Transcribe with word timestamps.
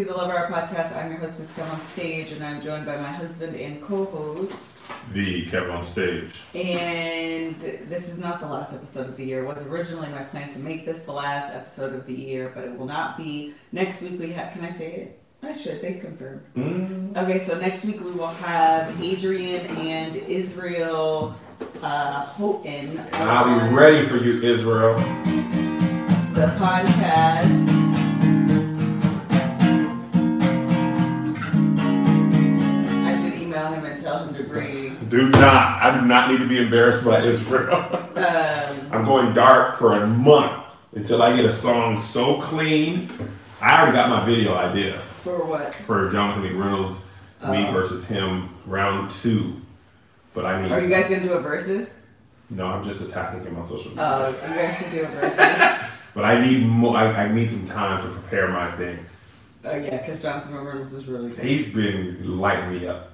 Hello, 0.00 0.18
everybody. 0.18 0.40
Welcome 0.40 0.48
to 0.48 0.52
the 0.52 0.52
Love 0.52 0.52
Hour 0.52 0.68
podcast. 0.68 0.96
I'm 0.96 1.10
your 1.10 1.20
host, 1.20 1.40
Miss 1.40 1.50
Kev 1.50 1.70
on 1.70 1.86
Stage, 1.86 2.32
and 2.32 2.42
I'm 2.42 2.62
joined 2.62 2.86
by 2.86 2.96
my 2.96 3.10
husband 3.12 3.54
and 3.54 3.82
co-host. 3.82 4.56
The 5.12 5.44
Kev 5.46 5.70
on 5.70 5.84
stage. 5.84 6.40
And 6.54 7.60
this 7.60 8.08
is 8.08 8.18
not 8.18 8.40
the 8.40 8.46
last 8.46 8.72
episode 8.72 9.08
of 9.08 9.16
the 9.16 9.24
year. 9.24 9.44
It 9.44 9.46
was 9.46 9.62
originally 9.66 10.08
my 10.08 10.22
plan 10.24 10.50
to 10.54 10.58
make 10.58 10.86
this 10.86 11.02
the 11.02 11.12
last 11.12 11.52
episode 11.52 11.94
of 11.94 12.06
the 12.06 12.14
year, 12.14 12.50
but 12.54 12.64
it 12.64 12.78
will 12.78 12.86
not 12.86 13.18
be. 13.18 13.52
Next 13.72 14.00
week 14.00 14.18
we 14.18 14.32
have. 14.32 14.52
Can 14.52 14.64
I 14.64 14.70
say 14.70 14.92
it? 14.92 15.22
I 15.42 15.52
should. 15.52 15.82
They 15.82 15.94
confirmed. 15.94 16.42
Mm. 16.56 17.16
Okay, 17.16 17.38
so 17.38 17.58
next 17.60 17.84
week 17.84 18.02
we 18.02 18.12
will 18.12 18.28
have 18.28 18.88
Adrienne 19.02 19.66
and 19.78 20.16
Israel 20.16 21.36
uh, 21.82 22.24
Houghton. 22.26 22.98
And 22.98 23.14
I'll 23.14 23.68
be 23.68 23.74
ready 23.74 24.06
for 24.06 24.16
you, 24.16 24.40
Israel. 24.42 24.94
The 26.32 26.46
podcast. 26.58 27.79
Do 35.10 35.28
not. 35.28 35.82
I 35.82 36.00
do 36.00 36.06
not 36.06 36.30
need 36.30 36.38
to 36.38 36.46
be 36.48 36.58
embarrassed 36.62 37.04
by 37.04 37.20
Israel. 37.22 38.06
Um, 38.20 38.92
I'm 38.92 39.04
going 39.06 39.32
dark 39.34 39.78
for 39.78 39.94
a 39.94 40.06
month 40.06 40.64
until 40.94 41.22
I 41.22 41.34
get 41.34 41.44
a 41.46 41.52
song 41.52 41.98
so 42.00 42.38
clean. 42.40 43.10
I 43.60 43.80
already 43.80 43.92
got 43.96 44.10
my 44.10 44.26
video 44.26 44.54
idea 44.54 45.00
for 45.22 45.42
what? 45.44 45.74
for 45.74 46.10
Jonathan 46.10 46.42
McReynolds, 46.42 46.96
me 47.50 47.66
Oh. 47.66 47.72
versus 47.72 48.04
him, 48.06 48.54
round 48.66 49.10
two. 49.10 49.54
But 50.34 50.44
I 50.44 50.60
need. 50.60 50.70
Are 50.72 50.80
you 50.80 50.88
guys 50.88 51.04
gonna 51.08 51.22
do 51.22 51.32
a 51.32 51.40
versus? 51.40 51.88
No, 52.50 52.66
I'm 52.66 52.84
just 52.84 53.00
attacking 53.00 53.42
him 53.44 53.56
on 53.56 53.64
social 53.66 53.90
media. 53.90 54.04
Oh, 54.04 54.48
you 54.48 54.54
guys 54.54 54.76
should 54.76 54.90
do 54.90 55.02
a 55.02 55.06
versus. 55.06 55.38
But 56.14 56.24
I 56.24 56.44
need 56.44 56.66
more. 56.66 56.96
I, 56.96 57.24
I 57.24 57.32
need 57.32 57.50
some 57.50 57.64
time 57.66 58.02
to 58.02 58.08
prepare 58.12 58.48
my 58.48 58.70
thing. 58.72 58.98
oh 59.64 59.76
yeah, 59.76 59.96
because 59.98 60.20
Jonathan 60.20 60.54
Reynolds 60.54 60.92
is 60.92 61.06
really 61.06 61.30
good. 61.30 61.38
He's 61.44 61.72
been 61.72 62.38
lighting 62.38 62.72
me 62.72 62.86
up. 62.88 63.09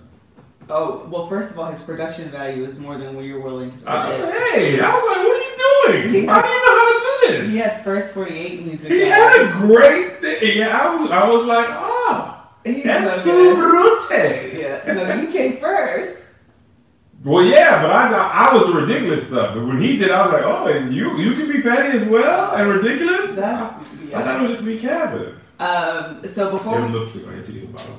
Oh 0.69 1.07
well, 1.11 1.29
first 1.29 1.51
of 1.51 1.59
all, 1.59 1.67
his 1.71 1.83
production 1.83 2.29
value 2.31 2.65
is 2.65 2.79
more 2.79 2.99
than 2.99 3.17
you're 3.23 3.41
willing 3.41 3.71
to 3.71 3.89
Uh, 3.91 4.07
pay. 4.09 4.77
hey, 4.77 4.81
I 4.81 4.95
was 4.95 5.05
like, 5.07 5.27
what 5.27 5.37
are 5.37 5.93
you 5.95 6.03
doing? 6.03 6.13
He- 6.15 6.27
How 6.27 6.43
do 6.43 6.49
you 6.49 6.67
know 6.67 6.79
how 6.79 6.87
to 6.93 7.29
do 7.29 7.43
this? 7.43 7.51
He 7.53 7.59
had 7.59 7.85
first 7.85 8.13
48 8.13 8.67
music. 8.67 8.91
He 8.91 9.01
had 9.03 9.41
a 9.41 9.53
great 9.53 10.21
thing. 10.21 10.59
Yeah, 10.59 10.77
I 10.77 10.95
was, 10.95 11.11
I 11.11 11.29
was 11.29 11.45
like, 11.47 11.69
oh, 11.71 12.49
He's 12.65 12.83
that's 12.85 13.23
so 13.23 13.55
brute. 13.55 14.03
Yeah, 14.11 14.93
no, 14.93 15.15
you 15.23 15.29
came 15.29 15.59
first. 15.59 16.23
Well, 17.25 17.45
yeah, 17.45 17.81
but 17.83 17.91
I 17.93 18.11
got, 18.11 18.33
I 18.35 18.55
was 18.55 18.67
the 18.73 18.81
ridiculous 18.81 19.27
stuff. 19.27 19.55
But 19.55 19.67
when 19.67 19.81
he 19.81 19.97
did, 19.97 20.11
I 20.11 20.23
was 20.25 20.33
like, 20.33 20.43
oh, 20.45 20.67
and 20.67 20.93
you, 20.95 21.17
you 21.19 21.35
can 21.35 21.51
be 21.51 21.61
petty 21.63 21.97
as 21.99 22.05
well 22.05 22.55
and 22.57 22.69
ridiculous. 22.69 23.35
That's 23.35 23.75
I 23.75 23.79
thought 23.79 23.83
it 24.03 24.11
yeah. 24.11 24.43
was 24.43 24.51
just 24.53 24.63
me, 24.65 24.79
Kevin. 24.79 25.35
Um, 25.59 26.27
so 26.27 26.51
before 26.51 26.81
we, 26.83 26.89
lipstick 26.89 27.27
on 27.27 27.35
your 27.37 27.43
teeth, 27.47 27.73
bottom. 27.73 27.95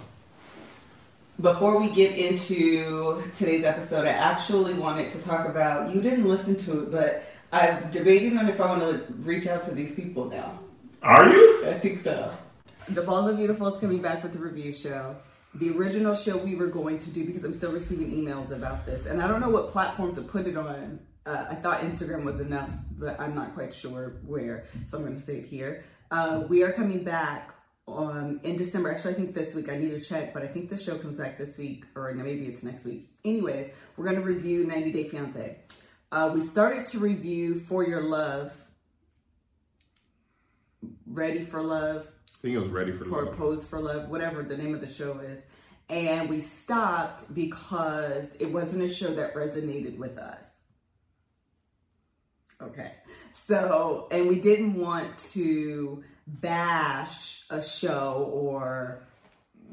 Before 1.40 1.80
we 1.80 1.90
get 1.90 2.18
into 2.18 3.22
today's 3.36 3.64
episode, 3.64 4.08
I 4.08 4.12
actually 4.12 4.74
wanted 4.74 5.12
to 5.12 5.22
talk 5.22 5.48
about. 5.48 5.94
You 5.94 6.02
didn't 6.02 6.28
listen 6.28 6.56
to 6.58 6.84
it, 6.84 6.92
but 6.92 7.24
I'm 7.52 7.90
debating 7.92 8.38
on 8.38 8.50
if 8.50 8.60
I 8.60 8.66
want 8.66 8.82
to 8.82 9.14
reach 9.20 9.48
out 9.48 9.66
to 9.66 9.72
these 9.72 9.94
people 9.94 10.26
now. 10.26 10.60
Are 11.04 11.30
you? 11.30 11.68
I 11.68 11.80
think 11.80 12.00
so. 12.00 12.34
The 12.90 13.04
Balls 13.04 13.30
of 13.30 13.38
Beautiful 13.38 13.68
is 13.68 13.78
coming 13.78 14.02
back 14.02 14.24
with 14.24 14.34
the 14.34 14.40
review 14.40 14.72
show. 14.72 15.16
The 15.56 15.70
original 15.70 16.16
show 16.16 16.38
we 16.38 16.56
were 16.56 16.68
going 16.68 17.00
to 17.00 17.10
do 17.10 17.26
because 17.26 17.44
I'm 17.44 17.54
still 17.54 17.72
receiving 17.72 18.12
emails 18.12 18.52
about 18.52 18.86
this, 18.86 19.06
and 19.06 19.22
I 19.22 19.28
don't 19.28 19.40
know 19.40 19.50
what 19.50 19.70
platform 19.70 20.16
to 20.16 20.22
put 20.22 20.48
it 20.48 20.58
on. 20.58 21.00
Uh, 21.26 21.46
I 21.50 21.56
thought 21.56 21.82
Instagram 21.82 22.24
was 22.24 22.40
enough, 22.40 22.76
but 22.98 23.20
I'm 23.20 23.36
not 23.36 23.54
quite 23.54 23.74
sure 23.74 24.16
where, 24.26 24.66
so 24.86 24.98
I'm 24.98 25.04
going 25.04 25.16
to 25.16 25.22
say 25.22 25.38
it 25.38 25.46
here. 25.46 25.84
Uh, 26.10 26.44
we 26.48 26.64
are 26.64 26.72
coming 26.72 27.04
back 27.04 27.54
um, 27.88 28.40
in 28.44 28.58
December. 28.58 28.92
Actually, 28.92 29.14
I 29.14 29.18
think 29.18 29.34
this 29.34 29.56
week. 29.56 29.70
I 29.70 29.78
need 29.78 29.90
to 29.90 30.00
check, 30.00 30.34
but 30.34 30.44
I 30.44 30.48
think 30.48 30.70
the 30.70 30.78
show 30.78 30.98
comes 30.98 31.18
back 31.18 31.38
this 31.38 31.58
week, 31.58 31.86
or 31.96 32.14
maybe 32.14 32.46
it's 32.46 32.64
next 32.64 32.86
week. 32.86 33.10
Anyways, 33.24 33.72
we're 33.96 34.06
going 34.06 34.18
to 34.18 34.24
review 34.24 34.66
90 34.66 34.92
Day 34.92 35.10
Fiance. 35.10 35.58
Uh, 36.12 36.32
we 36.34 36.42
started 36.42 36.86
to 36.86 37.00
review 37.00 37.56
For 37.56 37.86
Your 37.86 38.02
Love, 38.02 38.54
Ready 41.06 41.44
for 41.44 41.62
Love, 41.62 42.08
I 42.38 42.40
think 42.42 42.56
it 42.56 42.60
was 42.60 42.70
ready 42.70 42.92
for 42.92 43.06
or 43.10 43.26
love. 43.26 43.36
Pose 43.36 43.66
for 43.66 43.80
Love, 43.80 44.10
whatever 44.10 44.44
the 44.44 44.56
name 44.56 44.76
of 44.76 44.82
the 44.82 44.88
show 44.88 45.18
is. 45.20 45.42
And 45.90 46.30
we 46.30 46.40
stopped 46.40 47.34
because 47.34 48.36
it 48.40 48.52
wasn't 48.52 48.84
a 48.84 48.88
show 48.88 49.12
that 49.16 49.34
resonated 49.34 49.98
with 49.98 50.20
us. 50.20 50.48
Okay. 52.62 52.92
So, 53.32 54.08
and 54.12 54.28
we 54.28 54.40
didn't 54.40 54.76
want 54.76 55.18
to 55.32 56.04
bash 56.28 57.44
a 57.50 57.62
show 57.62 58.30
or 58.34 59.00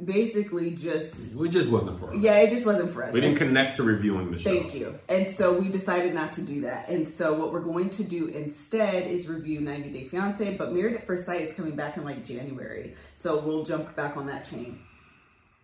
basically 0.03 0.71
just, 0.73 1.35
We 1.35 1.49
just 1.49 1.69
wasn't 1.71 1.99
for 1.99 2.11
us. 2.11 2.17
yeah, 2.17 2.39
it 2.39 2.51
just 2.51 2.67
wasn't 2.67 2.91
for 2.91 3.05
us. 3.05 3.13
We 3.13 3.21
didn't 3.21 3.39
connect 3.39 3.77
to 3.77 3.83
reviewing 3.83 4.31
the 4.31 4.39
show. 4.39 4.51
Thank 4.51 4.75
you. 4.75 4.99
And 5.09 5.31
so 5.31 5.53
we 5.59 5.69
decided 5.69 6.15
not 6.15 6.33
to 6.35 6.43
do 6.43 6.63
that. 6.63 6.89
And 6.89 7.09
so 7.09 7.33
what 7.35 7.53
we're 7.53 7.61
going 7.61 7.91
to 7.91 8.05
do 8.05 8.27
instead 8.27 9.07
is 9.07 9.29
review 9.29 9.61
90 9.61 9.91
Day 9.91 10.05
Fiance, 10.05 10.57
but 10.57 10.73
Married 10.73 10.95
at 10.97 11.07
First 11.07 11.27
Sight 11.27 11.43
is 11.43 11.53
coming 11.53 11.77
back 11.77 11.97
in 11.97 12.05
like 12.05 12.25
January. 12.25 12.95
So 13.15 13.39
we'll 13.39 13.65
jump 13.65 13.95
back 13.95 14.17
on 14.17 14.27
that 14.27 14.45
chain. 14.45 14.81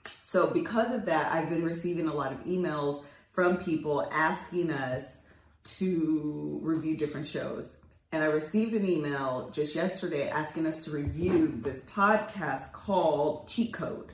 So 0.05 0.51
because 0.51 0.95
of 0.95 1.07
that, 1.07 1.33
I've 1.33 1.49
been 1.49 1.65
receiving 1.65 2.07
a 2.07 2.15
lot 2.15 2.33
of 2.33 2.39
emails 2.45 3.05
from 3.33 3.57
people 3.57 4.09
asking 4.13 4.71
us 4.71 5.03
to 5.63 6.59
review 6.63 6.97
different 6.97 7.27
shows. 7.27 7.69
And 8.13 8.25
I 8.25 8.27
received 8.27 8.75
an 8.75 8.85
email 8.85 9.51
just 9.53 9.75
yesterday 9.75 10.29
asking 10.29 10.67
us 10.67 10.85
to 10.85 10.91
review 10.91 11.61
this 11.63 11.81
podcast 11.83 12.73
called 12.73 13.47
Cheat 13.47 13.73
Code 13.73 14.13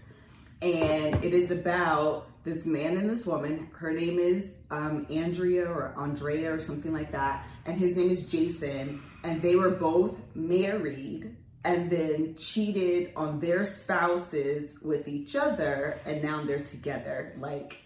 and 0.62 1.22
it 1.24 1.34
is 1.34 1.50
about 1.50 2.28
this 2.44 2.64
man 2.64 2.96
and 2.96 3.08
this 3.08 3.26
woman. 3.26 3.68
Her 3.72 3.92
name 3.92 4.18
is 4.18 4.54
um, 4.70 5.06
Andrea 5.10 5.68
or 5.68 5.92
Andrea 5.96 6.54
or 6.54 6.58
something 6.58 6.92
like 6.92 7.12
that, 7.12 7.46
and 7.66 7.76
his 7.76 7.96
name 7.96 8.10
is 8.10 8.22
Jason. 8.22 9.02
And 9.24 9.42
they 9.42 9.56
were 9.56 9.70
both 9.70 10.18
married 10.34 11.36
and 11.64 11.90
then 11.90 12.36
cheated 12.36 13.12
on 13.16 13.40
their 13.40 13.64
spouses 13.64 14.76
with 14.80 15.08
each 15.08 15.34
other, 15.34 16.00
and 16.06 16.22
now 16.22 16.44
they're 16.44 16.60
together. 16.60 17.34
Like 17.38 17.82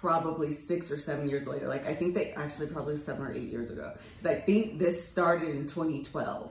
probably 0.00 0.52
six 0.52 0.90
or 0.90 0.96
seven 0.96 1.28
years 1.28 1.46
later. 1.46 1.68
Like 1.68 1.86
I 1.86 1.94
think 1.94 2.14
they 2.14 2.32
actually 2.32 2.68
probably 2.68 2.96
seven 2.96 3.22
or 3.22 3.32
eight 3.32 3.50
years 3.50 3.70
ago. 3.70 3.92
Because 4.16 4.36
I 4.36 4.40
think 4.40 4.78
this 4.78 5.06
started 5.08 5.50
in 5.50 5.66
2012. 5.66 6.50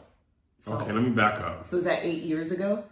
So, 0.59 0.73
Okay, 0.73 0.91
let 0.91 1.01
me 1.03 1.09
back 1.09 1.39
up. 1.39 1.65
so 1.65 1.77
is 1.77 1.83
that 1.85 2.03
eight 2.05 2.23
years 2.23 2.51
ago? 2.51 2.83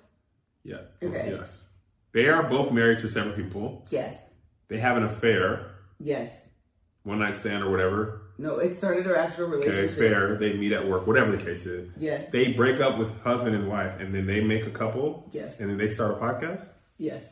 Yeah. 0.63 0.81
Okay. 1.03 1.35
Yes. 1.37 1.65
They 2.13 2.27
are 2.27 2.43
both 2.43 2.71
married 2.71 2.99
to 2.99 3.09
separate 3.09 3.35
people. 3.35 3.85
Yes. 3.91 4.17
They 4.69 4.77
have 4.79 4.97
an 4.97 5.03
affair, 5.03 5.71
Yes. 5.99 6.31
one 7.03 7.19
night 7.19 7.35
stand 7.35 7.63
or 7.63 7.69
whatever. 7.69 8.21
No, 8.39 8.57
it 8.59 8.75
started 8.75 9.05
our 9.07 9.15
actual 9.15 9.47
relationship. 9.47 9.91
Okay, 9.97 10.09
fair. 10.09 10.37
They 10.37 10.53
meet 10.53 10.71
at 10.71 10.87
work, 10.87 11.07
whatever 11.07 11.31
the 11.35 11.43
case 11.43 11.65
is. 11.65 11.89
Yeah. 11.97 12.23
They 12.31 12.53
break 12.53 12.79
up 12.79 12.97
with 12.97 13.09
husband 13.21 13.55
and 13.55 13.67
wife, 13.67 13.99
and 13.99 14.13
then 14.13 14.25
they 14.25 14.41
make 14.41 14.65
a 14.65 14.71
couple. 14.71 15.29
Yes. 15.31 15.59
And 15.59 15.69
then 15.69 15.77
they 15.77 15.89
start 15.89 16.11
a 16.11 16.15
podcast. 16.15 16.65
Yes. 16.97 17.23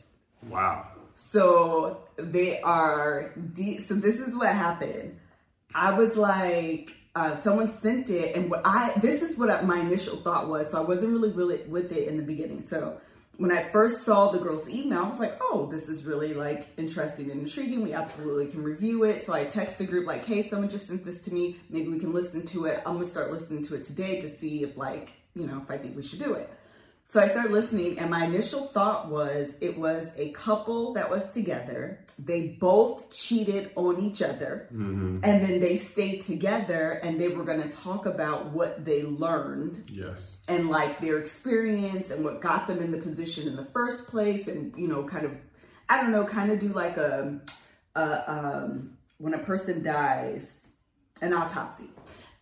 Wow. 0.48 0.88
So 1.14 2.05
they 2.16 2.60
are. 2.60 3.32
deep. 3.52 3.80
so 3.80 3.94
this 3.94 4.18
is 4.20 4.34
what 4.34 4.48
happened. 4.48 5.18
I 5.74 5.92
was 5.92 6.16
like, 6.16 6.94
uh, 7.14 7.34
someone 7.34 7.70
sent 7.70 8.10
it, 8.10 8.36
and 8.36 8.50
what 8.50 8.62
I 8.64 8.92
this 9.00 9.22
is 9.22 9.36
what 9.36 9.64
my 9.64 9.78
initial 9.78 10.16
thought 10.16 10.48
was. 10.48 10.70
So 10.70 10.82
I 10.82 10.84
wasn't 10.86 11.12
really 11.12 11.30
really 11.30 11.62
with 11.62 11.92
it 11.92 12.08
in 12.08 12.16
the 12.16 12.22
beginning. 12.22 12.62
So 12.62 13.00
when 13.38 13.52
I 13.52 13.68
first 13.70 14.02
saw 14.02 14.30
the 14.30 14.38
girl's 14.38 14.68
email, 14.68 15.04
I 15.04 15.08
was 15.08 15.18
like, 15.18 15.36
oh, 15.40 15.68
this 15.70 15.88
is 15.88 16.04
really 16.04 16.32
like 16.32 16.66
interesting 16.78 17.30
and 17.30 17.40
intriguing. 17.40 17.82
We 17.82 17.92
absolutely 17.92 18.46
can 18.46 18.62
review 18.62 19.04
it. 19.04 19.24
So 19.26 19.34
I 19.34 19.44
text 19.44 19.78
the 19.78 19.84
group 19.84 20.06
like, 20.06 20.24
hey, 20.24 20.48
someone 20.48 20.70
just 20.70 20.86
sent 20.86 21.04
this 21.04 21.20
to 21.20 21.34
me. 21.34 21.58
Maybe 21.68 21.88
we 21.88 21.98
can 21.98 22.12
listen 22.12 22.44
to 22.46 22.64
it. 22.66 22.82
I'm 22.86 22.94
gonna 22.94 23.04
start 23.04 23.30
listening 23.30 23.62
to 23.64 23.74
it 23.74 23.84
today 23.84 24.20
to 24.20 24.28
see 24.28 24.62
if 24.62 24.76
like 24.76 25.12
you 25.34 25.46
know 25.46 25.58
if 25.58 25.70
I 25.70 25.78
think 25.78 25.96
we 25.96 26.02
should 26.02 26.18
do 26.18 26.34
it. 26.34 26.50
So 27.08 27.20
I 27.20 27.28
started 27.28 27.52
listening, 27.52 28.00
and 28.00 28.10
my 28.10 28.24
initial 28.24 28.66
thought 28.66 29.08
was 29.08 29.54
it 29.60 29.78
was 29.78 30.08
a 30.16 30.30
couple 30.32 30.94
that 30.94 31.08
was 31.08 31.30
together. 31.30 32.00
They 32.18 32.48
both 32.48 33.14
cheated 33.14 33.70
on 33.76 34.00
each 34.00 34.22
other, 34.22 34.68
mm-hmm. 34.72 35.20
and 35.22 35.42
then 35.42 35.60
they 35.60 35.76
stayed 35.76 36.22
together, 36.22 36.98
and 37.04 37.20
they 37.20 37.28
were 37.28 37.44
going 37.44 37.62
to 37.62 37.68
talk 37.68 38.06
about 38.06 38.46
what 38.46 38.84
they 38.84 39.04
learned 39.04 39.88
Yes. 39.88 40.36
and 40.48 40.68
like 40.68 40.98
their 40.98 41.18
experience 41.18 42.10
and 42.10 42.24
what 42.24 42.40
got 42.40 42.66
them 42.66 42.80
in 42.80 42.90
the 42.90 42.98
position 42.98 43.46
in 43.46 43.54
the 43.54 43.66
first 43.66 44.08
place, 44.08 44.48
and 44.48 44.76
you 44.76 44.88
know, 44.88 45.04
kind 45.04 45.26
of, 45.26 45.32
I 45.88 46.02
don't 46.02 46.10
know, 46.10 46.24
kind 46.24 46.50
of 46.50 46.58
do 46.58 46.68
like 46.68 46.96
a, 46.96 47.40
a 47.94 48.32
um, 48.32 48.96
when 49.18 49.32
a 49.32 49.38
person 49.38 49.80
dies, 49.80 50.66
an 51.20 51.32
autopsy 51.32 51.88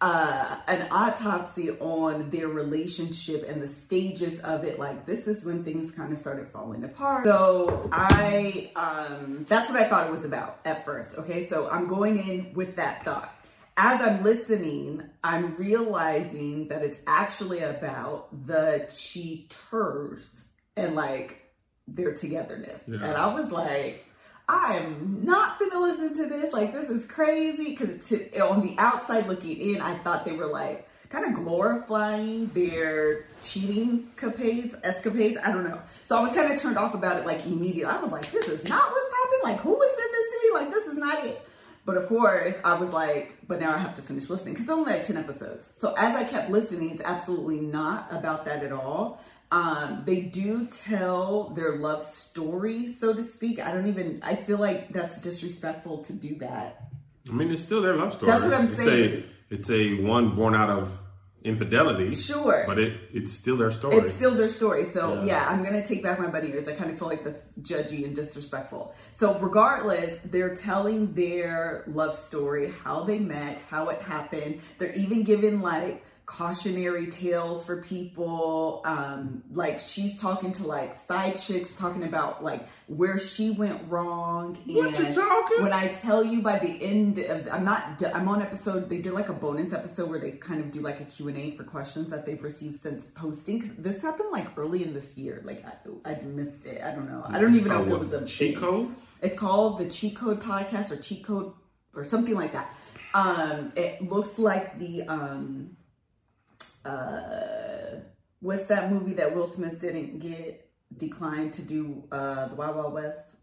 uh, 0.04 0.56
an 0.68 0.86
autopsy 0.90 1.70
on 1.80 2.28
their 2.28 2.48
relationship 2.48 3.48
and 3.48 3.62
the 3.62 3.68
stages 3.68 4.38
of 4.40 4.62
it. 4.62 4.78
Like 4.78 5.06
this 5.06 5.26
is 5.26 5.46
when 5.46 5.64
things 5.64 5.90
kind 5.90 6.12
of 6.12 6.18
started 6.18 6.48
falling 6.48 6.84
apart. 6.84 7.24
So 7.24 7.88
I, 7.90 8.70
um, 8.76 9.46
that's 9.48 9.70
what 9.70 9.80
I 9.80 9.88
thought 9.88 10.06
it 10.06 10.10
was 10.12 10.26
about 10.26 10.58
at 10.66 10.84
first. 10.84 11.16
Okay, 11.16 11.46
so 11.46 11.70
I'm 11.70 11.88
going 11.88 12.18
in 12.18 12.52
with 12.52 12.76
that 12.76 13.02
thought. 13.02 13.34
as 13.76 14.00
I'm 14.00 14.22
listening, 14.22 15.02
I'm 15.22 15.56
realizing 15.56 16.68
that 16.68 16.82
it's 16.82 16.98
actually 17.06 17.60
about 17.60 18.28
the 18.46 18.86
cheaters 18.92 20.52
and 20.76 20.94
like 20.94 21.40
their 21.88 22.14
togetherness. 22.14 22.82
Yeah. 22.86 22.96
And 22.96 23.16
I 23.16 23.34
was 23.34 23.50
like, 23.50 24.04
I 24.48 24.76
am 24.76 25.20
not 25.22 25.58
gonna 25.58 25.80
listen 25.80 26.14
to 26.16 26.26
this. 26.26 26.52
Like, 26.52 26.72
this 26.72 26.90
is 26.90 27.04
crazy. 27.04 27.70
Because 27.70 28.12
on 28.40 28.60
the 28.60 28.74
outside 28.78 29.26
looking 29.26 29.56
in, 29.58 29.80
I 29.80 29.94
thought 29.98 30.24
they 30.24 30.32
were 30.32 30.46
like 30.46 30.88
kind 31.08 31.26
of 31.26 31.44
glorifying 31.44 32.48
their 32.54 33.26
cheating 33.42 34.10
capades, 34.16 34.74
escapades. 34.82 35.38
I 35.42 35.52
don't 35.52 35.64
know. 35.64 35.80
So 36.04 36.18
I 36.18 36.20
was 36.20 36.32
kind 36.32 36.52
of 36.52 36.60
turned 36.60 36.76
off 36.76 36.94
about 36.94 37.18
it 37.18 37.26
like 37.26 37.46
immediately. 37.46 37.84
I 37.84 38.00
was 38.00 38.12
like, 38.12 38.30
this 38.30 38.48
is 38.48 38.64
not 38.64 38.90
what's 38.90 39.16
happening. 39.16 39.40
Like, 39.44 39.60
who 39.60 39.70
was 39.70 39.90
sending 39.96 40.12
this 40.12 40.32
to 40.32 40.40
me? 40.42 40.54
Like, 40.54 40.70
this 40.74 40.86
is 40.86 40.94
not 40.94 41.24
it. 41.24 41.48
But 41.86 41.98
of 41.98 42.06
course, 42.08 42.54
I 42.64 42.78
was 42.78 42.90
like, 42.90 43.36
but 43.46 43.60
now 43.60 43.72
I 43.72 43.76
have 43.76 43.94
to 43.96 44.02
finish 44.02 44.30
listening 44.30 44.54
because 44.54 44.64
it's 44.64 44.72
only 44.72 44.92
had 44.92 45.02
10 45.02 45.18
episodes. 45.18 45.68
So 45.74 45.92
as 45.98 46.16
I 46.16 46.24
kept 46.24 46.50
listening, 46.50 46.90
it's 46.90 47.02
absolutely 47.02 47.60
not 47.60 48.10
about 48.10 48.46
that 48.46 48.64
at 48.64 48.72
all. 48.72 49.20
Um, 49.54 50.02
they 50.04 50.20
do 50.20 50.66
tell 50.66 51.50
their 51.50 51.76
love 51.76 52.02
story, 52.02 52.88
so 52.88 53.14
to 53.14 53.22
speak. 53.22 53.64
I 53.64 53.72
don't 53.72 53.86
even, 53.86 54.20
I 54.24 54.34
feel 54.34 54.58
like 54.58 54.92
that's 54.92 55.18
disrespectful 55.18 55.98
to 56.04 56.12
do 56.12 56.34
that. 56.38 56.88
I 57.28 57.32
mean, 57.32 57.52
it's 57.52 57.62
still 57.62 57.80
their 57.80 57.94
love 57.94 58.12
story. 58.14 58.32
That's 58.32 58.44
what 58.44 58.52
I'm 58.52 58.64
it's 58.64 58.74
saying. 58.76 59.22
A, 59.50 59.54
it's 59.54 59.70
a 59.70 60.02
one 60.02 60.34
born 60.34 60.56
out 60.56 60.70
of 60.70 60.98
infidelity. 61.44 62.12
Sure. 62.12 62.64
But 62.66 62.78
it 62.80 62.98
it's 63.12 63.32
still 63.32 63.56
their 63.56 63.70
story. 63.70 63.96
It's 63.98 64.12
still 64.12 64.34
their 64.34 64.48
story. 64.48 64.90
So 64.90 65.14
Yeah. 65.14 65.24
yeah, 65.24 65.48
I'm 65.48 65.62
gonna 65.62 65.84
take 65.86 66.02
back 66.02 66.18
my 66.18 66.26
bunny 66.26 66.48
ears. 66.48 66.66
I 66.66 66.72
kind 66.72 66.90
of 66.90 66.98
feel 66.98 67.06
like 67.06 67.22
that's 67.22 67.44
judgy 67.60 68.04
and 68.04 68.16
disrespectful. 68.16 68.94
So 69.12 69.38
regardless, 69.38 70.18
they're 70.24 70.54
telling 70.54 71.12
their 71.12 71.84
love 71.86 72.16
story, 72.16 72.72
how 72.82 73.04
they 73.04 73.18
met, 73.20 73.62
how 73.70 73.90
it 73.90 74.00
happened. 74.00 74.62
They're 74.78 74.94
even 74.94 75.22
giving 75.22 75.60
like 75.60 76.02
cautionary 76.26 77.06
tales 77.06 77.64
for 77.64 77.82
people. 77.82 78.80
Um, 78.84 79.42
like 79.52 79.78
she's 79.80 80.18
talking 80.18 80.52
to 80.52 80.66
like 80.66 80.96
side 80.96 81.38
chicks, 81.38 81.70
talking 81.74 82.04
about 82.04 82.42
like 82.42 82.66
where 82.86 83.18
she 83.18 83.50
went 83.50 83.82
wrong. 83.90 84.54
What 84.66 84.98
you 84.98 85.14
talking? 85.14 85.62
When 85.62 85.72
I 85.72 85.88
tell 85.88 86.24
you 86.24 86.40
by 86.42 86.58
the 86.58 86.82
end 86.82 87.18
of, 87.18 87.48
I'm 87.52 87.64
not, 87.64 88.02
I'm 88.14 88.28
on 88.28 88.42
episode, 88.42 88.88
they 88.88 88.98
did 88.98 89.12
like 89.12 89.28
a 89.28 89.32
bonus 89.34 89.72
episode 89.72 90.08
where 90.10 90.18
they 90.18 90.32
kind 90.32 90.60
of 90.60 90.70
do 90.70 90.80
like 90.80 91.00
a 91.00 91.04
Q&A 91.04 91.52
for 91.52 91.64
questions 91.64 92.10
that 92.10 92.24
they've 92.26 92.42
received 92.42 92.76
since 92.76 93.06
posting. 93.06 93.60
'Cause 93.60 93.70
this 93.78 94.02
happened 94.02 94.30
like 94.32 94.46
early 94.56 94.82
in 94.82 94.94
this 94.94 95.16
year. 95.16 95.42
Like 95.44 95.64
I, 95.64 96.10
I 96.10 96.20
missed 96.22 96.64
it. 96.64 96.82
I 96.82 96.94
don't 96.94 97.06
know. 97.08 97.22
I 97.26 97.40
don't 97.40 97.54
even 97.54 97.68
know 97.68 97.82
if 97.82 97.88
it 97.88 97.92
what, 97.92 98.00
was 98.00 98.12
a 98.12 98.24
cheat 98.24 98.56
code. 98.56 98.94
It's 99.22 99.36
called 99.36 99.78
the 99.78 99.86
Cheat 99.88 100.16
Code 100.16 100.40
Podcast 100.40 100.90
or 100.90 100.96
Cheat 100.96 101.24
Code 101.24 101.52
or 101.94 102.06
something 102.06 102.34
like 102.34 102.52
that. 102.52 102.74
Um, 103.14 103.72
it 103.76 104.02
looks 104.02 104.38
like 104.38 104.78
the 104.78 105.04
um, 105.04 105.76
uh, 106.84 108.00
what's 108.40 108.66
that 108.66 108.92
movie 108.92 109.14
that 109.14 109.34
Will 109.34 109.46
Smith 109.46 109.80
didn't 109.80 110.18
get 110.18 110.68
declined 110.96 111.52
to 111.54 111.62
do? 111.62 112.04
Uh, 112.12 112.48
the 112.48 112.54
Wild 112.54 112.76
Wild 112.76 112.92
West. 112.92 113.36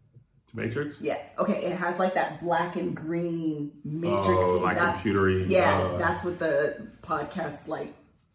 Matrix. 0.54 1.00
Yeah. 1.00 1.16
Okay. 1.38 1.64
It 1.64 1.78
has 1.78 1.98
like 1.98 2.14
that 2.14 2.40
black 2.42 2.76
and 2.76 2.94
green 2.94 3.72
matrix. 3.84 4.26
Oh, 4.28 4.60
like 4.62 4.76
computery. 4.76 5.48
Yeah, 5.48 5.78
uh, 5.78 5.96
that's 5.98 6.24
what 6.24 6.38
the 6.38 6.88
podcast 7.02 7.68
like 7.68 7.94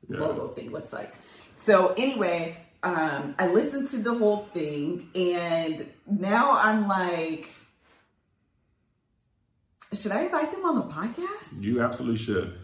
Yeah. 0.09 0.19
logo 0.19 0.47
thing 0.47 0.71
looks 0.71 0.91
like. 0.91 1.13
So 1.57 1.93
anyway, 1.95 2.57
um, 2.81 3.35
I 3.37 3.47
listened 3.47 3.87
to 3.87 3.97
the 3.97 4.13
whole 4.15 4.45
thing, 4.45 5.09
and 5.15 5.85
now 6.07 6.51
I'm 6.53 6.87
like, 6.87 7.49
should 9.93 10.11
I 10.11 10.21
invite 10.23 10.51
them 10.51 10.65
on 10.65 10.75
the 10.75 10.93
podcast? 10.93 11.61
You 11.61 11.81
absolutely 11.81 12.17
should. 12.17 12.57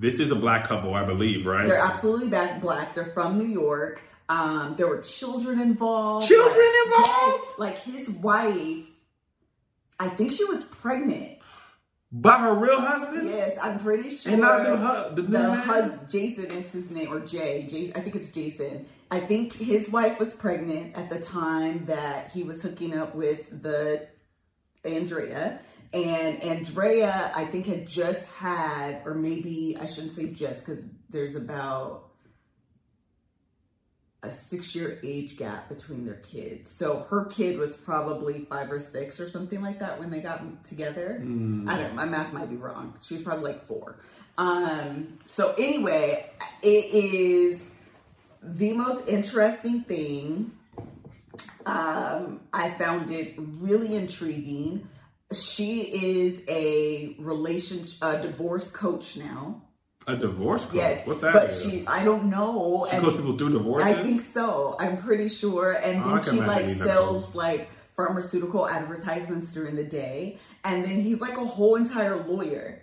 This 0.00 0.20
is 0.20 0.30
a 0.30 0.36
black 0.36 0.64
couple, 0.68 0.94
I 0.94 1.04
believe, 1.04 1.44
right? 1.44 1.66
They're 1.66 1.82
absolutely 1.82 2.28
back 2.28 2.60
black. 2.60 2.94
They're 2.94 3.12
from 3.12 3.36
New 3.36 3.46
York. 3.48 4.00
Um, 4.28 4.74
there 4.76 4.86
were 4.86 4.98
children 5.00 5.60
involved. 5.60 6.28
Children 6.28 6.54
Like, 6.56 6.86
involved? 6.86 7.44
yes, 7.48 7.58
like 7.58 7.78
his 7.78 8.08
wife, 8.10 8.84
I 9.98 10.08
think 10.08 10.30
she 10.32 10.44
was 10.44 10.62
pregnant. 10.64 11.38
By 12.12 12.38
her 12.38 12.54
real 12.54 12.80
husband? 12.80 13.28
Yes, 13.28 13.58
I'm 13.60 13.78
pretty 13.80 14.08
sure. 14.08 14.32
And 14.32 14.40
not 14.40 14.62
the 14.64 14.76
hu- 14.76 15.14
the 15.16 15.22
the 15.22 15.28
man? 15.28 15.58
hus- 15.58 16.10
Jason 16.10 16.46
is 16.46 16.70
his 16.72 16.90
name 16.90 17.12
or 17.12 17.20
Jay. 17.20 17.66
Jason, 17.68 17.96
I 17.96 18.00
think 18.00 18.14
it's 18.16 18.30
Jason. 18.30 18.86
I 19.10 19.20
think 19.20 19.52
his 19.52 19.90
wife 19.90 20.18
was 20.18 20.32
pregnant 20.32 20.96
at 20.96 21.10
the 21.10 21.18
time 21.20 21.84
that 21.86 22.30
he 22.30 22.44
was 22.44 22.62
hooking 22.62 22.96
up 22.96 23.14
with 23.14 23.40
the 23.62 24.06
Andrea. 24.84 25.60
And 25.92 26.42
Andrea, 26.42 27.32
I 27.34 27.44
think, 27.46 27.66
had 27.66 27.86
just 27.86 28.26
had, 28.26 29.00
or 29.06 29.14
maybe 29.14 29.76
I 29.80 29.86
shouldn't 29.86 30.12
say 30.12 30.26
just 30.26 30.64
because 30.64 30.84
there's 31.08 31.34
about 31.34 32.08
a 34.22 34.32
six 34.32 34.74
year 34.74 34.98
age 35.02 35.36
gap 35.36 35.68
between 35.68 36.04
their 36.04 36.16
kids. 36.16 36.70
So 36.72 37.06
her 37.08 37.26
kid 37.26 37.58
was 37.58 37.76
probably 37.76 38.46
five 38.50 38.70
or 38.70 38.80
six 38.80 39.20
or 39.20 39.28
something 39.28 39.62
like 39.62 39.78
that 39.78 39.98
when 39.98 40.10
they 40.10 40.20
got 40.20 40.64
together. 40.64 41.18
Hmm. 41.20 41.68
I 41.68 41.78
don't 41.78 41.94
my 41.94 42.04
math 42.04 42.32
might 42.32 42.50
be 42.50 42.56
wrong. 42.56 42.94
She 43.00 43.14
was 43.14 43.22
probably 43.22 43.52
like 43.52 43.64
four. 43.66 43.98
Um, 44.36 45.18
so 45.26 45.54
anyway, 45.56 46.30
it 46.62 46.94
is 46.94 47.62
the 48.42 48.72
most 48.72 49.08
interesting 49.08 49.82
thing. 49.82 50.52
Um, 51.64 52.40
I 52.52 52.70
found 52.72 53.10
it 53.10 53.34
really 53.36 53.94
intriguing. 53.94 54.88
She 55.32 55.80
is 55.82 56.40
a 56.48 57.14
relationship, 57.18 57.98
a 58.02 58.20
divorce 58.22 58.70
coach 58.70 59.16
now. 59.16 59.62
A 60.06 60.16
divorce 60.16 60.64
coach? 60.64 60.74
Yes, 60.76 61.06
What 61.06 61.20
that 61.20 61.34
but 61.34 61.50
is? 61.50 61.62
she, 61.62 61.86
I 61.86 62.02
don't 62.02 62.30
know. 62.30 62.86
She 62.90 62.96
coaches 62.96 63.16
people 63.16 63.36
through 63.36 63.52
divorces? 63.52 63.86
I 63.88 64.02
think 64.02 64.22
so. 64.22 64.74
I'm 64.80 64.96
pretty 64.96 65.28
sure. 65.28 65.72
And 65.72 66.02
Oh, 66.02 66.16
then 66.16 66.22
she 66.34 66.40
like 66.40 66.66
sells 66.76 67.24
post. 67.24 67.34
like 67.34 67.68
pharmaceutical 67.94 68.66
advertisements 68.66 69.52
during 69.52 69.76
the 69.76 69.84
day. 69.84 70.38
And 70.64 70.82
then 70.82 70.96
he's 70.98 71.20
like 71.20 71.36
a 71.36 71.44
whole 71.44 71.74
entire 71.76 72.16
lawyer. 72.16 72.80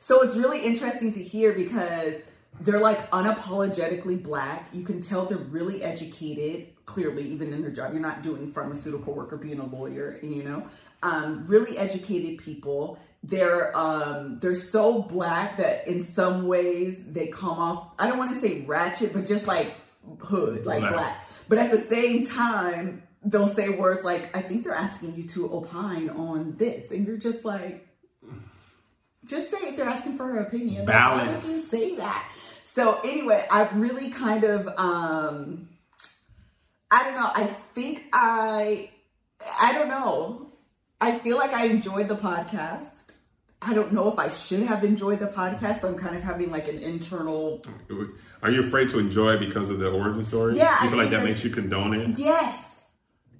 So 0.00 0.22
it's 0.22 0.34
really 0.36 0.62
interesting 0.64 1.12
to 1.12 1.22
hear 1.22 1.52
because 1.52 2.14
they're 2.60 2.80
like 2.80 3.10
unapologetically 3.10 4.22
black. 4.22 4.68
You 4.72 4.84
can 4.84 5.02
tell 5.02 5.26
they're 5.26 5.36
really 5.36 5.82
educated, 5.84 6.68
clearly, 6.86 7.22
even 7.24 7.52
in 7.52 7.62
their 7.62 7.70
job. 7.70 7.92
You're 7.92 8.02
not 8.02 8.22
doing 8.22 8.50
pharmaceutical 8.52 9.12
work 9.14 9.32
or 9.32 9.36
being 9.36 9.58
a 9.60 9.66
lawyer, 9.66 10.18
you 10.22 10.42
know. 10.42 10.66
Um, 11.02 11.46
really 11.46 11.76
educated 11.78 12.38
people. 12.38 12.98
They're 13.24 13.76
um, 13.76 14.38
they're 14.40 14.54
so 14.54 15.02
black 15.02 15.56
that 15.58 15.86
in 15.86 16.02
some 16.02 16.46
ways 16.46 16.98
they 17.06 17.28
come 17.28 17.50
off. 17.50 17.88
I 17.98 18.08
don't 18.08 18.18
want 18.18 18.34
to 18.34 18.40
say 18.40 18.62
ratchet, 18.62 19.12
but 19.12 19.26
just 19.26 19.46
like 19.46 19.74
hood, 20.20 20.66
like 20.66 20.80
Black. 20.80 20.92
black. 20.92 21.28
But 21.48 21.58
at 21.58 21.70
the 21.70 21.78
same 21.78 22.24
time, 22.24 23.02
they'll 23.24 23.46
say 23.48 23.68
words 23.68 24.04
like, 24.04 24.36
"I 24.36 24.42
think 24.42 24.64
they're 24.64 24.74
asking 24.74 25.14
you 25.14 25.24
to 25.28 25.52
opine 25.52 26.08
on 26.10 26.56
this," 26.56 26.90
and 26.90 27.06
you're 27.06 27.16
just 27.16 27.44
like, 27.44 27.86
just 29.24 29.50
say 29.50 29.58
it. 29.58 29.76
They're 29.76 29.86
asking 29.88 30.16
for 30.16 30.24
her 30.26 30.38
opinion. 30.40 30.86
Like, 30.86 30.94
why 30.94 31.14
would 31.14 31.24
Balance. 31.26 31.44
you 31.46 31.52
say 31.60 31.94
that? 31.96 32.32
So 32.64 33.00
anyway, 33.04 33.46
I 33.50 33.68
really 33.70 34.10
kind 34.10 34.44
of 34.44 34.68
um 34.78 35.68
I 36.92 37.04
don't 37.04 37.14
know. 37.14 37.30
I 37.34 37.44
think 37.74 38.04
I 38.12 38.90
I 39.60 39.72
don't 39.72 39.88
know. 39.88 40.52
I 41.00 41.18
feel 41.18 41.36
like 41.38 41.52
I 41.52 41.66
enjoyed 41.66 42.08
the 42.08 42.16
podcast. 42.16 43.14
I 43.64 43.74
don't 43.74 43.92
know 43.92 44.12
if 44.12 44.18
I 44.18 44.28
should 44.28 44.62
have 44.64 44.84
enjoyed 44.84 45.20
the 45.20 45.26
podcast. 45.26 45.80
So 45.80 45.88
I'm 45.88 45.96
kind 45.96 46.16
of 46.16 46.22
having 46.22 46.50
like 46.50 46.68
an 46.68 46.78
internal 46.80 47.64
Are 48.42 48.50
you 48.50 48.60
afraid 48.60 48.88
to 48.90 48.98
enjoy 48.98 49.38
because 49.38 49.70
of 49.70 49.78
the 49.78 49.88
origin 49.90 50.22
story? 50.24 50.56
Yeah, 50.56 50.80
You 50.82 50.88
I 50.88 50.90
feel 50.90 50.98
like 50.98 51.10
that 51.10 51.18
that- 51.18 51.24
makes 51.24 51.42
you 51.44 51.50
condone 51.50 51.94
it? 51.94 52.18
Yes. 52.18 52.68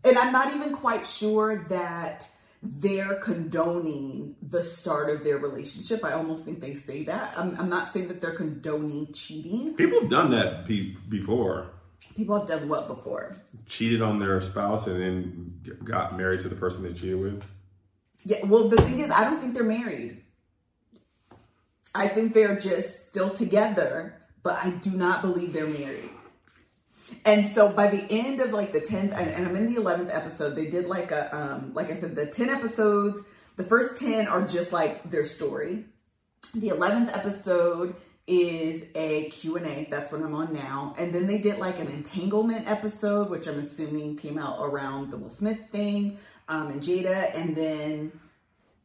And 0.05 0.19
I'm 0.19 0.33
not 0.33 0.53
even 0.55 0.73
quite 0.75 1.07
sure 1.07 1.65
that 1.69 2.29
they're 2.63 3.17
condoning 3.17 4.37
the 4.43 4.63
start 4.63 5.11
of 5.11 5.25
their 5.25 5.37
relationship. 5.39 6.05
I 6.05 6.13
almost 6.13 6.45
think 6.45 6.61
they 6.61 6.75
say 6.75 7.05
that. 7.05 7.35
I'm, 7.37 7.57
I'm 7.59 7.69
not 7.69 7.93
saying 7.93 8.09
that 8.09 8.21
they're 8.21 8.35
condoning 8.35 9.13
cheating. 9.13 9.75
People 9.75 10.01
have 10.01 10.11
done 10.11 10.31
that 10.33 10.67
be- 10.67 10.97
before. 11.09 11.71
People 12.17 12.39
have 12.39 12.49
done 12.49 12.69
what 12.69 12.87
before? 12.89 13.37
Cheated 13.67 14.03
on 14.03 14.19
their 14.19 14.41
spouse 14.41 14.87
and 14.87 15.01
then 15.01 15.77
got 15.85 16.17
married 16.17 16.41
to 16.41 16.49
the 16.49 16.57
person 16.57 16.83
they 16.83 16.93
cheated 16.93 17.23
with. 17.23 17.45
Yeah, 18.25 18.45
well, 18.45 18.69
the 18.69 18.81
thing 18.83 19.01
is, 19.01 19.11
I 19.11 19.25
don't 19.25 19.41
think 19.41 19.55
they're 19.55 19.65
married. 19.65 20.23
I 21.95 22.09
think 22.09 22.35
they're 22.35 22.59
just 22.59 23.09
still 23.09 23.31
together, 23.31 24.15
but 24.43 24.59
I 24.63 24.71
do 24.71 24.91
not 24.91 25.23
believe 25.23 25.53
they're 25.53 25.67
married. 25.67 26.11
And 27.25 27.47
so 27.47 27.69
by 27.69 27.89
the 27.89 28.05
end 28.11 28.41
of 28.41 28.53
like 28.53 28.73
the 28.73 28.81
10th, 28.81 29.13
and, 29.13 29.29
and 29.29 29.47
I'm 29.47 29.57
in 29.57 29.73
the 29.73 29.81
11th 29.81 30.15
episode, 30.15 30.57
they 30.57 30.67
did 30.67 30.87
like 30.87 31.11
a, 31.11 31.35
um, 31.37 31.75
like 31.75 31.91
I 31.91 31.97
said, 31.97 32.17
the 32.17 32.27
10 32.27 32.49
episodes, 32.49 33.21
the 33.57 33.65
first 33.65 34.01
10 34.01 34.29
are 34.29 34.47
just 34.47 34.73
like 34.73 35.11
their 35.11 35.25
story. 35.25 35.85
The 36.55 36.71
11th 36.71 37.17
episode 37.17 37.95
is 38.27 38.85
a 38.95 39.25
Q&A. 39.31 39.89
That's 39.91 40.13
what 40.13 40.23
I'm 40.23 40.35
on 40.35 40.53
now. 40.53 40.95
And 40.99 41.13
then 41.13 41.27
they 41.27 41.39
did 41.39 41.59
like 41.59 41.79
an 41.81 41.89
entanglement 41.89 42.71
episode, 42.71 43.31
which 43.31 43.47
I'm 43.47 43.59
assuming 43.59 44.17
came 44.17 44.39
out 44.39 44.59
around 44.61 45.11
the 45.11 45.17
Will 45.17 45.31
Smith 45.31 45.59
thing 45.71 46.19
um, 46.49 46.69
and 46.69 46.81
Jada. 46.81 47.35
And 47.35 47.57
then 47.57 48.13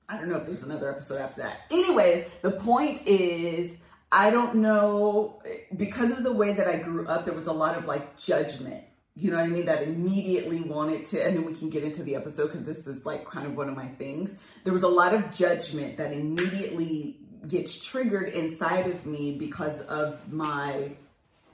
I 0.10 0.18
don't 0.18 0.30
know 0.30 0.38
if 0.38 0.46
there's 0.46 0.64
another 0.64 0.92
episode 0.92 1.20
after 1.22 1.42
that. 1.42 1.62
Anyways, 1.70 2.34
the 2.42 2.52
point 2.52 3.06
is, 3.06 3.78
I 4.12 4.30
don't 4.30 4.56
know 4.56 5.42
because 5.76 6.12
of 6.12 6.24
the 6.24 6.32
way 6.32 6.54
that 6.54 6.68
I 6.68 6.78
grew 6.78 7.06
up. 7.08 7.26
There 7.26 7.34
was 7.34 7.48
a 7.48 7.54
lot 7.54 7.78
of 7.78 7.86
like 7.86 8.18
judgment. 8.18 8.86
You 9.16 9.32
know 9.32 9.38
what 9.38 9.48
I 9.48 9.50
mean? 9.50 9.66
That 9.66 9.84
immediately 9.84 10.62
wanted 10.62 11.04
to, 11.06 11.26
and 11.26 11.36
then 11.36 11.44
we 11.44 11.54
can 11.54 11.70
get 11.70 11.84
into 11.84 12.04
the 12.04 12.16
episode 12.16 12.52
because 12.52 12.64
this 12.64 12.86
is 12.86 13.06
like 13.06 13.26
kind 13.26 13.48
of 13.48 13.58
one 13.58 13.68
of 13.68 13.76
my 13.76 13.88
things. 13.88 14.36
There 14.64 14.72
was 14.72 14.84
a 14.84 14.88
lot 14.88 15.14
of 15.14 15.34
judgment 15.34 15.98
that 15.98 16.14
immediately 16.14 17.20
gets 17.48 17.76
triggered 17.80 18.30
inside 18.30 18.88
of 18.88 19.06
me 19.06 19.38
because 19.38 19.82
of 19.82 20.32
my 20.32 20.92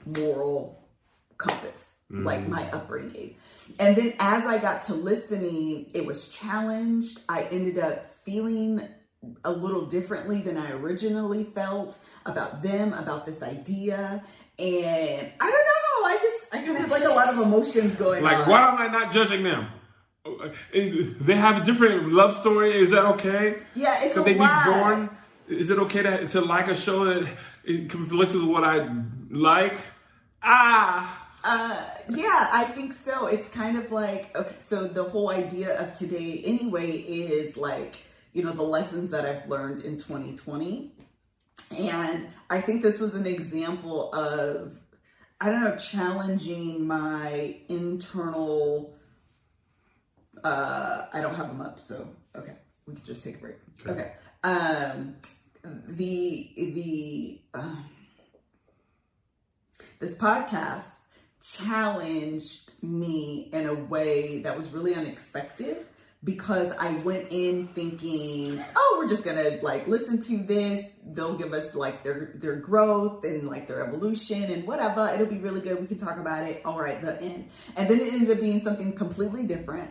moral 0.06 0.78
compass, 1.38 1.86
mm. 2.10 2.24
like 2.24 2.46
my 2.48 2.70
upbringing. 2.70 3.36
And 3.78 3.96
then 3.96 4.14
as 4.18 4.46
I 4.46 4.58
got 4.58 4.82
to 4.84 4.94
listening, 4.94 5.86
it 5.94 6.04
was 6.04 6.28
challenged. 6.28 7.20
I 7.28 7.42
ended 7.50 7.78
up 7.78 8.14
feeling 8.14 8.86
a 9.44 9.50
little 9.50 9.86
differently 9.86 10.42
than 10.42 10.56
I 10.56 10.72
originally 10.72 11.44
felt 11.44 11.98
about 12.26 12.62
them, 12.62 12.92
about 12.92 13.24
this 13.26 13.42
idea. 13.42 14.22
And 14.58 15.32
I 15.40 15.50
don't 15.50 15.66
know, 15.66 16.06
I 16.06 16.18
just, 16.20 16.54
I 16.54 16.58
kind 16.58 16.72
of 16.72 16.76
have 16.78 16.90
like 16.90 17.04
a 17.04 17.08
lot 17.08 17.28
of 17.32 17.40
emotions 17.40 17.94
going 17.94 18.22
like, 18.22 18.34
on. 18.34 18.38
Like, 18.40 18.48
why 18.48 18.68
am 18.68 18.78
I 18.78 18.88
not 18.88 19.12
judging 19.12 19.42
them? 19.42 19.68
They 20.72 21.36
have 21.36 21.60
a 21.60 21.64
different 21.64 22.12
love 22.12 22.34
story. 22.34 22.78
Is 22.78 22.90
that 22.90 23.04
okay? 23.06 23.58
Yeah, 23.74 24.04
it's 24.04 24.14
Could 24.14 24.22
a 24.22 24.24
they 24.32 24.38
lot. 24.38 24.64
be 24.64 24.70
born? 24.70 25.10
Is 25.48 25.70
it 25.70 25.78
okay 25.78 26.02
to, 26.02 26.26
to 26.28 26.40
like 26.40 26.68
a 26.68 26.74
show 26.74 27.04
that 27.04 27.28
it 27.64 27.90
conflicts 27.90 28.34
with 28.34 28.44
what 28.44 28.64
I 28.64 28.88
like? 29.30 29.78
Ah. 30.42 31.20
Uh, 31.44 31.84
yeah, 32.08 32.48
I 32.52 32.64
think 32.64 32.94
so. 32.94 33.26
It's 33.26 33.48
kind 33.48 33.76
of 33.76 33.92
like 33.92 34.34
okay. 34.34 34.56
So 34.62 34.86
the 34.86 35.04
whole 35.04 35.30
idea 35.30 35.78
of 35.78 35.92
today, 35.92 36.40
anyway, 36.44 36.90
is 36.92 37.58
like 37.58 37.96
you 38.32 38.42
know 38.42 38.52
the 38.52 38.62
lessons 38.62 39.10
that 39.10 39.26
I've 39.26 39.46
learned 39.50 39.84
in 39.84 39.98
2020, 39.98 40.90
and 41.76 42.28
I 42.48 42.62
think 42.62 42.80
this 42.80 42.98
was 42.98 43.14
an 43.14 43.26
example 43.26 44.10
of 44.14 44.80
I 45.38 45.50
don't 45.50 45.60
know 45.60 45.76
challenging 45.76 46.86
my 46.86 47.56
internal. 47.68 48.94
Uh, 50.42 51.06
I 51.12 51.20
don't 51.20 51.34
have 51.34 51.48
them 51.48 51.60
up, 51.60 51.78
so 51.78 52.08
okay, 52.34 52.54
we 52.86 52.94
can 52.94 53.04
just 53.04 53.22
take 53.22 53.36
a 53.36 53.38
break. 53.38 53.56
Okay. 53.82 53.90
okay. 53.90 54.12
Um, 54.44 55.16
the 55.62 56.50
the 56.54 57.40
uh, 57.54 57.76
this 60.00 60.14
podcast 60.14 60.90
challenged 61.40 62.72
me 62.82 63.48
in 63.54 63.66
a 63.66 63.72
way 63.72 64.42
that 64.42 64.54
was 64.54 64.68
really 64.70 64.94
unexpected 64.94 65.86
because 66.22 66.72
I 66.78 66.90
went 66.90 67.28
in 67.30 67.68
thinking, 67.68 68.62
oh, 68.76 68.96
we're 68.98 69.08
just 69.08 69.24
gonna 69.24 69.58
like 69.62 69.86
listen 69.88 70.20
to 70.20 70.36
this. 70.36 70.84
They'll 71.06 71.38
give 71.38 71.54
us 71.54 71.74
like 71.74 72.02
their 72.02 72.32
their 72.34 72.56
growth 72.56 73.24
and 73.24 73.48
like 73.48 73.66
their 73.66 73.82
evolution 73.82 74.42
and 74.42 74.66
whatever. 74.66 75.10
It'll 75.14 75.26
be 75.26 75.38
really 75.38 75.62
good. 75.62 75.80
We 75.80 75.86
can 75.86 75.98
talk 75.98 76.18
about 76.18 76.44
it. 76.44 76.60
All 76.66 76.78
right, 76.78 77.00
the 77.00 77.18
end. 77.22 77.48
And 77.76 77.88
then 77.88 77.98
it 77.98 78.12
ended 78.12 78.30
up 78.30 78.40
being 78.40 78.60
something 78.60 78.92
completely 78.92 79.46
different. 79.46 79.90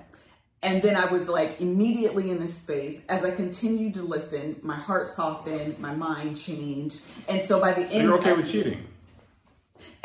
And 0.63 0.81
then 0.81 0.95
I 0.95 1.05
was 1.05 1.27
like 1.27 1.59
immediately 1.59 2.31
in 2.31 2.41
a 2.41 2.47
space 2.47 3.01
as 3.09 3.23
I 3.25 3.31
continued 3.31 3.95
to 3.95 4.01
listen, 4.01 4.55
my 4.63 4.77
heart 4.77 5.09
softened, 5.09 5.77
my 5.77 5.93
mind 5.93 6.37
changed. 6.37 7.01
And 7.27 7.43
so 7.43 7.59
by 7.59 7.73
the 7.73 7.87
so 7.89 7.93
end, 7.93 8.03
you're 8.03 8.15
okay 8.15 8.33
with 8.33 8.49
cheating. 8.49 8.87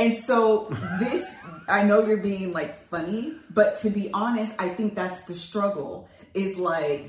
And 0.00 0.18
so 0.18 0.64
this, 0.98 1.32
I 1.68 1.84
know 1.84 2.04
you're 2.04 2.16
being 2.16 2.52
like 2.52 2.88
funny, 2.88 3.36
but 3.50 3.78
to 3.80 3.90
be 3.90 4.10
honest, 4.12 4.52
I 4.58 4.68
think 4.70 4.96
that's 4.96 5.22
the 5.22 5.34
struggle. 5.34 6.08
Is 6.34 6.58
like, 6.58 7.08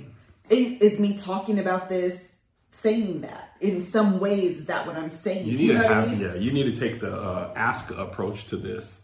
is 0.49 0.99
me 0.99 1.17
talking 1.17 1.57
about 1.57 1.89
this, 1.89 2.37
saying 2.69 3.21
that 3.21 3.55
in 3.61 3.83
some 3.83 4.19
ways? 4.19 4.59
Is 4.59 4.65
that 4.67 4.85
what 4.85 4.95
I'm 4.95 5.09
saying? 5.09 5.47
You 5.47 5.57
need 5.57 5.67
you 5.67 5.73
know 5.73 5.81
to 5.81 5.87
have, 5.87 6.07
I 6.07 6.11
mean? 6.11 6.21
yeah. 6.21 6.35
You 6.35 6.51
need 6.51 6.71
to 6.71 6.79
take 6.79 6.99
the 6.99 7.15
uh, 7.15 7.51
ask 7.55 7.89
approach 7.91 8.45
to 8.47 8.57
this. 8.57 9.01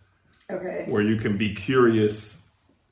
Okay. 0.51 0.85
Where 0.87 1.01
you 1.01 1.15
can 1.15 1.35
be 1.37 1.55
curious 1.55 2.34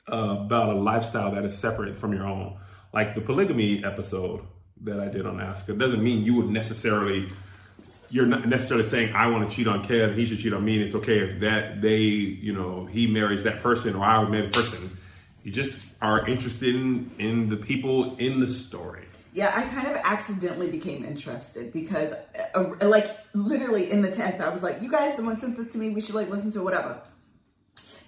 about 0.08 0.70
a 0.70 0.80
lifestyle 0.80 1.32
that 1.32 1.46
is 1.46 1.58
separate 1.58 1.96
from 1.96 2.14
your 2.14 2.28
own, 2.28 2.58
like 2.94 3.16
the 3.16 3.22
polygamy 3.22 3.84
episode 3.84 4.42
that 4.82 5.00
I 5.00 5.08
did 5.08 5.26
on 5.26 5.40
Ask. 5.40 5.70
It 5.70 5.78
doesn't 5.78 6.04
mean 6.04 6.24
you 6.24 6.36
would 6.36 6.50
necessarily 6.50 7.30
you're 8.10 8.28
not 8.28 8.48
necessarily 8.48 8.88
saying 8.88 9.14
I 9.14 9.28
want 9.28 9.50
to 9.50 9.56
cheat 9.56 9.68
on 9.68 9.84
Kev 9.84 10.16
he 10.16 10.26
should 10.26 10.40
cheat 10.40 10.54
on 10.54 10.64
me. 10.64 10.76
And 10.76 10.86
it's 10.86 10.96
okay 10.96 11.20
if 11.20 11.40
that 11.40 11.82
they, 11.82 11.98
you 11.98 12.54
know, 12.54 12.86
he 12.86 13.08
marries 13.08 13.44
that 13.44 13.62
person 13.62 13.96
or 13.96 14.06
I 14.06 14.20
would 14.20 14.30
marry 14.30 14.46
the 14.46 14.52
person. 14.52 14.98
You 15.44 15.52
just 15.52 15.88
are 16.00 16.26
interested 16.28 16.76
in, 16.76 17.10
in 17.18 17.50
the 17.50 17.58
people 17.58 18.16
in 18.18 18.40
the 18.40 18.50
story. 18.50 19.06
Yeah, 19.34 19.52
I 19.56 19.64
kind 19.64 19.88
of 19.88 19.96
accidentally 20.04 20.70
became 20.70 21.04
interested 21.04 21.74
because, 21.74 22.14
uh, 22.54 22.88
like, 22.88 23.08
literally 23.34 23.90
in 23.90 24.04
the 24.04 24.12
text, 24.12 24.40
I 24.40 24.50
was 24.50 24.62
like, 24.62 24.80
"You 24.80 24.92
guys, 24.92 25.16
someone 25.16 25.40
sent 25.40 25.58
this 25.58 25.72
to 25.74 25.80
me. 25.80 25.90
We 25.90 26.02
should 26.02 26.14
like 26.14 26.30
listen 26.30 26.52
to 26.52 26.62
whatever." 26.62 27.02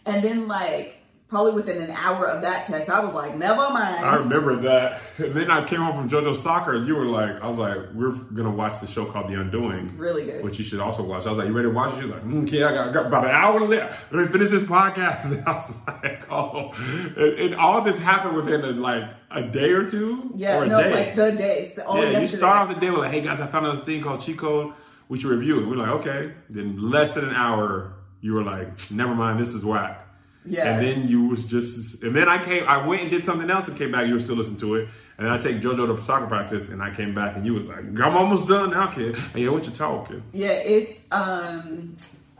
And 0.05 0.23
then, 0.23 0.47
like, 0.47 0.97
probably 1.27 1.53
within 1.53 1.82
an 1.82 1.91
hour 1.91 2.27
of 2.27 2.44
that 2.44 2.67
text, 2.67 2.89
I 2.89 3.03
was 3.03 3.13
like, 3.13 3.36
never 3.36 3.70
mind. 3.70 4.05
I 4.05 4.15
remember 4.17 4.62
that. 4.62 5.01
And 5.17 5.34
then 5.34 5.50
I 5.50 5.65
came 5.65 5.79
home 5.79 5.96
from 5.96 6.10
JoJo 6.10 6.36
Soccer, 6.36 6.75
and 6.75 6.88
you 6.88 6.96
were 6.96 7.05
like, 7.05 7.41
I 7.41 7.48
was 7.48 7.58
like, 7.58 7.77
we're 7.94 8.12
gonna 8.12 8.51
watch 8.51 8.79
the 8.79 8.88
show 8.88 9.05
called 9.05 9.29
The 9.29 9.39
Undoing, 9.39 9.98
really 9.98 10.25
good, 10.25 10.44
which 10.44 10.60
you 10.60 10.65
should 10.65 10.79
also 10.79 11.03
watch. 11.03 11.25
I 11.25 11.29
was 11.29 11.39
like, 11.39 11.48
you 11.48 11.53
ready 11.53 11.67
to 11.67 11.74
watch 11.74 11.94
it? 11.94 11.98
She 11.98 12.01
was 12.03 12.12
like, 12.12 12.24
mm, 12.24 12.44
okay, 12.44 12.63
I 12.63 12.74
got, 12.74 12.89
I 12.89 12.94
got 12.94 13.05
about 13.08 13.25
an 13.25 13.32
hour 13.32 13.60
left. 13.62 14.13
Let 14.13 14.25
me 14.25 14.27
finish 14.32 14.50
this 14.50 14.63
podcast. 14.63 15.25
And 15.36 15.44
I 15.48 15.53
was 15.53 15.77
like, 15.88 16.32
oh, 16.32 16.72
and, 17.17 17.39
and 17.39 17.55
all 17.55 17.77
of 17.77 17.86
this 17.86 17.98
happened 17.98 18.36
within 18.36 18.62
a, 18.63 18.72
like 18.72 19.10
a 19.32 19.44
day 19.44 19.72
or 19.72 19.88
two. 19.88 20.32
Yeah, 20.36 20.60
or 20.60 20.65
no, 20.65 20.82
day. 20.82 20.91
like 20.91 21.15
the 21.15 21.32
day. 21.32 21.72
So 21.75 21.82
yeah, 21.96 22.01
yesterday. 22.01 22.22
you 22.22 22.27
start 22.27 22.58
off 22.70 22.74
the 22.74 22.79
day 22.79 22.91
with 22.91 23.00
like, 23.00 23.12
hey 23.12 23.22
guys, 23.22 23.41
I 23.41 23.48
found 23.48 23.77
this 23.77 23.86
thing 23.86 24.01
called 24.01 24.22
Cheat 24.22 24.38
Code. 24.38 24.74
We 25.10 25.20
should 25.20 25.32
review 25.32 25.62
it. 25.62 25.67
We're 25.67 25.75
like, 25.75 25.89
okay. 25.89 26.34
Then 26.50 26.89
less 26.91 27.13
than 27.13 27.25
an 27.25 27.36
hour, 27.36 27.94
you 28.22 28.34
were 28.34 28.44
like, 28.44 28.91
never 28.91 29.13
mind, 29.13 29.39
this 29.39 29.50
is 29.50 29.65
whack. 29.65 30.04
Yeah. 30.45 30.73
And 30.75 30.85
then 30.85 31.07
you 31.07 31.25
was 31.25 31.45
just, 31.45 32.03
and 32.03 32.15
then 32.15 32.29
I 32.29 32.43
came, 32.43 32.63
I 32.67 32.85
went 32.85 33.01
and 33.01 33.11
did 33.11 33.25
something 33.25 33.49
else 33.49 33.67
and 33.67 33.77
came 33.77 33.91
back. 33.91 34.07
You 34.07 34.13
were 34.13 34.19
still 34.19 34.35
listening 34.35 34.59
to 34.59 34.75
it. 34.75 34.89
And 35.17 35.29
I 35.29 35.37
take 35.37 35.61
JoJo 35.61 35.95
to 35.95 36.03
soccer 36.03 36.27
practice 36.27 36.69
and 36.69 36.83
I 36.83 36.93
came 36.93 37.15
back 37.15 37.37
and 37.37 37.45
you 37.45 37.53
was 37.53 37.65
like, 37.65 37.79
I'm 37.79 38.17
almost 38.17 38.47
done 38.47 38.71
now, 38.71 38.87
kid. 38.87 39.15
And 39.15 39.35
yeah, 39.35 39.49
what 39.49 39.65
you 39.65 39.71
talking? 39.71 40.21
Yeah, 40.33 40.49
it's, 40.49 41.01
um, 41.11 41.95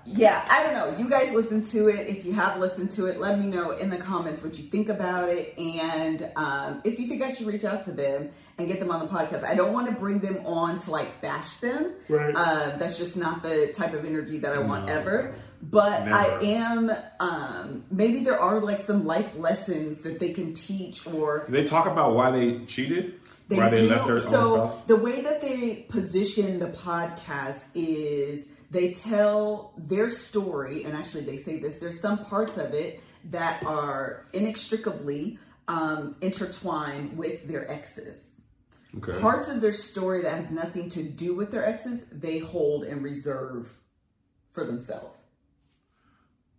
yeah, 0.05 0.45
I 0.50 0.63
don't 0.63 0.74
know. 0.74 1.03
You 1.03 1.09
guys 1.09 1.33
listen 1.33 1.63
to 1.63 1.88
it. 1.88 2.07
If 2.07 2.25
you 2.25 2.33
have 2.33 2.59
listened 2.59 2.91
to 2.91 3.07
it, 3.07 3.19
let 3.19 3.39
me 3.39 3.47
know 3.47 3.71
in 3.71 3.89
the 3.89 3.97
comments 3.97 4.43
what 4.43 4.57
you 4.57 4.65
think 4.65 4.89
about 4.89 5.29
it. 5.29 5.57
And 5.57 6.29
um, 6.35 6.81
if 6.83 7.00
you 7.00 7.07
think 7.07 7.24
I 7.24 7.29
should 7.29 7.47
reach 7.47 7.65
out 7.65 7.85
to 7.85 7.91
them 7.91 8.29
and 8.57 8.67
get 8.67 8.79
them 8.79 8.91
on 8.91 9.00
the 9.00 9.07
podcast, 9.07 9.43
I 9.43 9.55
don't 9.55 9.74
want 9.74 9.88
to 9.88 9.93
bring 9.93 10.19
them 10.19 10.45
on 10.45 10.77
to 10.79 10.91
like 10.91 11.21
bash 11.21 11.55
them. 11.55 11.93
Right. 12.07 12.35
Uh, 12.35 12.77
that's 12.77 12.97
just 13.00 13.17
not 13.17 13.41
the 13.41 13.74
type 13.75 13.93
of 13.93 14.05
energy 14.05 14.38
that 14.39 14.53
I 14.53 14.59
want 14.59 14.85
no. 14.85 14.93
ever. 14.93 15.35
But 15.62 16.05
Never. 16.05 16.15
I 16.15 16.43
am, 16.43 16.91
um, 17.19 17.85
maybe 17.89 18.19
there 18.19 18.39
are 18.39 18.59
like 18.59 18.79
some 18.79 19.05
life 19.05 19.35
lessons 19.35 20.01
that 20.01 20.19
they 20.19 20.33
can 20.33 20.53
teach 20.53 21.07
or. 21.07 21.45
they 21.50 21.63
talk 21.63 21.88
about 21.88 22.13
why 22.13 22.29
they 22.29 22.59
cheated? 22.65 23.15
They 23.47 23.57
why 23.57 23.69
do. 23.71 23.77
They 23.77 23.88
left 23.88 24.05
their 24.05 24.19
so 24.19 24.71
the 24.85 24.95
way 24.95 25.21
that 25.21 25.41
they 25.41 25.85
position 25.89 26.59
the 26.59 26.67
podcast 26.67 27.65
is 27.74 28.45
they 28.75 28.94
tell 28.94 29.72
their 29.77 30.10
story, 30.10 30.84
and 30.84 30.98
actually 30.98 31.24
they 31.24 31.38
say 31.38 31.60
this, 31.60 31.77
there's 31.77 31.98
some 31.98 32.17
parts 32.25 32.58
of 32.58 32.74
it 32.74 33.01
that 33.32 33.63
are 33.65 34.25
inextricably 34.34 35.39
um, 35.70 36.17
intertwined 36.20 37.17
with 37.17 37.48
their 37.48 37.72
exes. 37.72 38.41
Okay. 38.98 39.17
Parts 39.22 39.48
of 39.48 39.62
their 39.62 39.72
story 39.72 40.22
that 40.24 40.34
has 40.34 40.51
nothing 40.51 40.89
to 40.89 41.03
do 41.03 41.34
with 41.34 41.51
their 41.51 41.65
exes, 41.65 42.03
they 42.12 42.39
hold 42.39 42.84
and 42.84 43.01
reserve 43.01 43.74
for 44.51 44.65
themselves. 44.65 45.20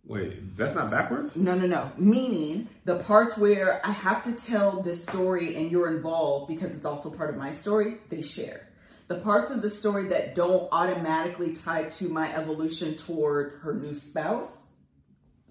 Wait, 0.03 0.57
that's 0.57 0.73
not 0.73 0.89
backwards? 0.89 1.35
No, 1.35 1.53
no, 1.53 1.67
no. 1.67 1.91
Meaning 1.97 2.67
the 2.85 2.95
parts 2.95 3.37
where 3.37 3.85
I 3.85 3.91
have 3.91 4.23
to 4.23 4.31
tell 4.31 4.81
this 4.81 5.03
story 5.03 5.55
and 5.55 5.69
you're 5.69 5.95
involved 5.95 6.47
because 6.47 6.75
it's 6.75 6.85
also 6.85 7.11
part 7.11 7.29
of 7.29 7.35
my 7.35 7.51
story, 7.51 7.97
they 8.09 8.23
share. 8.23 8.66
The 9.07 9.15
parts 9.15 9.51
of 9.51 9.61
the 9.61 9.69
story 9.69 10.09
that 10.09 10.35
don't 10.35 10.67
automatically 10.71 11.53
tie 11.53 11.83
to 11.83 12.09
my 12.09 12.33
evolution 12.35 12.95
toward 12.95 13.59
her 13.59 13.73
new 13.73 13.93
spouse 13.93 14.73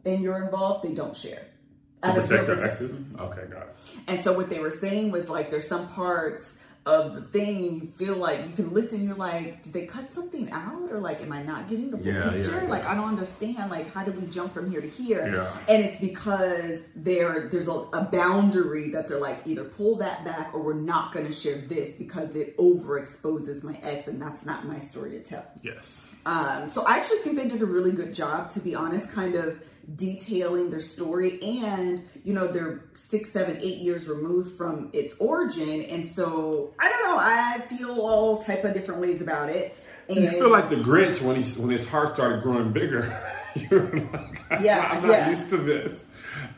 and 0.04 0.22
you're 0.22 0.42
involved, 0.44 0.84
they 0.84 0.94
don't 0.94 1.16
share. 1.16 1.46
To 2.02 2.12
protect 2.12 2.46
their 2.46 2.64
exes? 2.64 2.94
Okay, 3.18 3.46
got 3.50 3.62
it. 3.62 3.76
And 4.06 4.22
so 4.22 4.32
what 4.32 4.50
they 4.50 4.60
were 4.60 4.70
saying 4.70 5.10
was 5.10 5.28
like 5.28 5.50
there's 5.50 5.66
some 5.66 5.88
parts 5.88 6.54
of 6.86 7.14
the 7.14 7.20
thing 7.20 7.66
and 7.66 7.82
you 7.82 7.88
feel 7.88 8.16
like 8.16 8.46
you 8.46 8.52
can 8.54 8.72
listen 8.72 9.04
you're 9.04 9.16
like 9.16 9.62
did 9.64 9.72
they 9.72 9.86
cut 9.86 10.12
something 10.12 10.50
out? 10.52 10.90
Or 10.90 11.00
like 11.00 11.20
am 11.20 11.32
i 11.32 11.42
not 11.42 11.68
getting 11.68 11.90
the 11.90 11.98
full 11.98 12.06
yeah, 12.06 12.30
picture? 12.30 12.52
Yeah, 12.52 12.62
yeah. 12.62 12.68
like 12.68 12.84
i 12.84 12.94
don't 12.94 13.08
understand 13.08 13.70
like 13.70 13.92
how 13.92 14.04
did 14.04 14.20
we 14.20 14.26
jump 14.28 14.54
from 14.54 14.70
here 14.70 14.80
to 14.80 14.88
here? 14.88 15.34
Yeah. 15.34 15.74
and 15.74 15.84
it's 15.84 16.00
because 16.00 16.84
there 16.94 17.48
there's 17.48 17.68
a, 17.68 17.72
a, 17.72 18.06
boundary 18.06 18.90
that 18.90 19.08
they're 19.08 19.18
like 19.18 19.40
either 19.44 19.64
pull 19.64 19.96
that 19.96 20.24
back 20.24 20.54
or 20.54 20.62
we're 20.62 20.74
not 20.74 21.12
going 21.12 21.26
to 21.26 21.32
share 21.32 21.56
this 21.56 21.96
because 21.96 22.36
it 22.36 22.56
overexposes 22.56 23.64
my 23.64 23.76
ex 23.82 24.06
and 24.06 24.22
that's 24.22 24.46
not 24.46 24.64
my 24.64 24.78
story 24.78 25.10
to 25.10 25.20
tell. 25.20 25.44
Yes. 25.62 26.06
Um, 26.24 26.68
so 26.68 26.84
i 26.86 26.96
actually 26.96 27.18
think 27.18 27.36
they 27.36 27.48
did 27.48 27.62
a 27.62 27.66
really 27.66 27.92
good 27.92 28.14
job 28.14 28.50
to 28.50 28.60
be 28.60 28.74
honest 28.74 29.10
kind 29.10 29.34
of 29.34 29.60
detailing 29.94 30.70
their 30.70 30.80
story 30.80 31.40
and 31.42 32.02
you 32.24 32.34
know 32.34 32.48
they're 32.48 32.84
six 32.94 33.30
seven 33.30 33.56
eight 33.60 33.78
years 33.78 34.08
removed 34.08 34.56
from 34.56 34.90
its 34.92 35.14
origin 35.18 35.82
and 35.82 36.08
so 36.08 36.74
i 36.80 36.88
don't 36.88 37.02
know 37.04 37.16
i 37.20 37.60
feel 37.68 38.00
all 38.00 38.38
type 38.42 38.64
of 38.64 38.72
different 38.72 39.00
ways 39.00 39.20
about 39.20 39.48
it 39.48 39.76
and 40.08 40.18
You 40.18 40.30
feel 40.30 40.50
like 40.50 40.68
the 40.68 40.76
Grinch 40.76 41.20
when 41.20 41.40
he 41.40 41.60
when 41.60 41.70
his 41.70 41.88
heart 41.88 42.14
started 42.14 42.42
growing 42.42 42.72
bigger. 42.72 43.20
You're 43.54 43.90
like, 43.90 44.40
Yeah, 44.60 44.88
I'm 44.92 45.02
not 45.02 45.10
yeah. 45.10 45.30
used 45.30 45.50
to 45.50 45.56
this. 45.56 46.04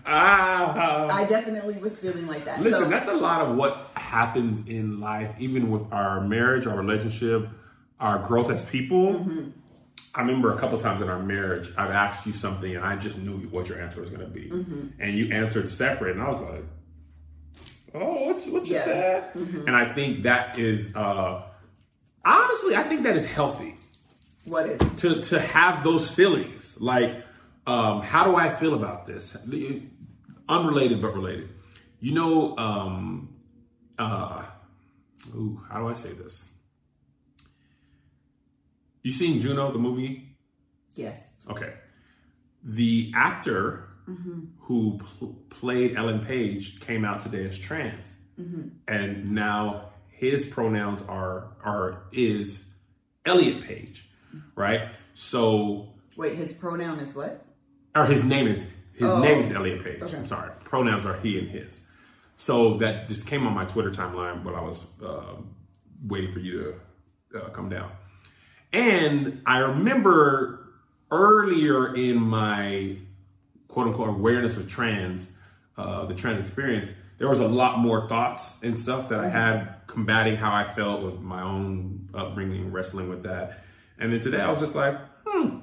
Ah, 0.05 1.07
i 1.11 1.25
definitely 1.25 1.77
was 1.79 1.99
feeling 1.99 2.27
like 2.27 2.45
that 2.47 2.61
listen, 2.61 2.85
so 2.85 2.89
that's 2.89 3.09
a 3.09 3.15
lot 3.15 3.43
of 3.43 3.57
what 3.57 3.91
happens 3.95 4.67
in 4.67 5.01
life, 5.01 5.31
even 5.39 5.71
with 5.71 5.93
our 5.93 6.21
marriage, 6.21 6.67
our 6.67 6.77
relationship, 6.77 7.49
our 8.01 8.19
growth 8.19 8.51
as 8.51 8.65
people. 8.65 9.15
Mm-hmm. 9.15 9.51
I 10.15 10.21
remember 10.23 10.55
a 10.55 10.59
couple 10.59 10.79
times 10.79 11.03
in 11.03 11.09
our 11.09 11.23
marriage, 11.23 11.71
I've 11.77 11.91
asked 11.91 12.27
you 12.27 12.33
something, 12.33 12.75
and 12.75 12.85
I 12.85 12.97
just 12.97 13.19
knew 13.19 13.39
what 13.51 13.69
your 13.69 13.81
answer 13.81 14.01
was 14.01 14.11
going 14.11 14.23
to 14.23 14.27
be, 14.27 14.49
Mm-hmm. 14.51 14.87
and 15.01 15.17
you 15.17 15.31
answered 15.33 15.69
separate, 15.69 16.17
and 16.17 16.23
I 16.25 16.29
was 16.29 16.41
like, 16.41 16.65
"Oh, 17.95 18.27
what, 18.27 18.47
you- 18.47 18.53
what 18.53 18.67
you 18.67 18.75
Yeah. 18.75 18.85
said?" 18.85 19.35
Mm-hmm. 19.35 19.67
And 19.69 19.77
I 19.77 19.93
think 19.95 20.23
that 20.25 20.59
is, 20.59 20.95
uh, 20.97 21.43
honestly, 22.25 22.75
I 22.77 22.83
think 22.85 23.03
that 23.05 23.17
is 23.17 23.27
healthy 23.27 23.75
what 24.45 24.67
is 24.67 24.81
to 24.97 25.21
to 25.21 25.39
have 25.39 25.85
those 25.85 26.11
feelings 26.11 26.81
like 26.81 27.23
um 27.67 28.01
how 28.01 28.25
do 28.25 28.35
i 28.35 28.49
feel 28.49 28.73
about 28.73 29.07
this 29.07 29.37
unrelated 30.49 31.03
but 31.03 31.13
related 31.15 31.51
you 32.01 32.13
know 32.15 32.57
um 32.57 33.29
uh 33.99 34.43
ooh, 35.35 35.61
how 35.71 35.81
do 35.81 35.89
i 35.89 35.93
say 35.93 36.13
this 36.15 36.49
you 39.09 39.13
seen 39.15 39.41
juno 39.41 39.73
the 39.73 39.79
movie 39.79 40.13
yes 40.95 41.19
okay 41.49 41.73
the 42.63 43.11
actor 43.15 43.89
who 44.67 44.99
pl- 44.99 45.37
played 45.51 45.97
ellen 45.97 46.21
page 46.25 46.81
came 46.81 47.05
out 47.05 47.21
today 47.21 47.45
as 47.45 47.59
trans 47.59 48.15
and 48.87 49.33
now 49.33 49.91
his 50.09 50.47
pronouns 50.47 51.01
are 51.09 51.57
are 51.65 52.03
is 52.13 52.65
elliot 53.25 53.63
page 53.65 54.09
right 54.55 54.83
so 55.15 55.95
wait 56.17 56.35
his 56.37 56.53
pronoun 56.53 57.01
is 57.01 57.15
what 57.15 57.45
or 57.95 58.05
his 58.07 58.23
name 58.25 58.47
is 58.47 58.71
his 58.93 59.09
Oh. 59.11 59.21
name 59.23 59.39
is 59.45 59.53
Elliot 59.53 59.85
Page. 59.85 60.03
Okay. 60.03 60.17
I'm 60.17 60.27
sorry. 60.27 60.51
Pronouns 60.65 61.07
are 61.07 61.17
he 61.21 61.39
and 61.39 61.49
his. 61.49 61.81
So 62.37 62.79
that 62.79 63.07
just 63.07 63.29
came 63.29 63.47
on 63.47 63.55
my 63.55 63.65
Twitter 63.65 63.93
timeline 63.93 64.43
but 64.43 64.55
I 64.57 64.61
was 64.61 64.85
um 65.11 65.55
waiting 66.13 66.33
for 66.33 66.41
you 66.41 66.75
to 67.33 67.39
uh, 67.45 67.49
come 67.51 67.69
down. 67.69 67.91
And 68.73 69.43
I 69.47 69.59
remember 69.59 70.69
earlier 71.11 71.95
in 71.95 72.17
my 72.21 72.97
quote 73.69 73.89
unquote 73.89 74.09
awareness 74.09 74.57
of 74.57 74.69
trans, 74.69 75.29
uh, 75.77 76.07
the 76.07 76.15
trans 76.15 76.41
experience, 76.41 76.93
there 77.19 77.29
was 77.29 77.41
a 77.41 77.49
lot 77.49 77.79
more 77.79 78.09
thoughts 78.09 78.57
and 78.63 78.79
stuff 78.79 79.09
that 79.09 79.21
I 79.21 79.29
had 79.29 79.75
combating 79.87 80.37
how 80.37 80.53
I 80.53 80.65
felt 80.65 81.03
with 81.03 81.21
my 81.21 81.43
own 81.43 82.09
upbringing, 82.15 82.73
wrestling 82.73 83.09
with 83.09 83.25
that. 83.25 83.65
And 83.99 84.13
then 84.13 84.21
today 84.21 84.41
I 84.41 84.51
was 84.51 84.61
just 84.61 84.75
like, 84.75 84.97
hmm, 85.27 85.59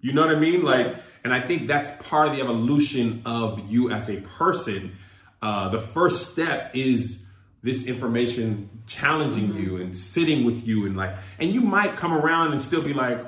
you 0.00 0.12
know 0.12 0.26
what 0.26 0.34
I 0.34 0.38
mean? 0.38 0.62
Like, 0.62 0.96
and 1.24 1.34
I 1.34 1.40
think 1.40 1.66
that's 1.66 1.90
part 2.08 2.28
of 2.28 2.36
the 2.36 2.42
evolution 2.42 3.22
of 3.24 3.70
you 3.70 3.90
as 3.90 4.08
a 4.08 4.20
person. 4.20 4.96
Uh, 5.42 5.68
the 5.70 5.80
first 5.80 6.30
step 6.30 6.70
is 6.74 7.22
this 7.62 7.86
information 7.86 8.68
challenging 8.86 9.54
you 9.54 9.76
and 9.78 9.96
sitting 9.96 10.44
with 10.44 10.66
you 10.66 10.86
and 10.86 10.96
like, 10.96 11.14
and 11.38 11.52
you 11.52 11.60
might 11.60 11.96
come 11.96 12.12
around 12.12 12.52
and 12.52 12.62
still 12.62 12.82
be 12.82 12.92
like, 12.94 13.24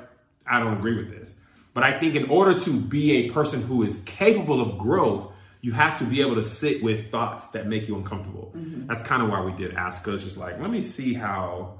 I 0.47 0.59
don't 0.59 0.77
agree 0.77 0.95
with 0.95 1.09
this. 1.11 1.33
But 1.73 1.83
I 1.83 1.97
think 1.99 2.15
in 2.15 2.29
order 2.29 2.57
to 2.59 2.79
be 2.79 3.11
a 3.13 3.29
person 3.31 3.61
who 3.61 3.83
is 3.83 4.01
capable 4.05 4.61
of 4.61 4.77
growth, 4.77 5.31
you 5.61 5.73
have 5.73 5.97
to 5.99 6.05
be 6.05 6.21
able 6.21 6.35
to 6.35 6.43
sit 6.43 6.81
with 6.81 7.11
thoughts 7.11 7.47
that 7.47 7.67
make 7.67 7.87
you 7.87 7.95
uncomfortable. 7.95 8.51
Mm-hmm. 8.55 8.87
That's 8.87 9.03
kind 9.03 9.21
of 9.21 9.29
why 9.29 9.41
we 9.41 9.51
did 9.53 9.75
ask 9.75 10.07
us, 10.07 10.23
just 10.23 10.37
like, 10.37 10.59
let 10.59 10.69
me 10.71 10.81
see 10.83 11.13
how 11.13 11.77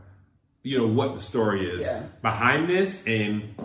you 0.63 0.77
know 0.77 0.87
what 0.87 1.15
the 1.15 1.21
story 1.21 1.67
is 1.67 1.81
Yeah. 1.81 2.03
behind 2.21 2.69
this 2.69 3.03
and 3.07 3.55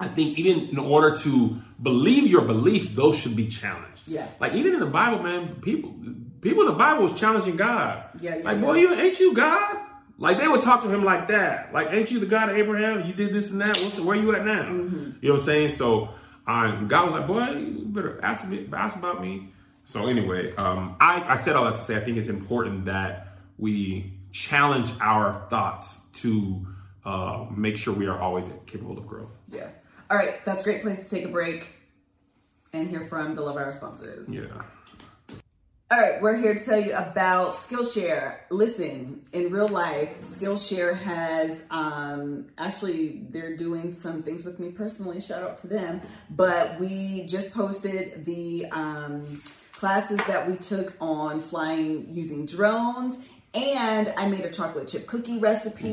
i 0.00 0.08
think 0.08 0.36
even 0.36 0.68
in 0.70 0.78
order 0.78 1.16
to 1.18 1.62
believe 1.80 2.26
your 2.26 2.40
beliefs 2.40 2.88
those 2.88 3.16
should 3.16 3.36
be 3.36 3.46
challenged 3.46 4.02
Yeah. 4.08 4.26
like 4.40 4.54
even 4.54 4.74
in 4.74 4.80
the 4.80 4.86
bible 4.86 5.22
man 5.22 5.60
people 5.60 5.94
people 6.40 6.62
in 6.62 6.68
the 6.68 6.74
bible 6.74 7.02
was 7.04 7.18
challenging 7.18 7.56
god. 7.56 8.04
Yeah, 8.20 8.36
yeah, 8.36 8.44
like 8.44 8.56
yeah. 8.56 8.62
boy 8.62 8.74
you 8.74 8.94
ain't 8.94 9.18
you 9.20 9.34
god? 9.34 9.78
Like 10.18 10.38
they 10.38 10.46
would 10.48 10.62
talk 10.62 10.82
to 10.82 10.88
him 10.88 11.02
like 11.04 11.28
that. 11.28 11.72
Like 11.72 11.88
ain't 11.90 12.10
you 12.10 12.18
the 12.20 12.26
god 12.26 12.50
of 12.50 12.56
abraham? 12.56 13.06
You 13.06 13.12
did 13.12 13.32
this 13.32 13.50
and 13.50 13.60
that. 13.60 13.76
What's, 13.78 13.98
where 14.00 14.16
you 14.16 14.34
at 14.34 14.44
now? 14.44 14.64
Mm-hmm. 14.64 15.12
you 15.20 15.28
know 15.28 15.34
what 15.34 15.40
i'm 15.40 15.46
saying? 15.46 15.70
So 15.70 16.10
uh, 16.46 16.80
god 16.82 17.06
was 17.06 17.14
like 17.14 17.26
boy 17.26 17.58
you 17.58 17.84
better 17.86 18.20
ask 18.24 18.46
me 18.46 18.68
ask 18.72 18.96
about 18.96 19.20
me. 19.22 19.52
So 19.84 20.06
anyway 20.06 20.54
um, 20.56 20.96
I, 21.00 21.22
I 21.34 21.36
said 21.36 21.56
all 21.56 21.64
that 21.64 21.76
to 21.76 21.80
say 21.82 21.96
i 21.96 22.00
think 22.00 22.16
it's 22.16 22.28
important 22.28 22.84
that 22.86 23.36
we 23.58 24.12
challenge 24.32 24.92
our 25.00 25.46
thoughts 25.50 26.00
to 26.14 26.66
uh, 27.04 27.46
make 27.54 27.76
sure 27.76 27.92
we 27.94 28.06
are 28.06 28.18
always 28.20 28.50
capable 28.66 28.96
of 28.98 29.06
growth. 29.06 29.30
yeah. 29.50 29.68
All 30.10 30.16
right. 30.16 30.44
That's 30.44 30.62
a 30.62 30.64
great 30.64 30.82
place 30.82 31.04
to 31.04 31.10
take 31.16 31.24
a 31.24 31.28
break 31.28 31.68
and 32.72 32.88
hear 32.88 33.06
from 33.06 33.36
the 33.36 33.42
love 33.42 33.56
our 33.56 33.70
sponsors 33.72 34.28
Yeah. 34.28 34.42
All 35.92 36.00
right, 36.00 36.22
we're 36.22 36.36
here 36.36 36.54
to 36.54 36.64
tell 36.64 36.78
you 36.78 36.94
about 36.94 37.56
Skillshare. 37.56 38.36
Listen, 38.48 39.22
in 39.32 39.50
real 39.50 39.66
life, 39.66 40.20
Skillshare 40.20 40.96
has 40.96 41.64
um, 41.68 42.46
actually 42.56 43.24
they're 43.30 43.56
doing 43.56 43.96
some 43.96 44.22
things 44.22 44.44
with 44.44 44.60
me 44.60 44.70
personally. 44.70 45.20
Shout 45.20 45.42
out 45.42 45.60
to 45.62 45.66
them. 45.66 46.00
But 46.30 46.78
we 46.78 47.26
just 47.26 47.52
posted 47.52 48.24
the 48.24 48.66
um, 48.66 49.42
classes 49.72 50.20
that 50.28 50.48
we 50.48 50.54
took 50.58 50.94
on 51.00 51.40
flying 51.40 52.06
using 52.08 52.46
drones. 52.46 53.16
And 53.52 54.12
I 54.16 54.28
made 54.28 54.44
a 54.44 54.50
chocolate 54.50 54.86
chip 54.86 55.08
cookie 55.08 55.38
recipe 55.38 55.88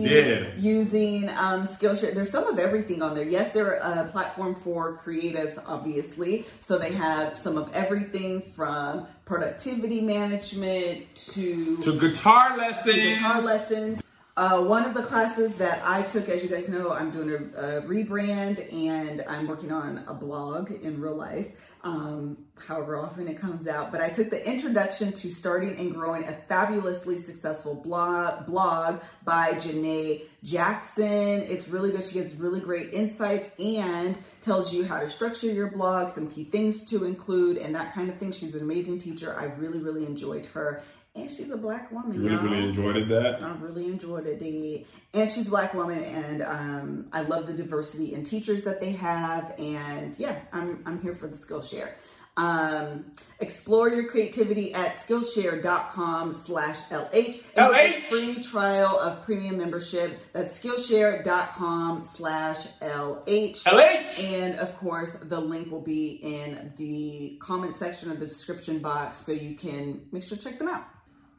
using 0.60 1.28
um, 1.30 1.64
Skillshare. 1.64 2.14
There's 2.14 2.30
some 2.30 2.46
of 2.46 2.60
everything 2.60 3.02
on 3.02 3.16
there. 3.16 3.24
Yes, 3.24 3.52
they're 3.52 3.74
a 3.82 4.08
platform 4.12 4.54
for 4.54 4.96
creatives, 4.98 5.58
obviously. 5.66 6.46
So 6.60 6.78
they 6.78 6.92
have 6.92 7.36
some 7.36 7.58
of 7.58 7.74
everything 7.74 8.42
from 8.42 9.08
productivity 9.26 10.02
management 10.02 11.16
to, 11.16 11.78
To 11.78 12.00
guitar 12.00 12.56
lessons. 12.58 12.94
to 12.94 13.02
guitar 13.02 13.42
lessons. 13.42 14.04
Uh, 14.38 14.62
one 14.62 14.86
of 14.86 14.94
the 14.94 15.02
classes 15.02 15.56
that 15.56 15.82
I 15.84 16.04
took, 16.04 16.30
as 16.30 16.44
you 16.44 16.50
guys 16.50 16.70
know, 16.70 16.92
I'm 16.92 17.10
doing 17.10 17.32
a, 17.32 17.80
a 17.80 17.82
rebrand 17.82 18.72
and 18.72 19.24
I'm 19.28 19.48
working 19.48 19.72
on 19.72 20.04
a 20.08 20.14
blog 20.14 20.70
in 20.70 21.02
real 21.02 21.16
life, 21.16 21.48
um, 21.84 22.38
however 22.68 22.98
often 22.98 23.28
it 23.28 23.40
comes 23.40 23.68
out. 23.68 23.92
But 23.92 24.02
I 24.02 24.10
took 24.10 24.30
the 24.30 24.48
introduction 24.48 25.12
to 25.12 25.32
starting 25.32 25.76
and 25.80 25.92
growing 25.92 26.24
a 26.26 26.34
fabulously 26.34 27.18
successful 27.18 27.74
blog, 27.74 28.46
blog 28.46 29.02
by 29.26 29.54
Janae 29.54 30.26
Jackson. 30.44 31.42
It's 31.42 31.68
really 31.68 31.90
good. 31.90 32.04
She 32.04 32.14
gives 32.14 32.36
really 32.36 32.60
great 32.60 32.94
insights 32.94 33.50
and 33.58 34.16
tells 34.42 34.72
you 34.72 34.86
how 34.86 35.00
to 35.00 35.10
structure 35.10 35.48
your 35.48 35.72
blog, 35.72 36.10
some 36.10 36.30
key 36.30 36.44
things 36.44 36.86
to 36.92 37.06
include, 37.06 37.58
and 37.58 37.74
that 37.74 37.92
kind 37.96 38.08
of 38.08 38.18
thing. 38.18 38.32
She's 38.32 38.54
an 38.54 38.62
amazing 38.62 39.00
teacher. 39.00 39.36
I 39.36 39.46
really, 39.46 39.80
really 39.80 40.06
enjoyed 40.06 40.46
her. 40.48 40.84
And 41.18 41.32
she's 41.32 41.50
a 41.50 41.58
black 41.58 41.92
woman. 41.92 42.22
Really, 42.22 42.36
y'all. 42.36 42.44
really 42.44 42.64
enjoyed 42.64 42.98
it, 42.98 43.08
that. 43.10 43.44
I 43.44 43.56
really 43.56 43.86
enjoyed 43.86 44.28
it. 44.28 44.86
And 45.14 45.30
she's 45.30 45.48
a 45.48 45.50
black 45.50 45.74
woman, 45.74 46.04
and 46.04 46.44
um, 46.44 47.08
I 47.12 47.22
love 47.22 47.48
the 47.48 47.54
diversity 47.54 48.14
in 48.14 48.24
teachers 48.24 48.64
that 48.64 48.80
they 48.80 48.92
have. 48.92 49.54
And 49.58 50.16
yeah, 50.18 50.40
I'm 50.54 50.84
I'm 50.86 51.02
here 51.02 51.16
for 51.16 51.28
the 51.28 51.38
Skillshare. 51.38 51.94
Um, 52.38 53.06
explore 53.40 53.90
your 53.90 54.06
creativity 54.06 54.72
at 54.74 54.96
Skillshare.com 54.96 56.34
slash 56.34 56.78
LH. 56.84 57.44
A 57.56 57.60
LH. 57.60 58.10
free 58.10 58.44
trial 58.44 59.00
of 59.00 59.26
premium 59.26 59.58
membership. 59.58 60.20
That's 60.34 60.60
Skillshare.com 60.60 62.06
slash 62.06 62.68
LH. 62.80 63.64
LH. 63.64 64.24
And 64.24 64.60
of 64.60 64.78
course, 64.78 65.14
the 65.14 65.42
link 65.42 65.72
will 65.72 65.82
be 65.82 66.20
in 66.22 66.74
the 66.78 67.38
comment 67.42 67.76
section 67.76 68.12
of 68.12 68.20
the 68.20 68.28
description 68.28 68.80
box 68.80 69.26
so 69.26 69.32
you 69.32 69.56
can 69.56 70.02
make 70.12 70.24
sure 70.24 70.38
to 70.38 70.44
check 70.44 70.60
them 70.60 70.68
out. 70.68 70.86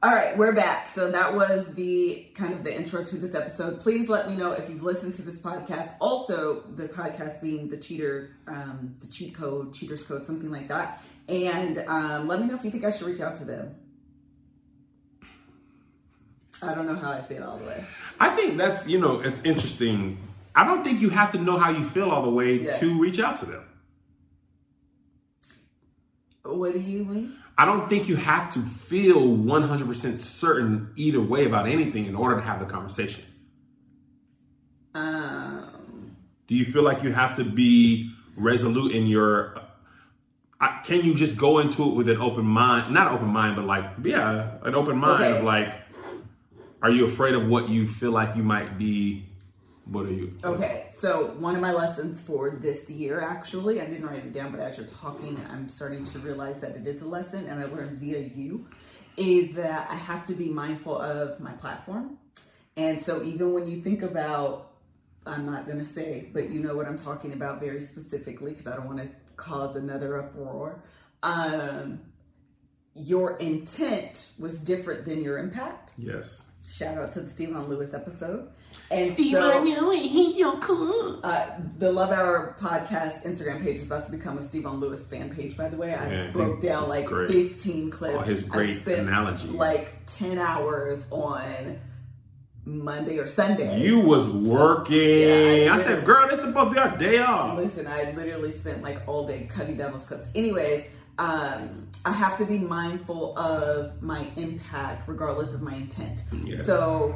All 0.00 0.14
right, 0.14 0.37
we're 0.38 0.52
back. 0.52 0.88
So 0.88 1.11
that 1.11 1.34
was 1.34 1.74
the 1.74 2.24
kind 2.34 2.54
of 2.54 2.62
the 2.62 2.72
intro 2.74 3.04
to 3.04 3.16
this 3.16 3.34
episode. 3.34 3.80
Please 3.80 4.08
let 4.08 4.28
me 4.30 4.37
know 4.37 4.52
if 4.52 4.70
you've 4.70 4.84
listened 4.84 5.14
to 5.14 5.22
this 5.22 5.38
podcast. 5.38 5.92
Also, 6.00 6.61
the 6.76 6.87
podcast 6.88 7.40
being 7.42 7.68
the 7.68 7.76
cheater, 7.76 8.30
um, 8.46 8.94
the 9.00 9.08
cheat 9.08 9.34
code, 9.34 9.74
cheaters 9.74 10.04
code, 10.04 10.24
something 10.24 10.52
like 10.52 10.68
that. 10.68 11.02
And 11.28 11.78
um, 11.88 12.28
let 12.28 12.40
me 12.40 12.46
know 12.46 12.54
if 12.54 12.64
you 12.64 12.70
think 12.70 12.84
I 12.84 12.90
should 12.90 13.08
reach 13.08 13.20
out 13.20 13.37
to 13.38 13.44
them. 13.44 13.74
I 16.62 16.74
don't 16.74 16.87
know 16.87 16.94
how 16.96 17.11
I 17.11 17.20
feel 17.22 17.42
all 17.42 17.58
the 17.58 17.66
way. 17.66 17.84
I 18.20 18.30
think 18.37 18.56
that's, 18.56 18.87
you 18.87 19.00
know, 19.00 19.18
it's 19.20 19.40
interesting. 19.42 20.18
I 20.54 20.64
don't 20.64 20.84
think 20.84 21.00
you 21.00 21.11
have 21.11 21.32
to 21.32 21.38
know 21.38 21.58
how 21.58 21.70
you 21.70 21.84
feel 21.84 22.11
all 22.11 22.22
the 22.22 22.30
way 22.30 22.61
Yeah. 22.62 22.76
to 22.78 23.00
reach 23.00 23.18
out 23.18 23.37
to 23.40 23.46
them. 23.46 23.64
What 26.44 26.72
do 26.72 26.78
you 26.80 27.04
mean? 27.04 27.34
I 27.59 27.64
don't 27.64 27.88
think 27.88 28.09
you 28.09 28.14
have 28.14 28.49
to 28.55 28.61
feel 28.61 29.21
100% 29.21 30.16
certain 30.16 30.92
either 30.94 31.21
way 31.21 31.44
about 31.44 31.66
anything 31.66 32.07
in 32.07 32.14
order 32.14 32.37
to 32.37 32.40
have 32.42 32.61
the 32.61 32.66
conversation. 32.66 33.25
Um, 34.94 36.16
Do 36.47 36.55
you 36.55 36.64
feel 36.64 36.83
like 36.83 37.03
you 37.03 37.12
have 37.12 37.35
to 37.37 37.44
be 37.44 38.12
resolute 38.37 38.92
in 38.92 39.07
your 39.07 39.61
I, 40.61 40.81
can 40.85 41.05
you 41.05 41.14
just 41.14 41.37
go 41.37 41.61
into 41.61 41.88
it 41.88 41.94
with 41.94 42.09
an 42.09 42.21
open 42.21 42.44
mind? 42.44 42.92
Not 42.92 43.12
open 43.12 43.29
mind, 43.29 43.55
but 43.57 43.64
like 43.64 43.85
yeah, 44.03 44.55
an 44.62 44.75
open 44.75 44.97
mind 44.97 45.23
Okay. 45.23 45.38
of 45.38 45.44
like, 45.44 45.73
are 46.83 46.90
you 46.90 47.07
afraid 47.07 47.35
of 47.35 47.47
what 47.49 47.68
you 47.68 47.87
feel 47.87 48.11
like 48.11 48.35
you 48.37 48.42
might 48.42 48.77
be? 48.79 49.27
What 49.90 50.05
are 50.05 50.12
you? 50.12 50.37
Okay, 50.44 50.88
so 50.92 51.29
one 51.38 51.55
of 51.55 51.62
my 51.62 51.72
lessons 51.72 52.20
for 52.20 52.51
this 52.51 52.88
year, 52.90 53.22
actually, 53.22 53.81
I 53.81 53.87
didn't 53.87 54.05
write 54.05 54.24
it 54.24 54.35
down, 54.35 54.51
but 54.53 54.61
as 54.61 54.77
you're 54.77 54.87
talking, 54.87 55.40
I'm 55.51 55.68
starting 55.68 56.05
to 56.05 56.18
realize 56.18 56.61
that 56.61 56.77
it 56.77 56.87
is 56.87 57.01
a 57.01 57.07
lesson, 57.07 57.46
and 57.46 57.59
I 57.59 57.64
learned 57.64 57.98
via 57.98 58.18
you, 58.18 58.68
is 59.16 59.55
that 59.57 59.90
I 59.90 59.94
have 59.94 60.27
to 60.27 60.35
be 60.35 60.48
mindful 60.48 60.98
of 60.98 61.40
my 61.40 61.53
platform. 61.53 62.18
And 62.77 63.03
so 63.03 63.22
even 63.22 63.55
when 63.55 63.66
you 63.66 63.81
think 63.81 64.03
about, 64.03 64.72
I'm 65.27 65.46
not 65.46 65.66
going 65.66 65.79
to 65.79 65.85
say, 65.85 66.29
but 66.33 66.51
you 66.51 66.61
know 66.61 66.77
what 66.77 66.87
I'm 66.87 66.98
talking 66.98 67.33
about 67.33 67.59
very 67.59 67.81
specifically, 67.81 68.53
because 68.53 68.66
I 68.66 68.77
don't 68.77 68.87
want 68.87 68.98
to 68.98 69.09
cause 69.37 69.74
another 69.74 70.18
uproar. 70.18 70.85
Um, 71.22 72.01
your 72.94 73.37
intent 73.38 74.31
was 74.38 74.61
different 74.61 75.05
than 75.05 75.22
your 75.22 75.38
impact. 75.38 75.92
Yes. 75.96 76.44
Shout 76.68 76.98
out 76.98 77.12
to 77.12 77.20
the 77.22 77.28
Stephen 77.28 77.66
Lewis 77.66 77.94
episode. 77.94 78.50
And 78.90 79.09
Stephen 79.09 79.40
so, 79.42 79.62
Lewis, 79.62 80.00
he's 80.02 80.37
so 80.38 80.59
cool. 80.59 81.20
uh, 81.24 81.46
the 81.78 81.90
Love 81.90 82.11
Hour 82.11 82.57
podcast 82.61 83.24
Instagram 83.24 83.62
page 83.62 83.76
is 83.78 83.87
about 83.87 84.04
to 84.04 84.11
become 84.11 84.37
a 84.37 84.42
Stephen 84.42 84.72
Lewis 84.78 85.07
fan 85.07 85.31
page. 85.35 85.57
By 85.57 85.68
the 85.70 85.76
way, 85.78 85.94
I 85.94 86.11
Yeah, 86.11 86.31
broke 86.31 86.61
down 86.61 86.88
like 86.88 87.07
great. 87.07 87.31
15 87.31 87.90
clips. 87.90 88.16
All 88.16 88.22
his 88.22 88.44
I 88.44 88.48
great 88.48 88.76
spent 88.76 89.00
analogies. 89.00 89.50
Like 89.50 89.92
10 90.07 90.38
hours 90.38 91.02
on 91.11 91.78
Monday 92.66 93.18
or 93.18 93.26
Sunday. 93.26 93.81
You 93.81 94.00
was 94.00 94.28
working. 94.28 94.98
Yeah, 94.98 95.72
I 95.72 95.76
I, 95.76 95.78
said, 95.78 96.04
girl, 96.04 96.28
this 96.28 96.40
is 96.40 96.46
supposed 96.46 96.68
to 96.68 96.74
be 96.74 96.78
our 96.78 96.98
day 96.98 97.18
off. 97.18 97.57
Listen, 97.57 97.87
I 97.87 98.12
literally 98.12 98.50
spent 98.50 98.83
like 98.83 99.00
all 99.09 99.26
day 99.26 99.48
cutting 99.50 99.76
down 99.78 99.92
those 99.92 100.04
clips. 100.04 100.26
Anyways, 100.35 100.87
um, 101.18 101.88
I 102.04 102.12
have 102.12 102.37
to 102.38 102.44
be 102.44 102.59
mindful 102.59 103.37
of 103.38 104.00
my 104.02 104.26
impact 104.37 105.09
regardless 105.09 105.52
of 105.54 105.62
my 105.62 105.74
intent. 105.74 106.22
Yeah. 106.44 106.57
So 106.57 107.14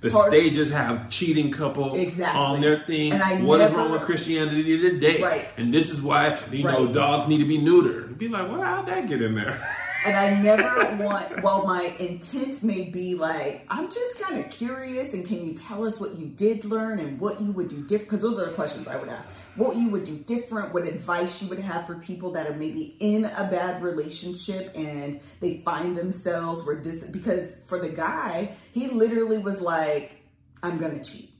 The 0.00 0.10
part- 0.10 0.28
stages 0.28 0.70
have 0.70 1.08
cheating 1.10 1.50
couple 1.50 1.94
Exactly. 1.94 2.38
on 2.40 2.60
their 2.60 2.84
thing. 2.86 3.12
And 3.12 3.22
I 3.22 3.36
What 3.40 3.60
is 3.60 3.70
never- 3.70 3.76
wrong 3.76 3.92
with 3.92 4.02
Christianity 4.02 4.80
today? 4.80 5.22
Right. 5.22 5.48
And 5.56 5.72
this 5.72 5.90
is 5.90 6.02
why 6.02 6.38
you 6.50 6.64
know 6.64 6.88
dogs 6.88 7.28
need 7.28 7.38
to 7.38 7.44
be 7.46 7.58
neutered. 7.58 8.18
Be 8.18 8.28
like, 8.28 8.50
well, 8.50 8.60
how'd 8.60 8.86
that 8.86 9.06
get 9.08 9.22
in 9.22 9.34
there? 9.34 9.58
And 10.04 10.16
I 10.16 10.40
never 10.40 10.96
want, 11.02 11.42
while 11.42 11.66
my 11.66 11.94
intent 11.98 12.62
may 12.62 12.84
be 12.84 13.14
like, 13.14 13.64
I'm 13.68 13.90
just 13.90 14.18
kind 14.20 14.42
of 14.42 14.50
curious 14.50 15.12
and 15.12 15.26
can 15.26 15.44
you 15.44 15.54
tell 15.54 15.84
us 15.84 15.98
what 15.98 16.14
you 16.14 16.26
did 16.26 16.64
learn 16.64 16.98
and 16.98 17.20
what 17.20 17.40
you 17.40 17.52
would 17.52 17.68
do 17.68 17.82
different? 17.82 18.10
Because 18.10 18.22
those 18.22 18.40
are 18.40 18.46
the 18.46 18.52
questions 18.52 18.86
I 18.86 18.96
would 18.96 19.08
ask. 19.08 19.28
What 19.56 19.76
you 19.76 19.88
would 19.88 20.04
do 20.04 20.16
different, 20.16 20.72
what 20.72 20.84
advice 20.84 21.42
you 21.42 21.48
would 21.48 21.58
have 21.58 21.86
for 21.86 21.96
people 21.96 22.30
that 22.32 22.46
are 22.46 22.54
maybe 22.54 22.96
in 23.00 23.24
a 23.24 23.48
bad 23.50 23.82
relationship 23.82 24.70
and 24.76 25.20
they 25.40 25.62
find 25.64 25.98
themselves 25.98 26.64
where 26.64 26.76
this, 26.76 27.02
because 27.02 27.56
for 27.66 27.80
the 27.80 27.88
guy, 27.88 28.52
he 28.72 28.86
literally 28.88 29.38
was 29.38 29.60
like, 29.60 30.22
I'm 30.62 30.78
going 30.78 31.00
to 31.00 31.04
cheat. 31.04 31.30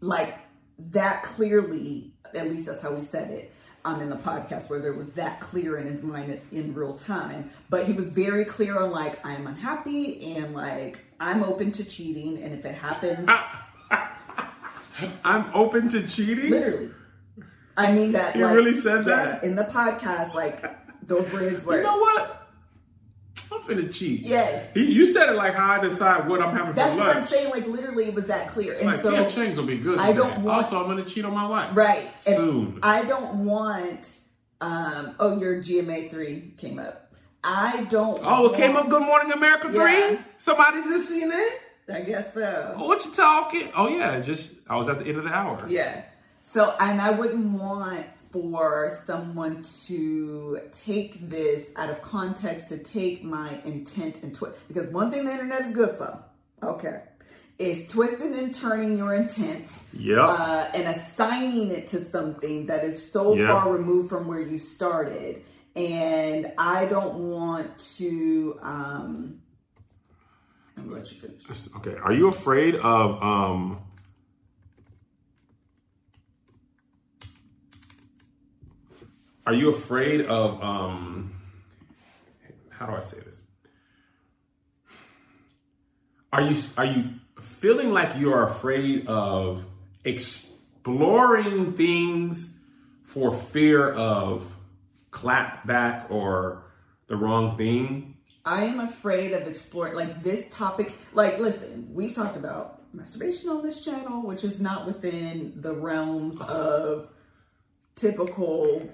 Like 0.00 0.38
that 0.90 1.24
clearly, 1.24 2.14
at 2.34 2.48
least 2.48 2.66
that's 2.66 2.80
how 2.82 2.92
we 2.92 3.02
said 3.02 3.30
it 3.30 3.52
um, 3.84 4.00
in 4.00 4.10
the 4.10 4.16
podcast, 4.16 4.70
where 4.70 4.78
there 4.78 4.92
was 4.92 5.10
that 5.10 5.40
clear 5.40 5.76
in 5.76 5.86
his 5.86 6.02
mind 6.02 6.40
in 6.50 6.74
real 6.74 6.94
time. 6.94 7.50
But 7.68 7.86
he 7.86 7.92
was 7.92 8.08
very 8.08 8.44
clear 8.44 8.78
on 8.78 8.90
like, 8.90 9.24
I 9.26 9.34
am 9.34 9.46
unhappy 9.46 10.34
and 10.36 10.54
like, 10.54 11.04
I'm 11.18 11.42
open 11.42 11.72
to 11.72 11.84
cheating. 11.84 12.42
And 12.42 12.52
if 12.52 12.64
it 12.64 12.74
happens, 12.74 13.28
I'm 15.24 15.50
open 15.54 15.88
to 15.90 16.06
cheating. 16.06 16.50
literally. 16.50 16.90
I 17.76 17.92
mean 17.92 18.12
that. 18.12 18.34
He 18.34 18.44
like, 18.44 18.54
really 18.54 18.74
said 18.74 19.06
yes, 19.06 19.40
that? 19.40 19.44
in 19.44 19.56
the 19.56 19.64
podcast. 19.64 20.34
Like 20.34 20.62
those 21.06 21.30
words 21.32 21.32
were 21.32 21.40
his 21.50 21.64
words. 21.64 21.78
You 21.78 21.84
know 21.84 21.98
what? 21.98 22.41
I'm 23.54 23.60
finna 23.62 23.92
cheat. 23.92 24.20
Yes. 24.22 24.70
He, 24.74 24.92
you 24.92 25.06
said 25.06 25.28
it 25.28 25.36
like 25.36 25.54
how 25.54 25.72
I 25.72 25.80
decide 25.80 26.28
what 26.28 26.40
I'm 26.42 26.56
having 26.56 26.74
That's 26.74 26.96
for 26.96 27.04
what 27.04 27.14
lunch. 27.14 27.24
I'm 27.24 27.28
saying. 27.28 27.50
Like 27.50 27.66
literally, 27.66 28.06
it 28.06 28.14
was 28.14 28.26
that 28.28 28.48
clear. 28.48 28.74
And 28.74 28.86
Like, 28.86 28.96
so 28.96 29.10
yeah, 29.12 29.26
change 29.26 29.56
will 29.56 29.64
be 29.64 29.78
good. 29.78 29.98
I 29.98 30.12
don't 30.12 30.42
want- 30.42 30.64
Also, 30.64 30.78
I'm 30.78 30.86
gonna 30.86 31.04
cheat 31.04 31.24
on 31.24 31.34
my 31.34 31.46
wife. 31.48 31.70
Right. 31.76 32.08
And 32.26 32.78
I 32.82 33.04
don't 33.04 33.44
want. 33.44 34.18
Um, 34.60 35.16
oh, 35.18 35.38
your 35.38 35.56
GMA 35.60 36.08
three 36.10 36.54
came 36.56 36.78
up. 36.78 37.12
I 37.44 37.84
don't. 37.90 38.20
oh, 38.22 38.50
it 38.50 38.56
came 38.56 38.76
up 38.76 38.88
Good 38.88 39.02
Morning 39.02 39.32
America 39.32 39.68
Yeah. 39.72 40.08
3? 40.10 40.18
Somebody 40.36 40.82
just 40.84 41.08
seen 41.08 41.32
it? 41.32 41.60
I 41.92 42.00
guess 42.02 42.32
so. 42.32 42.74
What 42.78 43.04
you 43.04 43.10
talking? 43.10 43.72
Oh 43.74 43.88
yeah, 43.88 44.20
just 44.20 44.52
I 44.70 44.76
was 44.76 44.88
at 44.88 45.00
the 45.00 45.04
end 45.06 45.18
of 45.18 45.24
the 45.24 45.30
hour. 45.34 45.66
Yeah. 45.68 46.02
So, 46.44 46.76
and 46.78 47.00
I 47.00 47.10
wouldn't 47.10 47.58
want 47.60 48.06
for 48.32 48.98
someone 49.06 49.62
to 49.86 50.60
take 50.72 51.28
this 51.28 51.70
out 51.76 51.90
of 51.90 52.00
context, 52.02 52.68
to 52.70 52.78
take 52.78 53.22
my 53.22 53.60
intent 53.64 54.22
and 54.22 54.34
twist. 54.34 54.58
Because 54.68 54.88
one 54.88 55.10
thing 55.10 55.24
the 55.26 55.32
internet 55.32 55.66
is 55.66 55.70
good 55.72 55.96
for, 55.98 56.24
okay, 56.62 57.02
is 57.58 57.86
twisting 57.86 58.34
and 58.34 58.54
turning 58.54 58.96
your 58.96 59.14
intent 59.14 59.66
Yep. 59.92 60.18
uh, 60.18 60.68
and 60.74 60.88
assigning 60.88 61.70
it 61.70 61.88
to 61.88 62.00
something 62.00 62.66
that 62.66 62.82
is 62.84 63.12
so 63.12 63.34
Yeah. 63.34 63.48
far 63.52 63.72
removed 63.72 64.08
from 64.08 64.26
where 64.26 64.40
you 64.40 64.58
started. 64.58 65.42
And 65.76 66.52
I 66.58 66.86
don't 66.86 67.30
want 67.30 67.78
to. 67.98 68.58
Um, 68.62 69.40
I'm 70.76 70.84
gonna 70.84 70.96
let 70.96 71.12
you 71.12 71.18
finish. 71.18 71.42
Okay. 71.76 71.94
Are 72.02 72.12
you 72.12 72.28
afraid 72.28 72.74
of 72.76 73.22
um 73.22 73.78
Are 79.46 79.54
you 79.54 79.70
afraid 79.70 80.22
of 80.22 80.62
um 80.62 81.40
how 82.70 82.86
do 82.86 82.92
I 82.94 83.02
say 83.02 83.18
this? 83.20 83.40
Are 86.32 86.42
you 86.42 86.56
are 86.76 86.84
you 86.84 87.10
feeling 87.40 87.92
like 87.92 88.16
you 88.16 88.32
are 88.32 88.46
afraid 88.46 89.06
of 89.06 89.64
exploring 90.04 91.74
things 91.74 92.54
for 93.02 93.32
fear 93.34 93.92
of 93.92 94.54
clap 95.10 95.66
back 95.66 96.06
or 96.10 96.64
the 97.06 97.16
wrong 97.16 97.56
thing? 97.56 98.16
I 98.44 98.64
am 98.64 98.80
afraid 98.80 99.32
of 99.32 99.46
exploring 99.46 99.94
like 99.94 100.22
this 100.22 100.48
topic. 100.48 100.94
Like, 101.12 101.38
listen, 101.38 101.88
we've 101.92 102.14
talked 102.14 102.36
about 102.36 102.82
masturbation 102.92 103.48
on 103.48 103.62
this 103.62 103.84
channel, 103.84 104.22
which 104.22 104.42
is 104.42 104.60
not 104.60 104.86
within 104.86 105.52
the 105.56 105.72
realms 105.72 106.40
of 106.40 107.08
typical, 107.94 108.88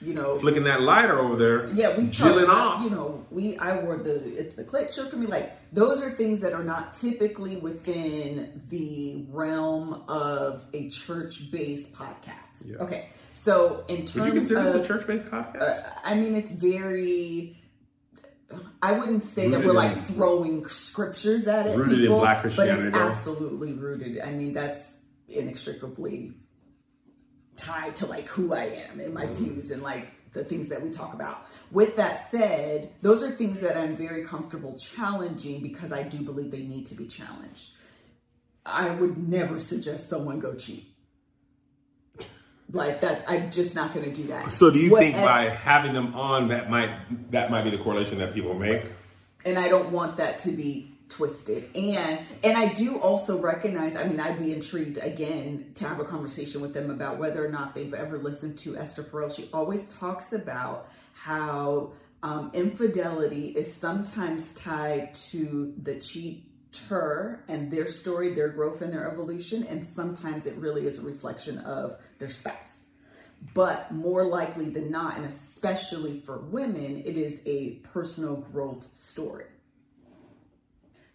you 0.00 0.14
know. 0.14 0.36
Flicking 0.36 0.64
that 0.64 0.82
lighter 0.82 1.18
over 1.18 1.36
there. 1.36 1.68
Yeah, 1.72 1.96
we 1.96 2.08
chilling 2.08 2.46
off. 2.46 2.82
You 2.82 2.90
know, 2.90 3.26
we 3.30 3.56
I 3.58 3.78
wore 3.80 3.96
the 3.96 4.14
it's 4.38 4.56
the 4.56 4.64
clit 4.64 4.94
shirt 4.94 5.10
for 5.10 5.16
me. 5.16 5.26
Like 5.26 5.56
those 5.72 6.00
are 6.00 6.10
things 6.10 6.40
that 6.40 6.52
are 6.52 6.64
not 6.64 6.94
typically 6.94 7.56
within 7.56 8.62
the 8.68 9.26
realm 9.28 10.04
of 10.08 10.64
a 10.72 10.88
church 10.88 11.50
based 11.50 11.92
podcast. 11.92 12.46
Yeah. 12.64 12.76
Okay, 12.78 13.08
so 13.32 13.84
in 13.88 13.98
terms 13.98 14.16
Would 14.16 14.26
you 14.26 14.32
consider 14.40 14.60
of, 14.60 14.72
this 14.72 14.84
a 14.84 14.86
church-based 14.86 15.24
podcast? 15.26 15.62
uh, 15.62 15.90
I 16.04 16.14
mean, 16.14 16.34
it's 16.34 16.50
very. 16.50 17.56
I 18.82 18.92
wouldn't 18.92 19.24
say 19.24 19.50
that 19.50 19.62
we're 19.62 19.72
like 19.72 19.96
in- 19.96 20.04
throwing 20.04 20.66
scriptures 20.68 21.46
at 21.46 21.66
it, 21.66 21.76
Rooted 21.76 21.94
in 21.94 22.00
people, 22.00 22.20
Black 22.20 22.42
but 22.42 22.66
it's 22.66 22.96
absolutely 22.96 23.74
rooted. 23.74 24.20
I 24.20 24.30
mean, 24.30 24.54
that's 24.54 25.00
inextricably 25.28 26.32
tied 27.58 27.96
to 27.96 28.06
like 28.06 28.26
who 28.28 28.54
I 28.54 28.64
am 28.64 29.00
and 29.00 29.12
my 29.12 29.24
mm-hmm. 29.24 29.34
views 29.34 29.70
and 29.70 29.82
like 29.82 30.08
the 30.32 30.44
things 30.44 30.68
that 30.68 30.82
we 30.82 30.90
talk 30.90 31.14
about. 31.14 31.46
With 31.70 31.96
that 31.96 32.30
said, 32.30 32.92
those 33.02 33.22
are 33.22 33.30
things 33.30 33.60
that 33.60 33.76
I'm 33.76 33.96
very 33.96 34.24
comfortable 34.24 34.76
challenging 34.76 35.60
because 35.60 35.92
I 35.92 36.02
do 36.02 36.18
believe 36.18 36.50
they 36.50 36.62
need 36.62 36.86
to 36.86 36.94
be 36.94 37.06
challenged. 37.06 37.70
I 38.64 38.90
would 38.90 39.16
never 39.28 39.60
suggest 39.60 40.08
someone 40.08 40.40
go 40.40 40.54
cheat. 40.54 40.86
Like 42.70 43.00
that, 43.00 43.24
I'm 43.26 43.50
just 43.50 43.74
not 43.74 43.94
going 43.94 44.04
to 44.04 44.12
do 44.12 44.28
that. 44.28 44.52
So 44.52 44.70
do 44.70 44.78
you 44.78 44.90
What- 44.90 45.00
think 45.00 45.16
as- 45.16 45.24
by 45.24 45.48
having 45.48 45.94
them 45.94 46.14
on 46.14 46.48
that 46.48 46.70
might 46.70 46.90
that 47.30 47.50
might 47.50 47.62
be 47.64 47.70
the 47.70 47.78
correlation 47.78 48.18
that 48.18 48.34
people 48.34 48.54
make? 48.54 48.82
and 49.44 49.58
I 49.58 49.68
don't 49.68 49.90
want 49.90 50.16
that 50.16 50.38
to 50.40 50.50
be 50.50 50.87
twisted. 51.08 51.74
And 51.76 52.20
and 52.44 52.56
I 52.56 52.72
do 52.72 52.98
also 52.98 53.38
recognize. 53.38 53.96
I 53.96 54.06
mean, 54.06 54.20
I'd 54.20 54.38
be 54.38 54.52
intrigued 54.52 54.98
again 54.98 55.72
to 55.74 55.88
have 55.88 56.00
a 56.00 56.04
conversation 56.04 56.60
with 56.60 56.74
them 56.74 56.90
about 56.90 57.18
whether 57.18 57.44
or 57.44 57.50
not 57.50 57.74
they've 57.74 57.94
ever 57.94 58.18
listened 58.18 58.58
to 58.58 58.76
Esther 58.76 59.02
Perel. 59.02 59.34
She 59.34 59.48
always 59.52 59.92
talks 59.94 60.32
about 60.32 60.88
how 61.14 61.92
um, 62.22 62.50
infidelity 62.52 63.46
is 63.46 63.72
sometimes 63.72 64.52
tied 64.54 65.14
to 65.14 65.74
the 65.82 65.96
cheater 65.96 67.44
and 67.48 67.70
their 67.70 67.86
story, 67.86 68.34
their 68.34 68.48
growth, 68.48 68.82
and 68.82 68.92
their 68.92 69.10
evolution, 69.10 69.64
and 69.64 69.86
sometimes 69.86 70.46
it 70.46 70.54
really 70.56 70.86
is 70.86 70.98
a 70.98 71.02
reflection 71.02 71.58
of 71.58 71.98
their 72.18 72.28
spouse. 72.28 72.82
But 73.54 73.92
more 73.92 74.24
likely 74.24 74.68
than 74.68 74.90
not, 74.90 75.16
and 75.16 75.24
especially 75.24 76.20
for 76.20 76.38
women, 76.38 76.96
it 77.04 77.16
is 77.16 77.40
a 77.46 77.74
personal 77.92 78.36
growth 78.36 78.92
story. 78.92 79.44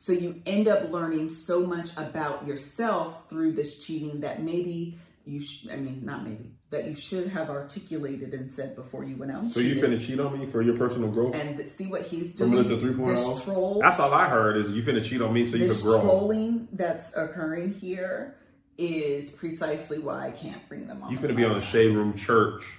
So 0.04 0.12
you 0.12 0.42
end 0.46 0.68
up 0.68 0.92
learning 0.92 1.30
so 1.30 1.66
much 1.66 1.92
about 1.96 2.46
yourself 2.46 3.30
through 3.30 3.54
this 3.54 3.80
cheating 3.80 4.20
that 4.20 4.44
maybe 4.44 4.98
you, 5.24 5.40
sh- 5.40 5.66
I 5.72 5.78
mean, 5.78 6.02
not 6.04 6.26
maybe, 6.26 6.52
that 6.72 6.84
you 6.88 6.94
should 6.94 7.28
have 7.28 7.50
articulated 7.50 8.34
and 8.34 8.52
said 8.52 8.76
before 8.76 9.06
you 9.06 9.16
went 9.16 9.32
out. 9.32 9.48
So 9.48 9.62
you 9.62 9.76
finna 9.76 10.06
cheat 10.06 10.20
on 10.20 10.38
me 10.38 10.46
for 10.46 10.62
your 10.62 10.76
personal 10.76 11.10
growth? 11.10 11.36
and 11.36 11.56
th- 11.56 11.70
see 11.70 11.88
what 11.88 12.02
he's 12.02 12.34
doing. 12.34 12.52
From. 12.52 12.62
Melissa 12.64 12.86
3.0? 12.86 13.06
This 13.06 13.24
oh? 13.24 13.40
troll, 13.46 13.80
That's 13.82 13.98
all 13.98 14.14
I 14.14 14.28
heard 14.28 14.58
is 14.58 14.74
you 14.74 14.84
finna 14.84 15.02
cheat 15.02 15.22
on 15.22 15.32
me 15.32 15.46
so 15.46 15.56
you 15.56 15.70
can 15.70 15.82
grow. 15.82 15.94
This 15.94 16.02
trolling 16.02 16.68
that's 16.74 17.16
occurring 17.16 17.72
here 17.72 18.36
is 18.78 19.32
precisely 19.32 20.00
why 20.00 20.28
I 20.28 20.32
can't 20.32 20.68
bring 20.68 20.86
them 20.86 21.02
on. 21.02 21.12
You 21.12 21.18
finna 21.18 21.34
be 21.34 21.46
on 21.46 21.54
the 21.54 21.62
shade 21.62 21.96
room 21.96 22.14
church. 22.14 22.78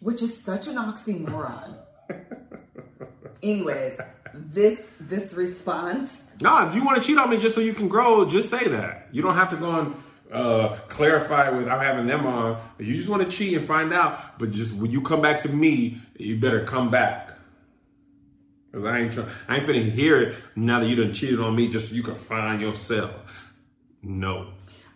which 0.00 0.22
is 0.22 0.42
such 0.42 0.68
an 0.68 0.76
oxymoron. 0.76 1.80
Anyways, 3.42 3.98
this 4.34 4.80
this 4.98 5.32
response, 5.34 6.20
No, 6.40 6.66
if 6.66 6.74
you 6.74 6.84
want 6.84 7.00
to 7.00 7.06
cheat 7.06 7.18
on 7.18 7.30
me 7.30 7.38
just 7.38 7.54
so 7.54 7.60
you 7.60 7.72
can 7.72 7.88
grow, 7.88 8.24
just 8.24 8.50
say 8.50 8.66
that. 8.68 9.08
You 9.12 9.22
don't 9.22 9.36
have 9.36 9.50
to 9.50 9.56
go 9.56 9.70
and 9.70 9.94
uh, 10.32 10.76
clarify 10.88 11.50
with 11.50 11.68
I'm 11.68 11.80
having 11.80 12.06
them 12.06 12.26
on. 12.26 12.60
You 12.78 12.96
just 12.96 13.08
want 13.08 13.28
to 13.28 13.36
cheat 13.36 13.56
and 13.56 13.64
find 13.64 13.92
out, 13.92 14.38
but 14.38 14.50
just 14.50 14.74
when 14.74 14.90
you 14.90 15.00
come 15.00 15.22
back 15.22 15.40
to 15.40 15.48
me, 15.48 16.00
you 16.16 16.38
better 16.38 16.64
come 16.64 16.90
back. 16.90 17.30
Cause 18.72 18.84
I 18.84 18.98
ain't 18.98 19.12
trying. 19.12 19.28
I 19.46 19.56
ain't 19.56 19.66
finna 19.66 19.88
hear 19.88 20.20
it 20.20 20.36
now 20.56 20.80
that 20.80 20.88
you 20.88 20.96
done 20.96 21.12
cheated 21.12 21.38
on 21.38 21.54
me 21.54 21.68
just 21.68 21.90
so 21.90 21.94
you 21.94 22.02
can 22.02 22.16
find 22.16 22.60
yourself. 22.60 23.52
No. 24.02 24.48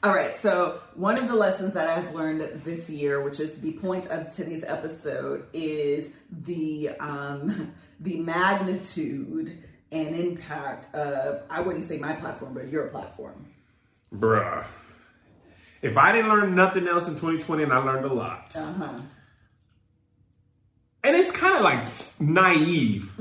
All 0.02 0.14
right, 0.14 0.36
so 0.36 0.80
one 0.94 1.18
of 1.18 1.26
the 1.26 1.34
lessons 1.34 1.74
that 1.74 1.88
I've 1.88 2.14
learned 2.14 2.62
this 2.64 2.88
year, 2.88 3.20
which 3.20 3.40
is 3.40 3.56
the 3.56 3.72
point 3.72 4.06
of 4.06 4.32
today's 4.32 4.62
episode, 4.62 5.46
is 5.52 6.10
the 6.30 6.90
um, 7.00 7.72
the 8.00 8.18
magnitude 8.18 9.62
and 9.90 10.14
impact 10.14 10.94
of 10.94 11.42
I 11.50 11.60
wouldn't 11.60 11.84
say 11.84 11.98
my 11.98 12.14
platform, 12.14 12.54
but 12.54 12.68
your 12.68 12.88
platform. 12.88 13.46
Bruh. 14.14 14.64
If 15.80 15.96
I 15.96 16.12
didn't 16.12 16.28
learn 16.30 16.54
nothing 16.54 16.88
else 16.88 17.06
in 17.06 17.14
2020, 17.14 17.62
and 17.62 17.72
I 17.72 17.78
learned 17.78 18.04
a 18.04 18.12
lot. 18.12 18.54
Uh 18.54 18.72
huh. 18.72 19.00
And 21.04 21.16
it's 21.16 21.30
kind 21.30 21.56
of 21.56 21.62
like 21.62 21.84
naive 22.20 23.12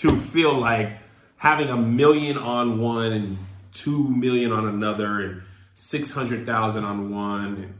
to 0.00 0.16
feel 0.16 0.58
like 0.58 0.98
having 1.36 1.68
a 1.68 1.76
million 1.76 2.36
on 2.36 2.80
one 2.80 3.12
and 3.12 3.38
two 3.72 4.08
million 4.08 4.52
on 4.52 4.66
another 4.66 5.20
and 5.20 5.42
600,000 5.74 6.84
on 6.84 7.14
one 7.14 7.44
and 7.56 7.74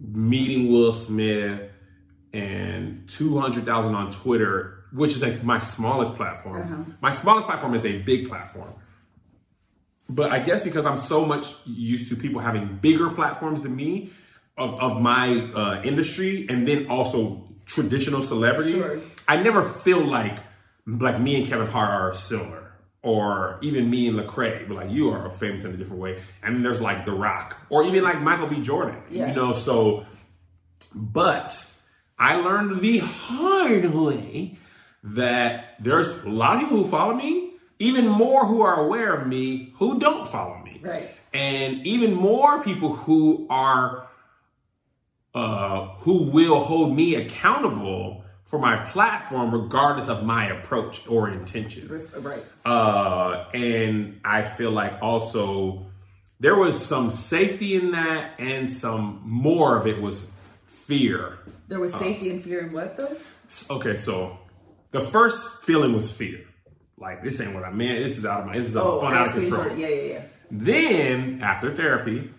meeting 0.00 0.72
Will 0.72 0.94
Smith 0.94 1.70
and 2.32 3.08
200,000 3.08 3.94
on 3.94 4.10
Twitter, 4.10 4.79
which 4.92 5.12
is 5.12 5.22
like 5.22 5.42
my 5.44 5.60
smallest 5.60 6.14
platform. 6.16 6.96
My 7.00 7.12
smallest 7.12 7.46
platform 7.46 7.74
is 7.74 7.84
a 7.84 7.98
big 7.98 8.28
platform. 8.28 8.72
But 10.08 10.32
I 10.32 10.40
guess 10.40 10.62
because 10.64 10.84
I'm 10.86 10.98
so 10.98 11.24
much 11.24 11.54
used 11.64 12.08
to 12.08 12.16
people 12.16 12.40
having 12.40 12.78
bigger 12.78 13.10
platforms 13.10 13.62
than 13.62 13.76
me 13.76 14.10
of, 14.58 14.74
of 14.80 15.00
my 15.00 15.50
uh, 15.54 15.82
industry 15.84 16.46
and 16.48 16.66
then 16.66 16.88
also 16.88 17.48
traditional 17.66 18.20
celebrities, 18.22 18.74
Sure. 18.74 19.00
I 19.28 19.36
never 19.42 19.62
feel 19.62 20.00
like 20.04 20.38
like 20.86 21.20
me 21.20 21.36
and 21.36 21.46
Kevin 21.46 21.68
Hart 21.68 21.90
are 21.90 22.14
similar. 22.14 22.72
Or 23.02 23.58
even 23.62 23.88
me 23.88 24.08
and 24.08 24.18
Lecrae, 24.18 24.66
but 24.68 24.74
like 24.74 24.90
you 24.90 25.10
are 25.10 25.30
famous 25.30 25.64
in 25.64 25.72
a 25.72 25.76
different 25.76 26.02
way. 26.02 26.20
And 26.42 26.54
then 26.54 26.62
there's 26.62 26.82
like 26.82 27.06
The 27.06 27.12
Rock, 27.12 27.56
or 27.70 27.84
even 27.84 28.02
like 28.04 28.20
Michael 28.20 28.46
B. 28.48 28.60
Jordan. 28.60 29.00
Yeah. 29.08 29.28
You 29.28 29.34
know, 29.34 29.52
so 29.54 30.04
but 30.94 31.64
I 32.18 32.36
learned 32.36 32.80
the 32.80 32.98
hard 32.98 33.94
way 33.94 34.58
that 35.02 35.76
there's 35.80 36.08
a 36.24 36.28
lot 36.28 36.56
of 36.56 36.62
people 36.62 36.84
who 36.84 36.90
follow 36.90 37.14
me, 37.14 37.52
even 37.78 38.06
more 38.06 38.46
who 38.46 38.62
are 38.62 38.84
aware 38.84 39.14
of 39.14 39.26
me 39.26 39.72
who 39.76 39.98
don't 39.98 40.28
follow 40.28 40.58
me. 40.58 40.80
Right. 40.82 41.10
And 41.32 41.86
even 41.86 42.14
more 42.14 42.62
people 42.62 42.94
who 42.94 43.46
are 43.48 44.08
uh 45.32 45.86
who 45.98 46.24
will 46.24 46.58
hold 46.58 46.94
me 46.94 47.14
accountable 47.14 48.24
for 48.50 48.58
my 48.58 48.90
platform 48.90 49.52
regardless 49.52 50.08
of 50.08 50.24
my 50.24 50.50
approach 50.50 51.06
or 51.06 51.30
intention. 51.30 51.88
Right. 52.18 52.44
Uh, 52.64 53.44
and 53.54 54.20
I 54.24 54.42
feel 54.42 54.72
like 54.72 55.00
also 55.00 55.86
there 56.40 56.56
was 56.56 56.84
some 56.84 57.12
safety 57.12 57.76
in 57.76 57.92
that, 57.92 58.32
and 58.40 58.68
some 58.68 59.20
more 59.24 59.76
of 59.76 59.86
it 59.86 60.02
was 60.02 60.26
fear. 60.66 61.38
There 61.68 61.78
was 61.78 61.94
safety 61.94 62.30
and 62.30 62.42
fear 62.42 62.66
in 62.66 62.72
what 62.72 62.96
though? 62.96 63.16
Okay, 63.70 63.96
so 63.98 64.39
the 64.90 65.00
first 65.00 65.64
feeling 65.64 65.94
was 65.94 66.10
fear. 66.10 66.40
Like 66.96 67.22
this 67.22 67.40
ain't 67.40 67.54
what 67.54 67.64
I 67.64 67.70
meant. 67.70 68.02
This 68.02 68.18
is 68.18 68.26
out 68.26 68.40
of 68.42 68.46
my. 68.46 68.58
This 68.58 68.68
is 68.68 68.76
Oh, 68.76 68.98
spun 68.98 69.14
out 69.14 69.28
of 69.28 69.34
control. 69.34 69.76
yeah, 69.76 69.88
yeah, 69.88 70.02
yeah. 70.12 70.22
Then 70.50 71.40
after 71.42 71.74
therapy, 71.74 72.30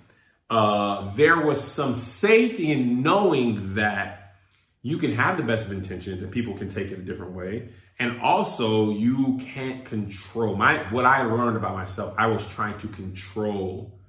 uh, 0.50 1.14
there 1.16 1.40
was 1.42 1.64
some 1.64 1.96
safety 1.96 2.72
in 2.72 3.02
knowing 3.02 3.76
that 3.76 4.36
you 4.84 4.98
can 4.98 5.14
have 5.14 5.38
the 5.38 5.44
best 5.44 5.68
of 5.68 5.72
intentions 5.72 6.22
and 6.24 6.32
people 6.32 6.56
can 6.58 6.70
take 6.70 6.92
it 6.92 7.00
a 7.00 7.02
different 7.02 7.34
way. 7.34 7.70
And 8.00 8.20
also 8.22 8.92
you 8.92 9.40
can't 9.42 9.86
control 9.86 10.56
my 10.56 10.78
what 10.92 11.06
I 11.06 11.24
learned 11.24 11.56
about 11.58 11.76
myself, 11.76 12.14
I 12.18 12.28
was 12.28 12.46
trying 12.48 12.78
to 12.80 12.88
control 12.88 14.00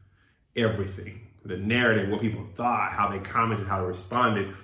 everything. 0.57 1.20
The 1.44 1.57
narrative, 1.57 2.09
what 2.09 2.20
people 2.20 2.46
thought, 2.55 2.92
how 2.92 3.09
they 3.09 3.18
commented, 3.18 3.66
how 3.66 3.81
they 3.81 3.87
responded. 3.87 4.55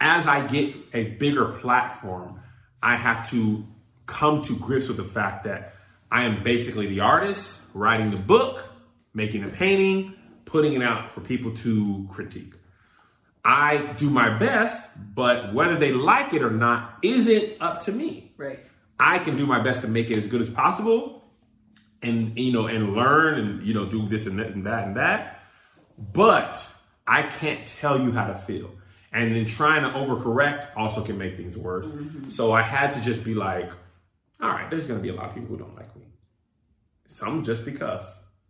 As 0.00 0.26
I 0.26 0.46
get 0.46 0.74
a 0.92 1.04
bigger 1.04 1.52
platform, 1.60 2.40
I 2.86 2.94
have 2.94 3.28
to 3.30 3.66
come 4.06 4.42
to 4.42 4.56
grips 4.56 4.86
with 4.86 4.96
the 4.96 5.02
fact 5.02 5.42
that 5.42 5.74
I 6.08 6.22
am 6.22 6.44
basically 6.44 6.86
the 6.86 7.00
artist 7.00 7.60
writing 7.74 8.10
the 8.10 8.16
book, 8.16 8.62
making 9.12 9.42
a 9.42 9.48
painting, 9.48 10.14
putting 10.44 10.74
it 10.74 10.82
out 10.82 11.10
for 11.10 11.20
people 11.20 11.52
to 11.56 12.06
critique. 12.08 12.54
I 13.44 13.92
do 13.94 14.08
my 14.08 14.38
best, 14.38 14.88
but 15.16 15.52
whether 15.52 15.76
they 15.76 15.90
like 15.90 16.32
it 16.32 16.44
or 16.44 16.50
not 16.52 16.98
isn't 17.02 17.60
up 17.60 17.82
to 17.86 17.92
me. 17.92 18.32
Right. 18.36 18.60
I 19.00 19.18
can 19.18 19.36
do 19.36 19.46
my 19.46 19.60
best 19.60 19.80
to 19.80 19.88
make 19.88 20.08
it 20.08 20.16
as 20.16 20.28
good 20.28 20.40
as 20.40 20.48
possible 20.48 21.24
and 22.04 22.38
you 22.38 22.52
know 22.52 22.68
and 22.68 22.94
learn 22.94 23.36
and 23.36 23.62
you 23.64 23.74
know 23.74 23.86
do 23.86 24.06
this 24.06 24.26
and 24.26 24.38
that 24.38 24.50
and 24.50 24.64
that 24.64 24.86
and 24.86 24.96
that. 24.96 25.42
But 25.98 26.64
I 27.04 27.22
can't 27.22 27.66
tell 27.66 28.00
you 28.00 28.12
how 28.12 28.28
to 28.28 28.36
feel. 28.36 28.70
And 29.16 29.34
then 29.34 29.46
trying 29.46 29.82
to 29.82 29.98
overcorrect 29.98 30.76
also 30.76 31.02
can 31.02 31.16
make 31.16 31.38
things 31.38 31.56
worse. 31.56 31.90
So 32.28 32.52
I 32.52 32.60
had 32.60 32.92
to 32.92 33.02
just 33.02 33.24
be 33.24 33.34
like, 33.34 33.70
all 34.42 34.50
right, 34.50 34.68
there's 34.70 34.86
gonna 34.86 35.00
be 35.00 35.08
a 35.08 35.14
lot 35.14 35.30
of 35.30 35.34
people 35.34 35.48
who 35.48 35.56
don't 35.56 35.74
like 35.74 35.96
me. 35.96 36.02
Some 37.08 37.42
just 37.42 37.64
because. 37.64 38.04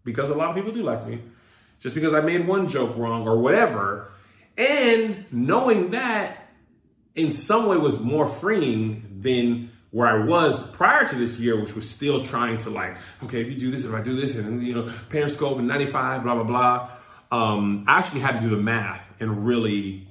Because 0.05 0.29
a 0.29 0.35
lot 0.35 0.51
of 0.51 0.57
people 0.57 0.73
do 0.73 0.83
like 0.83 1.07
me. 1.07 1.21
Just 1.79 1.95
because 1.95 2.15
I 2.15 2.21
made 2.21 2.49
one 2.49 2.69
joke 2.69 2.97
wrong 2.97 3.29
or 3.29 3.39
whatever. 3.39 4.11
And 4.59 5.25
knowing 5.31 5.93
that 5.93 6.49
in 7.15 7.31
some 7.31 7.67
way 7.67 7.77
was 7.77 8.01
more 8.01 8.29
freeing 8.29 9.21
than 9.21 9.71
where 9.93 10.09
I 10.09 10.25
was 10.25 10.69
prior 10.73 11.07
to 11.07 11.15
this 11.15 11.39
year, 11.39 11.61
which 11.61 11.77
was 11.77 11.89
still 11.89 12.25
trying 12.25 12.59
to 12.59 12.71
like, 12.71 12.97
okay, 13.23 13.41
if 13.41 13.49
you 13.49 13.59
do 13.59 13.71
this, 13.71 13.85
if 13.85 13.95
I 13.95 14.03
do 14.03 14.17
this, 14.17 14.35
and 14.35 14.67
you 14.67 14.75
know, 14.75 14.93
Periscope 15.11 15.59
and 15.59 15.69
95, 15.69 16.25
blah 16.25 16.35
blah 16.35 16.45
blah. 16.45 16.91
Um, 17.31 17.85
I 17.87 17.99
actually 17.99 18.21
had 18.21 18.41
to 18.41 18.41
do 18.41 18.49
the 18.49 18.61
math 18.61 19.09
and 19.21 19.47
really 19.47 20.06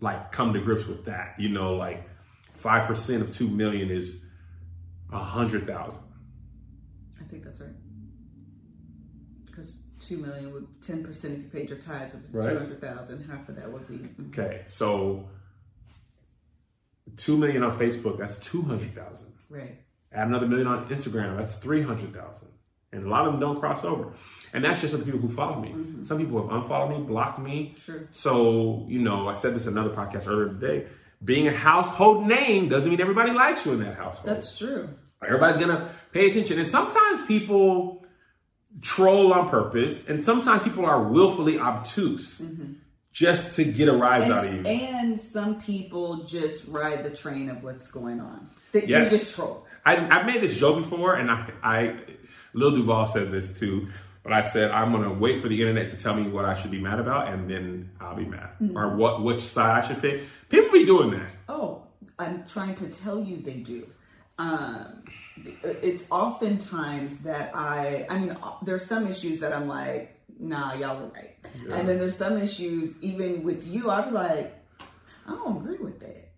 like 0.00 0.32
come 0.32 0.52
to 0.54 0.60
grips 0.60 0.86
with 0.86 1.04
that. 1.06 1.34
You 1.38 1.48
know, 1.50 1.74
like 1.76 2.08
five 2.54 2.86
percent 2.86 3.22
of 3.22 3.34
two 3.36 3.48
million 3.48 3.90
is 3.90 4.24
a 5.12 5.18
hundred 5.18 5.66
thousand. 5.66 6.00
I 7.20 7.24
think 7.24 7.44
that's 7.44 7.60
right. 7.60 7.70
Because 9.46 9.78
two 10.00 10.16
million 10.18 10.52
would 10.52 10.66
ten 10.82 11.02
percent 11.04 11.34
if 11.38 11.42
you 11.44 11.48
paid 11.48 11.70
your 11.70 11.78
tithes 11.78 12.12
would 12.12 12.30
be 12.30 12.36
Right. 12.38 12.50
two 12.52 12.58
hundred 12.58 12.80
thousand. 12.80 13.20
Half 13.22 13.48
of 13.48 13.56
that 13.56 13.72
would 13.72 13.86
be 13.88 13.98
mm, 13.98 14.28
Okay, 14.28 14.62
so 14.66 15.28
two 17.16 17.36
million 17.36 17.62
on 17.62 17.72
Facebook, 17.78 18.18
that's 18.18 18.38
two 18.38 18.62
hundred 18.62 18.94
thousand. 18.94 19.32
right. 19.48 19.78
Add 20.12 20.28
another 20.28 20.46
million 20.46 20.68
on 20.68 20.88
Instagram, 20.90 21.36
that's 21.36 21.56
300,000. 21.56 22.46
And 22.94 23.06
a 23.06 23.08
lot 23.08 23.26
of 23.26 23.32
them 23.32 23.40
don't 23.40 23.58
cross 23.58 23.84
over. 23.84 24.12
And 24.52 24.64
that's 24.64 24.80
just 24.80 24.96
the 24.96 25.04
people 25.04 25.20
who 25.20 25.28
follow 25.28 25.60
me. 25.60 25.70
Mm-hmm. 25.70 26.04
Some 26.04 26.18
people 26.18 26.40
have 26.42 26.62
unfollowed 26.62 26.98
me, 26.98 27.04
blocked 27.04 27.40
me. 27.40 27.74
Sure. 27.78 28.08
So, 28.12 28.86
you 28.88 29.00
know, 29.00 29.28
I 29.28 29.34
said 29.34 29.54
this 29.54 29.66
in 29.66 29.76
another 29.76 29.94
podcast 29.94 30.28
earlier 30.28 30.48
today. 30.48 30.86
Being 31.24 31.48
a 31.48 31.52
household 31.52 32.26
name 32.26 32.68
doesn't 32.68 32.88
mean 32.88 33.00
everybody 33.00 33.32
likes 33.32 33.66
you 33.66 33.72
in 33.72 33.80
that 33.80 33.96
household. 33.96 34.26
That's 34.26 34.56
true. 34.56 34.88
Everybody's 35.22 35.58
gonna 35.58 35.90
pay 36.12 36.28
attention. 36.28 36.58
And 36.58 36.68
sometimes 36.68 37.26
people 37.26 38.04
troll 38.80 39.32
on 39.32 39.48
purpose, 39.48 40.08
and 40.08 40.22
sometimes 40.22 40.62
people 40.62 40.84
are 40.84 41.02
willfully 41.02 41.58
obtuse 41.58 42.40
mm-hmm. 42.40 42.74
just 43.12 43.56
to 43.56 43.64
get 43.64 43.88
a 43.88 43.92
rise 43.92 44.30
out 44.30 44.44
of 44.44 44.52
you. 44.52 44.58
And, 44.58 44.66
and 44.66 45.20
some 45.20 45.60
people 45.60 46.24
just 46.24 46.66
ride 46.68 47.04
the 47.04 47.10
train 47.10 47.48
of 47.48 47.62
what's 47.62 47.88
going 47.90 48.20
on. 48.20 48.50
They, 48.72 48.86
Yes. 48.86 49.10
they 49.10 49.16
just 49.16 49.34
troll. 49.34 49.66
I, 49.86 49.96
I've 49.96 50.26
made 50.26 50.42
this 50.42 50.56
joke 50.56 50.76
before, 50.76 51.14
and 51.14 51.30
I, 51.30 51.50
I, 51.62 51.96
Lil 52.54 52.70
Duval 52.72 53.06
said 53.06 53.30
this 53.30 53.58
too. 53.58 53.88
But 54.22 54.32
I 54.32 54.42
said 54.42 54.70
I'm 54.70 54.90
gonna 54.90 55.12
wait 55.12 55.40
for 55.40 55.48
the 55.48 55.60
internet 55.60 55.90
to 55.90 55.98
tell 55.98 56.14
me 56.14 56.22
what 56.28 56.46
I 56.46 56.54
should 56.54 56.70
be 56.70 56.80
mad 56.80 56.98
about, 56.98 57.28
and 57.28 57.48
then 57.50 57.90
I'll 58.00 58.16
be 58.16 58.24
mad, 58.24 58.50
or 58.74 58.96
what 58.96 59.22
which 59.22 59.42
side 59.42 59.84
I 59.84 59.86
should 59.86 60.00
pick. 60.00 60.22
People 60.48 60.72
be 60.72 60.86
doing 60.86 61.10
that. 61.10 61.30
Oh, 61.46 61.82
I'm 62.18 62.46
trying 62.46 62.74
to 62.76 62.88
tell 62.88 63.22
you 63.22 63.36
they 63.36 63.58
do. 63.58 63.86
Um, 64.38 65.04
it's 65.62 66.06
oftentimes 66.10 67.18
that 67.18 67.50
I, 67.54 68.06
I 68.08 68.18
mean, 68.18 68.36
there's 68.62 68.86
some 68.86 69.06
issues 69.06 69.40
that 69.40 69.52
I'm 69.52 69.68
like, 69.68 70.18
nah, 70.38 70.74
y'all 70.74 71.02
are 71.02 71.08
right. 71.08 71.36
And 71.70 71.88
then 71.88 71.98
there's 71.98 72.16
some 72.16 72.38
issues, 72.38 72.94
even 73.00 73.42
with 73.42 73.66
you, 73.66 73.90
I'd 73.90 74.06
be 74.06 74.10
like, 74.12 74.54
I 75.26 75.30
don't 75.30 75.58
agree 75.58 75.78
with 75.78 76.00
that. 76.00 76.30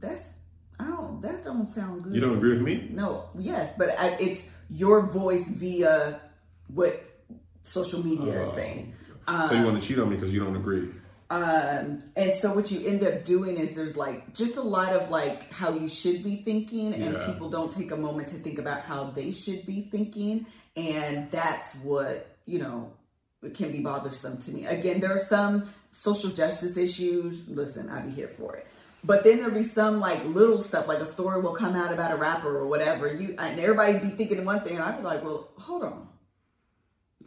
That's 0.00 0.38
I 0.78 0.86
don't. 0.86 1.20
That 1.22 1.44
don't 1.44 1.66
sound 1.66 2.02
good. 2.02 2.14
You 2.14 2.20
don't 2.20 2.36
agree 2.36 2.54
with 2.54 2.62
me? 2.62 2.88
No. 2.90 3.28
Yes, 3.38 3.72
but 3.78 3.98
I, 3.98 4.16
it's 4.18 4.48
your 4.74 5.06
voice 5.06 5.48
via 5.48 6.20
what 6.74 7.02
social 7.62 8.04
media 8.04 8.42
is 8.42 8.54
saying. 8.54 8.92
so 9.48 9.52
you 9.54 9.64
want 9.64 9.80
to 9.80 9.86
cheat 9.86 9.98
on 9.98 10.10
me 10.10 10.16
because 10.16 10.32
you 10.32 10.40
don't 10.40 10.56
agree? 10.56 10.88
Um, 11.30 12.02
and 12.16 12.34
so 12.34 12.52
what 12.52 12.70
you 12.70 12.86
end 12.86 13.02
up 13.02 13.24
doing 13.24 13.56
is 13.56 13.74
there's 13.74 13.96
like 13.96 14.34
just 14.34 14.56
a 14.56 14.62
lot 14.62 14.92
of 14.92 15.10
like 15.10 15.50
how 15.50 15.72
you 15.72 15.88
should 15.88 16.22
be 16.22 16.36
thinking, 16.36 16.92
and 16.92 17.14
Yeah. 17.14 17.26
people 17.26 17.48
don't 17.48 17.72
take 17.72 17.90
a 17.92 17.96
moment 17.96 18.28
to 18.28 18.36
think 18.36 18.58
about 18.58 18.82
how 18.82 19.04
they 19.04 19.30
should 19.30 19.64
be 19.64 19.88
thinking, 19.90 20.46
and 20.76 21.30
that's 21.30 21.74
what 21.76 22.36
you 22.44 22.58
know 22.58 22.92
can 23.54 23.72
be 23.72 23.80
bothersome 23.80 24.38
to 24.38 24.50
me. 24.52 24.66
Again, 24.66 25.00
there 25.00 25.12
are 25.12 25.18
some 25.18 25.64
social 25.92 26.30
justice 26.30 26.76
issues. 26.76 27.46
Listen, 27.48 27.88
I'd 27.88 28.04
be 28.04 28.10
here 28.10 28.28
for 28.28 28.56
it. 28.56 28.66
But 29.06 29.22
then 29.22 29.36
there'll 29.36 29.52
be 29.54 29.62
some 29.62 30.00
like 30.00 30.24
little 30.24 30.62
stuff, 30.62 30.88
like 30.88 30.98
a 30.98 31.06
story 31.06 31.40
will 31.42 31.52
come 31.54 31.76
out 31.76 31.92
about 31.92 32.10
a 32.10 32.16
rapper 32.16 32.56
or 32.58 32.66
whatever. 32.66 33.12
You 33.12 33.34
and 33.38 33.60
everybody 33.60 33.98
be 33.98 34.08
thinking 34.08 34.42
one 34.44 34.62
thing, 34.62 34.76
and 34.76 34.82
I'd 34.82 34.96
be 34.96 35.02
like, 35.02 35.22
"Well, 35.22 35.50
hold 35.58 35.84
on, 35.84 36.08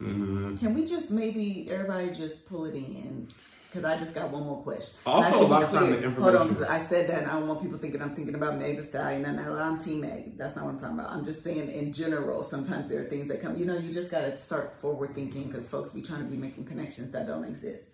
Mm-hmm. 0.02 0.56
can 0.56 0.74
we 0.74 0.84
just 0.84 1.10
maybe 1.10 1.68
everybody 1.70 2.10
just 2.10 2.46
pull 2.46 2.64
it 2.66 2.74
in? 2.74 3.28
Because 3.70 3.84
I 3.84 3.98
just 3.98 4.14
got 4.14 4.30
one 4.30 4.44
more 4.44 4.62
question. 4.62 4.94
Also, 5.04 5.26
And 5.26 5.34
I 5.34 5.38
should 5.38 5.46
a 5.46 5.50
lot 5.50 5.62
of 5.62 5.70
time 5.70 5.90
the 5.90 5.96
clear. 5.98 6.10
Hold 6.10 6.34
on, 6.36 6.48
'cause 6.54 6.62
I 6.62 6.84
said 6.86 7.08
that 7.10 7.18
and 7.22 7.26
I 7.30 7.34
don't 7.38 7.46
want 7.48 7.60
people 7.60 7.78
thinking 7.78 8.00
I'm 8.00 8.14
thinking 8.14 8.34
about 8.34 8.58
Meg 8.58 8.76
the 8.78 8.82
Stallion. 8.82 9.24
And 9.26 9.38
I'm 9.38 9.78
Team 9.78 10.00
Meg. 10.00 10.38
That's 10.38 10.56
not 10.56 10.64
what 10.64 10.70
I'm 10.72 10.78
talking 10.80 10.98
about. 10.98 11.10
I'm 11.12 11.24
just 11.24 11.44
saying 11.44 11.68
in 11.68 11.92
general, 11.92 12.42
sometimes 12.42 12.88
there 12.88 13.02
are 13.02 13.08
things 13.08 13.28
that 13.28 13.42
come. 13.42 13.56
You 13.56 13.66
know, 13.66 13.76
you 13.76 13.92
just 13.92 14.10
got 14.10 14.22
to 14.22 14.36
start 14.38 14.78
forward 14.80 15.14
thinking 15.14 15.44
because 15.48 15.68
folks 15.68 15.90
be 15.92 16.00
trying 16.00 16.20
to 16.24 16.30
be 16.30 16.36
making 16.36 16.64
connections 16.64 17.12
that 17.12 17.26
don't 17.26 17.44
exist. 17.44 17.84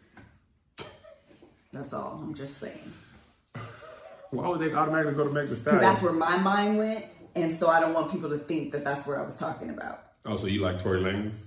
That's 1.72 1.92
all. 1.92 2.20
I'm 2.22 2.34
just 2.34 2.58
saying. 2.58 2.92
Why 4.34 4.48
would 4.48 4.60
they 4.60 4.72
automatically 4.72 5.14
go 5.14 5.24
to 5.24 5.30
Meg 5.30 5.46
the 5.46 5.50
Because 5.54 5.60
Stallion? 5.60 5.82
that's 5.82 6.02
where 6.02 6.12
my 6.12 6.36
mind 6.38 6.78
went. 6.78 7.04
And 7.36 7.54
so 7.54 7.68
I 7.68 7.80
don't 7.80 7.94
want 7.94 8.12
people 8.12 8.30
to 8.30 8.38
think 8.38 8.72
that 8.72 8.84
that's 8.84 9.06
where 9.06 9.20
I 9.20 9.24
was 9.24 9.36
talking 9.36 9.70
about. 9.70 10.00
oh, 10.26 10.36
so 10.36 10.46
you 10.46 10.60
like 10.60 10.78
Tory 10.80 11.00
Lanez? 11.00 11.38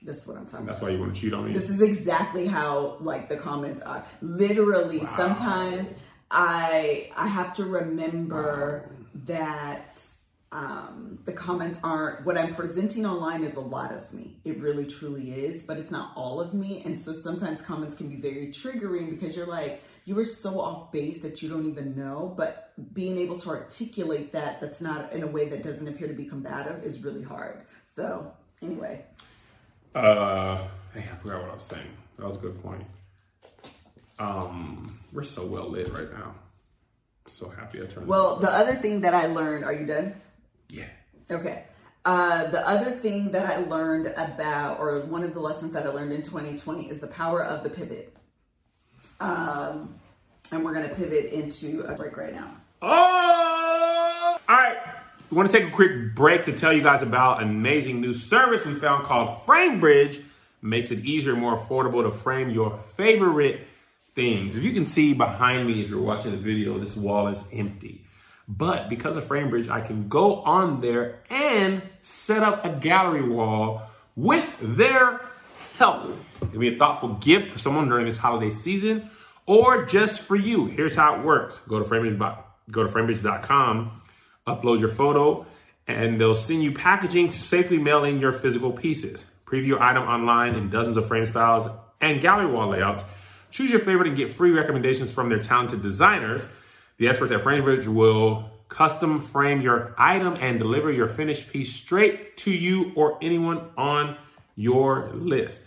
This 0.00 0.18
is 0.18 0.26
what 0.26 0.36
I'm 0.36 0.46
talking 0.46 0.60
about. 0.60 0.72
That's 0.74 0.82
why 0.82 0.90
you 0.90 1.00
want 1.00 1.14
to 1.14 1.20
cheat 1.20 1.34
on 1.34 1.46
me? 1.46 1.52
This 1.52 1.70
is 1.70 1.82
exactly 1.82 2.46
how 2.46 2.96
like 3.00 3.28
the 3.28 3.36
comments 3.36 3.82
are. 3.82 4.04
Literally, 4.22 5.04
sometimes 5.16 5.92
I 6.30 7.10
I 7.16 7.26
have 7.26 7.52
to 7.54 7.64
remember 7.64 8.88
that 9.26 10.02
um, 10.50 11.18
the 11.26 11.32
comments 11.32 11.78
aren't 11.84 12.24
what 12.24 12.38
I'm 12.38 12.54
presenting 12.54 13.04
online 13.04 13.44
is 13.44 13.56
a 13.56 13.60
lot 13.60 13.92
of 13.92 14.12
me. 14.14 14.38
It 14.44 14.58
really 14.58 14.86
truly 14.86 15.30
is, 15.30 15.62
but 15.62 15.76
it's 15.76 15.90
not 15.90 16.12
all 16.16 16.40
of 16.40 16.54
me. 16.54 16.82
And 16.86 16.98
so 16.98 17.12
sometimes 17.12 17.60
comments 17.60 17.94
can 17.94 18.08
be 18.08 18.16
very 18.16 18.46
triggering 18.46 19.10
because 19.10 19.36
you're 19.36 19.46
like 19.46 19.82
you 20.06 20.14
were 20.14 20.24
so 20.24 20.58
off 20.58 20.90
base 20.90 21.20
that 21.20 21.42
you 21.42 21.50
don't 21.50 21.66
even 21.66 21.94
know. 21.94 22.32
But 22.34 22.72
being 22.94 23.18
able 23.18 23.36
to 23.38 23.50
articulate 23.50 24.32
that 24.32 24.58
that's 24.60 24.80
not 24.80 25.12
in 25.12 25.22
a 25.22 25.26
way 25.26 25.48
that 25.50 25.62
doesn't 25.62 25.86
appear 25.86 26.08
to 26.08 26.14
be 26.14 26.24
combative 26.24 26.82
is 26.82 27.04
really 27.04 27.22
hard. 27.22 27.66
So 27.86 28.32
anyway. 28.62 29.04
Uh, 29.94 30.66
I 30.96 31.00
forgot 31.00 31.42
what 31.42 31.50
I 31.50 31.54
was 31.54 31.62
saying. 31.62 31.86
That 32.18 32.26
was 32.26 32.36
a 32.36 32.40
good 32.40 32.62
point. 32.62 32.84
Um, 34.18 34.98
we're 35.12 35.24
so 35.24 35.44
well 35.44 35.68
lit 35.68 35.92
right 35.92 36.10
now. 36.10 36.34
So 37.26 37.50
happy 37.50 37.82
I 37.82 37.86
turned. 37.86 38.06
Well, 38.06 38.36
the 38.36 38.50
other 38.50 38.76
thing 38.76 39.02
that 39.02 39.14
I 39.14 39.26
learned, 39.26 39.64
are 39.64 39.72
you 39.74 39.84
done? 39.84 40.14
Yeah. 40.68 40.86
Okay. 41.30 41.64
Uh, 42.04 42.46
the 42.50 42.66
other 42.66 42.92
thing 42.92 43.32
that 43.32 43.46
I 43.46 43.58
learned 43.64 44.06
about, 44.16 44.80
or 44.80 45.00
one 45.00 45.22
of 45.22 45.34
the 45.34 45.40
lessons 45.40 45.72
that 45.72 45.84
I 45.84 45.90
learned 45.90 46.12
in 46.12 46.22
2020 46.22 46.88
is 46.88 47.00
the 47.00 47.06
power 47.06 47.44
of 47.44 47.62
the 47.62 47.70
pivot. 47.70 48.16
Um, 49.20 49.94
and 50.50 50.64
we're 50.64 50.72
going 50.72 50.88
to 50.88 50.94
pivot 50.94 51.26
into 51.26 51.80
a 51.82 51.94
break 51.94 52.16
right 52.16 52.34
now. 52.34 52.56
Oh! 52.80 54.38
All 54.48 54.56
right. 54.56 54.78
We 55.30 55.36
want 55.36 55.50
to 55.50 55.58
take 55.58 55.68
a 55.68 55.70
quick 55.70 56.14
break 56.14 56.44
to 56.44 56.52
tell 56.52 56.72
you 56.72 56.82
guys 56.82 57.02
about 57.02 57.42
an 57.42 57.50
amazing 57.50 58.00
new 58.00 58.14
service 58.14 58.64
we 58.64 58.74
found 58.74 59.04
called 59.04 59.40
FrameBridge. 59.40 60.24
Makes 60.62 60.90
it 60.90 61.04
easier 61.04 61.32
and 61.32 61.40
more 61.42 61.58
affordable 61.58 62.02
to 62.02 62.10
frame 62.10 62.50
your 62.50 62.78
favorite 62.78 63.66
things. 64.14 64.56
If 64.56 64.64
you 64.64 64.72
can 64.72 64.86
see 64.86 65.12
behind 65.12 65.66
me, 65.66 65.82
if 65.82 65.90
you're 65.90 66.00
watching 66.00 66.30
the 66.30 66.38
video, 66.38 66.78
this 66.78 66.96
wall 66.96 67.28
is 67.28 67.46
empty. 67.52 68.04
But 68.48 68.88
because 68.88 69.16
of 69.16 69.24
FrameBridge, 69.24 69.68
I 69.68 69.82
can 69.82 70.08
go 70.08 70.36
on 70.36 70.80
there 70.80 71.20
and 71.28 71.82
set 72.02 72.42
up 72.42 72.64
a 72.64 72.70
gallery 72.70 73.28
wall 73.28 73.82
with 74.16 74.56
their 74.60 75.20
help. 75.76 76.16
It'll 76.42 76.58
be 76.58 76.74
a 76.74 76.78
thoughtful 76.78 77.10
gift 77.14 77.50
for 77.50 77.58
someone 77.58 77.88
during 77.88 78.06
this 78.06 78.16
holiday 78.16 78.50
season 78.50 79.10
or 79.44 79.84
just 79.84 80.20
for 80.20 80.36
you. 80.36 80.66
Here's 80.66 80.94
how 80.94 81.16
it 81.16 81.24
works. 81.24 81.60
Go 81.68 81.78
to 81.78 81.84
FrameBridge, 81.84 82.38
go 82.70 82.82
to 82.86 82.92
FrameBridge.com, 82.92 84.02
upload 84.46 84.80
your 84.80 84.88
photo, 84.88 85.46
and 85.86 86.20
they'll 86.20 86.34
send 86.34 86.62
you 86.62 86.72
packaging 86.72 87.28
to 87.30 87.38
safely 87.38 87.78
mail 87.78 88.04
in 88.04 88.18
your 88.18 88.32
physical 88.32 88.72
pieces. 88.72 89.24
Preview 89.46 89.80
item 89.80 90.02
online 90.04 90.54
in 90.54 90.68
dozens 90.68 90.96
of 90.96 91.06
frame 91.06 91.26
styles 91.26 91.68
and 92.00 92.20
gallery 92.20 92.50
wall 92.50 92.68
layouts. 92.68 93.04
Choose 93.50 93.70
your 93.70 93.80
favorite 93.80 94.08
and 94.08 94.16
get 94.16 94.28
free 94.28 94.50
recommendations 94.50 95.12
from 95.12 95.28
their 95.28 95.38
talented 95.38 95.80
designers. 95.80 96.46
The 96.98 97.08
experts 97.08 97.30
at 97.30 97.40
FrameBridge 97.40 97.86
will 97.86 98.50
custom 98.68 99.20
frame 99.20 99.60
your 99.60 99.94
item 99.96 100.36
and 100.40 100.58
deliver 100.58 100.90
your 100.90 101.06
finished 101.06 101.50
piece 101.50 101.72
straight 101.72 102.36
to 102.38 102.50
you 102.50 102.92
or 102.96 103.18
anyone 103.22 103.70
on 103.76 104.16
your 104.56 105.10
list. 105.14 105.62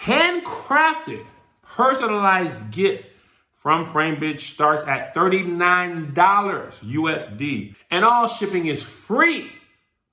Handcrafted, 0.00 1.26
personalized 1.62 2.70
gift 2.70 3.10
from 3.52 3.84
FrameBridge 3.84 4.40
starts 4.40 4.84
at 4.84 5.12
$39 5.12 6.14
USD, 6.14 7.74
and 7.90 8.04
all 8.04 8.28
shipping 8.28 8.66
is 8.66 8.80
free. 8.82 9.50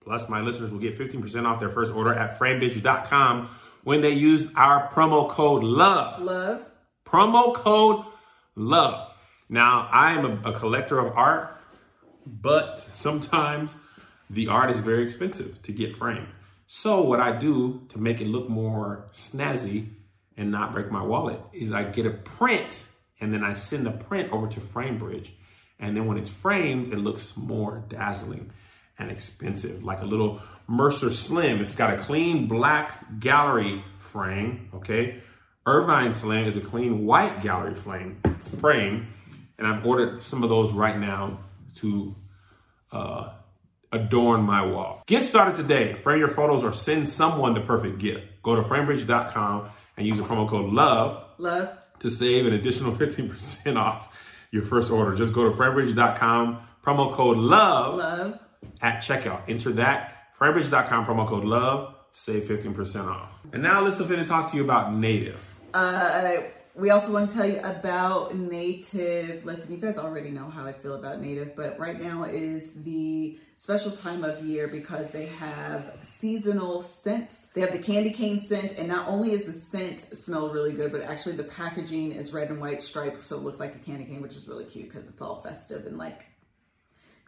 Plus, 0.03 0.27
my 0.27 0.41
listeners 0.41 0.71
will 0.71 0.79
get 0.79 0.97
15% 0.97 1.45
off 1.45 1.59
their 1.59 1.69
first 1.69 1.93
order 1.93 2.13
at 2.13 2.39
framebridge.com 2.39 3.47
when 3.83 4.01
they 4.01 4.09
use 4.09 4.47
our 4.55 4.89
promo 4.91 5.29
code 5.29 5.63
LOVE 5.63 6.21
Love. 6.21 6.65
promo 7.05 7.53
code 7.53 8.05
love 8.55 9.12
now 9.49 9.87
i 9.91 10.11
am 10.11 10.25
a, 10.25 10.51
a 10.51 10.53
collector 10.53 10.99
of 10.99 11.15
art 11.15 11.59
but 12.25 12.79
sometimes 12.93 13.75
the 14.29 14.47
art 14.47 14.71
is 14.71 14.79
very 14.79 15.03
expensive 15.03 15.61
to 15.63 15.71
get 15.71 15.95
framed. 15.95 16.27
So 16.65 17.01
what 17.01 17.19
i 17.19 17.37
do 17.37 17.85
to 17.89 17.99
make 17.99 18.21
it 18.21 18.27
look 18.27 18.49
more 18.49 19.05
snazzy 19.11 19.89
and 20.37 20.51
not 20.51 20.73
break 20.73 20.91
my 20.91 21.03
wallet 21.03 21.39
is 21.51 21.71
i 21.71 21.83
get 21.83 22.05
a 22.05 22.11
print 22.11 22.85
and 23.19 23.33
then 23.33 23.43
i 23.43 23.53
send 23.53 23.85
the 23.85 23.91
print 23.91 24.31
over 24.31 24.47
to 24.47 24.59
framebridge. 24.59 25.31
And 25.79 25.95
then 25.95 26.05
when 26.05 26.17
it's 26.17 26.29
framed 26.29 26.93
it 26.93 26.97
looks 26.99 27.35
more 27.37 27.83
dazzling 27.89 28.51
and 28.97 29.11
expensive 29.11 29.83
like 29.83 30.01
a 30.01 30.05
little 30.05 30.41
mercer 30.67 31.11
slim. 31.11 31.61
It's 31.61 31.75
got 31.75 31.93
a 31.93 31.97
clean 31.97 32.47
black 32.47 33.19
gallery 33.19 33.83
frame 33.97 34.69
okay? 34.73 35.21
Irvine 35.65 36.11
Slim 36.11 36.45
is 36.45 36.57
a 36.57 36.61
clean 36.61 37.05
white 37.05 37.41
gallery 37.41 37.73
flame 37.73 38.19
frame, 38.59 39.07
and 39.63 39.73
I've 39.73 39.85
ordered 39.85 40.21
some 40.21 40.43
of 40.43 40.49
those 40.49 40.73
right 40.73 40.99
now 40.99 41.39
to 41.75 42.13
uh, 42.91 43.29
adorn 43.93 44.41
my 44.41 44.65
wall. 44.65 45.01
Get 45.07 45.23
started 45.23 45.55
today. 45.55 45.93
Frame 45.93 46.19
your 46.19 46.27
photos 46.27 46.63
or 46.63 46.73
send 46.73 47.07
someone 47.07 47.53
the 47.53 47.61
perfect 47.61 47.97
gift. 47.99 48.25
Go 48.43 48.55
to 48.55 48.61
framebridge.com 48.61 49.69
and 49.95 50.05
use 50.05 50.17
the 50.17 50.23
promo 50.23 50.47
code 50.49 50.73
LOVE 50.73 51.23
Love. 51.37 51.69
to 51.99 52.09
save 52.09 52.45
an 52.45 52.53
additional 52.53 52.91
15% 52.91 53.75
off 53.77 54.17
your 54.51 54.63
first 54.63 54.91
order. 54.91 55.15
Just 55.15 55.31
go 55.31 55.49
to 55.49 55.55
framebridge.com, 55.55 56.59
promo 56.83 57.11
code 57.13 57.37
LOVE 57.37 57.95
Love. 57.95 58.39
at 58.81 58.99
checkout. 58.99 59.41
Enter 59.47 59.71
that, 59.73 60.27
framebridge.com, 60.37 61.05
promo 61.05 61.25
code 61.25 61.45
LOVE, 61.45 61.93
save 62.11 62.43
15% 62.43 63.07
off. 63.07 63.39
And 63.53 63.63
now 63.63 63.81
let's 63.81 63.97
finna 63.99 64.27
talk 64.27 64.51
to 64.51 64.57
you 64.57 64.63
about 64.63 64.93
Native. 64.93 65.41
Uh, 65.73 66.41
we 66.75 66.89
also 66.89 67.11
want 67.11 67.29
to 67.29 67.35
tell 67.35 67.45
you 67.45 67.59
about 67.59 68.35
Native. 68.35 69.45
Listen, 69.45 69.71
you 69.71 69.77
guys 69.77 69.97
already 69.97 70.31
know 70.31 70.49
how 70.49 70.65
I 70.65 70.73
feel 70.73 70.95
about 70.95 71.21
Native, 71.21 71.55
but 71.55 71.77
right 71.77 72.01
now 72.01 72.23
is 72.23 72.69
the 72.83 73.37
special 73.55 73.91
time 73.91 74.23
of 74.23 74.43
year 74.43 74.67
because 74.67 75.09
they 75.11 75.27
have 75.27 75.93
seasonal 76.01 76.81
scents. 76.81 77.47
They 77.53 77.61
have 77.61 77.71
the 77.71 77.79
candy 77.79 78.09
cane 78.09 78.39
scent, 78.39 78.73
and 78.77 78.87
not 78.87 79.07
only 79.07 79.31
is 79.31 79.45
the 79.45 79.53
scent 79.53 80.17
smell 80.17 80.49
really 80.49 80.73
good, 80.73 80.91
but 80.91 81.01
actually 81.01 81.35
the 81.35 81.43
packaging 81.43 82.11
is 82.11 82.33
red 82.33 82.49
and 82.49 82.59
white 82.59 82.81
striped, 82.81 83.23
so 83.23 83.37
it 83.37 83.43
looks 83.43 83.59
like 83.59 83.75
a 83.75 83.79
candy 83.79 84.05
cane, 84.05 84.21
which 84.21 84.35
is 84.35 84.47
really 84.47 84.65
cute 84.65 84.91
because 84.91 85.07
it's 85.07 85.21
all 85.21 85.41
festive 85.41 85.85
and 85.85 85.97
like 85.97 86.25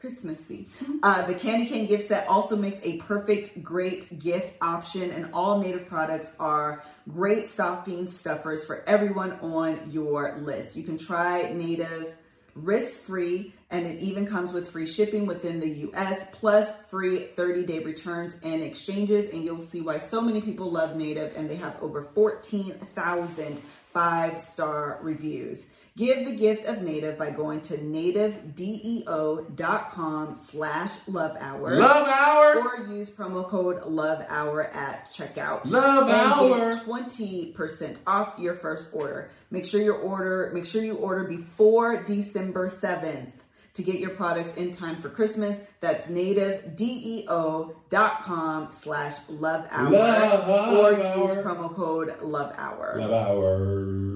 Christmassy. 0.05 0.67
Uh, 1.01 1.25
the 1.25 1.33
candy 1.33 1.65
cane 1.65 1.87
gift 1.87 2.09
set 2.09 2.27
also 2.27 2.55
makes 2.55 2.79
a 2.83 2.97
perfect, 2.97 3.63
great 3.63 4.19
gift 4.19 4.55
option, 4.61 5.09
and 5.09 5.33
all 5.33 5.57
native 5.57 5.87
products 5.87 6.31
are 6.39 6.83
great 7.11 7.47
stocking 7.47 8.05
stuffers 8.05 8.63
for 8.65 8.83
everyone 8.85 9.31
on 9.39 9.89
your 9.89 10.37
list. 10.37 10.75
You 10.75 10.83
can 10.83 10.99
try 10.99 11.51
native 11.51 12.13
risk 12.53 13.01
free, 13.01 13.55
and 13.71 13.87
it 13.87 13.99
even 13.99 14.27
comes 14.27 14.53
with 14.53 14.69
free 14.69 14.85
shipping 14.85 15.25
within 15.25 15.59
the 15.59 15.69
US, 15.89 16.27
plus 16.33 16.71
free 16.83 17.21
30 17.21 17.65
day 17.65 17.79
returns 17.79 18.37
and 18.43 18.61
exchanges. 18.61 19.33
And 19.33 19.43
you'll 19.43 19.59
see 19.59 19.81
why 19.81 19.97
so 19.97 20.21
many 20.21 20.39
people 20.39 20.69
love 20.69 20.95
Native, 20.95 21.35
and 21.35 21.49
they 21.49 21.55
have 21.55 21.81
over 21.81 22.03
14,000 22.13 23.59
five 23.95 24.41
star 24.41 24.99
reviews. 25.01 25.67
Give 25.97 26.27
the 26.27 26.35
gift 26.35 26.67
of 26.67 26.81
Native 26.81 27.17
by 27.17 27.29
going 27.29 27.61
to 27.61 27.77
nativedeo.com 27.77 30.35
slash 30.35 30.91
love 31.07 31.37
hour. 31.39 31.79
Love 31.79 32.09
hour. 32.09 32.57
Or 32.57 32.85
use 32.87 33.09
promo 33.09 33.47
code 33.47 33.85
love 33.85 34.25
hour 34.27 34.63
at 34.63 35.09
checkout. 35.09 35.69
Love 35.69 36.09
and 36.09 36.11
hour. 36.11 36.73
Get 36.73 36.83
20% 36.83 37.99
off 38.05 38.37
your 38.37 38.55
first 38.55 38.89
order. 38.93 39.29
Make 39.51 39.63
sure 39.63 39.81
your 39.81 39.95
order, 39.95 40.51
make 40.53 40.65
sure 40.65 40.83
you 40.83 40.95
order 40.95 41.23
before 41.23 42.03
December 42.03 42.67
7th 42.67 43.31
to 43.75 43.81
get 43.81 44.01
your 44.01 44.09
products 44.09 44.53
in 44.55 44.73
time 44.73 45.01
for 45.01 45.07
Christmas. 45.07 45.57
That's 45.79 46.07
nativedeo.com 46.07 48.71
slash 48.71 49.15
love 49.29 49.65
hour. 49.71 50.75
Or 50.75 50.91
use 50.91 51.35
promo 51.35 51.73
code 51.73 52.21
love 52.21 52.53
hour. 52.57 52.97
Love 52.99 53.11
hour. 53.11 54.14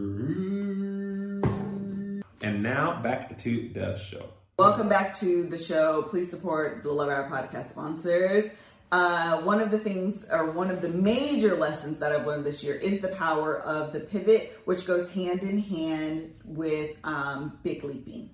And 2.41 2.63
now 2.63 3.01
back 3.01 3.37
to 3.39 3.69
the 3.73 3.97
show. 3.97 4.29
Welcome 4.57 4.87
back 4.87 5.13
to 5.17 5.43
the 5.43 5.57
show. 5.57 6.03
Please 6.03 6.29
support 6.29 6.83
the 6.83 6.91
Love 6.91 7.09
Hour 7.09 7.29
podcast 7.29 7.69
sponsors. 7.69 8.49
Uh, 8.91 9.41
one 9.41 9.59
of 9.61 9.71
the 9.71 9.77
things, 9.77 10.25
or 10.31 10.51
one 10.51 10.71
of 10.71 10.81
the 10.81 10.89
major 10.89 11.55
lessons 11.55 11.99
that 11.99 12.11
I've 12.11 12.25
learned 12.25 12.45
this 12.45 12.63
year 12.63 12.75
is 12.75 13.01
the 13.01 13.09
power 13.09 13.59
of 13.59 13.93
the 13.93 13.99
pivot, 13.99 14.57
which 14.65 14.87
goes 14.87 15.11
hand 15.11 15.43
in 15.43 15.57
hand 15.59 16.33
with 16.45 16.95
um, 17.03 17.59
big 17.61 17.83
leaping. 17.83 18.31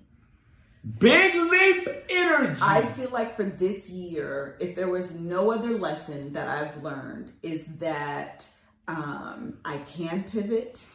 Big 0.98 1.34
leap 1.34 1.88
energy. 2.08 2.60
I 2.62 2.82
feel 2.92 3.10
like 3.10 3.34
for 3.34 3.42
this 3.42 3.90
year, 3.90 4.56
if 4.60 4.76
there 4.76 4.88
was 4.88 5.12
no 5.12 5.50
other 5.50 5.76
lesson 5.76 6.32
that 6.34 6.48
I've 6.48 6.82
learned, 6.82 7.32
is 7.42 7.64
that 7.80 8.48
um, 8.86 9.58
I 9.64 9.78
can 9.78 10.22
pivot. 10.22 10.86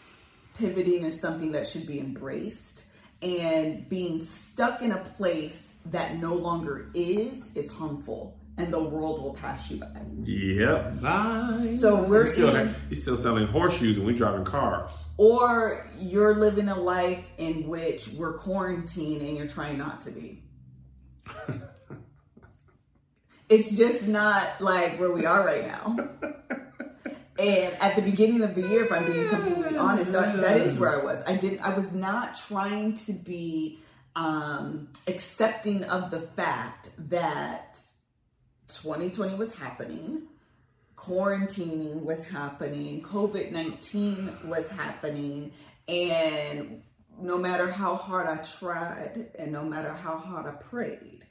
Pivoting 0.58 1.04
is 1.04 1.20
something 1.20 1.52
that 1.52 1.68
should 1.68 1.86
be 1.86 2.00
embraced, 2.00 2.84
and 3.22 3.88
being 3.90 4.22
stuck 4.22 4.82
in 4.82 4.92
a 4.92 4.98
place 4.98 5.74
that 5.86 6.18
no 6.18 6.36
longer 6.36 6.90
is 6.94 7.50
is 7.56 7.72
harmful, 7.72 8.38
and 8.58 8.74
the 8.74 8.82
world 8.82 9.22
will 9.22 9.34
pass 9.34 9.70
you 9.72 9.78
by. 9.78 9.88
Yep. 10.24 11.02
Bye. 11.02 11.72
So 11.72 12.04
we're 12.04 12.26
You're 12.26 12.34
still, 12.34 12.56
in- 12.56 12.76
you're 12.90 13.02
still 13.02 13.18
selling 13.18 13.48
horseshoes 13.48 13.98
and 13.98 14.06
we're 14.06 14.16
driving 14.16 14.46
cars. 14.46 14.92
Or 15.18 15.88
you're 16.00 16.36
living 16.36 16.68
a 16.70 16.80
life 16.80 17.24
in 17.38 17.68
which 17.68 18.10
we're 18.10 18.34
quarantined 18.34 19.22
and 19.22 19.38
you're 19.38 19.48
trying 19.48 19.78
not 19.78 20.02
to 20.02 20.12
be. 20.12 20.44
it's 23.50 23.76
just 23.76 24.08
not 24.08 24.62
like 24.62 25.00
where 25.00 25.12
we 25.12 25.26
are 25.26 25.46
right 25.46 25.66
now. 25.66 26.10
And 27.40 27.74
at 27.80 27.96
the 27.96 28.02
beginning 28.02 28.42
of 28.42 28.56
the 28.56 28.62
year, 28.62 28.86
if 28.86 28.92
I'm 28.92 29.12
being 29.12 29.30
completely 29.30 29.78
honest, 29.78 30.12
that, 30.12 30.42
that 30.42 30.58
is 30.58 30.78
where 30.78 31.02
I 31.02 31.04
was. 31.04 31.24
I 31.26 31.36
didn't. 31.36 31.62
I 31.62 31.74
was 31.74 31.92
not 31.92 32.36
trying 32.36 32.94
to 32.96 33.14
be 33.14 33.80
um, 34.16 34.90
accepting 35.08 35.84
of 35.86 36.12
the 36.12 36.22
fact 36.22 36.90
that 37.10 37.80
2020 38.68 39.36
was 39.36 39.56
happening, 39.56 40.24
quarantining 40.96 42.04
was 42.04 42.28
happening, 42.28 43.02
COVID 43.02 43.52
19 43.52 44.38
was 44.46 44.68
happening, 44.70 45.52
and 45.88 46.84
no 47.20 47.38
matter 47.38 47.72
how 47.72 47.96
hard 47.96 48.28
I 48.28 48.38
tried 48.38 49.32
and 49.38 49.52
no 49.52 49.64
matter 49.64 49.94
how 49.94 50.18
hard 50.18 50.48
I 50.48 50.52
prayed, 50.52 51.26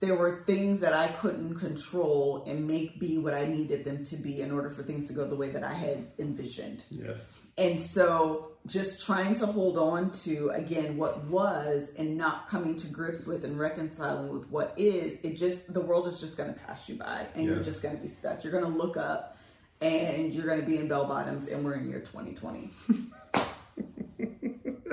there 0.00 0.14
were 0.14 0.42
things 0.46 0.80
that 0.80 0.94
I 0.94 1.08
couldn't 1.08 1.56
control 1.56 2.44
and 2.46 2.66
make 2.66 2.98
be 3.00 3.18
what 3.18 3.34
I 3.34 3.46
needed 3.46 3.84
them 3.84 4.04
to 4.04 4.16
be 4.16 4.40
in 4.40 4.52
order 4.52 4.70
for 4.70 4.82
things 4.82 5.08
to 5.08 5.12
go 5.12 5.26
the 5.26 5.34
way 5.34 5.50
that 5.50 5.64
I 5.64 5.74
had 5.74 6.06
envisioned. 6.18 6.84
Yes. 6.90 7.36
And 7.56 7.82
so 7.82 8.52
just 8.66 9.04
trying 9.04 9.34
to 9.34 9.46
hold 9.46 9.76
on 9.76 10.12
to 10.12 10.50
again 10.50 10.96
what 10.96 11.24
was 11.24 11.90
and 11.98 12.16
not 12.16 12.48
coming 12.48 12.76
to 12.76 12.86
grips 12.86 13.26
with 13.26 13.44
and 13.44 13.58
reconciling 13.58 14.32
with 14.32 14.48
what 14.50 14.72
is, 14.76 15.18
it 15.24 15.36
just 15.36 15.72
the 15.72 15.80
world 15.80 16.06
is 16.06 16.20
just 16.20 16.36
gonna 16.36 16.52
pass 16.52 16.88
you 16.88 16.94
by 16.94 17.26
and 17.34 17.46
you're 17.46 17.60
just 17.60 17.82
gonna 17.82 17.98
be 17.98 18.06
stuck. 18.06 18.44
You're 18.44 18.52
gonna 18.52 18.68
look 18.68 18.96
up 18.96 19.36
and 19.80 20.32
you're 20.32 20.46
gonna 20.46 20.62
be 20.62 20.76
in 20.76 20.86
bell 20.86 21.06
bottoms 21.06 21.48
and 21.48 21.64
we're 21.64 21.74
in 21.74 21.88
year 21.88 21.98
2020. 21.98 22.70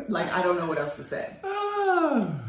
like 0.09 0.33
I 0.33 0.41
don't 0.41 0.57
know 0.57 0.65
what 0.65 0.79
else 0.79 0.95
to 0.95 1.03
say. 1.03 1.37
Ah. 1.43 2.44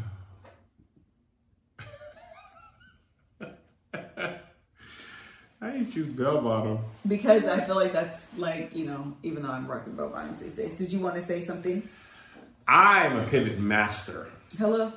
I 5.77 5.81
ain't 5.81 5.93
choose 5.93 6.07
bell 6.07 6.41
bottoms. 6.41 6.99
Because 7.07 7.45
I 7.45 7.59
feel 7.59 7.75
like 7.75 7.93
that's 7.93 8.25
like, 8.35 8.75
you 8.75 8.85
know, 8.85 9.15
even 9.21 9.43
though 9.43 9.51
I'm 9.51 9.67
rocking 9.67 9.95
bell 9.95 10.09
bottoms 10.09 10.39
these 10.39 10.55
days. 10.55 10.73
Did 10.73 10.91
you 10.91 10.99
want 10.99 11.15
to 11.15 11.21
say 11.21 11.45
something? 11.45 11.87
I'm 12.67 13.17
a 13.17 13.27
pivot 13.27 13.59
master. 13.59 14.27
Hello? 14.57 14.91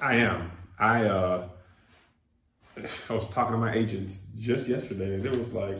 I 0.00 0.16
am. 0.16 0.50
I 0.78 1.04
uh 1.04 1.48
I 3.08 3.12
was 3.12 3.28
talking 3.28 3.52
to 3.52 3.58
my 3.58 3.72
agents 3.72 4.22
just 4.36 4.66
yesterday 4.66 5.14
and 5.14 5.24
it 5.24 5.38
was 5.38 5.52
like, 5.52 5.78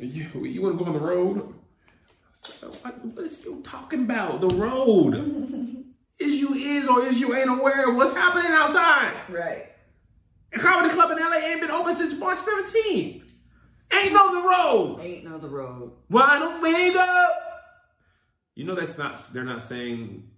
you, 0.00 0.26
you 0.44 0.62
want 0.62 0.76
to 0.76 0.84
go 0.84 0.90
on 0.90 0.96
the 0.96 1.06
road? 1.06 1.54
I 1.88 2.32
said, 2.32 2.68
what, 2.82 3.04
what 3.04 3.24
is 3.24 3.44
you 3.44 3.62
talking 3.64 4.02
about? 4.02 4.40
The 4.40 4.48
road. 4.48 5.14
is 6.18 6.40
you 6.40 6.54
is 6.54 6.88
or 6.88 7.04
is 7.04 7.20
you 7.20 7.36
ain't 7.36 7.50
aware 7.50 7.88
of 7.88 7.94
what's 7.94 8.14
happening 8.14 8.50
outside? 8.50 9.14
Right. 9.28 9.70
A 10.52 10.58
comedy 10.58 10.92
club 10.92 11.12
in 11.12 11.18
LA 11.18 11.36
ain't 11.36 11.60
been 11.60 11.70
open 11.70 11.94
since 11.94 12.14
March 12.14 12.38
17th. 12.38 13.25
Ain't 13.92 14.12
know 14.12 14.40
the 14.40 14.48
road. 14.48 14.98
Ain't 15.00 15.24
know 15.24 15.38
the 15.38 15.48
road. 15.48 15.92
Why 16.08 16.38
don't 16.38 16.60
we 16.60 16.92
go? 16.92 17.28
You 18.54 18.64
know 18.64 18.74
that's 18.74 18.98
not. 18.98 19.32
They're 19.32 19.44
not 19.44 19.62
saying. 19.62 20.30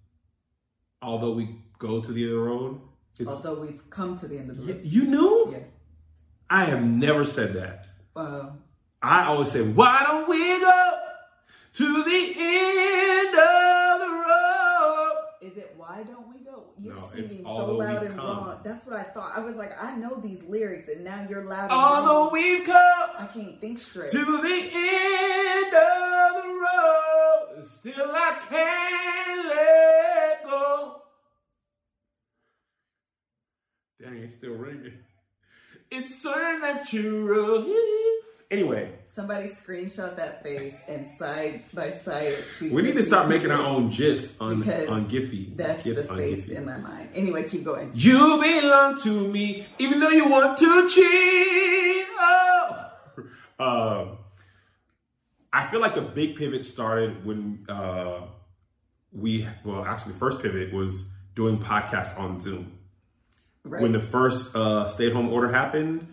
Although 1.00 1.32
we 1.32 1.60
go 1.78 2.00
to 2.00 2.12
the 2.12 2.26
other 2.28 2.40
road, 2.40 2.80
it's. 3.18 3.28
Although 3.28 3.60
we've 3.60 3.88
come 3.90 4.16
to 4.18 4.26
the 4.26 4.38
end 4.38 4.50
of 4.50 4.56
the 4.58 4.72
road. 4.72 4.80
you 4.84 5.04
knew? 5.04 5.48
Yeah. 5.52 5.58
I 6.50 6.64
have 6.64 6.82
never 6.82 7.24
said 7.24 7.54
that. 7.54 7.86
Uh, 8.16 8.50
I 9.00 9.24
always 9.26 9.52
say, 9.52 9.62
"Why 9.62 10.02
don't 10.02 10.28
we 10.28 10.58
go 10.60 10.98
to 11.74 12.02
the 12.02 12.34
end 12.36 13.28
of 13.28 13.34
the 13.34 13.40
road?" 13.40 13.57
Is 15.50 15.56
it 15.56 15.72
why 15.78 16.02
don't 16.06 16.28
we 16.28 16.40
go? 16.44 16.64
You're 16.78 16.94
No, 16.94 17.00
singing 17.00 17.42
so 17.44 17.72
loud 17.76 18.02
and 18.02 18.16
come. 18.16 18.26
wrong. 18.26 18.60
That's 18.64 18.86
what 18.86 18.96
I 18.96 19.02
thought. 19.02 19.32
I 19.34 19.40
was 19.40 19.56
like, 19.56 19.72
I 19.82 19.96
know 19.96 20.16
these 20.16 20.42
lyrics, 20.44 20.88
and 20.88 21.04
now 21.04 21.26
you're 21.28 21.42
loud 21.44 21.70
and 21.70 21.72
Although 21.72 22.24
wrong. 22.24 22.32
we've 22.32 22.64
come 22.64 23.10
I 23.18 23.26
can't 23.32 23.58
think 23.60 23.78
straight. 23.78 24.10
to 24.10 24.18
the 24.24 24.70
end 24.74 25.74
of 25.74 26.42
the 26.42 26.48
road, 26.48 27.64
still 27.64 28.10
I 28.12 28.38
can't 28.48 29.48
let 29.48 30.44
go. 30.44 31.02
Dang, 34.02 34.18
it's 34.18 34.34
still 34.34 34.52
ringing. 34.54 34.98
It's 35.90 36.20
so 36.22 36.34
natural. 36.60 37.74
Anyway, 38.50 38.92
Somebody 39.18 39.48
screenshot 39.48 40.14
that 40.14 40.44
face 40.44 40.76
and 40.86 41.04
side 41.04 41.62
by 41.74 41.90
side 41.90 42.36
to. 42.58 42.72
we 42.72 42.82
need 42.82 42.94
to 42.94 43.02
start 43.02 43.28
making 43.28 43.50
our 43.50 43.60
own 43.60 43.90
gifs 43.90 44.40
on 44.40 44.62
on 44.88 45.10
Giphy. 45.10 45.56
That's 45.56 45.82
GIFs 45.82 46.02
the 46.02 46.14
face 46.14 46.44
Giphy. 46.44 46.50
in 46.50 46.64
my 46.64 46.76
mind. 46.78 47.08
Anyway, 47.14 47.42
keep 47.48 47.64
going. 47.64 47.90
You 47.94 48.40
belong 48.40 48.96
to 49.02 49.26
me, 49.26 49.66
even 49.80 49.98
though 49.98 50.10
you 50.10 50.28
want 50.28 50.56
to 50.58 50.88
cheat. 50.88 52.06
Oh. 52.20 52.90
Um, 53.58 54.18
I 55.52 55.66
feel 55.66 55.80
like 55.80 55.96
the 55.96 56.02
big 56.02 56.36
pivot 56.36 56.64
started 56.64 57.26
when 57.26 57.66
uh, 57.68 58.20
we, 59.10 59.48
well, 59.64 59.84
actually, 59.84 60.12
the 60.12 60.18
first 60.20 60.40
pivot 60.40 60.72
was 60.72 61.08
doing 61.34 61.58
podcasts 61.58 62.16
on 62.16 62.40
Zoom. 62.40 62.78
Right. 63.64 63.82
When 63.82 63.90
the 63.90 64.00
first 64.00 64.54
uh, 64.54 64.86
stay 64.86 65.08
at 65.08 65.12
home 65.12 65.32
order 65.32 65.50
happened, 65.50 66.06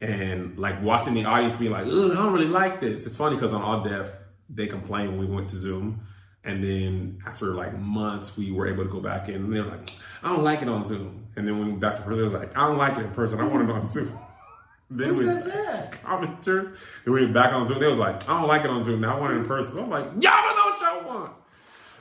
and 0.00 0.56
like 0.56 0.82
watching 0.82 1.14
the 1.14 1.24
audience 1.24 1.56
be 1.56 1.68
like, 1.68 1.86
Ugh, 1.86 2.12
I 2.12 2.14
don't 2.14 2.32
really 2.32 2.46
like 2.48 2.80
this. 2.80 3.06
It's 3.06 3.16
funny 3.16 3.36
because 3.36 3.52
on 3.52 3.62
All 3.62 3.82
Def, 3.82 4.12
they 4.48 4.66
complained 4.66 5.18
when 5.18 5.28
we 5.28 5.34
went 5.34 5.50
to 5.50 5.56
Zoom. 5.56 6.02
And 6.44 6.62
then 6.62 7.18
after 7.26 7.54
like 7.54 7.76
months, 7.76 8.36
we 8.36 8.52
were 8.52 8.68
able 8.68 8.84
to 8.84 8.90
go 8.90 9.00
back 9.00 9.28
in 9.28 9.36
and 9.36 9.52
they're 9.52 9.64
like, 9.64 9.90
I 10.22 10.28
don't 10.28 10.44
like 10.44 10.62
it 10.62 10.68
on 10.68 10.86
Zoom. 10.86 11.26
And 11.36 11.46
then 11.46 11.58
when 11.58 11.66
we 11.66 11.70
went 11.72 11.80
back 11.80 11.96
to 11.96 12.02
person, 12.02 12.24
was 12.24 12.32
like, 12.32 12.56
I 12.56 12.66
don't 12.66 12.78
like 12.78 12.96
it 12.96 13.04
in 13.04 13.10
person. 13.10 13.40
I 13.40 13.44
want 13.44 13.68
it 13.68 13.72
on 13.72 13.86
Zoom. 13.86 14.18
then 14.90 15.10
Who 15.10 15.18
we 15.18 15.24
said 15.26 15.46
that? 15.46 15.92
commenters. 16.02 16.74
Then 17.04 17.14
we 17.14 17.22
went 17.22 17.34
back 17.34 17.52
on 17.52 17.66
Zoom. 17.66 17.80
They 17.80 17.86
was 17.86 17.98
like, 17.98 18.28
I 18.28 18.38
don't 18.38 18.48
like 18.48 18.62
it 18.64 18.70
on 18.70 18.84
Zoom. 18.84 19.00
Now 19.00 19.16
I 19.16 19.20
want 19.20 19.34
it 19.34 19.36
in 19.38 19.44
person. 19.46 19.78
I'm 19.80 19.90
like, 19.90 20.04
y'all 20.04 20.20
don't 20.20 20.56
know 20.56 20.64
what 20.64 20.80
y'all 20.80 21.06
want. 21.06 21.32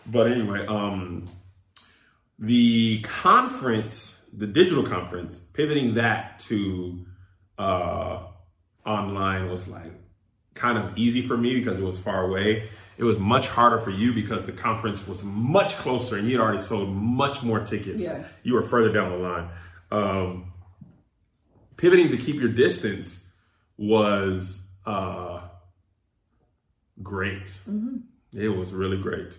But 0.06 0.32
anyway, 0.32 0.66
um, 0.68 1.26
the 2.39 3.02
conference, 3.02 4.24
the 4.32 4.48
digital 4.48 4.84
conference, 4.84 5.38
pivoting 5.38 5.95
that 5.95 6.39
to 6.39 7.06
uh, 7.58 8.24
online 8.86 9.49
was 9.49 9.68
like 9.68 9.91
kind 10.53 10.78
of 10.78 10.97
easy 10.97 11.22
for 11.22 11.38
me 11.38 11.55
because 11.55 11.80
it 11.80 11.84
was 11.84 11.99
far 11.99 12.24
away. 12.26 12.70
It 12.97 13.03
was 13.03 13.20
much 13.20 13.47
harder 13.47 13.78
for 13.78 13.91
you 13.91 14.14
because 14.14 14.45
the 14.45 14.51
conference 14.51 15.08
was 15.08 15.24
much 15.24 15.76
closer 15.78 16.18
and 16.18 16.28
you'd 16.28 16.41
already 16.41 16.62
sold 16.62 16.89
much 16.89 17.43
more 17.43 17.60
tickets. 17.60 18.01
Yeah. 18.01 18.24
You 18.43 18.55
were 18.55 18.64
further 18.64 18.91
down 18.91 19.12
the 19.12 19.18
line. 19.18 19.49
Um, 19.91 20.53
pivoting 21.78 22.10
to 22.10 22.18
keep 22.18 22.38
your 22.38 22.49
distance 22.49 23.24
was 23.78 24.64
uh, 24.86 25.41
great. 27.03 27.55
It 28.34 28.49
was 28.49 28.74
really 28.74 28.97
great. 28.97 29.34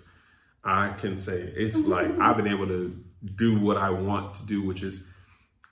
I 0.63 0.91
can 0.91 1.19
say 1.19 1.41
it's 1.41 1.77
like 1.77 2.19
I've 2.19 2.37
been 2.37 2.47
able 2.47 2.67
to 2.69 3.05
do 3.35 3.59
what 3.59 3.77
I 3.77 3.91
want 3.91 4.35
to 4.37 4.47
do, 4.47 4.63
which 4.63 4.83
is 4.83 5.08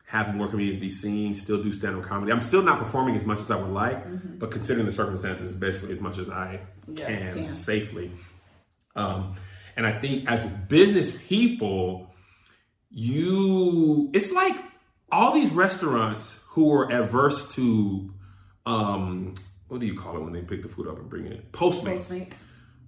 have 0.07 0.35
more 0.35 0.49
comedians 0.49 0.79
be 0.81 0.89
seen, 0.89 1.35
still 1.35 1.63
do 1.63 1.73
stand 1.73 1.97
up 1.97 2.03
comedy. 2.05 2.31
I'm 2.33 2.41
still 2.41 2.63
not 2.63 2.79
performing 2.79 3.17
as 3.17 3.27
much 3.27 3.41
as 3.41 3.51
I 3.51 3.57
would 3.57 3.73
like, 3.73 4.39
but 4.39 4.51
considering 4.53 4.87
the 4.87 4.93
circumstances, 4.93 5.55
basically 5.55 5.93
as 5.93 6.01
much 6.01 6.19
as 6.19 6.31
I 6.31 6.61
Yeah, 6.89 7.07
can, 7.07 7.35
can. 7.35 7.55
safely. 7.55 8.13
Um, 8.95 9.35
and 9.77 9.85
I 9.87 9.99
think 9.99 10.31
as 10.31 10.47
business 10.47 11.17
people, 11.27 12.11
you 12.91 14.11
it's 14.15 14.33
like 14.33 14.57
all 15.13 15.33
these 15.33 15.51
restaurants 15.53 16.43
who 16.49 16.73
are 16.73 16.91
adverse 16.91 17.55
to 17.55 18.13
um 18.65 19.35
what 19.69 19.81
do 19.81 19.87
you 19.87 19.95
call 19.95 20.17
it 20.17 20.21
when 20.21 20.33
they 20.33 20.41
pick 20.43 20.63
the 20.63 20.69
food 20.69 20.87
up 20.89 20.99
and 20.99 21.09
bring 21.11 21.27
it? 21.27 21.53
Postmates. 21.53 22.09
Postmates. 22.11 22.35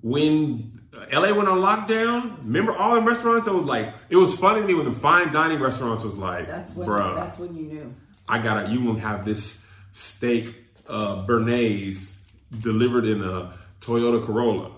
When 0.02 0.80
LA 1.12 1.34
went 1.34 1.48
on 1.48 1.58
lockdown, 1.58 2.44
remember 2.44 2.76
all 2.76 2.94
the 2.94 3.02
restaurants? 3.02 3.46
It 3.46 3.54
was 3.54 3.64
like 3.64 3.94
it 4.08 4.16
was 4.16 4.36
funny 4.36 4.60
to 4.60 4.66
me 4.66 4.74
when 4.74 4.84
the 4.86 4.92
fine 4.92 5.32
dining 5.32 5.60
restaurants 5.60 6.04
was 6.04 6.14
like, 6.14 6.46
That's 6.46 6.74
when 6.74 6.88
bruh, 6.88 7.14
that's 7.16 7.38
when 7.38 7.54
you 7.56 7.62
knew. 7.64 7.94
I 8.28 8.38
gotta 8.38 8.70
you 8.70 8.84
gonna 8.84 9.00
have 9.00 9.24
this 9.24 9.62
steak 9.92 10.54
uh 10.88 11.22
Béarnaise 11.26 12.14
delivered 12.60 13.04
in 13.04 13.22
a 13.22 13.54
Toyota 13.80 14.24
Corolla 14.24 14.72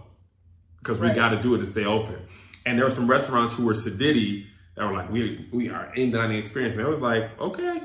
because 0.79 0.99
we 0.99 1.11
got 1.11 1.31
to 1.31 1.41
do 1.41 1.55
it 1.55 1.59
to 1.59 1.66
stay 1.66 1.85
open. 1.85 2.16
And 2.66 2.79
there 2.79 2.85
were 2.85 2.91
some 2.91 3.09
restaurants 3.09 3.55
who 3.55 3.64
were 3.64 3.75
sedity 3.75 4.47
that 4.77 4.85
were 4.85 4.93
like, 4.93 5.11
we 5.11 5.47
we 5.53 5.68
are 5.68 5.93
in 5.95 6.11
dining 6.11 6.39
experience. 6.39 6.77
And 6.77 6.87
it 6.87 6.91
was 6.91 7.01
like, 7.01 7.39
okay, 7.41 7.83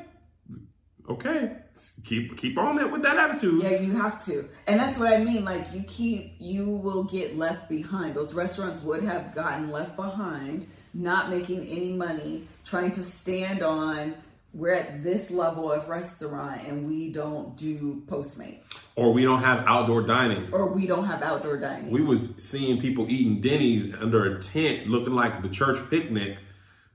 okay, 1.09 1.57
keep 2.03 2.37
keep 2.37 2.57
on 2.57 2.79
it 2.79 2.91
with 2.91 3.01
that 3.03 3.17
attitude. 3.17 3.63
Yeah, 3.63 3.79
you 3.79 3.93
have 3.93 4.23
to. 4.25 4.47
And 4.67 4.79
that's 4.79 4.97
what 4.97 5.13
I 5.13 5.23
mean. 5.23 5.45
Like 5.45 5.73
you 5.73 5.83
keep 5.83 6.35
you 6.39 6.69
will 6.69 7.03
get 7.03 7.37
left 7.37 7.69
behind. 7.69 8.15
Those 8.15 8.33
restaurants 8.33 8.81
would 8.81 9.03
have 9.03 9.35
gotten 9.35 9.69
left 9.69 9.95
behind, 9.95 10.67
not 10.93 11.29
making 11.29 11.67
any 11.67 11.93
money, 11.93 12.47
trying 12.63 12.91
to 12.93 13.03
stand 13.03 13.61
on 13.63 14.15
we're 14.55 14.71
at 14.71 15.03
this 15.03 15.29
level 15.29 15.69
of 15.69 15.89
restaurant 15.89 16.61
and 16.65 16.87
we 16.87 17.11
don't 17.11 17.57
do 17.57 18.01
Postmate. 18.07 18.59
Or 18.95 19.11
we 19.11 19.23
don't 19.23 19.41
have 19.41 19.65
outdoor 19.67 20.03
dining. 20.03 20.51
Or 20.53 20.69
we 20.69 20.87
don't 20.87 21.05
have 21.05 21.21
outdoor 21.21 21.57
dining. 21.57 21.91
We 21.91 22.01
was 22.01 22.33
seeing 22.37 22.79
people 22.79 23.05
eating 23.09 23.41
Denny's 23.41 23.93
under 23.93 24.37
a 24.37 24.41
tent, 24.41 24.87
looking 24.87 25.13
like 25.13 25.41
the 25.41 25.49
church 25.49 25.77
picnic, 25.89 26.37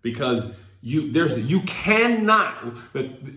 because 0.01 0.47
you 0.83 1.13
there's 1.13 1.39
you 1.39 1.61
cannot. 1.63 2.65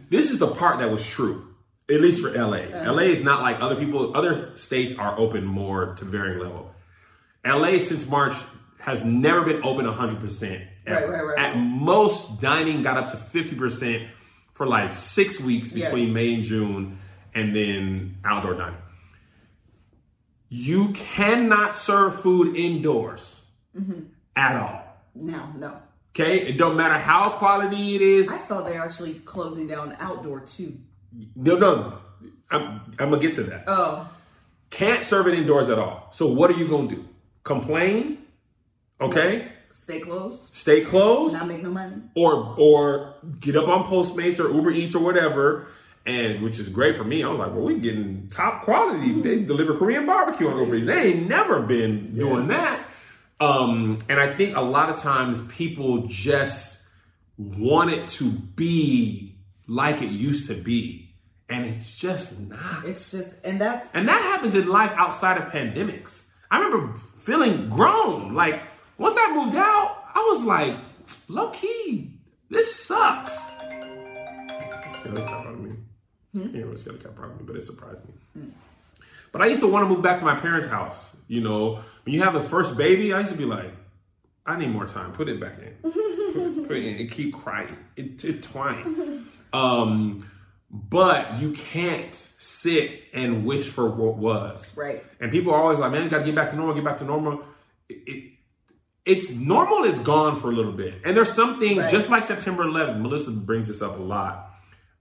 This 0.10 0.32
is 0.32 0.40
the 0.40 0.48
part 0.48 0.80
that 0.80 0.92
was 0.92 1.06
true, 1.06 1.54
at 1.90 2.00
least 2.02 2.22
for 2.24 2.32
LA. 2.32 2.58
Uh-huh. 2.58 2.94
LA 2.94 3.04
is 3.04 3.24
not 3.24 3.42
like 3.42 3.62
other 3.62 3.76
people. 3.76 4.16
Other 4.16 4.56
states 4.56 4.98
are 4.98 5.18
open 5.20 5.46
more 5.46 5.96
to 5.96 6.06
varying 6.06 6.40
level. 6.40 6.72
LA 7.46 7.80
since 7.80 8.08
March 8.08 8.36
has 8.80 9.04
never 9.04 9.42
been 9.44 9.64
open 9.64 9.86
100 9.86 10.20
percent. 10.20 10.64
Right, 10.86 11.08
right, 11.10 11.22
right, 11.22 11.40
At 11.40 11.58
most, 11.58 12.42
dining 12.42 12.84
got 12.84 12.98
up 12.98 13.12
to 13.12 13.18
50 13.18 13.56
percent 13.56 14.08
for 14.54 14.66
like 14.66 14.94
six 14.94 15.40
weeks 15.40 15.74
Yeah. 15.74 15.86
between 15.86 16.14
May 16.14 16.34
and 16.36 16.44
June, 16.44 17.00
and 17.34 17.56
then 17.56 18.18
outdoor 18.24 18.54
dining. 18.56 18.78
You 20.50 20.90
cannot 20.90 21.76
serve 21.76 22.22
food 22.22 22.56
indoors 22.56 23.42
mm-hmm. 23.76 24.02
at 24.36 24.56
all. 24.56 24.84
no, 25.16 25.48
no. 25.58 25.78
Okay, 26.16 26.48
it 26.48 26.58
don't 26.60 26.78
matter 26.78 26.94
how 26.94 27.30
quality 27.30 27.96
it 27.96 28.02
is. 28.02 28.30
I 28.30 28.38
saw 28.38 28.62
they're 28.62 28.82
actually 28.82 29.16
closing 29.26 29.66
down 29.68 29.96
outdoor 30.00 30.42
too. 30.42 30.78
No, 31.36 31.58
no, 31.58 31.98
I'm, 32.52 32.82
I'm 33.00 33.10
gonna 33.10 33.20
get 33.20 33.34
to 33.36 33.44
that. 33.44 33.64
Oh, 33.68 34.08
Can't 34.70 35.04
serve 35.06 35.28
it 35.28 35.34
indoors 35.34 35.70
at 35.70 35.80
all. 35.80 36.10
So 36.12 36.28
what 36.28 36.52
are 36.52 36.54
you 36.58 36.68
gonna 36.68 36.88
do? 36.88 37.06
Complain? 37.44 38.20
Okay, 39.02 39.52
stay 39.72 40.00
closed, 40.00 40.56
stay 40.56 40.82
closed, 40.82 41.34
not 41.34 41.48
make 41.48 41.64
no 41.64 41.72
money. 41.72 41.96
or 42.16 42.56
or 42.60 43.16
get 43.40 43.56
up 43.56 43.68
on 43.68 43.86
Postmates 43.86 44.40
or 44.40 44.52
Uber 44.54 44.70
Eats 44.72 44.94
or 44.96 45.04
whatever. 45.04 45.68
And 46.06 46.42
which 46.44 46.60
is 46.60 46.68
great 46.68 46.98
for 46.98 47.06
me. 47.06 47.24
I 47.24 47.30
was 47.30 47.40
like, 47.40 47.54
well, 47.54 47.62
we 47.64 47.80
getting 47.80 48.28
top 48.30 48.64
quality. 48.64 49.22
They 49.22 49.40
deliver 49.44 49.74
Korean 49.78 50.06
barbecue 50.06 50.50
on 50.50 50.60
Uber 50.60 50.76
Eats. 50.76 50.86
They 50.86 51.02
ain't 51.14 51.30
never 51.30 51.62
been 51.62 52.14
doing 52.14 52.48
that. 52.48 52.86
Um, 53.40 54.00
and 54.10 54.20
I 54.20 54.34
think 54.36 54.56
a 54.56 54.62
lot 54.62 54.90
of 54.90 55.00
times 55.00 55.42
people 55.54 56.08
just 56.08 56.82
want 57.38 57.92
it 57.92 58.08
to 58.08 58.30
be 58.30 59.36
like 59.68 60.02
it 60.02 60.12
used 60.12 60.48
to 60.48 60.56
be. 60.56 61.16
And 61.50 61.66
it's 61.66 61.96
just 61.96 62.40
not. 62.40 62.86
It's 62.86 63.12
just 63.12 63.34
and 63.44 63.60
that's 63.60 63.90
And 63.94 64.08
that 64.08 64.22
happens 64.22 64.56
in 64.56 64.68
life 64.68 64.92
outside 64.96 65.38
of 65.38 65.52
pandemics. 65.52 66.24
I 66.50 66.60
remember 66.60 66.96
feeling 66.96 67.70
grown. 67.70 68.34
Like, 68.34 68.62
once 68.98 69.18
I 69.20 69.34
moved 69.34 69.56
out, 69.56 70.04
I 70.14 70.20
was 70.20 70.44
like, 70.44 70.78
low 71.28 71.50
key, 71.50 72.12
this 72.50 72.76
sucks. 72.76 73.50
It 73.60 74.96
scared 75.00 75.16
the 75.16 75.22
crap 75.22 75.46
out 75.46 75.54
of 75.54 75.60
me. 75.60 75.76
You 76.34 76.66
know, 76.66 76.72
it 76.72 76.80
scared 76.80 77.00
the 77.00 77.08
crap 77.08 77.20
out 77.20 77.32
of 77.32 77.40
me, 77.40 77.44
but 77.46 77.56
it 77.56 77.64
surprised 77.64 78.02
me. 78.06 78.52
But 79.34 79.42
I 79.42 79.48
used 79.48 79.60
to 79.62 79.68
want 79.68 79.84
to 79.84 79.90
move 79.90 80.02
back 80.02 80.20
to 80.20 80.26
my 80.26 80.36
parents' 80.40 80.68
house. 80.68 81.10
You 81.28 81.42
know, 81.42 81.82
when 82.06 82.14
you 82.16 82.22
have 82.24 82.34
the 82.34 82.42
first 82.42 82.78
baby, 82.78 83.12
I 83.12 83.20
used 83.20 83.32
to 83.34 83.38
be 83.38 83.44
like, 83.46 83.72
I 84.46 84.58
need 84.58 84.70
more 84.70 84.86
time. 84.86 85.12
Put 85.12 85.28
it 85.28 85.40
back 85.42 85.56
in. 85.60 85.74
put, 85.92 86.68
put 86.68 86.78
it 86.78 86.86
in 86.86 86.98
and 87.02 87.12
keep 87.12 87.34
crying. 87.34 87.76
It, 87.98 88.24
it 88.24 88.44
twine. 88.44 89.26
Um, 89.52 90.30
but 90.70 91.40
you 91.40 91.52
can't 91.52 92.14
sit 92.38 93.02
and 93.14 93.46
wish 93.46 93.68
for 93.68 93.90
what 93.90 94.18
was. 94.18 94.72
right. 94.76 95.04
And 95.20 95.32
people 95.32 95.54
are 95.54 95.62
always 95.62 95.80
like, 95.80 95.92
man, 95.92 96.04
you 96.04 96.10
gotta 96.10 96.26
get 96.26 96.36
back 96.36 96.50
to 96.52 96.56
normal, 96.56 96.76
get 96.76 96.84
back 96.84 96.98
to 97.00 97.04
normal. 97.06 97.44
It, 97.90 97.98
it, 98.08 98.30
it's 99.06 99.32
normal 99.32 99.84
is 99.84 100.00
gone 100.00 100.40
for 100.40 100.50
a 100.50 100.54
little 100.54 100.72
bit. 100.72 100.96
And 101.04 101.16
there's 101.18 101.34
some 101.34 101.60
things, 101.60 101.80
Right. 101.80 101.92
just 101.92 102.10
like 102.10 102.24
September 102.24 102.64
11th, 102.64 103.02
Melissa 103.02 103.32
brings 103.32 103.68
this 103.68 103.82
up 103.82 103.98
a 103.98 104.02
lot. 104.02 104.50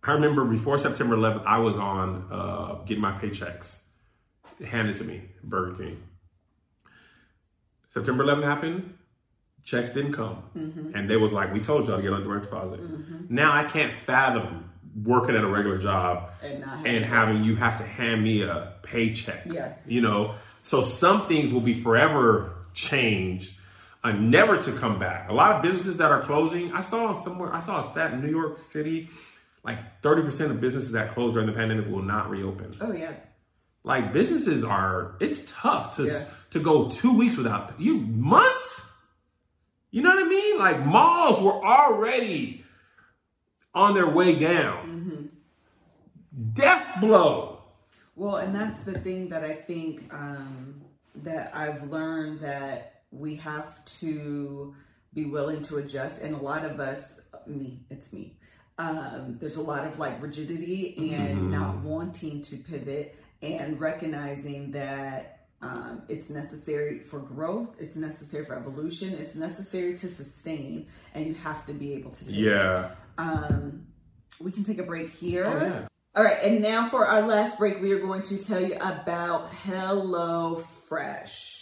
I 0.02 0.12
remember 0.12 0.44
before 0.44 0.78
September 0.78 1.16
11th, 1.16 1.44
I 1.46 1.58
was 1.58 1.78
on 1.78 2.26
uh, 2.30 2.74
getting 2.84 3.00
my 3.02 3.12
paychecks 3.12 3.78
handed 4.64 4.96
to 4.96 5.04
me, 5.04 5.22
Burger 5.42 5.76
King. 5.76 6.02
September 7.88 8.24
11th 8.24 8.44
happened, 8.44 8.94
checks 9.64 9.90
didn't 9.90 10.12
come. 10.12 10.42
And 10.94 11.08
they 11.08 11.16
was 11.16 11.32
like, 11.32 11.52
we 11.52 11.60
told 11.60 11.86
y'all 11.86 11.96
to 11.96 12.02
get 12.02 12.12
on 12.12 12.22
direct 12.24 12.44
deposit. 12.44 12.80
Now 13.28 13.52
I 13.52 13.64
can't 13.64 13.94
fathom 13.94 14.70
working 15.04 15.34
at 15.34 15.42
a 15.42 15.46
regular 15.46 15.78
job 15.78 16.30
And 16.42 16.64
having 16.64 16.86
and 16.86 17.04
having 17.04 17.44
you 17.44 17.56
have 17.56 17.78
to 17.78 17.84
hand 17.84 18.22
me 18.22 18.42
a 18.42 18.74
paycheck. 18.82 19.44
Yeah. 19.46 19.74
You 19.86 20.00
know, 20.00 20.34
so 20.62 20.82
some 20.82 21.28
things 21.28 21.52
will 21.52 21.60
be 21.60 21.74
forever 21.74 22.54
changed, 22.74 23.54
uh, 24.04 24.12
never 24.12 24.58
to 24.58 24.72
come 24.72 24.98
back. 24.98 25.28
A 25.30 25.34
lot 25.34 25.56
of 25.56 25.62
businesses 25.62 25.96
that 25.98 26.10
are 26.10 26.22
closing, 26.22 26.72
I 26.72 26.80
saw 26.82 27.14
somewhere, 27.14 27.52
I 27.54 27.60
saw 27.60 27.80
a 27.80 27.84
stat 27.84 28.12
in 28.12 28.22
New 28.22 28.30
York 28.30 28.58
City, 28.58 29.08
like 29.64 30.02
30% 30.02 30.50
of 30.50 30.60
businesses 30.60 30.92
that 30.92 31.12
closed 31.12 31.34
during 31.34 31.46
the 31.46 31.54
pandemic 31.54 31.88
will 31.90 32.02
not 32.02 32.30
reopen. 32.30 32.76
Oh 32.80 32.92
yeah. 32.92 33.12
Like 33.84 34.12
businesses 34.12 34.62
are, 34.64 35.16
it's 35.20 35.50
tough 35.50 35.96
to 35.96 36.04
Yeah. 36.06 36.24
to 36.50 36.60
go 36.60 36.88
two 36.88 37.16
weeks 37.16 37.36
without 37.36 37.80
you 37.80 37.96
months. 37.98 38.90
You 39.90 40.02
know 40.02 40.10
what 40.10 40.24
I 40.24 40.28
mean? 40.28 40.58
Like 40.58 40.84
malls 40.86 41.42
were 41.42 41.64
already 41.64 42.64
on 43.74 43.94
their 43.94 44.08
way 44.08 44.38
down. 44.38 45.30
Death 46.52 47.00
blow. 47.00 47.62
Well, 48.16 48.36
and 48.36 48.54
that's 48.54 48.80
the 48.80 48.98
thing 48.98 49.28
that 49.30 49.42
I 49.44 49.54
think 49.54 50.12
um, 50.12 50.82
that 51.16 51.54
I've 51.54 51.90
learned 51.90 52.40
that 52.40 53.02
we 53.10 53.36
have 53.36 53.84
to 54.00 54.74
be 55.12 55.24
willing 55.26 55.62
to 55.64 55.76
adjust. 55.78 56.22
And 56.22 56.34
a 56.34 56.38
lot 56.38 56.64
of 56.64 56.80
us, 56.80 57.20
me, 57.46 57.80
it's 57.90 58.12
me. 58.12 58.36
Um, 58.78 59.36
there's 59.40 59.56
a 59.56 59.62
lot 59.62 59.86
of 59.86 59.98
like 59.98 60.20
rigidity 60.22 61.12
and 61.14 61.50
not 61.50 61.76
wanting 61.78 62.40
to 62.42 62.56
pivot 62.56 63.18
and 63.42 63.80
recognizing 63.80 64.70
that 64.72 65.46
um, 65.60 66.02
it's 66.08 66.28
necessary 66.28 67.00
for 67.00 67.20
growth, 67.20 67.76
it's 67.78 67.96
necessary 67.96 68.44
for 68.44 68.54
evolution, 68.54 69.14
it's 69.14 69.34
necessary 69.34 69.96
to 69.98 70.08
sustain, 70.08 70.86
and 71.14 71.26
you 71.26 71.34
have 71.34 71.64
to 71.66 71.72
be 71.72 71.94
able 71.94 72.10
to. 72.10 72.24
pivot. 72.24 72.40
Yeah. 72.40 72.90
Um, 73.18 73.86
we 74.40 74.50
can 74.50 74.64
take 74.64 74.78
a 74.78 74.82
break 74.82 75.10
here. 75.10 75.46
Oh, 75.46 75.64
yeah. 75.64 75.86
All 76.14 76.24
right, 76.24 76.38
and 76.42 76.60
now 76.60 76.88
for 76.88 77.06
our 77.06 77.22
last 77.22 77.58
break, 77.58 77.80
we 77.80 77.92
are 77.92 78.00
going 78.00 78.22
to 78.22 78.36
tell 78.36 78.60
you 78.60 78.74
about 78.74 79.48
Hello 79.64 80.56
Fresh. 80.56 81.61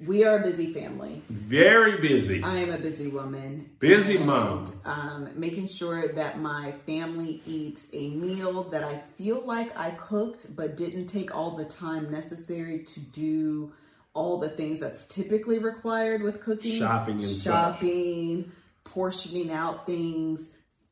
We 0.00 0.24
are 0.24 0.38
a 0.38 0.42
busy 0.42 0.72
family. 0.72 1.22
Very 1.28 2.00
busy. 2.00 2.42
I 2.42 2.56
am 2.58 2.70
a 2.70 2.78
busy 2.78 3.08
woman. 3.08 3.70
Busy 3.80 4.16
And, 4.16 4.26
mom. 4.26 4.72
Um, 4.84 5.28
making 5.34 5.66
sure 5.66 6.12
that 6.12 6.38
my 6.38 6.72
family 6.86 7.42
eats 7.46 7.86
a 7.92 8.10
meal 8.10 8.62
that 8.64 8.84
I 8.84 9.02
feel 9.16 9.44
like 9.44 9.76
I 9.76 9.90
cooked, 9.90 10.54
but 10.54 10.76
didn't 10.76 11.06
take 11.06 11.34
all 11.34 11.56
the 11.56 11.64
time 11.64 12.10
necessary 12.10 12.80
to 12.80 13.00
do 13.00 13.72
all 14.14 14.38
the 14.38 14.48
things 14.48 14.78
that's 14.78 15.04
typically 15.06 15.58
required 15.58 16.22
with 16.22 16.40
cooking. 16.40 16.78
Shopping 16.78 17.22
and 17.22 17.36
shopping, 17.36 18.52
portioning 18.84 19.50
out 19.50 19.84
things. 19.84 20.48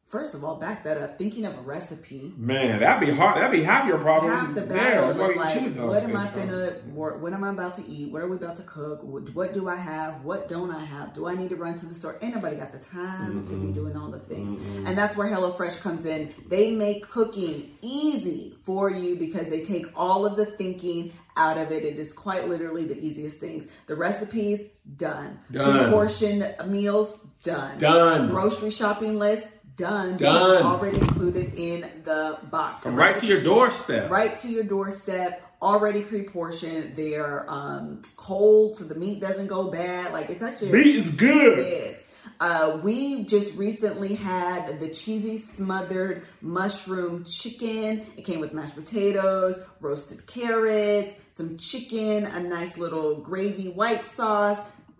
First 0.07 0.34
of 0.34 0.44
all, 0.44 0.54
back 0.54 0.84
that 0.84 0.98
up. 0.98 1.18
Thinking 1.18 1.46
of 1.46 1.59
a 1.59 1.61
recipe. 1.62 2.32
Man, 2.36 2.78
that'd 2.78 3.04
be 3.04 3.12
hard. 3.12 3.38
That'd 3.38 3.50
be 3.50 3.64
half 3.64 3.88
your 3.88 3.98
problem. 3.98 4.30
Half 4.30 4.54
the 4.54 4.61
battle 4.61 5.12
why 5.14 5.34
like, 5.34 5.76
what 5.76 6.04
am 6.04 6.16
I 6.16 6.28
gonna? 6.28 6.70
what, 6.94 7.32
am 7.32 7.42
I 7.42 7.50
about 7.50 7.74
to 7.74 7.88
eat? 7.88 8.12
What 8.12 8.22
are 8.22 8.28
we 8.28 8.36
about 8.36 8.57
to 8.59 8.62
cook? 8.62 9.00
What, 9.02 9.52
do 9.52 9.68
I 9.68 9.74
have? 9.74 10.22
What 10.22 10.48
don't 10.48 10.70
I 10.70 10.84
have? 10.84 11.12
Do 11.12 11.26
I 11.26 11.34
need 11.34 11.48
to 11.48 11.57
run 11.57 11.74
to 11.76 11.86
the 11.86 11.94
store? 11.94 12.18
Ain't 12.22 12.36
nobody 12.36 12.54
got 12.54 12.70
the 12.70 12.78
time 12.78 13.44
to 13.48 13.57
be 13.57 13.72
doing 13.72 13.96
all 13.96 14.09
the 14.09 14.20
things. 14.20 14.52
And 14.86 14.96
that's 14.96 15.16
where 15.16 15.28
HelloFresh 15.28 15.80
comes 15.80 16.04
in. 16.04 16.32
They 16.46 16.70
make 16.70 17.09
cooking 17.09 17.76
easy 17.82 18.57
for 18.64 18.88
you 18.88 19.16
because 19.16 19.48
they 19.48 19.64
take 19.64 19.86
all 19.96 20.24
of 20.24 20.36
the 20.36 20.46
thinking 20.46 21.12
out 21.36 21.59
of 21.59 21.70
it. 21.70 21.84
It 21.84 21.98
is 21.98 22.12
quite 22.12 22.48
literally 22.48 22.84
the 22.84 22.98
easiest 22.98 23.38
things. 23.38 23.66
The 23.86 23.96
recipes, 23.96 24.62
done. 24.96 25.40
Done. 25.50 25.90
Portion 25.90 26.46
meals, 26.66 27.16
done. 27.42 27.78
Done. 27.78 28.28
Grocery 28.28 28.70
shopping 28.70 29.18
list, 29.18 29.48
done. 29.77 30.16
Done. 30.16 30.62
Already 30.62 30.99
included 30.99 31.55
in 31.55 31.81
the 32.05 32.39
box. 32.51 32.83
Come 32.83 32.97
right 32.97 33.16
to 33.16 33.27
your 33.27 33.43
doorstep. 33.43 34.11
right 34.11 34.37
to 34.39 34.49
your 34.49 34.64
doorstep 34.64 35.43
already 35.62 36.03
pre-portioned 36.03 36.95
they're 36.97 37.51
um 37.51 38.03
cold 38.16 38.77
so 38.77 38.85
the 38.85 38.95
meat 38.95 39.20
doesn't 39.20 39.47
go 39.47 39.70
bad 39.70 40.12
like 40.12 40.29
it's 40.29 40.43
actually 40.43 40.70
Meat 40.70 40.97
is 40.97 41.11
good. 41.12 41.59
Yes. 41.66 42.01
Uh, 42.41 42.79
we 42.83 43.24
just 43.24 43.57
recently 43.57 44.14
had 44.14 44.81
the 44.81 44.89
cheesy 44.89 45.39
smothered 45.39 46.27
mushroom 46.43 47.24
chicken. 47.24 48.05
It 48.16 48.24
came 48.24 48.41
with 48.41 48.53
mashed 48.53 48.74
potatoes, 48.74 49.59
roasted 49.81 50.27
carrots, 50.27 51.14
some 51.33 51.57
chicken, 51.57 52.24
a 52.27 52.41
nice 52.41 52.77
little 52.77 53.20
gravy 53.20 53.68
white 53.68 54.07
sauce. 54.09 54.59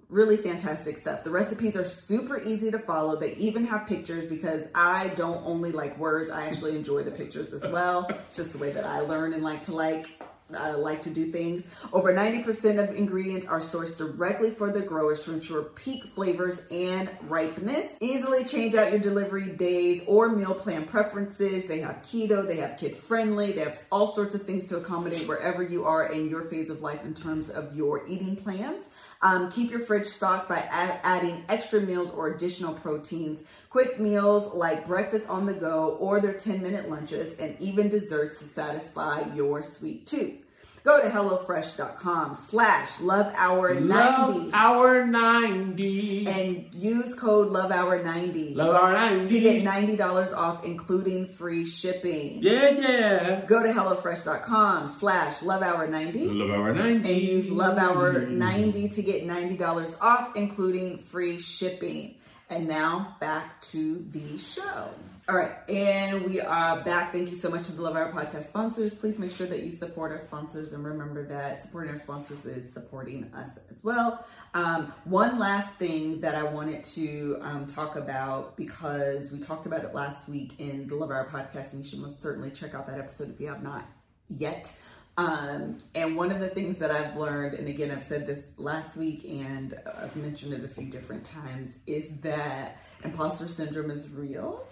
Really 0.09 0.36
fantastic 0.36 0.98
stuff. 0.98 1.24
The 1.24 1.30
recipes 1.30 1.76
are 1.76 1.82
super 1.82 2.40
easy 2.40 2.70
to 2.70 2.78
follow. 2.78 3.16
They 3.16 3.34
even 3.34 3.64
have 3.66 3.88
pictures 3.88 4.24
because 4.24 4.68
I 4.72 5.09
don't 5.09 5.44
only 5.44 5.72
like 5.72 5.98
words, 5.98 6.30
I 6.30 6.46
actually 6.46 6.76
enjoy 6.76 7.02
the 7.02 7.11
pictures 7.11 7.52
as 7.52 7.62
well. 7.62 8.07
It's 8.09 8.36
just 8.36 8.52
the 8.52 8.59
way 8.59 8.70
that 8.70 8.84
I 8.84 9.00
learn 9.00 9.32
and 9.32 9.42
like 9.42 9.64
to 9.64 9.74
like 9.74 10.09
uh, 10.54 10.76
like 10.78 11.02
to 11.02 11.11
do 11.11 11.26
things. 11.26 11.64
Over 11.92 12.12
90% 12.14 12.82
of 12.82 12.94
ingredients 12.94 13.46
are 13.46 13.59
sourced 13.59 13.96
directly 13.96 14.50
for 14.50 14.70
the 14.70 14.80
growers 14.80 15.24
to 15.24 15.32
ensure 15.32 15.62
peak 15.62 16.04
flavors 16.14 16.62
and 16.70 17.11
ripeness. 17.22 17.96
Easily 18.00 18.44
change 18.44 18.74
out 18.74 18.90
your 18.90 19.00
delivery 19.00 19.46
days 19.46 20.02
or 20.07 20.28
meal 20.28 20.54
plan 20.54 20.84
preferences. 20.84 21.64
They 21.64 21.80
have 21.80 21.96
keto, 22.02 22.46
they 22.46 22.57
have 22.57 22.78
kid 22.78 22.96
friendly, 22.96 23.52
they 23.52 23.62
have 23.62 23.78
all 23.90 24.07
sorts 24.07 24.34
of 24.34 24.42
things 24.42 24.68
to 24.68 24.76
accommodate 24.76 25.26
wherever 25.26 25.62
you 25.62 25.84
are 25.84 26.12
in 26.12 26.28
your 26.28 26.42
phase 26.42 26.70
of 26.70 26.80
life 26.80 27.04
in 27.04 27.14
terms 27.14 27.50
of 27.50 27.74
your 27.74 28.07
eating 28.07 28.36
plans. 28.36 28.90
Um, 29.23 29.51
keep 29.51 29.71
your 29.71 29.81
fridge 29.81 30.07
stocked 30.07 30.49
by 30.49 30.59
add- 30.71 31.01
adding 31.03 31.45
extra 31.49 31.81
meals 31.81 32.11
or 32.11 32.29
additional 32.29 32.75
proteins. 32.75 33.43
Quick 33.71 33.99
meals 33.99 34.55
like 34.55 34.87
breakfast 34.87 35.29
on 35.29 35.47
the 35.47 35.55
go 35.55 35.97
or 36.01 36.21
their 36.21 36.35
10 36.35 36.62
minute 36.62 36.89
lunches, 36.91 37.35
and 37.39 37.57
even 37.61 37.89
desserts 37.89 38.39
to 38.41 38.45
satisfy 38.45 39.23
your 39.35 39.62
sweet 39.62 40.07
tooth. 40.07 40.45
Go 40.87 41.03
to 41.03 41.09
HelloFresh.com 41.09 42.37
slash 42.37 43.01
Love 43.01 43.32
Hour 43.34 43.74
90 43.74 43.89
Love 43.89 44.51
Hour 44.55 45.05
90. 45.05 46.28
and 46.28 46.72
use 46.72 47.12
code 47.12 47.49
Love 47.49 47.72
Hour 47.72 48.05
90 48.05 48.55
Love 48.55 48.72
Hour 48.76 48.93
90. 48.93 49.26
to 49.26 49.41
get 49.41 49.64
$90 49.64 50.32
off, 50.37 50.64
including 50.64 51.26
free 51.26 51.66
shipping. 51.66 52.41
Yeah, 52.41 52.70
yeah. 52.70 53.45
Go 53.47 53.64
to 53.64 53.68
HelloFresh.com 53.72 54.87
slash 54.89 55.43
Love 55.43 55.62
Hour 55.64 55.89
90 55.89 56.28
Love 56.28 56.51
Hour 56.51 56.72
90. 56.72 57.12
and 57.12 57.20
use 57.20 57.51
Love 57.51 57.78
Hour 57.78 58.20
90 58.20 58.89
to 58.91 59.03
get 59.03 59.26
$90 59.26 59.97
off, 60.01 60.37
including 60.37 60.99
free 60.99 61.37
shipping. 61.39 62.14
And 62.49 62.68
now 62.68 63.16
back 63.18 63.61
to 63.72 64.07
the 64.12 64.39
show. 64.39 64.91
All 65.29 65.35
right, 65.35 65.51
and 65.68 66.24
we 66.24 66.41
are 66.41 66.83
back. 66.83 67.11
Thank 67.11 67.31
you 67.31 67.35
so 67.35 67.51
much 67.51 67.64
to 67.64 67.72
the 67.72 67.83
Love 67.83 67.97
Hour 67.97 68.12
podcast 68.12 68.45
sponsors. 68.45 68.95
Please 68.95 69.18
make 69.18 69.33
sure 69.33 69.49
that 69.49 69.64
you 69.64 69.72
support 69.72 70.12
our 70.12 70.18
sponsors 70.18 70.72
and 70.72 70.85
remember 70.85 71.27
that 71.27 71.61
supporting 71.61 71.91
our 71.91 71.99
sponsors 71.99 72.47
is 72.47 72.72
supporting 72.72 73.24
us 73.35 73.59
as 73.68 73.83
well. 73.83 74.24
Um, 74.55 74.93
one 75.03 75.37
last 75.37 75.74
thing 75.79 76.20
that 76.20 76.37
I 76.37 76.45
wanted 76.45 76.85
to 76.85 77.39
um, 77.41 77.66
talk 77.66 77.97
about 77.97 78.57
because 78.57 79.33
we 79.33 79.41
talked 79.41 79.66
about 79.66 79.83
it 79.83 79.95
last 79.95 80.29
week 80.29 80.53
in 80.59 80.87
the 80.87 80.95
Love 80.95 81.11
Hour 81.11 81.29
podcast, 81.29 81.72
and 81.72 81.83
you 81.83 81.91
should 81.91 81.99
most 81.99 82.22
certainly 82.22 82.53
check 82.53 82.74
out 82.74 82.87
that 82.87 83.01
episode 83.01 83.29
if 83.31 83.41
you 83.41 83.49
have 83.49 83.64
not 83.64 83.85
yet. 84.29 84.72
Um, 85.18 85.79
and 85.97 86.14
one 86.14 86.31
of 86.31 86.39
the 86.39 86.49
things 86.49 86.79
that 86.79 86.93
I've 86.93 87.16
learned, 87.16 87.55
and 87.55 87.66
again, 87.66 87.91
I've 87.91 88.05
said 88.05 88.29
this 88.29 88.47
last 88.59 88.97
week 88.97 89.24
and 89.24 89.74
I've 90.01 90.14
mentioned 90.14 90.53
it 90.53 90.62
a 90.62 90.68
few 90.68 90.87
different 90.87 91.24
times, 91.24 91.79
is 91.89 92.11
that 92.20 92.81
imposter 93.03 93.49
syndrome 93.49 93.91
is 93.91 94.09
real, 94.09 94.68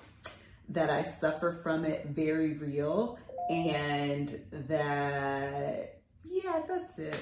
that 0.70 0.90
I 0.90 1.02
suffer 1.02 1.52
from 1.62 1.84
it 1.84 2.06
very 2.06 2.54
real, 2.54 3.18
and 3.50 4.34
that, 4.68 5.98
yeah, 6.24 6.62
that's 6.66 6.98
it. 6.98 7.16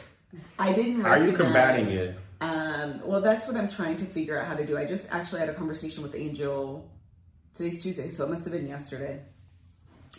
I 0.58 0.72
didn't 0.72 1.02
How 1.02 1.10
are 1.10 1.24
you 1.24 1.32
combating 1.32 1.88
it? 1.88 2.16
um, 2.40 3.00
well, 3.04 3.20
that's 3.20 3.46
what 3.46 3.56
I'm 3.56 3.68
trying 3.68 3.96
to 3.96 4.04
figure 4.04 4.38
out 4.38 4.46
how 4.46 4.54
to 4.54 4.64
do. 4.66 4.78
I 4.78 4.84
just 4.84 5.06
actually 5.10 5.40
had 5.40 5.48
a 5.48 5.54
conversation 5.54 6.02
with 6.02 6.14
Angel. 6.14 6.90
Today's 7.54 7.82
Tuesday, 7.82 8.08
so 8.08 8.24
it 8.24 8.30
must 8.30 8.44
have 8.44 8.52
been 8.52 8.66
yesterday. 8.66 9.20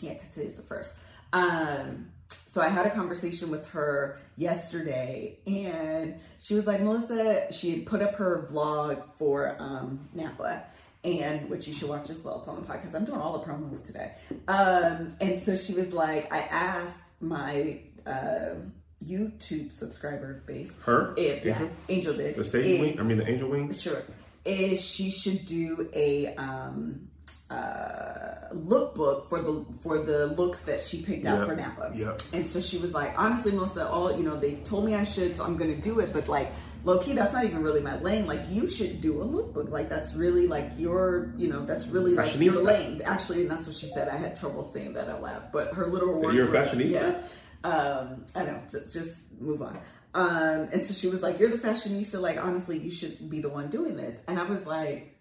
Yeah, 0.02 0.14
because 0.14 0.30
today's 0.30 0.56
the 0.58 0.62
first. 0.64 0.94
Um, 1.34 2.10
so 2.46 2.62
I 2.62 2.70
had 2.70 2.86
a 2.86 2.92
conversation 2.92 3.50
with 3.50 3.68
her 3.70 4.20
yesterday, 4.38 5.40
and 5.48 6.20
she 6.40 6.54
was 6.54 6.68
like, 6.68 6.82
Melissa, 6.82 7.52
she 7.52 7.72
had 7.72 7.86
put 7.88 8.02
up 8.04 8.16
her 8.16 8.48
vlog 8.52 9.04
for 9.18 9.56
um, 9.60 10.08
Napa, 10.14 10.64
and 11.04 11.50
which 11.50 11.68
you 11.68 11.74
should 11.74 11.90
watch 11.90 12.10
as 12.10 12.24
well. 12.24 12.40
It's 12.40 12.48
on 12.48 12.56
the 12.56 12.68
podcast. 12.68 12.94
I'm 12.96 13.06
doing 13.06 13.20
all 13.20 13.38
the 13.38 13.46
promos 13.46 13.86
today. 13.86 14.14
Um, 14.48 15.16
and 15.20 15.38
so 15.40 15.56
she 15.56 15.74
was 15.74 15.92
like, 15.94 16.32
I 16.34 16.40
asked 16.40 17.08
my 17.20 17.80
uh, 18.06 18.56
YouTube 19.04 19.74
subscriber 19.74 20.44
base, 20.48 20.76
Her? 20.86 21.14
if 21.18 21.44
yeah, 21.46 21.54
Angel? 21.54 21.70
Angel 21.90 22.14
did 22.14 22.36
The 22.36 22.44
stage 22.44 22.66
if- 22.66 22.82
wing? 22.82 23.00
I 23.00 23.04
mean, 23.04 23.18
the 23.18 23.28
angel 23.30 23.50
wings? 23.50 23.82
Sure. 23.82 24.02
If 24.46 24.82
she 24.82 25.10
should 25.10 25.46
do 25.46 25.90
a 25.94 26.36
um 26.36 27.08
uh 27.50 28.50
lookbook 28.54 29.30
for 29.30 29.42
the 29.42 29.66
for 29.82 30.00
the 30.00 30.28
looks 30.28 30.62
that 30.62 30.82
she 30.82 31.02
picked 31.02 31.26
out 31.26 31.40
Yep. 31.40 31.48
for 31.48 31.56
Napa. 31.56 31.92
Yep. 31.96 32.22
And 32.34 32.48
so 32.50 32.60
she 32.62 32.78
was 32.78 32.94
like, 32.94 33.18
honestly, 33.18 33.52
Melissa, 33.52 33.88
all 33.88 34.12
you 34.16 34.24
know, 34.24 34.36
they 34.36 34.56
told 34.56 34.86
me 34.86 34.96
I 34.96 35.04
should, 35.04 35.36
so 35.38 35.44
I'm 35.46 35.56
gonna 35.58 35.76
do 35.78 36.00
it, 36.00 36.12
but 36.14 36.28
like 36.28 36.52
low 36.84 37.00
key, 37.00 37.14
that's 37.14 37.34
not 37.34 37.46
even 37.46 37.64
really 37.64 37.82
my 37.82 38.00
lane. 38.00 38.26
Like 38.26 38.44
you 38.50 38.70
should 38.70 39.02
do 39.02 39.22
a 39.22 39.26
lookbook. 39.26 39.70
Like 39.70 39.90
that's 39.90 40.14
really 40.14 40.48
like 40.48 40.72
your, 40.78 41.34
you 41.38 41.48
know, 41.48 41.66
that's 41.66 41.88
really 41.88 42.14
like 42.14 42.40
your 42.40 42.62
lane. 42.62 43.02
Actually, 43.04 43.42
and 43.42 43.52
that's 43.52 43.68
what 43.68 43.76
she 43.76 43.88
said. 43.88 44.10
I 44.10 44.18
had 44.18 44.36
trouble 44.36 44.64
saying 44.64 44.94
that 44.94 45.10
out 45.10 45.22
loud, 45.22 45.52
but 45.52 45.74
her 45.74 45.88
little 45.88 46.20
words 46.20 46.36
you're 46.36 46.54
a 46.54 46.66
fashionista? 46.66 46.92
Yeah. 46.92 47.70
Um, 47.70 48.26
I 48.36 48.44
don't 48.44 48.70
just, 48.70 48.92
just 48.92 49.42
move 49.42 49.62
on. 49.62 49.80
Um, 50.14 50.70
and 50.72 50.86
so 50.86 50.94
she 50.94 51.08
was 51.08 51.24
like, 51.24 51.40
"You're 51.40 51.50
the 51.50 51.58
fashionista. 51.58 52.22
Like, 52.22 52.44
honestly, 52.44 52.78
you 52.78 52.92
should 52.92 53.30
be 53.30 53.40
the 53.40 53.50
one 53.50 53.70
doing 53.70 53.96
this." 53.96 54.20
And 54.28 54.40
I 54.40 54.44
was 54.44 54.66
like, 54.66 55.18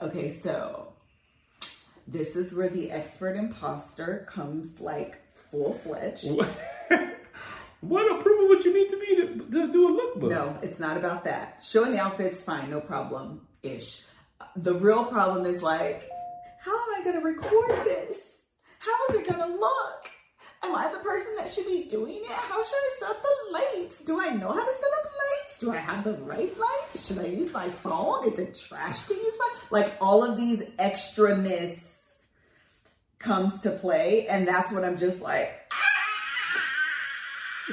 "Okay, 0.00 0.28
so 0.28 0.92
this 2.06 2.36
is 2.36 2.54
where 2.54 2.68
the 2.68 2.92
expert 2.92 3.36
imposter 3.36 4.26
comes 4.28 4.80
like 4.80 5.20
full 5.50 5.72
fledged." 5.72 6.28
what 7.88 8.10
approval 8.10 8.48
would 8.48 8.64
you 8.64 8.74
need 8.74 8.88
to 8.88 8.98
be 8.98 9.16
to, 9.16 9.50
to 9.50 9.72
do 9.72 9.88
a 9.88 10.00
lookbook? 10.00 10.30
No, 10.30 10.58
it's 10.62 10.78
not 10.78 10.96
about 10.96 11.24
that. 11.24 11.60
Showing 11.62 11.92
the 11.92 12.00
outfits, 12.00 12.40
fine, 12.40 12.70
no 12.70 12.80
problem 12.80 13.46
ish. 13.62 14.02
The 14.56 14.74
real 14.74 15.04
problem 15.04 15.46
is 15.46 15.62
like, 15.62 16.08
how 16.58 16.72
am 16.72 17.00
I 17.00 17.04
going 17.04 17.18
to 17.18 17.24
record 17.24 17.84
this? 17.84 18.38
How 18.78 18.92
is 19.10 19.20
it 19.20 19.28
going 19.28 19.40
to 19.40 19.56
look? 19.56 20.10
Am 20.62 20.74
I 20.74 20.90
the 20.90 20.98
person 20.98 21.34
that 21.36 21.48
should 21.48 21.66
be 21.66 21.84
doing 21.84 22.20
it? 22.22 22.30
How 22.30 22.62
should 22.62 22.76
I 22.76 22.96
set 22.98 23.10
up 23.10 23.22
the 23.22 23.52
lights? 23.52 24.00
Do 24.00 24.20
I 24.20 24.30
know 24.30 24.48
how 24.48 24.64
to 24.64 24.72
set 24.72 24.90
up 24.98 25.04
lights? 25.04 25.58
Do 25.58 25.70
I 25.70 25.76
have 25.76 26.04
the 26.04 26.14
right 26.14 26.56
lights? 26.58 27.06
Should 27.06 27.18
I 27.18 27.26
use 27.26 27.52
my 27.52 27.68
phone? 27.68 28.26
Is 28.26 28.38
it 28.38 28.54
trash 28.56 29.06
to 29.06 29.14
use 29.14 29.36
my 29.38 29.52
like 29.70 29.94
all 30.00 30.24
of 30.24 30.36
these 30.36 30.64
extraness 30.78 31.80
comes 33.18 33.60
to 33.60 33.70
play 33.70 34.26
and 34.28 34.46
that's 34.46 34.72
what 34.72 34.84
I'm 34.84 34.96
just 34.96 35.20
like 35.20 35.52
ah! 35.72 35.95
I 37.68 37.72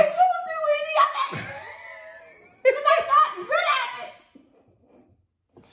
won't 0.00 0.44
do 0.46 0.58
any 0.76 0.94
of 1.02 1.10
it 1.32 1.44
because 2.62 2.84
I'm 2.86 3.04
not 3.08 3.28
good 3.36 3.68
at 3.74 3.88
it. 5.58 5.64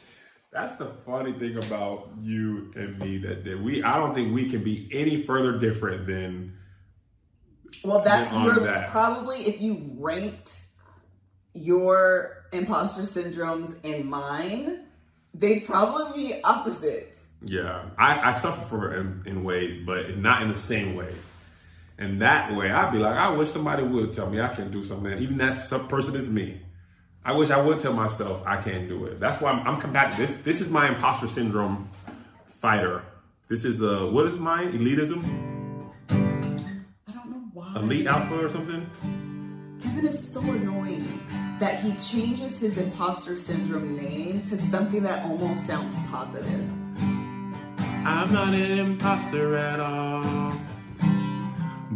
That's 0.51 0.75
the 0.75 0.87
funny 1.05 1.33
thing 1.33 1.57
about 1.57 2.09
you 2.21 2.71
and 2.75 2.99
me 2.99 3.17
that, 3.19 3.45
that 3.45 3.61
we 3.61 3.83
I 3.83 3.97
don't 3.97 4.13
think 4.13 4.33
we 4.33 4.49
can 4.49 4.63
be 4.63 4.89
any 4.91 5.21
further 5.21 5.57
different 5.59 6.05
than 6.05 6.57
Well, 7.83 7.99
that's 7.99 8.31
that. 8.31 8.89
probably 8.89 9.47
if 9.47 9.61
you 9.61 9.95
ranked 9.97 10.61
your 11.53 12.45
imposter 12.51 13.03
syndromes 13.03 13.77
and 13.85 14.05
mine, 14.09 14.87
they'd 15.33 15.61
probably 15.65 16.27
be 16.33 16.43
opposites. 16.43 17.21
Yeah, 17.45 17.85
I, 17.97 18.31
I 18.31 18.35
suffer 18.35 18.65
from 18.65 18.83
it 18.91 18.97
in, 18.97 19.23
in 19.25 19.43
ways, 19.43 19.75
but 19.85 20.17
not 20.17 20.41
in 20.41 20.49
the 20.49 20.57
same 20.57 20.95
ways. 20.95 21.29
And 21.97 22.21
that 22.21 22.53
way, 22.55 22.71
I'd 22.71 22.91
be 22.91 22.97
like, 22.99 23.15
I 23.15 23.29
wish 23.29 23.51
somebody 23.51 23.83
would 23.83 24.11
tell 24.11 24.29
me 24.29 24.41
I 24.41 24.49
can 24.49 24.69
do 24.71 24.83
something. 24.83 25.17
Even 25.17 25.37
that 25.37 25.57
some 25.65 25.87
person 25.87 26.15
is 26.15 26.29
me. 26.29 26.61
I 27.23 27.31
wish 27.31 27.49
I 27.49 27.57
would 27.59 27.79
tell 27.79 27.93
myself 27.93 28.43
I 28.45 28.61
can't 28.61 28.87
do 28.87 29.05
it. 29.05 29.19
That's 29.19 29.41
why 29.41 29.51
I'm, 29.51 29.65
I'm 29.67 29.81
combating 29.81 30.17
this. 30.17 30.35
This 30.37 30.61
is 30.61 30.69
my 30.69 30.89
imposter 30.89 31.27
syndrome 31.27 31.89
fighter. 32.47 33.03
This 33.47 33.63
is 33.63 33.77
the 33.77 34.07
what 34.07 34.27
is 34.27 34.37
mine? 34.37 34.73
Elitism, 34.73 35.23
I 37.07 37.11
don't 37.11 37.29
know 37.29 37.49
why. 37.53 37.73
elite 37.75 38.07
alpha, 38.07 38.45
or 38.45 38.49
something. 38.49 38.89
Kevin 39.81 40.05
is 40.05 40.33
so 40.33 40.41
annoying 40.41 41.07
that 41.59 41.79
he 41.81 41.93
changes 41.93 42.59
his 42.59 42.77
imposter 42.77 43.37
syndrome 43.37 43.95
name 43.95 44.45
to 44.45 44.57
something 44.57 45.03
that 45.03 45.25
almost 45.25 45.65
sounds 45.65 45.95
positive. 46.09 46.69
I'm 48.05 48.33
not 48.33 48.53
an 48.53 48.79
imposter 48.79 49.55
at 49.55 49.79
all, 49.79 50.44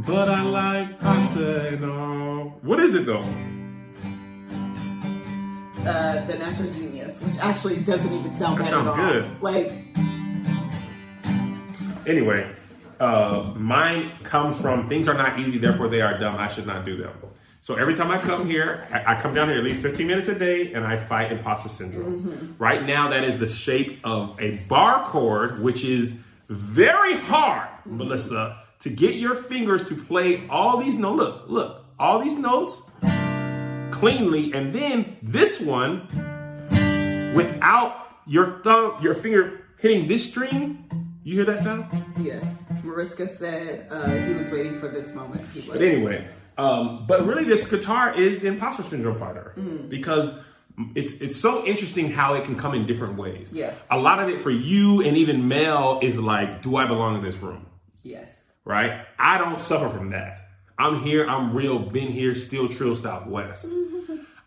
but 0.05 0.29
I 0.29 0.41
like 0.41 0.99
pasta 0.99 1.67
and 1.69 1.85
all. 1.85 2.59
What 2.61 2.79
is 2.79 2.95
it 2.95 3.05
though? 3.05 3.23
Uh, 5.85 6.25
the 6.25 6.37
natural 6.37 6.69
genius, 6.69 7.19
which 7.21 7.37
actually 7.37 7.77
doesn't 7.77 8.11
even 8.13 8.35
sound 8.35 8.59
That 8.59 8.63
bad 8.63 8.69
sounds 8.69 8.87
at 8.89 8.99
all. 8.99 9.13
good. 9.13 9.41
Like, 9.41 9.73
Anyway, 12.07 12.49
uh, 12.99 13.53
mine 13.55 14.11
comes 14.23 14.59
from 14.59 14.89
things 14.89 15.07
are 15.07 15.13
not 15.13 15.39
easy, 15.39 15.57
therefore 15.59 15.87
they 15.89 16.01
are 16.01 16.17
dumb. 16.17 16.35
I 16.37 16.47
should 16.49 16.65
not 16.65 16.85
do 16.85 16.95
them. 16.97 17.11
So 17.61 17.75
every 17.75 17.93
time 17.93 18.09
I 18.09 18.17
come 18.17 18.47
here, 18.47 18.87
I, 18.91 19.15
I 19.15 19.21
come 19.21 19.33
down 19.33 19.47
here 19.49 19.57
at 19.59 19.63
least 19.63 19.81
15 19.83 20.07
minutes 20.07 20.27
a 20.27 20.33
day 20.33 20.73
and 20.73 20.85
I 20.85 20.97
fight 20.97 21.31
imposter 21.31 21.69
syndrome. 21.69 22.55
Right 22.57 22.83
now, 22.83 23.09
that 23.09 23.23
is 23.23 23.37
the 23.37 23.47
shape 23.47 23.99
of 24.03 24.39
a 24.41 24.57
bar 24.67 25.03
chord, 25.03 25.61
which 25.61 25.83
is 25.83 26.15
very 26.47 27.15
hard, 27.15 27.67
Melissa, 27.85 28.58
to 28.79 28.89
get 28.89 29.15
your 29.15 29.35
fingers 29.35 29.87
to 29.89 29.95
play 29.95 30.47
all 30.49 30.77
these 30.77 30.95
notes. 30.95 31.17
Look, 31.19 31.43
look, 31.49 31.85
all 31.99 32.19
these 32.19 32.35
notes 32.35 32.81
cleanly, 33.91 34.53
and 34.53 34.71
then 34.71 35.17
this 35.21 35.59
one 35.59 36.07
without 37.35 38.07
your 38.27 38.61
thumb, 38.61 39.01
your 39.01 39.13
finger 39.15 39.65
hitting 39.77 40.07
this 40.07 40.29
string. 40.29 40.85
You 41.23 41.35
hear 41.35 41.45
that 41.45 41.59
sound? 41.59 41.85
yes, 42.19 42.45
Mariska 42.83 43.27
said 43.27 43.87
uh, 43.91 44.09
he 44.09 44.33
was 44.33 44.49
waiting 44.49 44.79
for 44.79 44.87
this 44.87 45.13
moment. 45.13 45.45
But 45.67 45.81
anyway, 45.81 46.27
um, 46.57 47.05
but 47.05 47.25
really, 47.25 47.43
this 47.43 47.67
guitar 47.69 48.17
is 48.17 48.41
the 48.41 48.47
imposter 48.47 48.83
syndrome 48.83 49.19
fighter 49.19 49.53
because 49.89 50.33
it's 50.95 51.15
it's 51.15 51.35
so 51.39 51.65
interesting 51.65 52.09
how 52.09 52.35
it 52.35 52.45
can 52.45 52.55
come 52.55 52.73
in 52.73 52.87
different 52.87 53.17
ways. 53.17 53.51
Yeah. 53.51 53.73
a 53.91 53.99
lot 53.99 54.19
of 54.19 54.29
it 54.29 54.39
for 54.39 54.49
you 54.49 55.01
and 55.01 55.17
even 55.17 55.47
Mel 55.49 55.99
is 56.01 56.19
like, 56.19 56.61
do 56.61 56.77
I 56.77 56.85
belong 56.87 57.15
in 57.17 57.21
this 57.21 57.37
room? 57.37 57.65
yes. 58.01 58.38
Right? 58.69 59.03
I 59.17 59.39
don't 59.39 59.59
suffer 59.59 59.89
from 59.89 60.11
that. 60.11 60.49
I'm 60.77 61.01
here. 61.01 61.27
I'm 61.27 61.55
real. 61.55 61.79
Been 61.79 62.09
here. 62.09 62.35
Still 62.35 62.69
Trill 62.69 62.95
Southwest. 62.95 63.65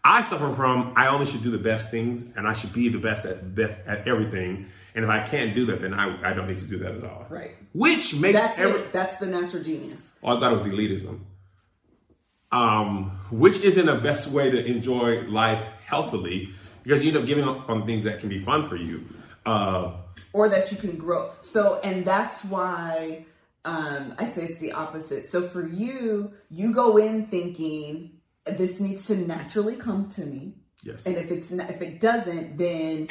I 0.04 0.22
suffer 0.22 0.54
from 0.54 0.92
I 0.94 1.08
only 1.08 1.26
should 1.26 1.42
do 1.42 1.50
the 1.50 1.58
best 1.58 1.90
things 1.90 2.24
and 2.36 2.46
I 2.46 2.52
should 2.52 2.72
be 2.72 2.88
the 2.88 2.98
best 2.98 3.24
at 3.24 3.52
best 3.52 3.80
at 3.88 4.06
everything. 4.06 4.68
And 4.94 5.04
if 5.04 5.10
I 5.10 5.20
can't 5.26 5.56
do 5.56 5.66
that, 5.66 5.80
then 5.80 5.92
I, 5.92 6.30
I 6.30 6.34
don't 6.34 6.46
need 6.46 6.60
to 6.60 6.66
do 6.66 6.78
that 6.78 6.94
at 6.94 7.04
all. 7.04 7.26
Right. 7.28 7.56
Which 7.72 8.14
makes 8.14 8.38
That's 8.38 8.58
every, 8.60 8.82
it. 8.82 8.92
That's 8.92 9.16
the 9.16 9.26
natural 9.26 9.64
genius. 9.64 10.04
Oh, 10.22 10.36
I 10.36 10.40
thought 10.40 10.52
it 10.52 10.54
was 10.54 10.66
elitism. 10.66 11.18
Um, 12.52 13.18
which 13.32 13.58
isn't 13.58 13.86
the 13.86 13.96
best 13.96 14.28
way 14.28 14.50
to 14.50 14.64
enjoy 14.64 15.22
life 15.22 15.66
healthily 15.84 16.50
because 16.84 17.02
you 17.02 17.08
end 17.08 17.16
up 17.16 17.26
giving 17.26 17.48
up 17.48 17.68
on 17.68 17.86
things 17.86 18.04
that 18.04 18.20
can 18.20 18.28
be 18.28 18.38
fun 18.38 18.68
for 18.68 18.76
you. 18.76 19.04
Uh, 19.44 19.94
or 20.32 20.48
that 20.48 20.70
you 20.70 20.78
can 20.78 20.96
grow. 20.96 21.30
So, 21.40 21.80
and 21.82 22.04
that's 22.04 22.44
why 22.44 23.24
um, 23.64 24.14
I 24.18 24.26
say 24.26 24.44
it's 24.44 24.58
the 24.58 24.72
opposite. 24.72 25.24
So 25.24 25.42
for 25.42 25.66
you, 25.66 26.32
you 26.50 26.72
go 26.72 26.96
in 26.96 27.26
thinking 27.26 28.18
this 28.44 28.80
needs 28.80 29.06
to 29.06 29.16
naturally 29.16 29.76
come 29.76 30.08
to 30.10 30.26
me, 30.26 30.54
yes. 30.82 31.06
and 31.06 31.16
if 31.16 31.30
it's 31.30 31.50
not, 31.50 31.70
if 31.70 31.80
it 31.80 32.00
doesn't, 32.00 32.56
then 32.56 33.06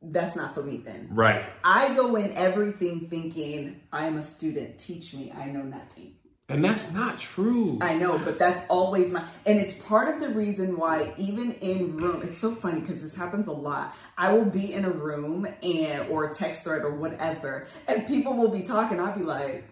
that's 0.00 0.36
not 0.36 0.54
for 0.54 0.62
me. 0.62 0.78
Then 0.78 1.08
right. 1.10 1.44
I 1.64 1.94
go 1.94 2.14
in 2.16 2.32
everything 2.34 3.08
thinking 3.08 3.80
I 3.92 4.06
am 4.06 4.16
a 4.16 4.22
student. 4.22 4.78
Teach 4.78 5.12
me. 5.14 5.32
I 5.36 5.46
know 5.46 5.62
nothing. 5.62 6.14
And 6.50 6.64
that's 6.64 6.92
not 6.92 7.20
true. 7.20 7.78
I 7.80 7.94
know, 7.94 8.18
but 8.18 8.36
that's 8.36 8.60
always 8.68 9.12
my, 9.12 9.24
and 9.46 9.60
it's 9.60 9.72
part 9.74 10.12
of 10.12 10.20
the 10.20 10.30
reason 10.30 10.76
why 10.76 11.14
even 11.16 11.52
in 11.52 11.96
room, 11.96 12.22
it's 12.22 12.40
so 12.40 12.52
funny 12.56 12.80
because 12.80 13.02
this 13.02 13.14
happens 13.14 13.46
a 13.46 13.52
lot. 13.52 13.96
I 14.18 14.32
will 14.32 14.46
be 14.50 14.74
in 14.74 14.84
a 14.84 14.90
room 14.90 15.46
and 15.62 16.08
or 16.08 16.24
a 16.28 16.34
text 16.34 16.64
thread 16.64 16.82
or 16.82 16.92
whatever, 16.96 17.68
and 17.86 18.04
people 18.04 18.34
will 18.36 18.50
be 18.50 18.62
talking. 18.62 18.98
I'll 18.98 19.16
be 19.16 19.22
like, 19.24 19.64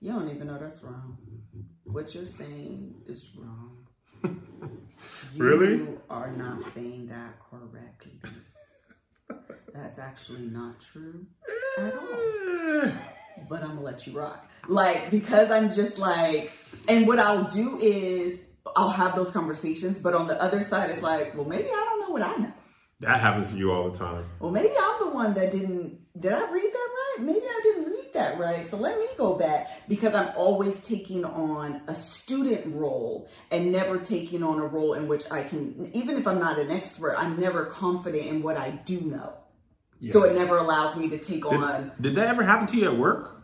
"You 0.00 0.12
don't 0.12 0.30
even 0.30 0.46
know 0.46 0.58
that's 0.58 0.82
wrong. 0.82 1.18
What 1.84 2.14
you're 2.14 2.24
saying 2.24 2.94
is 3.06 3.28
wrong. 3.36 3.76
Really? 5.36 5.70
You 5.76 5.84
Really? 5.84 5.98
are 6.08 6.32
not 6.32 6.74
saying 6.74 7.08
that 7.08 7.34
correctly. 7.50 8.20
That's 9.74 9.98
actually 9.98 10.46
not 10.46 10.80
true 10.80 11.26
at 11.78 11.94
all." 11.94 12.92
but 13.50 13.62
I'm 13.62 13.70
gonna 13.70 13.82
let 13.82 14.06
you 14.06 14.16
rock. 14.16 14.48
Like, 14.68 15.10
because 15.10 15.50
I'm 15.50 15.72
just 15.72 15.98
like, 15.98 16.50
and 16.88 17.06
what 17.06 17.18
I'll 17.18 17.44
do 17.44 17.78
is 17.82 18.40
I'll 18.76 18.90
have 18.90 19.16
those 19.16 19.30
conversations, 19.30 19.98
but 19.98 20.14
on 20.14 20.28
the 20.28 20.40
other 20.40 20.62
side, 20.62 20.88
it's 20.90 21.02
like, 21.02 21.34
well, 21.34 21.44
maybe 21.44 21.68
I 21.68 21.84
don't 21.84 22.00
know 22.00 22.10
what 22.10 22.22
I 22.22 22.36
know. 22.36 22.52
that 23.00 23.20
happens 23.20 23.50
to 23.50 23.56
you 23.56 23.72
all 23.72 23.90
the 23.90 23.98
time. 23.98 24.24
Well, 24.38 24.52
maybe 24.52 24.72
I'm 24.80 25.00
the 25.00 25.10
one 25.10 25.34
that 25.34 25.50
didn't, 25.50 25.98
did 26.18 26.32
I 26.32 26.50
read 26.52 26.70
that 26.72 26.90
right? 27.00 27.16
Maybe 27.20 27.40
I 27.44 27.60
didn't 27.62 27.86
read 27.86 28.10
that 28.14 28.38
right. 28.38 28.64
So 28.64 28.76
let 28.76 28.98
me 28.98 29.06
go 29.16 29.34
back 29.34 29.88
because 29.88 30.14
I'm 30.14 30.30
always 30.36 30.82
taking 30.86 31.24
on 31.24 31.82
a 31.88 31.94
student 31.94 32.72
role 32.76 33.28
and 33.50 33.72
never 33.72 33.98
taking 33.98 34.42
on 34.44 34.60
a 34.60 34.66
role 34.66 34.94
in 34.94 35.08
which 35.08 35.24
I 35.30 35.42
can, 35.42 35.90
even 35.94 36.16
if 36.16 36.28
I'm 36.28 36.38
not 36.38 36.58
an 36.58 36.70
expert, 36.70 37.16
I'm 37.18 37.40
never 37.40 37.64
confident 37.64 38.26
in 38.26 38.42
what 38.42 38.56
I 38.56 38.70
do 38.70 39.00
know. 39.00 39.34
So 40.10 40.24
it 40.24 40.34
never 40.34 40.56
allows 40.56 40.96
me 40.96 41.08
to 41.10 41.18
take 41.18 41.42
Did, 41.42 41.60
on. 41.62 41.92
did 42.00 42.14
that 42.14 42.28
ever 42.28 42.42
happen 42.42 42.66
to 42.68 42.76
you 42.76 42.86
at 42.86 42.96
work? 42.96 43.39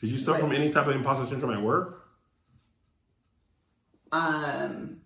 Did 0.00 0.10
you 0.10 0.18
suffer 0.18 0.40
from 0.40 0.52
any 0.52 0.70
type 0.70 0.86
of 0.86 0.94
imposter 0.94 1.26
syndrome 1.26 1.52
at 1.52 1.62
work? 1.62 2.06
Um, 4.12 5.00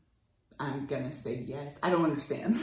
I'm 0.58 0.86
gonna 0.86 1.12
say 1.12 1.34
yes. 1.46 1.78
I 1.82 1.90
don't 1.90 2.04
understand. 2.04 2.60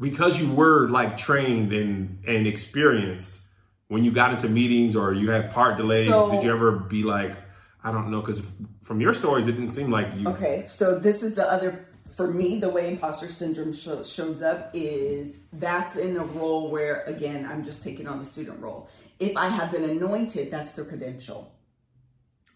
because 0.00 0.40
you 0.40 0.52
were 0.52 0.88
like 0.88 1.16
trained 1.16 1.72
and 1.72 2.22
and 2.26 2.46
experienced 2.46 3.40
when 3.88 4.02
you 4.02 4.10
got 4.12 4.32
into 4.32 4.48
meetings 4.48 4.96
or 4.96 5.12
you 5.12 5.30
had 5.30 5.52
part 5.52 5.76
delays 5.76 6.08
So- 6.08 6.30
did 6.30 6.42
you 6.42 6.50
ever 6.50 6.72
be 6.72 7.04
like 7.04 7.36
i 7.84 7.92
don't 7.92 8.10
know 8.10 8.20
because 8.20 8.42
from 8.82 9.00
your 9.00 9.14
stories 9.14 9.46
it 9.46 9.52
didn't 9.52 9.70
seem 9.70 9.90
like 9.92 10.12
you 10.16 10.26
Okay, 10.28 10.64
so 10.66 10.98
this 10.98 11.22
is 11.22 11.34
the 11.34 11.48
other 11.48 11.86
for 12.16 12.28
me. 12.28 12.58
The 12.60 12.68
way 12.68 12.88
imposter 12.88 13.26
syndrome 13.28 13.72
show, 13.72 14.02
shows 14.04 14.40
up 14.40 14.70
is 14.72 15.40
that's 15.52 15.96
in 15.96 16.16
a 16.16 16.24
role 16.24 16.70
where 16.70 17.02
again 17.02 17.44
I'm 17.44 17.62
just 17.64 17.82
taking 17.82 18.06
on 18.08 18.18
the 18.18 18.24
student 18.24 18.60
role. 18.60 18.88
If 19.20 19.36
I 19.36 19.48
have 19.48 19.70
been 19.72 19.84
anointed, 19.84 20.50
that's 20.50 20.72
the 20.72 20.84
credential. 20.84 21.53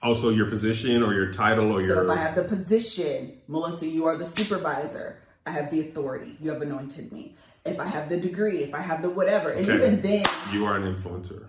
Also 0.02 0.30
your 0.30 0.46
position 0.46 1.02
or 1.02 1.14
your 1.14 1.32
title 1.32 1.72
or 1.72 1.80
So 1.80 1.86
your 1.86 2.04
if 2.04 2.10
I 2.10 2.16
have 2.20 2.34
the 2.34 2.44
position, 2.44 3.38
Melissa, 3.48 3.86
you 3.86 4.04
are 4.06 4.16
the 4.16 4.24
supervisor. 4.24 5.18
I 5.46 5.50
have 5.50 5.70
the 5.70 5.80
authority. 5.80 6.36
You 6.40 6.50
have 6.52 6.60
anointed 6.62 7.10
me. 7.10 7.34
If 7.64 7.80
I 7.80 7.86
have 7.86 8.08
the 8.08 8.18
degree, 8.20 8.58
if 8.62 8.74
I 8.74 8.80
have 8.80 9.02
the 9.02 9.10
whatever, 9.10 9.50
and 9.50 9.64
Okay. 9.66 9.76
even 9.76 10.02
then, 10.02 10.26
you 10.52 10.66
are 10.66 10.76
an 10.76 10.94
influencer 10.94 11.46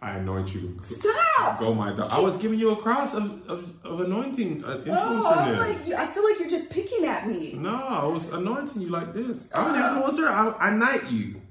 i 0.00 0.12
anoint 0.12 0.54
you 0.54 0.78
stop. 0.80 1.58
go 1.58 1.74
my 1.74 1.90
dog 1.92 2.08
i 2.12 2.20
was 2.20 2.36
giving 2.36 2.56
you 2.56 2.70
a 2.70 2.76
cross 2.76 3.14
of, 3.14 3.24
of, 3.50 3.68
of 3.82 4.00
anointing 4.00 4.64
uh, 4.64 4.80
Oh, 4.92 5.34
I'm 5.36 5.58
like, 5.58 5.92
I 5.98 6.06
feel 6.06 6.22
like 6.22 6.38
you're 6.38 6.48
just 6.48 6.70
picking 6.70 7.04
at 7.04 7.26
me. 7.26 7.54
no 7.54 7.74
i 7.74 8.04
was 8.04 8.28
anointing 8.28 8.80
you 8.80 8.90
like 8.90 9.12
this 9.12 9.48
i'm 9.52 9.74
an 9.74 9.82
influencer 9.82 10.28
i, 10.28 10.68
I 10.68 10.70
knight 10.70 11.10
you 11.10 11.42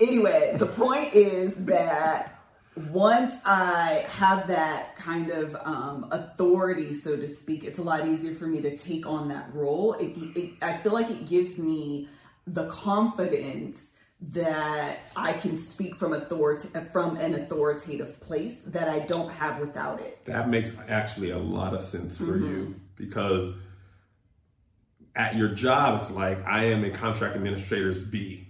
anyway, 0.00 0.56
the 0.58 0.66
point 0.66 1.14
is 1.14 1.54
that 1.54 2.30
once 2.76 3.36
I 3.44 4.04
have 4.08 4.48
that 4.48 4.96
kind 4.96 5.30
of 5.30 5.54
um, 5.64 6.08
authority, 6.10 6.92
so 6.94 7.16
to 7.16 7.28
speak, 7.28 7.62
it's 7.64 7.78
a 7.78 7.82
lot 7.82 8.06
easier 8.06 8.34
for 8.34 8.46
me 8.46 8.60
to 8.62 8.76
take 8.76 9.06
on 9.06 9.28
that 9.28 9.54
role. 9.54 9.92
It, 9.94 10.16
it, 10.36 10.52
I 10.62 10.76
feel 10.78 10.92
like 10.92 11.10
it 11.10 11.26
gives 11.28 11.58
me 11.58 12.08
the 12.46 12.66
confidence 12.68 13.90
that 14.20 15.00
I 15.16 15.34
can 15.34 15.58
speak 15.58 15.96
from 15.96 16.12
authority 16.14 16.68
from 16.92 17.16
an 17.16 17.34
authoritative 17.34 18.20
place 18.20 18.56
that 18.66 18.88
I 18.88 19.00
don't 19.00 19.30
have 19.30 19.60
without 19.60 20.00
it. 20.00 20.24
That 20.24 20.48
makes 20.48 20.76
actually 20.88 21.30
a 21.30 21.38
lot 21.38 21.74
of 21.74 21.82
sense 21.82 22.16
for 22.16 22.24
Mm-hmm. 22.24 22.44
you 22.44 22.80
because 22.96 23.54
at 25.14 25.36
your 25.36 25.48
job, 25.48 26.00
it's 26.00 26.10
like 26.10 26.44
I 26.46 26.64
am 26.66 26.84
a 26.84 26.90
contract 26.90 27.36
administrator's 27.36 28.02
B. 28.02 28.48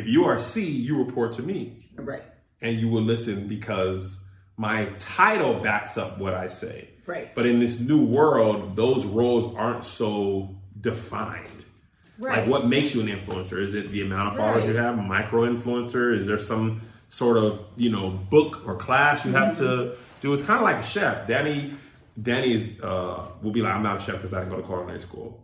If 0.00 0.06
you 0.08 0.24
are 0.24 0.38
C, 0.40 0.64
you 0.68 0.98
report 1.04 1.34
to 1.34 1.42
me. 1.42 1.76
Right. 1.96 2.22
and 2.62 2.78
you 2.80 2.88
will 2.88 3.02
listen 3.02 3.46
because 3.48 4.22
my 4.56 4.86
title 4.98 5.54
backs 5.60 5.98
up 5.98 6.18
what 6.18 6.32
I 6.34 6.46
say. 6.48 6.88
Right. 7.06 7.34
But 7.34 7.44
in 7.46 7.58
this 7.60 7.78
new 7.80 8.02
world, 8.02 8.74
those 8.76 9.04
roles 9.04 9.54
aren't 9.54 9.84
so 9.84 10.54
defined. 10.80 11.64
Right. 12.18 12.38
Like 12.38 12.48
what 12.48 12.66
makes 12.66 12.94
you 12.94 13.00
an 13.02 13.08
influencer? 13.08 13.58
Is 13.60 13.74
it 13.74 13.90
the 13.90 14.02
amount 14.02 14.28
of 14.28 14.36
followers 14.36 14.66
you 14.66 14.76
have, 14.76 14.96
micro 14.98 15.42
influencer? 15.52 16.14
Is 16.14 16.26
there 16.26 16.38
some 16.38 16.82
sort 17.10 17.36
of, 17.38 17.62
you 17.76 17.90
know, 17.90 18.10
book 18.10 18.62
or 18.66 18.76
class 18.76 19.24
you 19.26 19.32
have 19.32 19.56
to 19.58 19.62
Mm-hmm. 19.62 19.94
do? 20.22 20.34
It's 20.34 20.44
kind 20.44 20.58
of 20.58 20.64
like 20.64 20.76
a 20.76 20.82
chef. 20.82 21.26
Danny 21.26 21.74
Danny's 22.20 22.80
uh 22.82 23.26
will 23.42 23.52
be 23.52 23.62
like, 23.62 23.74
I'm 23.74 23.82
not 23.82 23.96
a 23.98 24.00
chef 24.00 24.16
because 24.16 24.32
I 24.34 24.40
didn't 24.40 24.50
go 24.54 24.60
to 24.60 24.66
culinary 24.66 25.00
school 25.00 25.42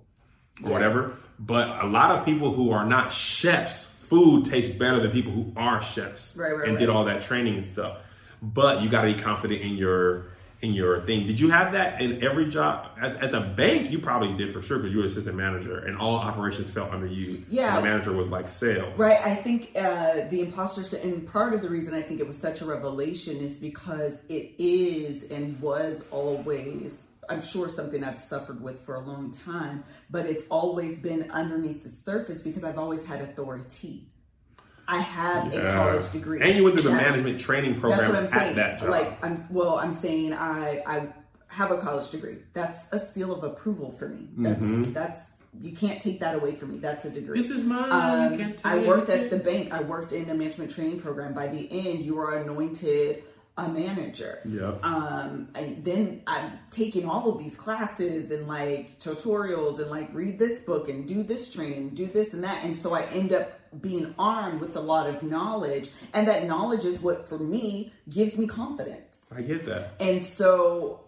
or 0.62 0.68
Yeah. 0.68 0.72
whatever. 0.74 1.00
But 1.38 1.82
a 1.84 1.86
lot 1.86 2.10
of 2.12 2.24
people 2.24 2.52
who 2.52 2.70
are 2.72 2.84
not 2.86 3.12
chefs, 3.12 3.90
food 4.08 4.44
tastes 4.44 4.74
better 4.74 5.00
than 5.00 5.10
people 5.10 5.32
who 5.32 5.52
are 5.56 5.82
chefs 5.82 6.36
Right, 6.36 6.56
right, 6.56 6.68
and 6.68 6.78
did 6.78 6.88
all 6.88 7.04
that 7.04 7.20
training 7.20 7.56
and 7.56 7.66
stuff. 7.66 7.98
But 8.42 8.82
you 8.82 8.88
got 8.88 9.02
to 9.02 9.12
be 9.12 9.18
confident 9.18 9.62
in 9.62 9.76
your 9.76 10.26
in 10.62 10.72
your 10.72 11.04
thing. 11.04 11.26
Did 11.26 11.38
you 11.38 11.50
have 11.50 11.72
that 11.72 12.00
in 12.00 12.22
every 12.24 12.48
job 12.48 12.90
at, 13.00 13.16
at 13.16 13.30
the 13.30 13.40
bank? 13.40 13.90
You 13.90 13.98
probably 13.98 14.34
did 14.36 14.52
for 14.52 14.62
sure 14.62 14.78
because 14.78 14.92
you 14.92 15.00
were 15.00 15.06
assistant 15.06 15.36
manager 15.36 15.78
and 15.78 15.98
all 15.98 16.16
operations 16.16 16.70
fell 16.70 16.90
under 16.90 17.06
you. 17.06 17.44
Yeah. 17.48 17.76
the 17.76 17.82
manager 17.82 18.12
was 18.12 18.30
like 18.30 18.48
sales. 18.48 18.98
Right. 18.98 19.20
I 19.22 19.34
think 19.34 19.72
uh, 19.76 20.26
the 20.30 20.40
imposter, 20.40 20.96
and 20.96 21.26
part 21.28 21.52
of 21.52 21.60
the 21.60 21.68
reason 21.68 21.94
I 21.94 22.00
think 22.00 22.20
it 22.20 22.26
was 22.26 22.38
such 22.38 22.62
a 22.62 22.64
revelation 22.64 23.36
is 23.36 23.58
because 23.58 24.22
it 24.28 24.52
is 24.58 25.24
and 25.24 25.60
was 25.60 26.04
always, 26.10 27.02
I'm 27.28 27.40
sure, 27.40 27.68
something 27.68 28.02
I've 28.04 28.20
suffered 28.20 28.60
with 28.62 28.80
for 28.84 28.94
a 28.96 29.00
long 29.00 29.32
time, 29.32 29.84
but 30.10 30.26
it's 30.26 30.46
always 30.48 30.98
been 30.98 31.30
underneath 31.30 31.82
the 31.82 31.90
surface 31.90 32.42
because 32.42 32.64
I've 32.64 32.78
always 32.78 33.04
had 33.04 33.20
authority. 33.20 34.08
I 34.88 34.98
have 35.00 35.52
a 35.52 35.72
college 35.72 36.10
degree. 36.12 36.40
and 36.40 36.54
you 36.56 36.62
went 36.62 36.76
through 36.76 36.90
the 36.90 36.96
That's- 36.96 37.10
management 37.10 37.40
training 37.40 37.74
program. 37.80 37.98
That's 37.98 38.10
program 38.10 38.24
what 38.24 38.32
I'm 38.32 38.38
at 38.38 38.42
saying. 38.44 38.56
that 38.56 38.78
job. 38.80 38.88
Like 38.90 39.24
I'm 39.24 39.44
well, 39.50 39.78
I'm 39.78 39.92
saying 39.92 40.32
I 40.32 40.82
I 40.86 41.08
have 41.48 41.70
a 41.72 41.78
college 41.78 42.10
degree. 42.10 42.36
That's 42.52 42.84
a 42.92 42.98
seal 43.00 43.32
of 43.34 43.42
approval 43.42 43.90
for 43.90 44.08
me. 44.08 44.28
That's 44.38 44.60
Mm-hmm. 44.60 44.92
that's 44.92 45.32
you 45.60 45.72
can't 45.74 46.00
take 46.02 46.20
that 46.20 46.34
away 46.36 46.54
from 46.54 46.70
me. 46.70 46.78
That's 46.78 47.04
a 47.06 47.10
degree. 47.10 47.36
this 47.40 47.50
is 47.50 47.64
mine. 47.64 47.90
Um, 47.90 48.54
I 48.62 48.78
worked 48.78 49.08
at 49.08 49.30
the 49.30 49.38
bank. 49.38 49.72
I 49.72 49.80
worked 49.80 50.12
in 50.12 50.28
a 50.30 50.34
management 50.34 50.70
training 50.70 51.00
program. 51.00 51.32
By 51.34 51.48
the 51.48 51.66
end, 51.72 52.04
you 52.04 52.18
are 52.20 52.36
anointed 52.38 53.24
a 53.58 53.68
manager. 53.68 54.40
Yeah. 54.44 54.74
Um, 54.82 55.48
and 55.54 55.82
then 55.84 56.22
I'm 56.26 56.52
taking 56.70 57.08
all 57.08 57.30
of 57.30 57.38
these 57.38 57.56
classes 57.56 58.30
and 58.30 58.46
like 58.46 58.98
tutorials 58.98 59.78
and 59.80 59.90
like 59.90 60.12
read 60.12 60.38
this 60.38 60.60
book 60.60 60.88
and 60.88 61.08
do 61.08 61.22
this 61.22 61.52
training, 61.52 61.90
do 61.90 62.06
this 62.06 62.34
and 62.34 62.44
that. 62.44 62.64
And 62.64 62.76
so 62.76 62.92
I 62.94 63.02
end 63.06 63.32
up 63.32 63.58
being 63.80 64.14
armed 64.18 64.60
with 64.60 64.76
a 64.76 64.80
lot 64.80 65.08
of 65.08 65.22
knowledge. 65.22 65.88
And 66.12 66.28
that 66.28 66.44
knowledge 66.46 66.84
is 66.84 67.00
what, 67.00 67.28
for 67.28 67.38
me, 67.38 67.92
gives 68.10 68.36
me 68.36 68.46
confidence. 68.46 69.24
I 69.34 69.40
get 69.42 69.64
that. 69.66 69.94
And 70.00 70.24
so, 70.26 71.04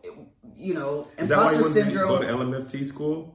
you 0.57 0.75
know, 0.75 1.07
Is 1.19 1.29
that 1.29 1.37
why 1.39 1.53
you 1.53 1.59
imposter 1.59 1.81
wanted 1.81 1.91
to 1.93 1.97
go 1.99 2.21
syndrome. 2.21 2.51
to 2.51 2.59
LMFT 2.61 2.85
school? 2.87 3.35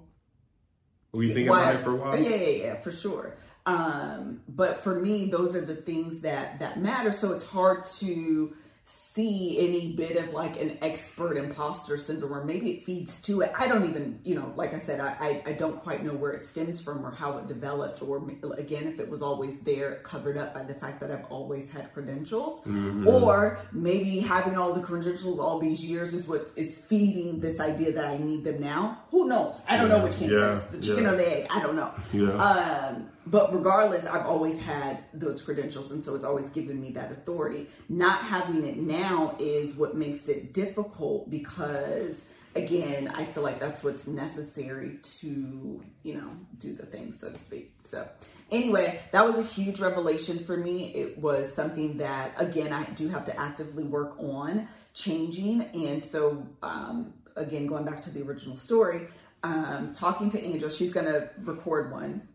Were 1.14 1.22
you 1.24 1.30
thinking 1.30 1.50
Why- 1.50 1.70
about 1.70 1.76
it 1.76 1.84
for 1.84 1.92
a 1.92 1.96
while? 1.96 2.18
Yeah, 2.20 2.30
yeah, 2.36 2.64
yeah, 2.66 2.82
for 2.82 2.92
sure. 2.92 3.38
Um, 3.66 4.42
but 4.50 4.84
for 4.84 5.00
me, 5.00 5.26
those 5.28 5.56
are 5.56 5.62
the 5.62 5.76
things 5.76 6.20
that 6.22 6.60
that 6.60 6.82
matter. 6.82 7.12
So 7.14 7.32
it's 7.32 7.46
hard 7.48 7.86
to 8.00 8.54
see 8.86 9.60
any 9.60 9.94
bit 9.94 10.18
of 10.18 10.34
like 10.34 10.60
an 10.60 10.78
expert 10.82 11.38
imposter 11.38 11.98
syndrome, 11.98 12.34
or 12.34 12.44
maybe 12.44 12.72
it 12.72 12.84
feeds 12.84 13.22
to 13.22 13.42
it. 13.42 13.52
I 13.58 13.68
don't 13.68 13.88
even, 13.90 14.20
you 14.24 14.36
know, 14.36 14.52
like 14.56 14.74
I 14.74 14.80
said, 14.80 15.00
I 15.00 15.16
I, 15.20 15.44
I 15.52 15.54
don't 15.54 15.78
quite 15.78 16.04
know 16.04 16.14
where 16.14 16.32
it 16.32 16.44
stems 16.44 16.82
from 16.82 17.06
or 17.06 17.12
how 17.12 17.38
it 17.38 17.48
developed, 17.48 18.02
or 18.02 18.18
again, 18.58 18.88
if 18.88 19.00
it 19.00 19.08
was 19.08 19.22
always 19.22 19.58
there, 19.62 19.96
covered 20.04 20.38
up 20.38 20.54
by 20.54 20.64
the 20.64 20.74
fact 20.74 21.00
that 21.02 21.12
I've 21.12 21.26
always 21.26 21.70
had 21.70 21.94
credentials, 21.94 22.62
Mm-hmm. 22.62 23.08
or 23.08 23.60
maybe 23.72 24.20
having 24.20 24.58
all 24.58 24.74
the 24.74 24.82
credentials 24.82 25.40
all 25.40 25.60
these 25.60 25.86
years 25.86 26.14
is 26.14 26.28
what 26.28 26.52
is 26.56 26.78
feeding 26.78 27.40
this 27.40 27.60
idea 27.60 27.92
that 27.94 28.06
I 28.06 28.18
need 28.18 28.44
them 28.44 28.60
now. 28.60 29.00
Who 29.12 29.28
knows? 29.28 29.62
I 29.68 29.78
don't 29.78 29.90
know 29.90 30.04
which 30.04 30.18
came 30.18 30.32
yeah, 30.32 30.56
first, 30.56 30.72
the 30.72 30.80
chicken 30.80 31.04
yeah. 31.04 31.12
or 31.12 31.16
the 31.16 31.38
egg. 31.38 31.48
I 31.52 31.62
don't 31.62 31.76
know. 31.76 31.92
Yeah. 32.12 32.34
Um, 32.34 33.10
but 33.26 33.54
regardless, 33.54 34.06
I've 34.06 34.26
always 34.26 34.62
had 34.62 35.04
those 35.14 35.42
credentials, 35.42 35.92
and 35.92 36.04
so 36.04 36.16
it's 36.16 36.26
always 36.26 36.50
given 36.50 36.82
me 36.82 36.92
that 36.92 37.12
authority. 37.12 37.68
Not 37.88 38.22
having 38.22 38.66
it 38.66 38.78
now 38.78 39.36
is 39.40 39.76
what 39.76 39.96
makes 39.96 40.28
it 40.28 40.54
difficult 40.54 41.30
because, 41.30 42.26
again, 42.56 43.08
I 43.16 43.24
feel 43.26 43.44
like 43.44 43.60
that's 43.60 43.84
what's 43.84 44.08
necessary 44.08 45.00
to, 45.20 45.82
you 46.04 46.16
know, 46.16 46.30
do 46.60 46.74
the 46.74 46.86
thing, 46.86 47.14
so 47.14 47.32
to 47.32 47.40
speak. 47.40 47.72
So, 47.86 48.08
anyway, 48.52 49.00
that 49.12 49.26
was 49.26 49.38
a 49.38 49.44
huge 49.44 49.80
revelation 49.80 50.44
for 50.44 50.58
me. 50.58 50.94
It 50.94 51.18
was 51.18 51.54
something 51.54 51.98
that, 52.00 52.34
again, 52.42 52.74
I 52.74 52.84
do 52.92 53.08
have 53.08 53.24
to 53.26 53.40
actively 53.40 53.84
work 53.84 54.20
on 54.20 54.68
changing, 54.94 55.62
and 55.74 56.04
so, 56.04 56.46
um, 56.62 57.14
again, 57.38 57.68
going 57.68 57.86
back 57.86 58.02
to 58.02 58.10
the 58.10 58.22
original 58.22 58.58
story. 58.58 59.08
Um, 59.44 59.92
talking 59.92 60.30
to 60.30 60.42
Angel, 60.42 60.70
she's 60.70 60.94
gonna 60.94 61.30
record 61.44 61.92
one 61.92 62.30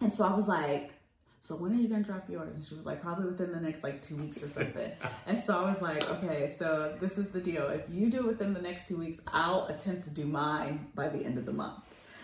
and 0.00 0.14
so 0.14 0.24
I 0.24 0.34
was 0.34 0.48
like, 0.48 0.92
so 1.40 1.54
when 1.54 1.72
are 1.72 1.76
you 1.76 1.88
gonna 1.88 2.02
drop 2.02 2.28
yours? 2.28 2.52
And 2.52 2.64
she 2.64 2.74
was 2.74 2.86
like, 2.86 3.00
probably 3.00 3.26
within 3.26 3.52
the 3.52 3.60
next 3.60 3.84
like 3.84 4.02
two 4.02 4.16
weeks 4.16 4.42
or 4.42 4.48
something. 4.48 4.90
and 5.26 5.42
so 5.42 5.58
I 5.58 5.70
was 5.70 5.80
like, 5.80 6.08
okay, 6.10 6.54
so 6.58 6.96
this 7.00 7.18
is 7.18 7.28
the 7.28 7.40
deal. 7.40 7.68
If 7.68 7.82
you 7.88 8.10
do 8.10 8.18
it 8.18 8.26
within 8.26 8.52
the 8.52 8.60
next 8.60 8.88
two 8.88 8.96
weeks, 8.96 9.20
I'll 9.28 9.66
attempt 9.66 10.04
to 10.04 10.10
do 10.10 10.24
mine 10.24 10.88
by 10.94 11.08
the 11.08 11.24
end 11.24 11.38
of 11.38 11.46
the 11.46 11.52
month. 11.52 11.80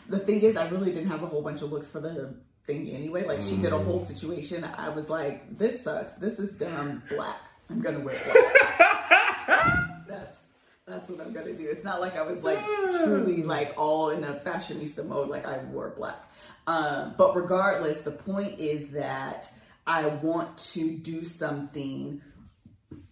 The 0.08 0.18
thing 0.18 0.42
is, 0.42 0.56
I 0.56 0.68
really 0.68 0.90
didn't 0.90 1.10
have 1.10 1.22
a 1.22 1.26
whole 1.26 1.42
bunch 1.42 1.62
of 1.62 1.70
looks 1.70 1.86
for 1.86 2.00
the 2.00 2.34
thing 2.66 2.90
anyway. 2.90 3.24
Like 3.24 3.40
she 3.40 3.56
did 3.56 3.72
a 3.72 3.78
whole 3.78 4.00
mm. 4.00 4.06
situation. 4.06 4.64
I 4.64 4.88
was 4.88 5.08
like, 5.08 5.56
this 5.56 5.82
sucks. 5.82 6.14
This 6.14 6.38
is 6.38 6.54
dumb. 6.54 7.02
Black. 7.08 7.40
I'm 7.70 7.80
gonna 7.80 8.00
wear 8.00 8.16
black. 8.24 10.06
That's 10.08 10.42
that's 10.84 11.08
what 11.08 11.20
I'm 11.20 11.32
gonna 11.32 11.54
do. 11.54 11.68
It's 11.68 11.84
not 11.84 12.00
like 12.00 12.16
I 12.16 12.22
was 12.22 12.42
like 12.42 12.62
truly 12.64 13.38
mm. 13.38 13.46
like 13.46 13.74
all 13.76 14.10
in 14.10 14.24
a 14.24 14.34
fashionista 14.34 15.06
mode, 15.06 15.28
like 15.28 15.46
I 15.46 15.58
wore 15.64 15.94
black. 15.96 16.30
Um, 16.66 17.14
but 17.16 17.34
regardless, 17.34 18.00
the 18.00 18.12
point 18.12 18.58
is 18.58 18.88
that 18.90 19.50
I 19.86 20.06
want 20.06 20.58
to 20.58 20.96
do 20.96 21.24
something 21.24 22.22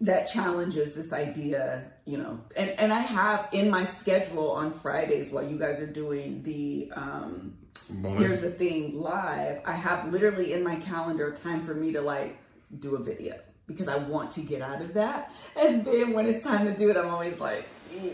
that 0.03 0.27
challenges 0.27 0.95
this 0.95 1.13
idea, 1.13 1.93
you 2.05 2.17
know, 2.17 2.41
and, 2.57 2.71
and 2.71 2.93
I 2.93 3.01
have 3.01 3.49
in 3.53 3.71
my 3.71 3.85
schedule 3.85 4.51
on 4.53 4.71
Fridays 4.71 5.31
while 5.31 5.47
you 5.47 5.59
guys 5.59 5.79
are 5.81 5.87
doing 5.87 6.43
the 6.43 6.91
um 6.95 7.57
Bonus. 7.91 8.21
here's 8.21 8.41
the 8.41 8.51
thing 8.51 8.95
live, 8.95 9.61
I 9.65 9.73
have 9.73 10.13
literally 10.13 10.53
in 10.53 10.63
my 10.63 10.77
calendar 10.77 11.33
time 11.33 11.63
for 11.63 11.75
me 11.75 11.93
to 11.93 12.01
like 12.01 12.39
do 12.79 12.95
a 12.95 13.03
video 13.03 13.35
because 13.67 13.89
I 13.89 13.97
want 13.97 14.31
to 14.33 14.43
get 14.43 14.63
out 14.63 14.81
of 14.81 14.95
that. 14.95 15.33
And 15.57 15.85
then 15.85 16.13
when 16.13 16.27
it's 16.27 16.43
time 16.43 16.67
to 16.67 16.77
do 16.77 16.91
it, 16.91 16.97
I'm 16.97 17.09
always 17.09 17.41
like, 17.41 17.69
"Eh." 17.97 18.11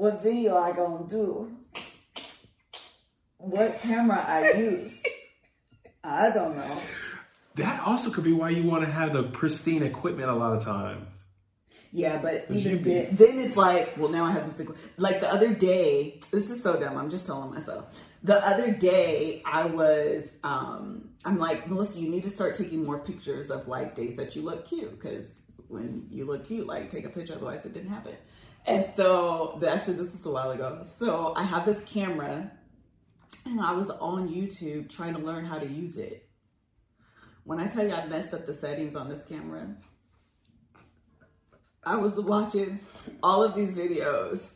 What 0.00 0.22
video 0.22 0.56
I 0.56 0.72
gonna 0.72 1.06
do? 1.06 1.54
What 3.36 3.78
camera 3.82 4.24
I 4.26 4.52
use? 4.52 5.02
I 6.02 6.30
don't 6.30 6.56
know. 6.56 6.80
That 7.56 7.82
also 7.82 8.10
could 8.10 8.24
be 8.24 8.32
why 8.32 8.48
you 8.48 8.62
want 8.62 8.82
to 8.82 8.90
have 8.90 9.12
the 9.12 9.24
pristine 9.24 9.82
equipment 9.82 10.30
a 10.30 10.34
lot 10.34 10.56
of 10.56 10.64
times. 10.64 11.22
Yeah, 11.92 12.18
but 12.22 12.46
even 12.48 12.82
then, 12.82 13.08
then 13.14 13.38
it's 13.40 13.58
like, 13.58 13.98
well, 13.98 14.08
now 14.08 14.24
I 14.24 14.30
have 14.30 14.56
this. 14.56 14.66
Like 14.96 15.20
the 15.20 15.30
other 15.30 15.52
day, 15.52 16.20
this 16.30 16.48
is 16.48 16.62
so 16.62 16.80
dumb. 16.80 16.96
I'm 16.96 17.10
just 17.10 17.26
telling 17.26 17.52
myself. 17.52 17.84
The 18.22 18.46
other 18.46 18.70
day, 18.70 19.42
I 19.44 19.66
was, 19.66 20.32
um, 20.42 21.10
I'm 21.26 21.38
like, 21.38 21.68
Melissa, 21.68 21.98
you 21.98 22.08
need 22.08 22.22
to 22.22 22.30
start 22.30 22.54
taking 22.54 22.86
more 22.86 23.00
pictures 23.00 23.50
of 23.50 23.68
like 23.68 23.96
days 23.96 24.16
that 24.16 24.34
you 24.34 24.40
look 24.40 24.66
cute 24.66 24.98
because 24.98 25.40
when 25.68 26.06
you 26.10 26.24
look 26.24 26.46
cute, 26.46 26.66
like 26.66 26.88
take 26.88 27.04
a 27.04 27.10
picture, 27.10 27.34
otherwise 27.34 27.66
it 27.66 27.74
didn't 27.74 27.90
happen. 27.90 28.14
And 28.66 28.86
so, 28.94 29.58
actually, 29.66 29.96
this 29.96 30.12
was 30.12 30.24
a 30.26 30.30
while 30.30 30.50
ago. 30.50 30.84
So 30.98 31.32
I 31.36 31.42
have 31.42 31.64
this 31.64 31.82
camera, 31.84 32.52
and 33.44 33.60
I 33.60 33.72
was 33.72 33.90
on 33.90 34.28
YouTube 34.28 34.88
trying 34.88 35.14
to 35.14 35.20
learn 35.20 35.44
how 35.44 35.58
to 35.58 35.66
use 35.66 35.96
it. 35.96 36.28
When 37.44 37.58
I 37.58 37.66
tell 37.66 37.86
you 37.86 37.94
I 37.94 38.06
messed 38.06 38.34
up 38.34 38.46
the 38.46 38.54
settings 38.54 38.94
on 38.94 39.08
this 39.08 39.24
camera, 39.24 39.74
I 41.84 41.96
was 41.96 42.20
watching 42.20 42.80
all 43.22 43.42
of 43.42 43.54
these 43.54 43.72
videos. 43.72 44.50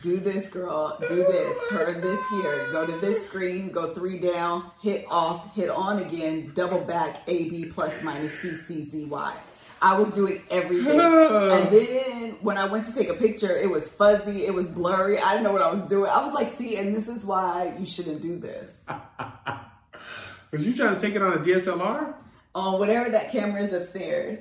Do 0.00 0.16
this, 0.16 0.48
girl. 0.48 0.96
Do 1.06 1.16
this. 1.16 1.56
Turn 1.68 2.00
this 2.00 2.20
here. 2.30 2.72
Go 2.72 2.86
to 2.86 2.98
this 3.00 3.26
screen. 3.26 3.70
Go 3.70 3.92
three 3.92 4.18
down. 4.18 4.70
Hit 4.80 5.04
off. 5.10 5.54
Hit 5.54 5.68
on 5.68 5.98
again. 5.98 6.52
Double 6.54 6.80
back. 6.80 7.18
A 7.26 7.50
B 7.50 7.66
plus 7.66 8.02
minus 8.02 8.32
C 8.40 8.54
C 8.54 8.84
Z 8.84 9.04
Y. 9.04 9.36
I 9.82 9.98
was 9.98 10.10
doing 10.12 10.40
everything, 10.50 10.98
and 11.00 11.70
then 11.70 12.30
when 12.40 12.56
I 12.56 12.66
went 12.66 12.84
to 12.86 12.94
take 12.94 13.08
a 13.08 13.14
picture, 13.14 13.56
it 13.56 13.68
was 13.68 13.88
fuzzy. 13.88 14.46
It 14.46 14.54
was 14.54 14.68
blurry. 14.68 15.18
I 15.18 15.32
didn't 15.32 15.44
know 15.44 15.52
what 15.52 15.62
I 15.62 15.70
was 15.70 15.82
doing. 15.82 16.10
I 16.10 16.24
was 16.24 16.32
like, 16.32 16.50
"See, 16.50 16.76
and 16.76 16.94
this 16.94 17.08
is 17.08 17.24
why 17.24 17.74
you 17.78 17.86
shouldn't 17.86 18.20
do 18.22 18.38
this 18.38 18.74
Was 20.52 20.64
you 20.66 20.74
trying 20.74 20.94
to 20.94 21.00
take 21.00 21.14
it 21.14 21.22
on 21.22 21.32
a 21.32 21.40
DSLR 21.40 22.14
on 22.54 22.78
whatever 22.78 23.10
that 23.10 23.32
camera 23.32 23.62
is 23.62 23.72
upstairs." 23.72 24.38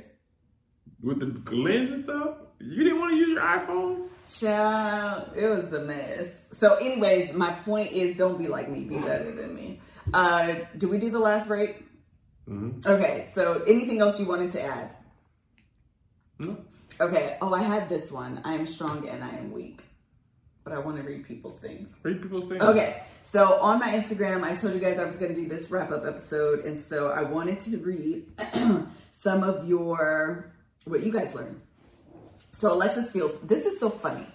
with 1.02 1.20
the 1.20 1.56
lens 1.56 1.92
and 1.92 2.04
stuff? 2.04 2.38
You 2.60 2.84
didn't 2.84 3.00
want 3.00 3.12
to 3.12 3.18
use 3.18 3.30
your 3.30 3.42
iPhone? 3.42 4.08
Child, 4.30 5.32
it 5.36 5.48
was 5.48 5.74
a 5.74 5.84
mess. 5.84 6.28
So, 6.52 6.76
anyways, 6.76 7.34
my 7.34 7.52
point 7.52 7.92
is 7.92 8.16
don't 8.16 8.38
be 8.38 8.48
like 8.48 8.70
me, 8.70 8.84
be 8.84 9.00
better 9.00 9.32
than 9.32 9.56
me. 9.56 9.82
Uh, 10.14 10.56
do 10.78 10.88
we 10.88 11.00
do 11.00 11.10
the 11.10 11.20
last 11.20 11.48
break? 11.48 11.84
Okay, 12.86 13.30
so 13.34 13.64
anything 13.68 14.00
else 14.00 14.20
you 14.20 14.28
wanted 14.28 14.52
to 14.52 14.62
add? 14.62 14.92
No. 16.42 16.58
Okay, 17.00 17.38
oh, 17.42 17.54
I 17.54 17.64
had 17.64 17.89
this 17.89 18.12
one. 18.12 18.42
I 18.44 18.54
am 18.54 18.68
strong 18.68 19.08
and 19.08 19.24
I 19.24 19.30
am 19.30 19.52
weak. 19.52 19.82
But 20.64 20.74
I 20.74 20.80
want 20.80 20.98
to 20.98 21.04
read 21.04 21.26
people's 21.26 21.58
things. 21.58 21.96
Read 22.04 22.22
people's 22.22 22.50
things. 22.50 22.62
Okay, 22.62 23.02
so 23.24 23.60
on 23.60 23.80
my 23.80 23.89
Instagram, 23.89 24.44
I 24.44 24.54
told 24.54 24.76
you 24.76 24.80
guys 24.80 25.00
I 25.00 25.06
was 25.06 25.18
going 25.18 25.34
to 25.34 25.42
do 25.42 25.48
this 25.48 25.72
wrap 25.72 25.92
up 25.92 26.06
episode, 26.06 26.66
and 26.66 26.84
so 26.84 27.10
I 27.10 27.24
wanted 27.24 27.60
to 27.62 27.78
read 27.78 28.28
some 29.12 29.44
of 29.44 29.68
your 29.68 30.52
what 30.86 31.02
you 31.02 31.12
guys 31.12 31.34
learned. 31.34 31.62
So 32.52 32.72
Alexis 32.74 33.10
Fields, 33.10 33.36
this 33.44 33.66
is 33.66 33.80
so 33.80 33.89
funny. 33.89 34.28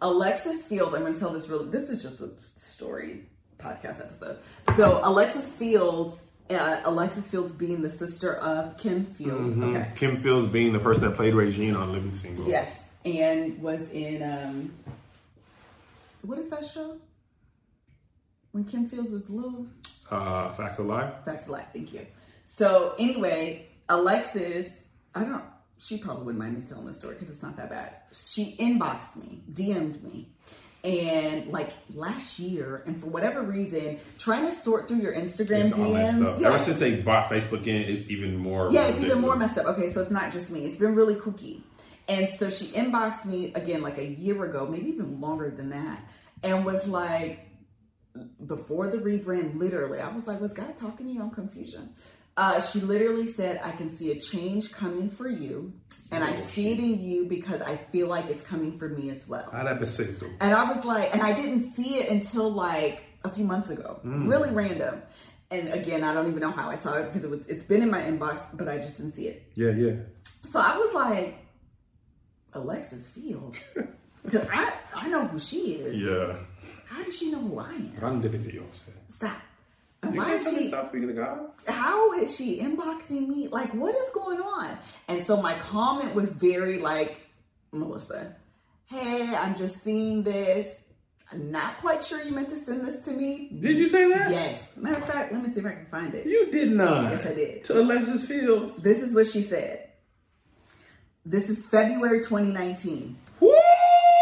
Alexis 0.00 0.62
Fields, 0.64 0.94
I'm 0.94 1.02
going 1.02 1.14
to 1.14 1.20
tell 1.20 1.30
this 1.30 1.48
real. 1.48 1.64
This 1.64 1.90
is 1.90 2.02
just 2.02 2.20
a 2.20 2.30
story 2.40 3.24
podcast 3.58 4.00
episode. 4.00 4.38
So 4.74 5.00
Alexis 5.02 5.50
Fields, 5.52 6.22
uh, 6.50 6.80
Alexis 6.84 7.28
Fields 7.28 7.52
being 7.52 7.82
the 7.82 7.90
sister 7.90 8.34
of 8.36 8.76
Kim 8.78 9.04
Fields. 9.06 9.56
Mhm. 9.56 9.74
Okay. 9.76 9.90
Kim 9.96 10.16
Fields 10.16 10.46
being 10.46 10.72
the 10.72 10.78
person 10.78 11.04
that 11.04 11.16
played 11.16 11.34
Regine 11.34 11.74
on 11.74 11.92
Living 11.92 12.14
Single. 12.14 12.46
Yes, 12.48 12.84
and 13.04 13.60
was 13.60 13.88
in 13.90 14.22
um, 14.22 14.72
what 16.22 16.38
is 16.38 16.50
that 16.50 16.64
show? 16.64 16.96
When 18.52 18.64
Kim 18.64 18.88
Fields 18.88 19.10
was 19.10 19.28
little. 19.30 19.66
Uh, 20.10 20.52
Facts 20.52 20.78
of 20.78 20.86
Life. 20.86 21.12
Facts 21.24 21.44
of 21.44 21.50
life. 21.50 21.66
Thank 21.72 21.92
you. 21.92 22.06
So 22.44 22.94
anyway, 22.98 23.66
Alexis, 23.88 24.70
I 25.14 25.24
don't. 25.24 25.42
She 25.78 25.98
probably 25.98 26.24
wouldn't 26.26 26.42
mind 26.42 26.54
me 26.56 26.62
telling 26.62 26.86
this 26.86 26.98
story 26.98 27.14
because 27.14 27.28
it's 27.28 27.42
not 27.42 27.56
that 27.56 27.68
bad. 27.68 27.92
She 28.12 28.56
inboxed 28.58 29.16
me, 29.16 29.42
DM'd 29.52 30.02
me, 30.02 30.28
and 30.86 31.48
like 31.52 31.70
last 31.94 32.38
year, 32.38 32.82
and 32.86 32.96
for 32.96 33.06
whatever 33.06 33.42
reason, 33.42 33.98
trying 34.18 34.44
to 34.46 34.52
sort 34.52 34.86
through 34.86 34.98
your 34.98 35.12
Instagram 35.12 35.66
It's 35.66 35.70
DMs. 35.76 36.16
stuff. 36.16 36.40
Yeah. 36.40 36.48
Ever 36.48 36.62
since 36.62 36.78
they 36.78 36.94
bought 37.00 37.28
Facebook 37.28 37.66
in, 37.66 37.82
it's 37.82 38.08
even 38.08 38.36
more. 38.36 38.68
Yeah, 38.70 38.86
it's 38.86 39.02
even 39.02 39.20
more 39.20 39.34
messed 39.36 39.58
up. 39.58 39.66
Okay, 39.66 39.88
so 39.88 40.00
it's 40.00 40.12
not 40.12 40.32
just 40.32 40.50
me. 40.52 40.60
It's 40.64 40.76
been 40.76 40.94
really 40.94 41.16
kooky. 41.16 41.60
And 42.08 42.30
so 42.30 42.50
she 42.50 42.66
inboxed 42.66 43.24
me 43.24 43.52
again 43.54 43.82
like 43.82 43.98
a 43.98 44.06
year 44.06 44.44
ago, 44.44 44.64
maybe 44.66 44.88
even 44.90 45.20
longer 45.20 45.50
than 45.50 45.70
that, 45.70 45.98
and 46.44 46.64
was 46.64 46.86
like, 46.86 47.40
before 48.46 48.86
the 48.86 48.98
rebrand, 48.98 49.56
literally, 49.56 49.98
I 50.00 50.08
was 50.14 50.26
like, 50.28 50.40
was 50.40 50.52
God 50.52 50.76
talking 50.76 51.06
to 51.06 51.12
you 51.12 51.20
on 51.20 51.30
confusion? 51.32 51.90
Uh, 52.36 52.60
she 52.60 52.80
literally 52.80 53.32
said, 53.32 53.60
I 53.64 53.72
can 53.72 53.90
see 53.90 54.12
a 54.12 54.20
change 54.20 54.70
coming 54.70 55.10
for 55.10 55.28
you, 55.28 55.72
and 56.10 56.22
I 56.24 56.34
see 56.34 56.72
it 56.72 56.78
in 56.78 57.00
you 57.00 57.26
because 57.26 57.60
I 57.62 57.76
feel 57.76 58.08
like 58.08 58.30
it's 58.30 58.42
coming 58.42 58.78
for 58.78 58.88
me 58.88 59.10
as 59.10 59.26
well. 59.26 59.48
I'd 59.52 59.66
have 59.66 59.80
to. 59.80 59.86
And 60.40 60.54
I 60.54 60.72
was 60.72 60.84
like, 60.84 61.12
and 61.12 61.22
I 61.22 61.32
didn't 61.32 61.64
see 61.64 61.96
it 61.96 62.10
until 62.10 62.50
like 62.50 63.04
a 63.24 63.28
few 63.30 63.44
months 63.44 63.70
ago. 63.70 64.00
Really 64.28 64.50
random. 64.50 65.02
And 65.50 65.68
again, 65.68 66.02
I 66.04 66.12
don't 66.14 66.26
even 66.26 66.40
know 66.40 66.50
how 66.50 66.68
I 66.70 66.76
saw 66.76 66.94
it 66.94 67.06
because 67.06 67.24
it 67.24 67.30
was 67.30 67.46
it's 67.46 67.64
been 67.64 67.82
in 67.82 67.90
my 67.90 68.00
inbox, 68.00 68.56
but 68.56 68.68
I 68.68 68.78
just 68.78 68.96
didn't 68.96 69.14
see 69.14 69.28
it. 69.28 69.42
Yeah, 69.54 69.70
yeah. 69.70 69.94
So 70.24 70.60
I 70.60 70.76
was 70.76 70.94
like, 70.94 71.36
Alexis 72.52 73.08
Fields. 73.10 73.78
Because 74.26 74.48
I, 74.52 74.72
I 74.92 75.08
know 75.08 75.24
who 75.28 75.38
she 75.38 75.74
is. 75.74 76.02
Yeah. 76.02 76.36
How 76.86 77.00
does 77.04 77.16
she 77.16 77.30
know 77.30 77.38
who 77.38 77.60
I 77.60 77.74
am? 77.74 77.92
Stop. 79.08 79.36
You 80.04 80.10
why 80.18 80.34
is 80.34 80.48
she 80.48 80.68
stop 80.68 80.90
speaking 80.90 81.08
to 81.08 81.14
God. 81.14 81.50
how 81.66 82.12
is 82.12 82.36
she 82.36 82.60
inboxing 82.60 83.28
me? 83.28 83.48
Like, 83.48 83.72
what 83.74 83.94
is 83.94 84.08
going 84.10 84.40
on? 84.40 84.78
And 85.08 85.24
so 85.24 85.40
my 85.40 85.54
comment 85.54 86.14
was 86.14 86.32
very 86.32 86.78
like, 86.78 87.20
Melissa, 87.72 88.36
hey, 88.86 89.34
I'm 89.34 89.56
just 89.56 89.82
seeing 89.82 90.22
this. 90.22 90.82
I'm 91.32 91.50
not 91.50 91.78
quite 91.78 92.04
sure 92.04 92.22
you 92.22 92.30
meant 92.30 92.50
to 92.50 92.56
send 92.56 92.86
this 92.86 93.04
to 93.06 93.10
me. 93.10 93.50
Did 93.58 93.78
you 93.78 93.88
say 93.88 94.08
that? 94.10 94.30
Yes. 94.30 94.68
Matter 94.76 94.98
of 94.98 95.06
fact, 95.06 95.32
let 95.32 95.42
me 95.42 95.52
see 95.52 95.58
if 95.58 95.66
I 95.66 95.72
can 95.72 95.86
find 95.86 96.14
it. 96.14 96.24
You 96.24 96.52
did 96.52 96.70
not. 96.70 97.10
Yes, 97.10 97.26
I 97.26 97.34
did. 97.34 97.64
To 97.64 97.80
Alexis 97.80 98.24
Fields. 98.26 98.76
This 98.76 99.02
is 99.02 99.12
what 99.12 99.26
she 99.26 99.40
said. 99.42 99.88
This 101.24 101.48
is 101.50 101.66
February 101.66 102.18
2019. 102.20 103.16
Woo! 103.40 103.52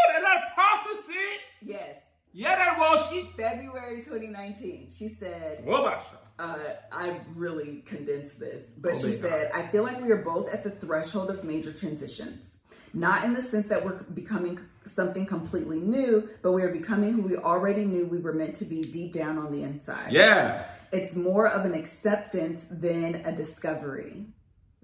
That 0.09 0.23
that 0.23 0.55
prophecy. 0.55 1.13
Yes. 1.61 1.97
Yeah, 2.35 2.57
that 2.57 2.79
was 2.79 3.09
she. 3.11 3.31
February 3.37 4.03
2019. 4.03 4.89
She 4.91 5.09
said, 5.09 5.65
What 5.65 5.81
about 5.81 6.05
uh, 6.39 6.59
I 6.91 7.21
really 7.37 7.83
condensed 7.87 8.41
this, 8.41 8.65
but 8.77 8.95
Oh, 8.95 8.99
she 8.99 9.17
said, 9.17 9.53
I 9.55 9.63
feel 9.69 9.85
like 9.85 10.01
we 10.03 10.11
are 10.11 10.17
both 10.23 10.53
at 10.53 10.65
the 10.65 10.71
threshold 10.71 11.31
of 11.31 11.45
major 11.45 11.73
transitions. 11.73 12.45
Not 12.93 13.25
in 13.25 13.35
the 13.35 13.43
sense 13.43 13.67
that 13.67 13.85
we're 13.85 14.03
becoming 14.03 14.59
something 14.85 15.27
completely 15.27 15.79
new, 15.79 16.29
but 16.43 16.53
we 16.53 16.63
are 16.63 16.73
becoming 16.73 17.13
who 17.13 17.23
we 17.23 17.37
already 17.37 17.85
knew 17.85 18.07
we 18.07 18.19
were 18.19 18.33
meant 18.33 18.57
to 18.57 18.65
be 18.65 18.83
deep 18.83 19.13
down 19.13 19.39
on 19.39 19.53
the 19.53 19.63
inside. 19.63 20.13
Yeah. 20.13 20.65
It's 20.93 21.15
more 21.15 21.47
of 21.49 21.65
an 21.65 21.75
acceptance 21.75 22.67
than 22.69 23.17
a 23.25 23.33
discovery. 23.35 24.27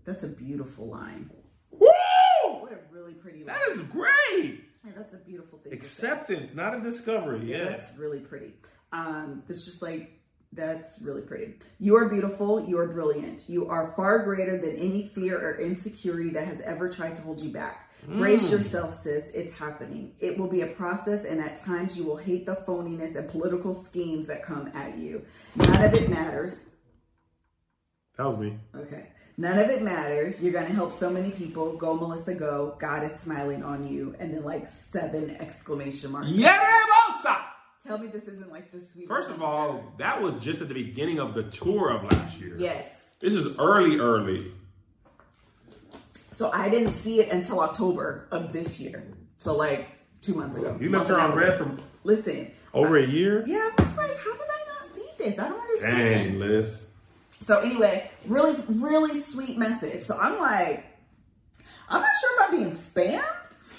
That's 0.05 0.23
a 0.25 0.29
beautiful 0.29 0.87
line. 0.89 1.31
Woo! 1.73 1.89
What 2.61 2.73
a 2.73 2.79
really 2.93 3.15
pretty 3.15 3.45
line. 3.45 3.57
That 3.57 3.69
is 3.69 3.81
great. 3.83 4.65
Yeah, 4.85 4.93
that's 4.97 5.15
a 5.15 5.19
beautiful 5.19 5.59
thing. 5.59 5.73
Acceptance, 5.73 6.55
not 6.55 6.75
a 6.77 6.81
discovery. 6.81 7.41
Yeah, 7.45 7.59
Yeah. 7.59 7.65
that's 7.65 7.97
really 7.97 8.21
pretty. 8.21 8.55
Um, 8.93 9.43
that's 9.47 9.65
just 9.65 9.83
like 9.83 10.17
that's 10.53 10.99
really 11.01 11.21
pretty. 11.23 11.55
You 11.79 11.95
are 11.97 12.09
beautiful. 12.09 12.61
You 12.67 12.77
are 12.79 12.89
brilliant. 12.89 13.49
You 13.49 13.69
are 13.69 13.93
far 13.95 14.25
greater 14.25 14.59
than 14.59 14.75
any 14.75 15.07
fear 15.07 15.39
or 15.39 15.61
insecurity 15.61 16.31
that 16.31 16.45
has 16.49 16.61
ever 16.63 16.89
tried 16.89 17.15
to 17.17 17.23
hold 17.23 17.41
you 17.41 17.51
back. 17.53 17.87
Brace 18.09 18.51
yourself, 18.51 18.93
sis. 18.95 19.31
It's 19.31 19.53
happening. 19.53 20.15
It 20.19 20.37
will 20.39 20.49
be 20.49 20.63
a 20.63 20.67
process, 20.67 21.25
and 21.27 21.39
at 21.39 21.57
times 21.57 21.97
you 21.99 22.03
will 22.05 22.17
hate 22.17 22.47
the 22.47 22.57
phoniness 22.67 23.15
and 23.15 23.29
political 23.29 23.75
schemes 23.75 24.27
that 24.27 24.43
come 24.43 24.71
at 24.75 24.97
you. 24.99 25.23
None 25.55 25.85
of 25.85 25.95
it 25.95 26.09
matters. 26.09 26.71
That 28.17 28.25
was 28.27 28.39
me. 28.39 28.59
Okay. 28.75 29.07
None 29.41 29.59
of 29.59 29.71
it 29.71 29.81
matters. 29.81 30.43
You're 30.43 30.53
going 30.53 30.67
to 30.67 30.73
help 30.75 30.93
so 30.93 31.09
many 31.09 31.31
people. 31.31 31.75
Go, 31.75 31.95
Melissa, 31.95 32.35
go. 32.35 32.77
God 32.79 33.03
is 33.05 33.13
smiling 33.19 33.65
on 33.65 33.89
you. 33.89 34.15
And 34.19 34.35
then, 34.35 34.45
like, 34.45 34.69
seven 34.69 35.31
exclamation 35.41 36.13
marks. 36.13 36.29
Yeah, 36.29 36.59
Yeremosa! 36.59 37.39
Tell 37.83 37.97
me 37.97 38.09
this 38.09 38.29
isn't 38.29 38.53
like 38.53 38.71
the 38.71 38.83
sweet. 38.83 39.09
First 39.09 39.31
of 39.31 39.43
all, 39.43 39.95
that 39.97 40.21
was 40.21 40.37
just 40.37 40.61
at 40.61 40.69
the 40.69 40.75
beginning 40.75 41.21
of 41.21 41.33
the 41.33 41.45
tour 41.45 41.89
of 41.89 42.05
last 42.13 42.39
year. 42.39 42.55
Yes. 42.59 42.91
This 43.21 43.33
is 43.33 43.57
early, 43.59 43.99
early. 43.99 44.53
So 46.29 46.51
I 46.53 46.69
didn't 46.69 46.93
see 46.93 47.21
it 47.21 47.33
until 47.33 47.61
October 47.61 48.29
of 48.31 48.53
this 48.53 48.79
year. 48.79 49.11
So 49.39 49.57
like 49.57 49.89
two 50.21 50.35
months 50.35 50.59
ago. 50.59 50.77
You 50.79 50.91
left 50.91 51.09
her 51.09 51.19
on 51.19 51.35
red 51.35 51.57
for 51.57 51.75
Listen. 52.05 52.51
over 52.75 52.99
a 52.99 53.07
year? 53.07 53.43
Yeah, 53.47 53.71
I 53.79 53.83
was 53.83 53.97
like, 53.97 54.19
how 54.19 54.33
did 54.35 54.43
I 54.43 54.65
not 54.69 54.95
see 54.95 55.09
this? 55.17 55.39
I 55.39 55.49
don't 55.49 55.61
understand. 55.61 55.97
Dang, 55.97 56.39
Liz. 56.39 56.87
So 57.41 57.59
anyway, 57.59 58.11
really, 58.27 58.63
really 58.69 59.15
sweet 59.15 59.57
message. 59.57 60.03
So 60.03 60.17
I'm 60.19 60.39
like, 60.39 60.85
I'm 61.89 62.01
not 62.01 62.11
sure 62.21 62.31
if 62.35 62.49
I'm 62.49 62.59
being 62.59 62.77
spammed. 62.77 63.25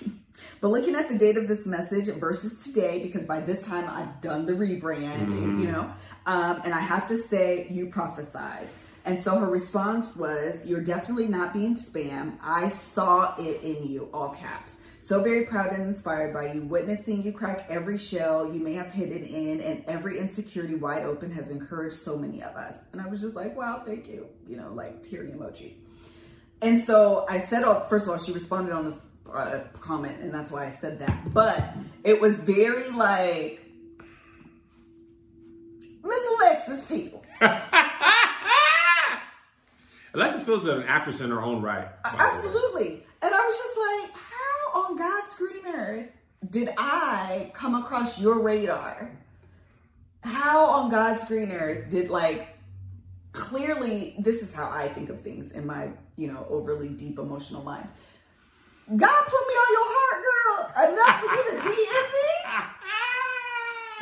But 0.60 0.68
looking 0.68 0.94
at 0.94 1.10
the 1.10 1.18
date 1.18 1.38
of 1.38 1.48
this 1.48 1.66
message 1.66 2.08
versus 2.20 2.64
today, 2.64 3.02
because 3.02 3.26
by 3.26 3.42
this 3.42 3.66
time 3.66 3.90
I've 3.90 4.22
done 4.22 4.46
the 4.46 4.54
rebrand, 4.54 5.32
and, 5.32 5.60
you 5.60 5.72
know, 5.72 5.90
um, 6.28 6.62
and 6.64 6.72
I 6.72 6.80
have 6.80 7.08
to 7.08 7.18
say, 7.18 7.66
you 7.72 7.88
prophesied. 7.88 8.68
And 9.04 9.20
so 9.20 9.40
her 9.40 9.50
response 9.50 10.16
was, 10.16 10.64
You're 10.66 10.84
definitely 10.84 11.28
not 11.28 11.54
being 11.54 11.76
spam. 11.76 12.38
I 12.44 12.70
saw 12.70 13.34
it 13.40 13.64
in 13.64 13.88
you, 13.88 14.10
all 14.14 14.30
caps. 14.30 14.78
So 15.04 15.24
very 15.24 15.48
proud 15.48 15.72
and 15.72 15.82
inspired 15.82 16.32
by 16.32 16.54
you, 16.54 16.62
witnessing 16.62 17.24
you 17.24 17.32
crack 17.32 17.66
every 17.70 17.98
shell 17.98 18.54
you 18.54 18.60
may 18.60 18.74
have 18.74 18.92
hidden 18.92 19.24
in, 19.24 19.60
and 19.60 19.84
every 19.88 20.20
insecurity 20.20 20.76
wide 20.76 21.02
open 21.02 21.32
has 21.32 21.50
encouraged 21.50 21.96
so 21.96 22.16
many 22.16 22.44
of 22.44 22.56
us. 22.56 22.78
And 22.92 23.02
I 23.02 23.08
was 23.08 23.20
just 23.20 23.36
like, 23.36 23.58
Wow, 23.58 23.82
thank 23.84 24.08
you. 24.08 24.28
You 24.48 24.58
know, 24.58 24.72
like 24.72 25.02
teary 25.02 25.32
emoji. 25.32 25.74
And 26.62 26.80
so 26.80 27.26
I 27.28 27.40
said, 27.40 27.64
oh, 27.64 27.84
first 27.90 28.06
of 28.06 28.12
all, 28.12 28.20
she 28.20 28.32
responded 28.32 28.74
on 28.74 28.86
this 28.86 29.08
uh, 29.34 29.62
comment, 29.80 30.20
and 30.22 30.32
that's 30.32 30.52
why 30.52 30.68
I 30.68 30.70
said 30.70 31.00
that. 31.00 31.34
But 31.34 31.74
it 32.04 32.22
was 32.22 32.38
very 32.38 32.88
like, 32.92 33.66
Miss 36.04 36.20
Alexis 36.38 36.86
Fields. 36.86 37.26
Alexis 40.14 40.44
Fields 40.44 40.68
is 40.68 40.74
an 40.74 40.84
actress 40.84 41.22
in 41.22 41.32
her 41.32 41.42
own 41.42 41.64
right. 41.64 41.88
Absolutely. 42.06 43.04
And 43.24 43.34
I 43.34 43.40
was 43.40 43.58
just 43.58 43.78
like, 43.78 44.12
on 44.74 44.98
God's 44.98 45.36
green 45.36 45.66
earth 45.68 46.08
did 46.50 46.70
I 46.78 47.52
come 47.54 47.76
across 47.76 48.20
your 48.20 48.40
radar? 48.40 49.12
How 50.24 50.66
on 50.66 50.90
God's 50.90 51.26
green 51.26 51.52
earth 51.52 51.90
did 51.90 52.10
like 52.10 52.48
clearly 53.32 54.16
this 54.20 54.42
is 54.42 54.54
how 54.54 54.70
I 54.70 54.88
think 54.88 55.10
of 55.10 55.22
things 55.22 55.52
in 55.52 55.66
my, 55.66 55.90
you 56.16 56.28
know, 56.28 56.46
overly 56.50 56.90
deep 56.90 57.20
emotional 57.20 57.64
mind. 57.64 57.88
God 58.96 59.24
put 59.26 59.48
me 59.48 59.54
on 59.54 59.72
your 59.72 59.88
heart, 59.88 60.24
girl, 60.28 60.94
enough 60.94 61.20
for 61.20 61.28
you 61.28 61.44
to 61.52 61.56
DM 61.70 62.06
me? 62.18 62.30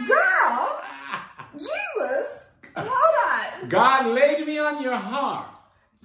Girl, 0.08 0.82
Jesus, 1.54 2.40
hold 2.76 3.64
on. 3.64 3.70
God 3.70 4.08
laid 4.08 4.48
me 4.48 4.58
on 4.60 4.82
your 4.82 4.96
heart. 4.96 5.48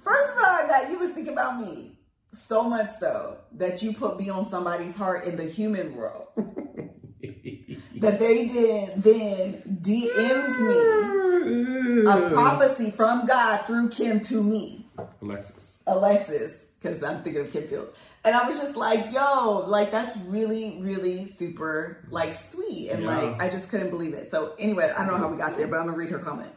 First 0.03 0.33
of 0.33 0.37
all, 0.37 0.67
that 0.67 0.89
you 0.91 0.99
was 0.99 1.11
thinking 1.11 1.33
about 1.33 1.59
me 1.59 1.94
so 2.35 2.63
much 2.63 2.89
so 2.89 3.37
that 3.53 3.81
you 3.81 3.93
put 3.93 4.17
me 4.19 4.29
on 4.29 4.45
somebody's 4.45 4.95
heart 4.95 5.25
in 5.25 5.35
the 5.37 5.45
human 5.45 5.95
world 5.95 6.27
that 7.97 8.19
they 8.19 8.47
did 8.47 9.01
then 9.01 9.61
DM'd 9.81 10.59
me 10.61 12.05
a 12.07 12.29
prophecy 12.29 12.91
from 12.91 13.25
God 13.25 13.57
through 13.65 13.89
Kim 13.89 14.19
to 14.21 14.43
me, 14.43 14.87
Alexis. 15.21 15.77
Alexis, 15.87 16.65
because 16.81 17.01
I'm 17.03 17.21
thinking 17.23 17.41
of 17.45 17.51
Kim 17.51 17.67
Field. 17.67 17.89
And 18.23 18.35
I 18.35 18.47
was 18.47 18.57
just 18.57 18.75
like, 18.75 19.13
yo, 19.13 19.63
like 19.67 19.91
that's 19.91 20.17
really, 20.17 20.77
really 20.81 21.25
super 21.25 22.03
like 22.09 22.33
sweet. 22.33 22.89
And 22.89 23.03
Yeah. 23.03 23.15
like 23.17 23.41
I 23.41 23.49
just 23.49 23.69
couldn't 23.69 23.91
believe 23.91 24.13
it. 24.13 24.31
So 24.31 24.53
anyway, 24.57 24.91
I 24.95 25.05
don't 25.05 25.13
know 25.13 25.19
how 25.19 25.27
we 25.27 25.37
got 25.37 25.57
there, 25.57 25.67
but 25.67 25.79
I'm 25.79 25.85
gonna 25.85 25.97
read 25.97 26.09
her 26.11 26.19
comment. 26.19 26.51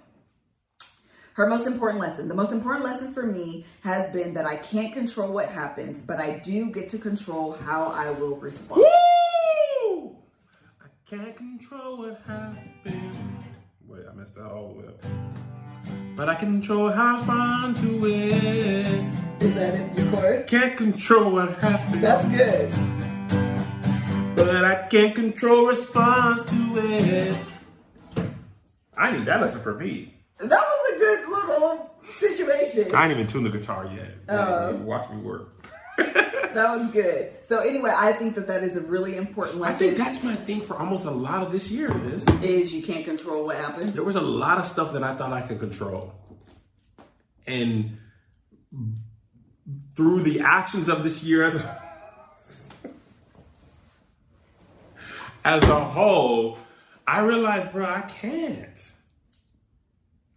Her 1.38 1.46
most 1.46 1.68
important 1.68 2.00
lesson. 2.00 2.26
The 2.26 2.34
most 2.34 2.50
important 2.50 2.84
lesson 2.84 3.14
for 3.14 3.22
me 3.22 3.64
has 3.84 4.12
been 4.12 4.34
that 4.34 4.44
I 4.44 4.56
can't 4.56 4.92
control 4.92 5.32
what 5.32 5.48
happens, 5.48 6.02
but 6.02 6.18
I 6.18 6.40
do 6.40 6.68
get 6.72 6.88
to 6.90 6.98
control 6.98 7.52
how 7.52 7.84
I 7.84 8.10
will 8.10 8.34
respond. 8.38 8.82
Woo! 8.82 10.16
I 10.82 10.88
can't 11.08 11.36
control 11.36 11.98
what 11.98 12.20
happens. 12.26 13.14
Wait, 13.86 14.02
I 14.10 14.14
messed 14.14 14.34
that 14.34 14.46
all 14.46 14.74
the 14.74 14.80
way 14.80 14.88
up. 14.88 15.00
But 16.16 16.28
I 16.28 16.34
can 16.34 16.58
control 16.58 16.90
how 16.90 17.14
I 17.14 17.18
respond 17.18 17.76
to 17.76 18.06
it. 18.06 19.40
Is 19.40 19.54
that 19.54 19.74
in 19.76 19.96
your 19.96 20.10
chord? 20.10 20.46
Can't 20.48 20.76
control 20.76 21.30
what 21.30 21.56
happens. 21.60 22.02
That's 22.02 22.24
good. 22.24 22.70
but 24.34 24.64
I 24.64 24.88
can't 24.90 25.14
control 25.14 25.66
response 25.66 26.44
to 26.46 26.78
it. 26.78 27.36
I 28.96 29.12
need 29.16 29.24
that 29.26 29.40
lesson 29.40 29.60
for 29.60 29.74
me. 29.74 30.17
That 30.38 30.50
was 30.50 30.94
a 30.94 30.98
good 30.98 31.28
little 31.28 31.90
situation. 32.04 32.94
I 32.94 33.04
ain't 33.04 33.12
even 33.12 33.26
tuned 33.26 33.46
the 33.46 33.50
guitar 33.50 33.90
yet. 33.92 34.14
Oh. 34.28 34.76
Watch 34.76 35.10
me 35.10 35.18
work. 35.18 35.54
That 36.54 36.78
was 36.78 36.90
good. 36.90 37.32
So 37.42 37.58
anyway, 37.58 37.92
I 37.94 38.12
think 38.12 38.34
that 38.36 38.46
that 38.46 38.64
is 38.64 38.76
a 38.76 38.80
really 38.80 39.16
important 39.16 39.60
lesson. 39.60 39.74
I 39.74 39.78
think 39.78 39.98
that's 39.98 40.24
my 40.24 40.34
thing 40.34 40.62
for 40.62 40.76
almost 40.76 41.04
a 41.04 41.10
lot 41.10 41.42
of 41.42 41.52
this 41.52 41.70
year. 41.70 41.92
This 41.92 42.24
is 42.42 42.72
you 42.72 42.82
can't 42.82 43.04
control 43.04 43.44
what 43.44 43.56
happens. 43.56 43.92
there 43.92 44.02
was 44.02 44.16
a 44.16 44.20
lot 44.20 44.58
of 44.58 44.66
stuff 44.66 44.94
that 44.94 45.02
I 45.02 45.14
thought 45.14 45.32
I 45.32 45.42
could 45.42 45.60
control, 45.60 46.14
and 47.46 47.98
through 49.94 50.22
the 50.22 50.40
actions 50.40 50.88
of 50.88 51.02
this 51.02 51.22
year 51.22 51.44
as 51.44 51.56
a, 51.56 51.82
as 55.44 55.62
a 55.64 55.84
whole, 55.84 56.58
I 57.06 57.20
realized, 57.20 57.72
bro, 57.72 57.84
I 57.84 58.00
can't. 58.02 58.92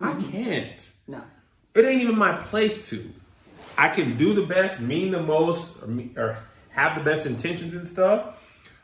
I 0.02 0.22
can't. 0.32 0.89
No. 1.08 1.22
It 1.76 1.86
ain't 1.86 2.02
even 2.02 2.18
my 2.18 2.34
place 2.38 2.89
to. 2.89 3.12
I 3.78 3.89
can 3.89 4.18
do 4.18 4.34
the 4.34 4.43
best, 4.43 4.82
mean 4.82 5.12
the 5.12 5.22
most, 5.22 5.82
or, 5.82 5.88
me- 5.88 6.12
or 6.18 6.38
have 6.70 6.95
the 6.97 7.04
best 7.04 7.26
intentions 7.26 7.74
and 7.76 7.88
stuff, 7.88 8.38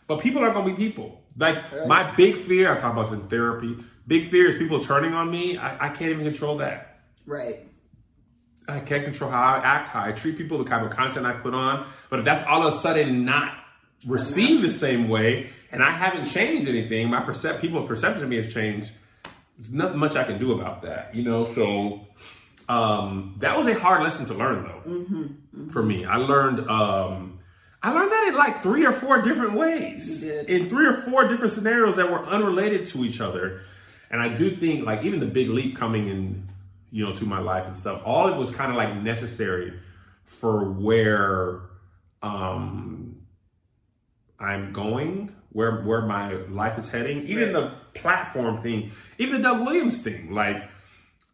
but 0.07 0.19
people 0.19 0.41
are 0.43 0.51
gonna 0.53 0.65
be 0.73 0.73
people. 0.75 1.21
Like 1.37 1.87
my 1.87 2.15
big 2.15 2.35
fear, 2.35 2.71
I 2.73 2.77
talk 2.79 2.93
about 2.93 3.09
this 3.09 3.19
in 3.19 3.27
therapy. 3.27 3.77
Big 4.07 4.29
fear 4.29 4.47
is 4.47 4.55
people 4.57 4.81
turning 4.81 5.13
on 5.13 5.29
me. 5.29 5.57
I, 5.57 5.87
I 5.87 5.89
can't 5.89 6.11
even 6.11 6.23
control 6.23 6.57
that. 6.57 6.99
Right. 7.25 7.67
I 8.67 8.79
can't 8.79 9.03
control 9.03 9.29
how 9.29 9.41
I 9.41 9.57
act, 9.59 9.89
how 9.89 10.03
I 10.03 10.11
treat 10.13 10.37
people, 10.37 10.57
the 10.57 10.63
kind 10.63 10.85
of 10.85 10.91
content 10.91 11.25
I 11.25 11.33
put 11.33 11.53
on. 11.53 11.87
But 12.09 12.19
if 12.19 12.25
that's 12.25 12.43
all 12.47 12.65
of 12.65 12.73
a 12.73 12.77
sudden 12.77 13.23
not 13.25 13.53
received 14.05 14.63
the 14.63 14.71
same 14.71 15.09
way, 15.09 15.49
and 15.71 15.83
I 15.83 15.91
haven't 15.91 16.25
changed 16.25 16.67
anything, 16.67 17.09
my 17.09 17.21
percep- 17.21 17.61
people's 17.61 17.87
perception 17.87 18.23
of 18.23 18.29
me 18.29 18.37
has 18.37 18.53
changed. 18.53 18.91
There's 19.57 19.73
nothing 19.73 19.97
much 19.97 20.15
I 20.15 20.23
can 20.23 20.39
do 20.39 20.53
about 20.53 20.83
that, 20.83 21.15
you 21.15 21.23
know. 21.23 21.45
So 21.45 22.07
um, 22.69 23.35
that 23.39 23.57
was 23.57 23.67
a 23.67 23.73
hard 23.73 24.03
lesson 24.03 24.25
to 24.27 24.33
learn, 24.33 24.63
though, 24.63 25.69
for 25.69 25.81
me. 25.81 26.05
I 26.05 26.17
learned 26.17 26.69
um, 26.69 27.39
I 27.81 27.91
learned 27.91 28.11
that 28.11 28.27
in 28.29 28.35
like 28.35 28.61
three 28.61 28.85
or 28.85 28.91
four 28.91 29.21
different 29.21 29.53
ways, 29.53 30.23
in 30.23 30.69
three 30.69 30.85
or 30.85 30.93
four 30.93 31.27
different 31.27 31.53
scenarios 31.53 31.95
that 31.95 32.11
were 32.11 32.25
unrelated 32.25 32.85
to 32.87 33.05
each 33.05 33.21
other. 33.21 33.61
And 34.09 34.21
I 34.21 34.29
do 34.29 34.55
think, 34.55 34.85
like, 34.85 35.03
even 35.03 35.19
the 35.19 35.27
big 35.27 35.49
leap 35.49 35.75
coming 35.75 36.07
in, 36.07 36.47
you 36.91 37.05
know, 37.05 37.13
to 37.15 37.25
my 37.25 37.39
life 37.39 37.65
and 37.67 37.75
stuff, 37.75 38.01
all 38.05 38.27
it 38.29 38.37
was 38.37 38.51
kind 38.51 38.71
of 38.71 38.77
like 38.77 38.95
necessary 38.95 39.73
for 40.23 40.71
where 40.71 41.61
um, 42.23 42.96
I'm 44.39 44.71
going, 44.71 45.35
where 45.51 45.81
where 45.81 46.01
my 46.01 46.33
life 46.49 46.77
is 46.77 46.89
heading. 46.89 47.27
Even 47.27 47.53
Right. 47.53 47.53
the 47.53 47.71
platform 47.99 48.61
thing, 48.61 48.91
even 49.17 49.37
the 49.37 49.43
Doug 49.43 49.61
Williams 49.61 49.99
thing. 49.99 50.31
Like, 50.31 50.63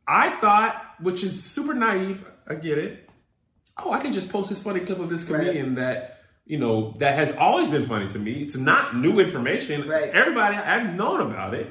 I 0.07 0.39
thought, 0.39 0.95
which 0.99 1.23
is 1.23 1.43
super 1.43 1.73
naive, 1.73 2.25
I 2.47 2.55
get 2.55 2.77
it. 2.77 3.09
Oh, 3.77 3.91
I 3.91 3.99
can 3.99 4.13
just 4.13 4.29
post 4.29 4.49
this 4.49 4.61
funny 4.61 4.81
clip 4.81 4.99
of 4.99 5.09
this 5.09 5.23
Right. 5.29 5.41
comedian 5.41 5.75
that 5.75 6.19
you 6.45 6.57
know 6.57 6.95
that 6.99 7.15
has 7.15 7.35
always 7.35 7.69
been 7.69 7.85
funny 7.85 8.07
to 8.09 8.19
me. 8.19 8.43
It's 8.43 8.57
not 8.57 8.95
new 8.95 9.19
information. 9.19 9.87
Right. 9.87 10.09
Everybody 10.09 10.57
I've 10.57 10.95
known 10.95 11.21
about 11.21 11.53
it. 11.53 11.67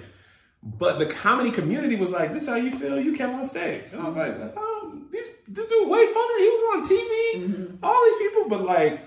But 0.64 1.00
the 1.00 1.06
comedy 1.06 1.50
community 1.50 1.96
was 1.96 2.10
like, 2.10 2.32
"This 2.32 2.44
is 2.44 2.48
how 2.48 2.54
you 2.54 2.70
feel? 2.70 3.00
You 3.00 3.14
came 3.14 3.30
on 3.30 3.46
stage," 3.46 3.84
and 3.92 4.00
I 4.00 4.04
was 4.04 4.14
mm-hmm. 4.14 4.42
like, 4.42 4.54
"Oh, 4.56 4.94
this, 5.10 5.26
this 5.48 5.66
dude 5.68 5.88
way 5.88 6.06
funner. 6.06 6.38
He 6.38 6.48
was 6.48 6.64
on 6.74 6.82
TV. 6.84 7.34
Mm-hmm. 7.34 7.84
All 7.84 8.04
these 8.04 8.18
people, 8.18 8.48
but 8.48 8.64
like, 8.64 9.00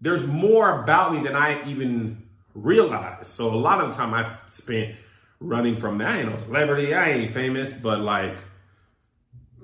there's 0.00 0.26
more 0.26 0.82
about 0.82 1.12
me 1.12 1.22
than 1.22 1.34
I 1.34 1.68
even 1.68 2.26
realized. 2.54 3.26
So 3.26 3.52
a 3.52 3.56
lot 3.56 3.80
of 3.80 3.90
the 3.90 3.96
time 3.96 4.14
I've 4.14 4.40
spent 4.48 4.96
running 5.40 5.76
from 5.76 5.98
that. 5.98 6.08
I 6.08 6.18
ain't 6.20 6.30
no 6.30 6.38
celebrity. 6.38 6.94
I 6.94 7.10
ain't 7.10 7.32
famous, 7.32 7.72
but 7.72 8.00
like, 8.00 8.38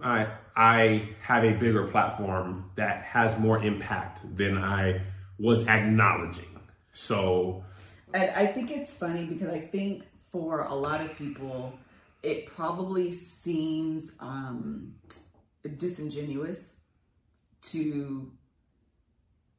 I 0.02 0.28
I 0.54 1.08
have 1.22 1.44
a 1.44 1.52
bigger 1.52 1.86
platform 1.86 2.70
that 2.76 3.02
has 3.02 3.38
more 3.38 3.62
impact 3.62 4.36
than 4.36 4.58
I 4.58 5.02
was 5.38 5.66
acknowledging. 5.66 6.60
So 6.92 7.64
And 8.12 8.30
I 8.30 8.46
think 8.46 8.70
it's 8.70 8.92
funny 8.92 9.24
because 9.24 9.48
I 9.48 9.60
think 9.60 10.04
for 10.30 10.62
a 10.62 10.74
lot 10.74 11.00
of 11.00 11.14
people, 11.16 11.78
it 12.22 12.46
probably 12.46 13.12
seems 13.12 14.12
um, 14.20 14.94
disingenuous 15.76 16.76
to 17.62 18.30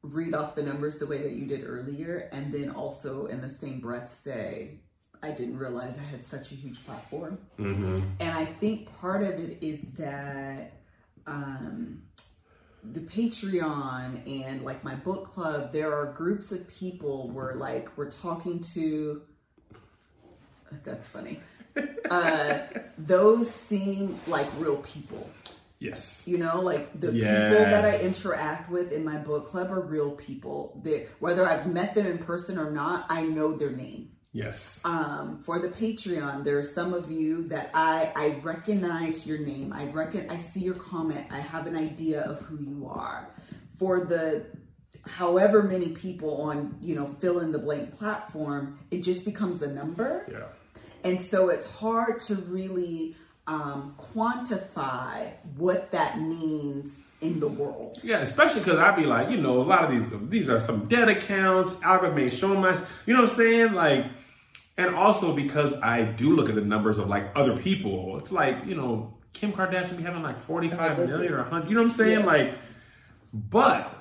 read 0.04 0.34
off 0.34 0.54
the 0.54 0.62
numbers 0.62 0.98
the 0.98 1.06
way 1.06 1.18
that 1.18 1.32
you 1.32 1.46
did 1.46 1.64
earlier, 1.66 2.28
and 2.32 2.52
then 2.52 2.70
also 2.70 3.26
in 3.26 3.40
the 3.40 3.48
same 3.48 3.80
breath 3.80 4.12
say, 4.12 4.80
I 5.22 5.30
didn't 5.30 5.56
realize 5.56 5.96
I 5.98 6.02
had 6.02 6.22
such 6.22 6.52
a 6.52 6.54
huge 6.54 6.84
platform. 6.84 7.38
And 8.20 8.30
I 8.30 8.44
think 8.44 8.92
part 9.00 9.22
of 9.22 9.38
it 9.38 9.58
is 9.62 9.82
that 9.96 10.72
um, 11.26 12.02
the 12.92 13.00
Patreon 13.00 14.42
and 14.44 14.62
like 14.62 14.84
my 14.84 14.94
book 14.94 15.24
club, 15.30 15.72
there 15.72 15.94
are 15.94 16.12
groups 16.12 16.52
of 16.52 16.68
people 16.68 17.30
where 17.30 17.54
like 17.54 17.88
we're 17.96 18.10
talking 18.10 18.60
to. 18.74 19.22
That's 20.84 21.08
funny. 21.08 21.40
Uh, 22.08 22.66
those 22.98 23.50
seem 23.50 24.16
like 24.28 24.46
real 24.58 24.76
people. 24.76 25.28
Yes, 25.84 26.22
You 26.26 26.38
know, 26.38 26.60
like 26.60 26.98
the 26.98 27.08
people 27.08 27.64
that 27.64 27.84
I 27.84 27.98
interact 28.00 28.70
with 28.70 28.92
in 28.92 29.04
my 29.04 29.18
book 29.18 29.48
club 29.48 29.70
are 29.70 29.80
real 29.80 30.12
people. 30.12 30.80
That 30.84 31.08
whether 31.18 31.46
I've 31.46 31.66
met 31.66 31.94
them 31.94 32.06
in 32.06 32.18
person 32.18 32.58
or 32.58 32.70
not, 32.70 33.06
I 33.08 33.22
know 33.22 33.52
their 33.52 33.70
name 33.70 34.10
yes, 34.34 34.80
um, 34.84 35.38
for 35.38 35.58
the 35.58 35.68
Patreon, 35.68 36.44
there 36.44 36.58
are 36.58 36.62
some 36.62 36.92
of 36.92 37.10
you 37.10 37.48
that 37.48 37.70
I 37.72 38.12
I 38.14 38.40
recognize 38.42 39.26
your 39.26 39.38
name. 39.38 39.72
I 39.72 39.86
reckon 39.86 40.28
I 40.28 40.36
see 40.36 40.60
your 40.60 40.74
comment. 40.74 41.26
I 41.30 41.38
have 41.38 41.66
an 41.66 41.76
idea 41.76 42.20
of 42.20 42.42
who 42.42 42.58
you 42.62 42.86
are. 42.86 43.34
For 43.78 44.00
the 44.00 44.46
however 45.06 45.62
many 45.62 45.88
people 45.88 46.42
on 46.42 46.76
you 46.82 46.94
know 46.94 47.06
fill 47.06 47.40
in 47.40 47.52
the 47.52 47.58
blank 47.58 47.96
platform, 47.96 48.78
it 48.90 49.02
just 49.02 49.24
becomes 49.24 49.62
a 49.62 49.68
number. 49.68 50.26
yeah. 50.30 50.48
And 51.04 51.20
so 51.20 51.50
it's 51.50 51.66
hard 51.66 52.18
to 52.20 52.34
really 52.34 53.14
um, 53.46 53.94
quantify 53.98 55.32
what 55.56 55.90
that 55.90 56.20
means 56.20 56.98
in 57.20 57.40
the 57.40 57.48
world. 57.48 57.98
Yeah, 58.02 58.18
especially 58.18 58.60
because 58.60 58.78
I'd 58.78 58.96
be 58.96 59.04
like, 59.04 59.30
you 59.30 59.38
know, 59.38 59.60
a 59.60 59.64
lot 59.64 59.84
of 59.84 59.90
these 59.90 60.10
these 60.28 60.48
are 60.48 60.60
some 60.60 60.86
dead 60.86 61.08
accounts. 61.08 61.80
Algorithm 61.82 62.18
ain't 62.18 62.32
showing 62.32 62.60
my, 62.60 62.78
you 63.06 63.14
know 63.14 63.22
what 63.22 63.30
I'm 63.30 63.36
saying? 63.36 63.72
Like, 63.72 64.06
and 64.76 64.94
also 64.94 65.34
because 65.34 65.74
I 65.80 66.04
do 66.04 66.34
look 66.34 66.48
at 66.48 66.54
the 66.54 66.60
numbers 66.60 66.98
of 66.98 67.08
like 67.08 67.30
other 67.34 67.56
people. 67.56 68.18
It's 68.18 68.32
like, 68.32 68.64
you 68.66 68.74
know, 68.74 69.14
Kim 69.32 69.52
Kardashian 69.52 69.96
be 69.96 70.02
having 70.02 70.22
like 70.22 70.38
45 70.38 70.96
those 70.96 71.10
million 71.10 71.34
or 71.34 71.38
100. 71.38 71.68
You 71.68 71.74
know 71.74 71.82
what 71.82 71.90
I'm 71.90 71.96
saying? 71.96 72.20
Yeah. 72.20 72.26
Like, 72.26 72.54
but 73.32 73.92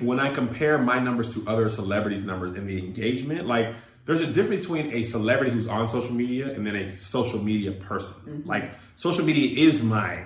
when 0.00 0.18
I 0.18 0.32
compare 0.32 0.78
my 0.78 0.98
numbers 0.98 1.34
to 1.34 1.44
other 1.46 1.70
celebrities' 1.70 2.24
numbers 2.24 2.56
and 2.56 2.68
the 2.68 2.78
engagement, 2.78 3.46
like 3.46 3.74
there's 4.04 4.20
a 4.20 4.26
difference 4.26 4.66
between 4.66 4.92
a 4.92 5.04
celebrity 5.04 5.50
who's 5.52 5.66
on 5.66 5.88
social 5.88 6.12
media 6.12 6.52
and 6.52 6.66
then 6.66 6.76
a 6.76 6.90
social 6.90 7.42
media 7.42 7.72
person. 7.72 8.42
Like 8.46 8.74
social 8.96 9.24
media 9.24 9.66
is 9.68 9.82
my 9.82 10.24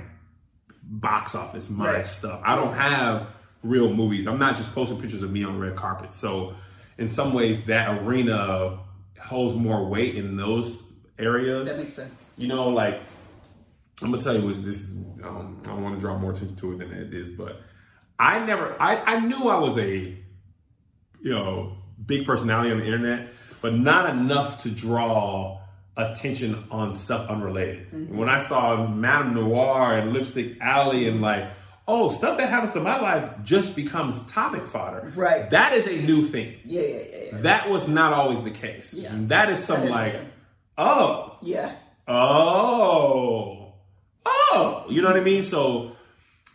box 0.82 1.34
office, 1.34 1.68
my 1.70 1.86
Right. 1.92 2.08
stuff. 2.08 2.40
I 2.44 2.56
don't 2.56 2.74
have 2.74 3.28
real 3.62 3.92
movies. 3.94 4.26
I'm 4.26 4.38
not 4.38 4.56
just 4.56 4.74
posting 4.74 5.00
pictures 5.00 5.22
of 5.22 5.30
me 5.30 5.44
on 5.44 5.58
red 5.58 5.76
carpet. 5.76 6.12
So 6.12 6.54
in 6.96 7.08
some 7.08 7.32
ways 7.34 7.66
that 7.66 8.02
arena 8.02 8.80
holds 9.20 9.54
more 9.54 9.86
weight 9.88 10.14
in 10.16 10.36
those 10.36 10.82
areas. 11.18 11.68
That 11.68 11.78
makes 11.78 11.92
sense. 11.92 12.24
You 12.36 12.48
know, 12.48 12.68
like 12.70 13.00
I'm 14.00 14.10
gonna 14.10 14.22
tell 14.22 14.34
you 14.36 14.44
what 14.46 14.64
this. 14.64 14.90
Um, 15.24 15.60
I 15.64 15.68
don't 15.68 15.82
want 15.82 15.96
to 15.96 16.00
draw 16.00 16.16
more 16.16 16.30
attention 16.32 16.56
to 16.56 16.72
it 16.72 16.78
than 16.78 16.92
it 16.92 17.12
is, 17.12 17.28
but 17.28 17.60
I 18.18 18.44
never. 18.44 18.80
I 18.80 18.96
I 19.14 19.20
knew 19.20 19.48
I 19.48 19.58
was 19.58 19.76
a, 19.76 19.88
you 21.20 21.30
know, 21.30 21.76
big 22.06 22.24
personality 22.24 22.70
on 22.70 22.78
the 22.78 22.84
internet, 22.84 23.28
but 23.60 23.74
not 23.74 24.10
enough 24.10 24.62
to 24.62 24.70
draw 24.70 25.60
attention 25.96 26.64
on 26.70 26.96
stuff 26.96 27.28
unrelated. 27.28 27.90
Mm-hmm. 27.90 28.16
When 28.16 28.28
I 28.28 28.40
saw 28.40 28.76
MadameNoire 28.86 30.00
and 30.00 30.12
Lipstick 30.12 30.60
Alley 30.60 31.08
and 31.08 31.20
like, 31.20 31.50
oh, 31.88 32.12
stuff 32.12 32.36
that 32.38 32.48
happens 32.48 32.72
to 32.74 32.80
my 32.80 33.00
life 33.00 33.30
just 33.42 33.74
becomes 33.74 34.24
topic 34.30 34.64
fodder. 34.64 35.10
Right. 35.16 35.48
That 35.50 35.72
is 35.72 35.86
a 35.86 36.00
new 36.02 36.26
thing. 36.26 36.54
Yeah, 36.64 36.82
yeah, 36.82 36.86
yeah, 36.88 37.16
yeah. 37.32 37.38
That 37.38 37.68
was 37.70 37.88
not 37.88 38.12
always 38.12 38.42
the 38.44 38.50
case. 38.50 38.94
Yeah. 38.94 39.10
That 39.12 39.50
is 39.50 39.64
some 39.64 39.80
That 39.80 39.84
is 39.86 39.90
like, 39.90 40.12
new. 40.14 40.20
oh, 40.78 41.38
Yeah. 41.42 41.72
oh, 42.06 43.72
oh, 44.26 44.84
you 44.88 45.02
know 45.02 45.08
what 45.08 45.16
I 45.16 45.20
mean? 45.24 45.42
So, 45.42 45.92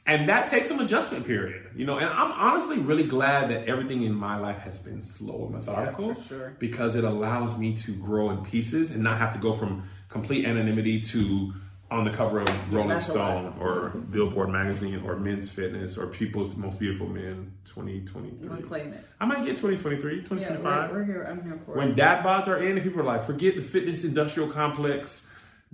and 0.05 0.30
that 0.30 0.47
takes 0.47 0.67
some 0.67 0.80
adjustment 0.80 1.25
period, 1.25 1.62
you 1.75 1.85
know. 1.85 1.97
And 1.97 2.09
I'm 2.09 2.31
honestly 2.31 2.79
really 2.79 3.03
glad 3.03 3.49
that 3.49 3.67
everything 3.67 4.03
in 4.03 4.13
my 4.13 4.37
life 4.37 4.59
has 4.59 4.79
been 4.79 5.01
slow 5.01 5.45
and 5.45 5.55
methodical, 5.55 6.13
for 6.13 6.21
sure. 6.21 6.55
because 6.59 6.95
it 6.95 7.03
allows 7.03 7.57
me 7.57 7.75
to 7.77 7.91
grow 7.93 8.29
in 8.31 8.43
pieces 8.43 8.91
and 8.91 9.03
not 9.03 9.17
have 9.17 9.33
to 9.33 9.39
go 9.39 9.53
from 9.53 9.83
complete 10.09 10.45
anonymity 10.45 10.99
to 11.01 11.53
on 11.91 12.05
the 12.05 12.09
cover 12.11 12.39
of 12.41 12.73
Rolling 12.73 12.89
that's. 12.89 13.05
Stone 13.07 13.55
or 13.59 13.89
Billboard 13.89 14.49
magazine 14.49 15.03
or 15.05 15.15
Men's 15.15 15.51
Fitness 15.51 15.95
or 15.97 16.07
People's 16.07 16.55
Most 16.55 16.79
Beautiful 16.79 17.07
Men 17.07 17.53
2023. 17.65 18.49
I'm 18.49 18.63
claim 18.63 18.93
it. 18.93 19.05
I 19.19 19.25
might 19.25 19.43
get 19.43 19.57
2023, 19.57 20.15
Yeah, 20.15 20.21
2025 20.21 20.91
we're, 20.91 20.97
we're 20.97 21.03
here. 21.05 21.23
I'm 21.29 21.43
here 21.43 21.59
for 21.65 21.75
when 21.75 21.89
it. 21.89 21.95
dad 21.95 22.23
bods 22.25 22.47
are 22.47 22.57
in 22.57 22.77
and 22.77 22.83
people 22.83 22.99
are 23.01 23.03
like, 23.03 23.23
forget 23.23 23.55
the 23.55 23.61
fitness 23.61 24.03
industrial 24.03 24.49
complex, 24.49 25.27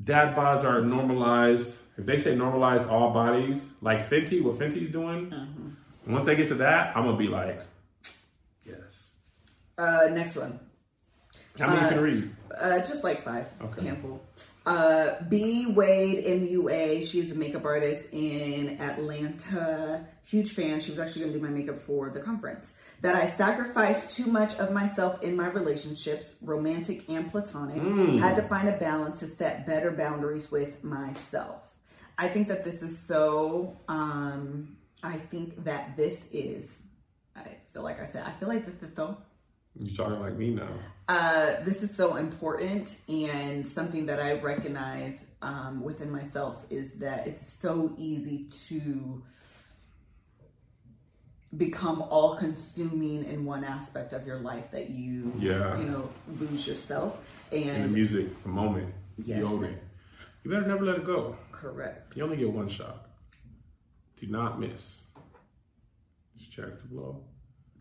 dad 0.03 0.35
bods 0.35 0.65
are 0.65 0.81
normalized. 0.81 1.77
If 1.97 2.05
they 2.05 2.17
say 2.19 2.35
normalize 2.35 2.89
all 2.89 3.11
bodies, 3.13 3.69
like 3.81 4.09
Fenty, 4.09 4.41
what 4.43 4.55
Fenty's 4.57 4.89
doing, 4.91 5.27
Mm-hmm. 5.27 5.69
Once 6.09 6.27
I 6.27 6.35
get 6.35 6.47
to 6.49 6.55
that, 6.55 6.95
I'm 6.95 7.05
gonna 7.05 7.17
be 7.17 7.27
like, 7.27 7.61
yes. 8.65 9.13
Uh, 9.77 10.07
next 10.11 10.35
one. 10.35 10.59
How 11.57 11.67
many 11.67 11.81
you 11.81 11.89
can 11.89 12.01
read? 12.01 12.35
Uh, 12.59 12.79
just 12.79 13.03
like 13.03 13.23
five. 13.23 13.47
Okay. 13.61 13.83
Handful. 13.83 14.21
Uh, 14.65 15.21
B 15.29 15.67
Wade 15.67 16.23
MUA. 16.25 17.09
She's 17.09 17.31
a 17.31 17.35
makeup 17.35 17.65
artist 17.65 18.07
in 18.11 18.79
Atlanta. 18.79 20.05
Huge 20.25 20.51
fan. 20.51 20.79
She 20.79 20.91
was 20.91 20.99
actually 20.99 21.21
going 21.21 21.33
to 21.33 21.39
do 21.39 21.45
my 21.45 21.51
makeup 21.51 21.79
for 21.79 22.09
the 22.09 22.19
conference. 22.19 22.73
That 23.01 23.15
I 23.15 23.27
sacrificed 23.27 24.15
too 24.15 24.27
much 24.27 24.55
of 24.55 24.71
myself 24.71 25.23
in 25.23 25.35
my 25.35 25.47
relationships, 25.47 26.33
romantic 26.41 27.09
and 27.09 27.29
platonic. 27.29 27.81
Had 28.19 28.35
to 28.35 28.41
find 28.43 28.67
a 28.69 28.77
balance 28.77 29.21
to 29.21 29.27
set 29.27 29.65
better 29.65 29.91
boundaries 29.91 30.51
with 30.51 30.83
myself. 30.83 31.61
I 32.17 32.27
think 32.27 32.49
that 32.49 32.63
this 32.63 32.81
is 32.83 32.99
so. 32.99 33.77
Um, 33.87 34.77
I 35.03 35.13
think 35.17 35.63
that 35.63 35.95
this 35.97 36.25
is. 36.31 36.77
I 37.35 37.55
feel 37.73 37.83
like 37.83 38.01
I 38.01 38.05
said. 38.05 38.23
I 38.25 38.31
feel 38.31 38.49
like 38.49 38.65
this 38.65 38.89
is 38.89 38.95
so 38.95 39.17
You're 39.79 39.95
talking 39.95 40.19
like 40.19 40.35
me 40.35 40.51
now? 40.55 40.67
uh, 41.07 41.63
this 41.63 41.81
is 41.83 41.95
so 41.95 42.15
important 42.17 42.95
and 43.07 43.67
something 43.67 44.05
that 44.07 44.19
I 44.19 44.33
recognize 44.39 45.25
um, 45.41 45.81
within 45.81 46.11
myself 46.11 46.63
is 46.69 46.91
that 46.99 47.25
it's 47.27 47.47
so 47.51 47.93
easy 47.97 48.49
to 48.67 49.23
become 51.57 52.01
all 52.03 52.35
consuming 52.35 53.23
in 53.23 53.43
one 53.45 53.63
aspect 53.63 54.13
of 54.13 54.27
your 54.27 54.39
life 54.39 54.69
that 54.71 54.89
you 54.91 55.33
Yeah. 55.39 55.79
you 55.79 55.85
know 55.85 56.09
lose 56.39 56.67
yourself 56.67 57.19
In 57.51 57.65
the 57.67 57.73
and 57.73 57.93
music, 57.93 58.43
the 58.43 58.49
moment, 58.49 58.93
Yes. 59.17 59.39
you 59.39 59.47
own 59.47 59.63
it. 59.63 59.81
You 60.43 60.51
better 60.51 60.67
never 60.67 60.85
let 60.85 60.97
it 60.97 61.05
go. 61.05 61.35
correct 61.51 62.15
You 62.15 62.23
only 62.23 62.37
get 62.37 62.51
one 62.51 62.69
shot. 62.69 63.08
Do 64.19 64.27
not 64.27 64.59
miss. 64.59 64.99
This 66.37 66.47
chance 66.47 66.81
to 66.81 66.87
blow. 66.87 67.21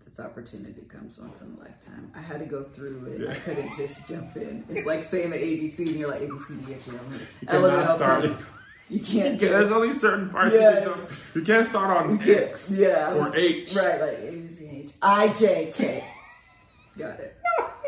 this 0.07 0.19
opportunity 0.21 0.83
comes 0.83 1.19
once 1.19 1.41
in 1.41 1.57
a 1.59 1.61
lifetime 1.63 2.11
I 2.15 2.21
had 2.21 2.39
to 2.41 2.47
go 2.47 2.65
through 2.65 3.05
it 3.07 3.29
I 3.29 3.35
couldn't 3.35 3.75
just 3.77 4.07
jump 4.09 4.37
in 4.37 4.65
it's 4.69 4.87
like 4.93 5.03
saying 5.05 5.31
the 5.31 5.37
ABC 5.37 5.79
and 5.81 5.91
you're 5.91 6.09
like 6.11 6.23
ABC 6.23 6.67
D 6.67 6.75
F 6.75 6.85
G 6.85 6.91
You 6.93 6.99
L 7.49 7.67
M 7.67 7.75
N 7.75 7.81
cannot 7.81 7.91
O 7.91 7.97
start. 7.97 8.23
P. 8.25 8.31
you 8.95 9.01
can't 9.01 9.39
There's 9.39 9.71
only 9.71 9.91
certain 9.93 10.31
parts 10.31 10.55
Yeah. 10.59 10.85
you, 10.85 11.07
you 11.37 11.43
can't 11.43 11.67
start 11.67 11.91
on 11.97 12.21
X 12.23 12.71
yeah 12.73 13.13
or 13.15 13.35
H. 13.37 13.75
Right, 13.77 14.01
like 14.01 14.19
A, 14.19 14.31
B, 14.33 14.49
C, 14.49 14.69
H. 14.85 14.93
I, 15.03 15.29
J, 15.35 15.71
K. 15.75 16.05
Got 16.97 17.21
it. 17.21 17.37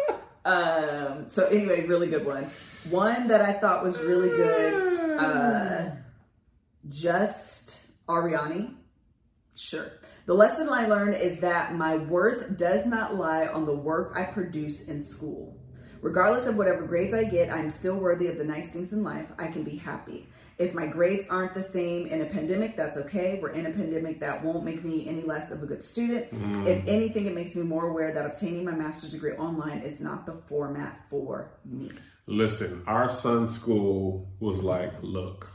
um, 0.45 1.29
so 1.29 1.47
anyway, 1.47 1.85
really 1.87 2.07
good 2.09 2.25
one. 2.27 2.45
One 2.91 3.27
that 3.29 3.41
I 3.41 3.53
thought 3.55 3.83
was 3.83 3.99
really 3.99 4.29
good, 4.29 4.99
uh, 5.19 5.91
just 6.89 7.50
Ariani. 8.11 8.74
Sure. 9.57 9.93
The 10.27 10.35
lesson 10.35 10.69
I 10.69 10.87
learned 10.87 11.15
is 11.15 11.39
that 11.41 11.74
my 11.74 11.97
worth 11.97 12.57
does 12.57 12.87
not 12.87 13.15
lie 13.15 13.47
on 13.47 13.66
the 13.66 13.77
work 13.77 14.12
I 14.15 14.24
produce 14.24 14.82
in 14.82 15.03
school. 15.03 15.57
Regardless 16.03 16.47
of 16.47 16.57
whatever 16.57 16.87
grades 16.87 17.12
I 17.12 17.24
get, 17.24 17.53
I'm 17.53 17.70
still 17.70 17.97
worthy 17.97 18.28
of 18.28 18.39
the 18.39 18.45
nice 18.45 18.70
things 18.70 18.93
in 18.93 19.03
life. 19.03 19.31
I 19.39 19.49
can 19.49 19.65
be 19.65 19.77
happy. 19.77 20.27
If 20.57 20.74
my 20.74 20.87
grades 20.87 21.24
aren't 21.28 21.55
the 21.55 21.62
same 21.62 22.07
in 22.07 22.20
a 22.23 22.27
pandemic, 22.27 22.77
that's 22.77 22.97
okay. 22.97 23.39
We're 23.41 23.51
in 23.51 23.66
a 23.66 23.70
pandemic 23.70 24.20
that 24.20 24.43
won't 24.43 24.65
make 24.65 24.85
me 24.85 25.09
any 25.09 25.23
less 25.23 25.51
of 25.51 25.62
a 25.62 25.66
good 25.66 25.85
student. 25.85 26.31
Mm-hmm. 26.35 26.66
If 26.66 26.87
anything, 26.87 27.27
it 27.27 27.35
makes 27.35 27.55
me 27.55 27.62
more 27.62 27.89
aware 27.89 28.12
that 28.12 28.27
obtaining 28.27 28.65
my 28.65 28.73
master's 28.73 29.11
degree 29.11 29.32
online 29.32 29.78
is 29.78 30.01
not 30.01 30.27
the 30.27 30.35
format 30.47 31.01
for 31.09 31.53
me. 31.65 31.91
Listen, 32.27 32.82
our 32.87 33.09
son's 33.09 33.55
school 33.55 34.31
was 34.39 34.62
like, 34.62 34.93
look, 35.03 35.51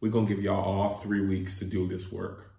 we're 0.00 0.10
going 0.10 0.26
to 0.26 0.34
give 0.34 0.42
y'all 0.42 0.64
all 0.64 0.94
three 0.96 1.20
weeks 1.20 1.58
to 1.58 1.64
do 1.64 1.88
this 1.88 2.10
work 2.10 2.52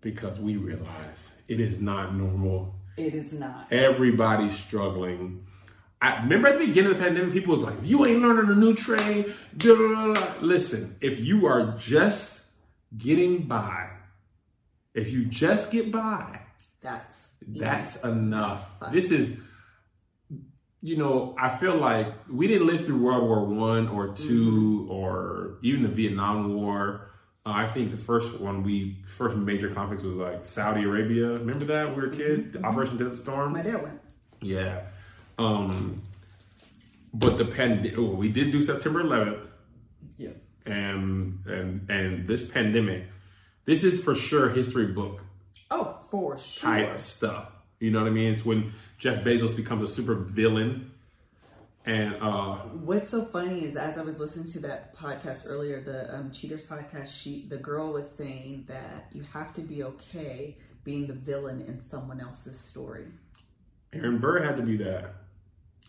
because 0.00 0.38
we 0.38 0.56
realize 0.56 1.32
it 1.48 1.60
is 1.60 1.80
not 1.80 2.14
normal. 2.14 2.74
It 2.96 3.14
is 3.14 3.32
not. 3.32 3.72
Everybody's 3.72 4.56
struggling. 4.56 5.46
I 6.00 6.22
remember 6.22 6.48
at 6.48 6.58
the 6.58 6.66
beginning 6.66 6.92
of 6.92 6.98
the 6.98 7.02
pandemic, 7.02 7.32
people 7.32 7.56
was 7.56 7.64
like, 7.64 7.78
if 7.78 7.86
you 7.86 8.04
ain't 8.04 8.20
learning 8.20 8.52
a 8.52 8.54
new 8.54 8.74
trade, 8.74 9.32
blah, 9.54 9.74
blah, 9.74 9.88
blah, 9.88 10.12
blah." 10.12 10.34
listen, 10.42 10.96
if 11.00 11.18
you 11.18 11.46
are 11.46 11.74
just 11.78 12.44
getting 12.96 13.44
by, 13.44 13.88
if 14.92 15.10
you 15.10 15.24
just 15.24 15.72
get 15.72 15.90
by, 15.90 16.40
That's 16.82 17.26
that's 17.46 17.96
enough. 18.04 18.68
This 18.92 19.10
is, 19.10 19.38
you 20.84 20.98
know, 20.98 21.34
I 21.38 21.48
feel 21.48 21.76
like 21.76 22.08
we 22.30 22.46
didn't 22.46 22.66
live 22.66 22.84
through 22.84 22.98
World 23.02 23.24
War 23.24 23.42
One 23.46 23.88
or 23.88 24.08
2 24.08 24.86
or 24.90 25.56
even 25.62 25.82
the 25.82 25.88
Vietnam 25.88 26.54
War. 26.54 27.08
Uh, 27.46 27.52
I 27.64 27.66
think 27.66 27.90
the 27.90 27.96
first 27.96 28.38
one 28.38 28.62
we 28.62 28.98
first 29.06 29.34
major 29.34 29.70
conflict 29.72 30.02
was 30.02 30.16
like 30.16 30.44
Saudi 30.44 30.82
Arabia. 30.84 31.28
Remember 31.44 31.64
that 31.64 31.86
when 31.88 31.96
we 31.96 32.02
were 32.02 32.08
kids, 32.12 32.50
the 32.52 32.62
Operation 32.62 32.98
Desert 32.98 33.16
Storm. 33.16 33.52
my 33.54 33.62
dad 33.62 33.82
went. 33.82 33.98
Yeah. 34.42 34.82
Um, 35.38 36.02
but 37.14 37.38
the 37.38 37.46
pandemic, 37.46 37.96
Well, 37.96 38.16
we 38.16 38.28
did 38.30 38.52
do 38.52 38.60
September 38.60 39.02
11th 39.02 39.46
Yeah. 40.18 40.30
and, 40.66 41.38
and, 41.46 41.88
and 41.90 42.28
this 42.28 42.46
pandemic, 42.46 43.04
this 43.64 43.84
is 43.84 44.04
for 44.04 44.14
sure 44.14 44.50
history 44.50 44.88
book 44.88 45.22
Oh, 45.70 45.96
for 46.10 46.36
sure. 46.36 46.70
type 46.70 47.00
stuff. 47.00 47.50
You 47.80 47.90
know 47.90 48.00
what 48.02 48.08
I 48.08 48.12
mean? 48.12 48.32
It's 48.34 48.44
when 48.44 48.72
Jeff 49.04 49.22
Bezos 49.22 49.54
becomes 49.54 49.84
a 49.84 49.88
super 49.88 50.14
villain 50.14 50.90
and, 51.84 52.16
uh, 52.22 52.54
What's 52.56 53.10
so 53.10 53.22
funny 53.26 53.62
is 53.62 53.76
as 53.76 53.98
I 53.98 54.02
was 54.02 54.18
listening 54.18 54.46
to 54.52 54.60
that 54.60 54.96
podcast 54.96 55.44
earlier, 55.46 55.82
the 55.82 56.16
um, 56.16 56.30
Cheaters 56.30 56.64
podcast, 56.64 57.08
she 57.08 57.44
the 57.46 57.58
girl 57.58 57.92
was 57.92 58.10
saying 58.10 58.64
that 58.68 59.10
you 59.12 59.22
have 59.34 59.52
to 59.54 59.60
be 59.60 59.82
okay 59.82 60.56
being 60.84 61.06
the 61.06 61.12
villain 61.12 61.60
in 61.68 61.82
someone 61.82 62.18
else's 62.18 62.58
story. 62.58 63.04
Aaron 63.92 64.20
Burr 64.20 64.42
had 64.42 64.56
to 64.56 64.62
be 64.62 64.78
that. 64.78 65.16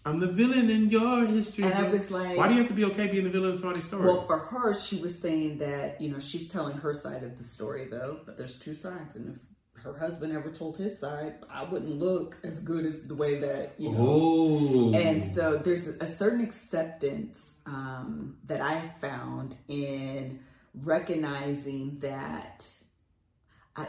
I'm 0.06 0.20
the 0.20 0.28
villain 0.28 0.70
in 0.70 0.90
your 0.90 1.26
history. 1.26 1.64
And 1.64 1.74
I 1.74 1.84
book." 1.84 1.94
was 1.94 2.12
like- 2.12 2.36
why 2.36 2.50
do 2.50 2.56
you 2.56 2.60
have 2.60 2.68
to 2.68 2.76
be 2.76 2.84
okay 2.84 3.08
being 3.08 3.24
the 3.24 3.30
villain 3.30 3.52
in 3.52 3.58
somebody's 3.58 3.86
story? 3.86 4.06
Well, 4.06 4.28
for 4.28 4.38
her, 4.38 4.78
she 4.78 5.02
was 5.02 5.18
saying 5.18 5.60
that 5.60 6.02
you 6.02 6.12
know 6.12 6.20
she's 6.20 6.52
telling 6.52 6.76
her 6.80 6.94
side 6.94 7.24
of 7.24 7.38
the 7.38 7.46
story 7.46 7.88
though, 7.90 8.20
but 8.26 8.36
there's 8.36 8.60
two 8.60 8.76
sides, 8.76 9.16
and 9.16 9.38
if 9.38 9.55
her 9.86 9.94
husband 9.96 10.36
ever 10.36 10.50
told 10.52 10.78
his 10.78 10.98
side, 11.00 11.36
I 11.50 11.64
wouldn't 11.64 11.92
look 12.00 12.38
as 12.44 12.60
good 12.60 12.86
as 12.86 13.04
the 13.04 13.14
way 13.16 13.40
that 13.40 13.76
you 13.78 13.92
know. 13.92 13.98
oh, 14.00 14.94
And 14.96 15.24
so 15.24 15.58
there's 15.58 15.86
a 15.88 16.08
certain 16.08 16.42
acceptance 16.42 17.54
um, 17.68 18.38
that 18.46 18.62
I 18.62 18.82
found 19.00 19.56
in 19.68 20.40
recognizing 20.74 22.00
that 22.00 22.68
I 23.76 23.88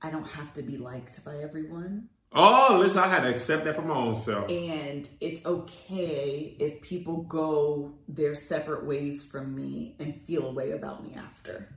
I 0.00 0.10
don't 0.10 0.28
have 0.28 0.52
to 0.54 0.62
be 0.62 0.76
liked 0.76 1.24
by 1.24 1.38
everyone. 1.38 2.08
oh, 2.32 2.78
listen, 2.80 3.00
I 3.00 3.08
had 3.08 3.22
to 3.22 3.30
accept 3.30 3.64
that 3.64 3.74
for 3.74 3.82
my 3.82 3.94
own 3.94 4.18
self. 4.20 4.48
And 4.50 5.08
it's 5.20 5.44
okay 5.44 6.56
if 6.60 6.82
people 6.82 7.22
go 7.22 7.94
their 8.08 8.36
separate 8.36 8.84
ways 8.84 9.24
from 9.24 9.54
me 9.56 9.96
and 9.98 10.20
feel 10.26 10.46
a 10.48 10.52
way 10.52 10.70
about 10.70 11.02
me 11.02 11.14
after. 11.16 11.76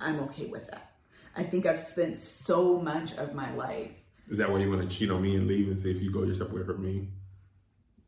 I'm 0.00 0.20
okay 0.20 0.46
with 0.46 0.66
that. 0.70 0.92
I 1.36 1.42
think 1.42 1.66
I've 1.66 1.80
spent 1.80 2.16
so 2.18 2.80
much 2.80 3.12
of 3.16 3.34
my 3.34 3.52
life. 3.54 3.90
Is 4.28 4.38
that 4.38 4.50
why 4.50 4.58
you 4.58 4.70
want 4.70 4.88
to 4.88 4.96
cheat 4.96 5.10
on 5.10 5.22
me 5.22 5.36
and 5.36 5.46
leave 5.46 5.68
and 5.68 5.78
say 5.78 5.90
if 5.90 6.02
you 6.02 6.10
go 6.10 6.24
your 6.24 6.34
separate 6.34 6.54
way 6.54 6.64
from 6.64 6.84
me? 6.84 7.08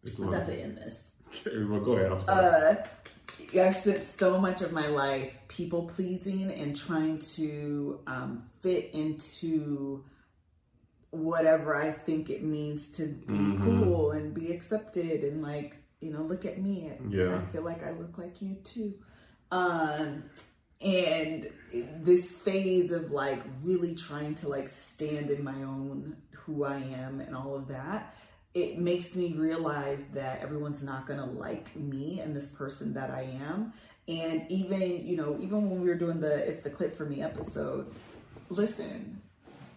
It's 0.04 0.18
I'm 0.18 0.24
long. 0.26 0.34
about 0.34 0.46
to 0.46 0.54
end 0.60 0.78
this. 0.78 0.98
Well, 1.46 1.80
go 1.80 1.92
ahead. 1.92 2.10
I'm 2.12 2.20
sorry. 2.22 2.46
Uh, 2.46 2.74
I've 3.62 3.76
spent 3.76 4.06
so 4.06 4.38
much 4.40 4.62
of 4.62 4.72
my 4.72 4.86
life 4.88 5.32
people 5.48 5.84
pleasing 5.94 6.50
and 6.50 6.76
trying 6.76 7.18
to 7.36 8.00
um, 8.06 8.44
fit 8.62 8.90
into 8.94 10.04
whatever 11.10 11.74
I 11.74 11.90
think 11.92 12.30
it 12.30 12.42
means 12.42 12.88
to 12.96 13.06
be 13.06 13.32
Mm-hmm. 13.34 13.82
cool 13.84 14.10
and 14.12 14.34
be 14.34 14.52
accepted 14.52 15.22
and 15.24 15.42
like, 15.42 15.76
you 16.00 16.12
know, 16.12 16.20
look 16.22 16.44
at 16.44 16.60
me. 16.60 16.90
Yeah. 17.08 17.36
I 17.38 17.52
feel 17.52 17.62
like 17.62 17.82
I 17.84 17.92
look 17.92 18.18
like 18.18 18.40
you 18.42 18.56
too. 18.64 18.94
Um, 19.50 20.24
and 20.80 21.48
this 21.72 22.36
phase 22.36 22.92
of 22.92 23.10
like 23.10 23.42
really 23.62 23.94
trying 23.94 24.34
to 24.36 24.48
like 24.48 24.68
stand 24.68 25.30
in 25.30 25.42
my 25.42 25.62
own 25.62 26.16
who 26.30 26.64
I 26.64 26.76
am 26.76 27.20
and 27.20 27.34
all 27.34 27.56
of 27.56 27.68
that, 27.68 28.14
it 28.54 28.78
makes 28.78 29.14
me 29.14 29.32
realize 29.34 30.02
that 30.14 30.40
everyone's 30.40 30.82
not 30.82 31.06
gonna 31.06 31.26
like 31.26 31.74
me 31.76 32.20
and 32.20 32.34
this 32.34 32.46
person 32.46 32.94
that 32.94 33.10
I 33.10 33.22
am. 33.22 33.72
And 34.06 34.46
even, 34.48 35.06
you 35.06 35.16
know, 35.16 35.36
even 35.40 35.68
when 35.68 35.82
we 35.82 35.88
were 35.88 35.94
doing 35.94 36.20
the 36.20 36.48
It's 36.48 36.62
the 36.62 36.70
Clip 36.70 36.96
for 36.96 37.04
Me 37.04 37.22
episode, 37.22 37.92
listen, 38.48 39.20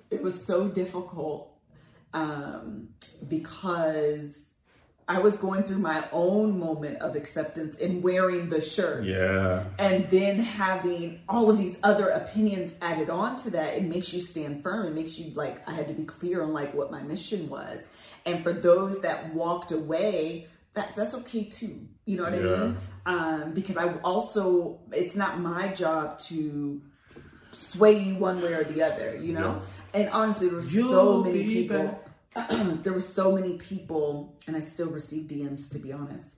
it 0.09 0.21
was 0.21 0.45
so 0.45 0.67
difficult 0.69 1.51
um, 2.13 2.89
because 3.27 4.50
I 5.11 5.19
was 5.19 5.35
going 5.35 5.63
through 5.63 5.79
my 5.79 6.07
own 6.13 6.57
moment 6.57 6.99
of 6.99 7.17
acceptance 7.17 7.77
in 7.77 8.01
wearing 8.01 8.47
the 8.47 8.61
shirt. 8.61 9.03
Yeah. 9.03 9.65
and 9.77 10.09
then 10.09 10.39
having 10.39 11.19
all 11.27 11.49
of 11.49 11.57
these 11.57 11.77
other 11.83 12.07
opinions 12.07 12.73
added 12.81 13.09
on 13.09 13.35
to 13.43 13.49
that 13.49 13.69
it 13.77 13.83
makes 13.83 14.13
you 14.13 14.21
stand 14.21 14.63
firm. 14.63 14.87
It 14.87 14.95
makes 14.95 15.19
you 15.19 15.33
like 15.33 15.67
i 15.67 15.73
had 15.73 15.87
to 15.89 15.93
be 15.93 16.05
clear 16.05 16.41
on 16.43 16.53
like 16.53 16.73
what 16.73 16.91
my 16.91 17.01
mission 17.01 17.49
was. 17.49 17.79
And 18.25 18.41
for 18.41 18.53
those 18.53 19.01
that 19.01 19.33
walked 19.33 19.71
away 19.73 20.47
that 20.75 20.95
that's 20.95 21.13
okay 21.21 21.43
too. 21.43 21.75
You 22.05 22.15
know 22.17 22.23
what 22.23 22.33
i 22.33 22.39
mean? 22.39 22.77
Um 23.05 23.53
because 23.53 23.75
i 23.75 23.85
also 24.11 24.79
it's 24.93 25.17
not 25.23 25.41
my 25.41 25.63
job 25.83 26.19
to 26.29 26.81
sway 27.51 27.99
you 27.99 28.15
one 28.15 28.41
way 28.41 28.53
or 28.53 28.63
the 28.63 28.81
other 28.81 29.09
you 29.17 29.33
know? 29.33 29.61
And 29.93 30.07
honestly 30.09 30.47
there 30.47 30.55
were 30.55 30.63
so 30.63 31.21
many 31.25 31.43
people 31.55 32.01
there 32.83 32.93
were 32.93 33.01
so 33.01 33.31
many 33.31 33.57
people 33.57 34.37
and 34.47 34.55
i 34.55 34.59
still 34.59 34.89
receive 34.89 35.23
dms 35.23 35.69
to 35.69 35.79
be 35.79 35.91
honest 35.91 36.35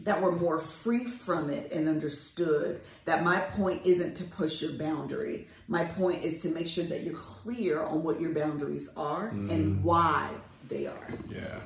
that 0.00 0.20
were 0.20 0.32
more 0.32 0.60
free 0.60 1.04
from 1.04 1.50
it 1.50 1.72
and 1.72 1.88
understood 1.88 2.80
that 3.04 3.24
my 3.24 3.40
point 3.40 3.84
isn't 3.84 4.14
to 4.16 4.24
push 4.24 4.60
your 4.60 4.72
boundary. 4.72 5.48
My 5.68 5.84
point 5.84 6.22
is 6.22 6.40
to 6.40 6.50
make 6.50 6.66
sure 6.66 6.84
that 6.84 7.02
you're 7.02 7.14
clear 7.14 7.82
on 7.82 8.02
what 8.02 8.20
your 8.20 8.32
boundaries 8.34 8.90
are 8.96 9.28
and 9.28 9.82
why 9.82 10.28
they 10.68 10.86
are. 10.86 11.08
Yeah. 11.30 11.60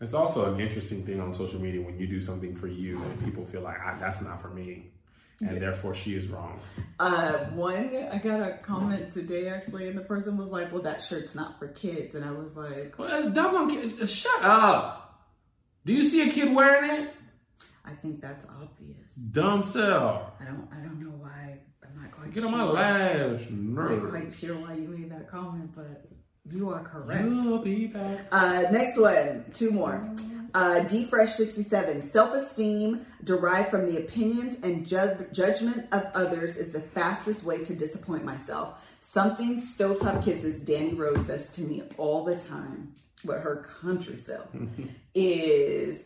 It's 0.00 0.14
also 0.14 0.52
an 0.52 0.60
interesting 0.60 1.04
thing 1.04 1.20
on 1.20 1.32
social 1.32 1.60
media 1.60 1.80
when 1.80 1.98
you 1.98 2.06
do 2.06 2.20
something 2.20 2.54
for 2.54 2.66
you 2.66 3.00
and 3.00 3.24
people 3.24 3.44
feel 3.46 3.60
like 3.60 3.78
"Ah, 3.80 3.96
that's 4.00 4.20
not 4.20 4.42
for 4.42 4.48
me, 4.48 4.90
and 5.42 5.60
therefore 5.60 5.94
she 5.94 6.14
is 6.14 6.26
wrong. 6.28 6.58
Uh, 6.98 7.32
one, 7.54 7.94
I 8.12 8.18
got 8.18 8.40
a 8.40 8.58
comment 8.62 9.12
today 9.12 9.48
actually, 9.48 9.88
and 9.88 9.96
the 9.98 10.02
person 10.02 10.36
was 10.36 10.50
like, 10.50 10.72
"Well, 10.72 10.82
that 10.82 11.02
shirt's 11.02 11.34
not 11.34 11.58
for 11.58 11.68
kids," 11.68 12.14
and 12.14 12.24
I 12.24 12.30
was 12.32 12.56
like, 12.56 12.94
Well, 12.98 13.30
"Dumb 13.30 13.56
on 13.56 13.70
kid, 13.70 14.00
uh, 14.00 14.06
shut 14.06 14.42
up. 14.42 14.98
Do 15.84 15.92
you 15.92 16.04
see 16.04 16.28
a 16.28 16.30
kid 16.32 16.54
wearing 16.54 16.90
it? 16.90 17.10
"I 17.84 17.90
think 17.90 18.20
that's 18.20 18.46
obvious. 18.60 19.16
Dumb 19.16 19.62
cell. 19.64 20.34
I 20.40 20.44
don't, 20.44 20.68
I 20.72 20.76
don't 20.76 21.00
know 21.00 21.10
why. 21.10 21.58
I'm 21.84 22.00
not 22.00 22.12
quite 22.12 22.32
Get 22.32 22.42
sure. 22.44 22.52
on 22.52 22.58
my 22.58 22.64
last 22.64 23.48
I'm 23.50 23.74
not 23.74 24.10
quite 24.10 24.32
sure 24.32 24.54
why 24.56 24.74
you 24.74 24.88
made 24.88 25.10
that 25.10 25.28
comment, 25.28 25.72
but 25.74 26.06
you 26.48 26.70
are 26.70 26.82
correct." 26.84 27.24
You'll 27.24 27.58
be 27.58 27.86
back. 27.88 28.26
Uh, 28.30 28.64
next 28.70 28.98
one, 29.00 29.44
two 29.52 29.72
more. 29.72 30.08
Uh, 30.54 30.80
D 30.84 31.04
Fresh 31.06 31.34
67. 31.34 32.02
Self 32.02 32.34
esteem 32.34 33.06
derived 33.24 33.70
from 33.70 33.86
the 33.86 33.98
opinions 33.98 34.58
and 34.62 34.86
ju- 34.86 35.26
judgment 35.32 35.86
of 35.92 36.06
others 36.14 36.56
is 36.56 36.72
the 36.72 36.80
fastest 36.80 37.42
way 37.44 37.64
to 37.64 37.74
disappoint 37.74 38.24
myself. 38.24 38.94
Something 39.00 39.56
Stovetop 39.56 40.22
Kisses 40.24 40.60
Danny 40.60 40.94
Rose 40.94 41.24
says 41.26 41.50
to 41.50 41.62
me 41.62 41.82
all 41.96 42.24
the 42.24 42.36
time 42.38 42.92
with 43.24 43.40
her 43.42 43.66
country 43.80 44.16
self 44.16 44.48
is 45.14 46.00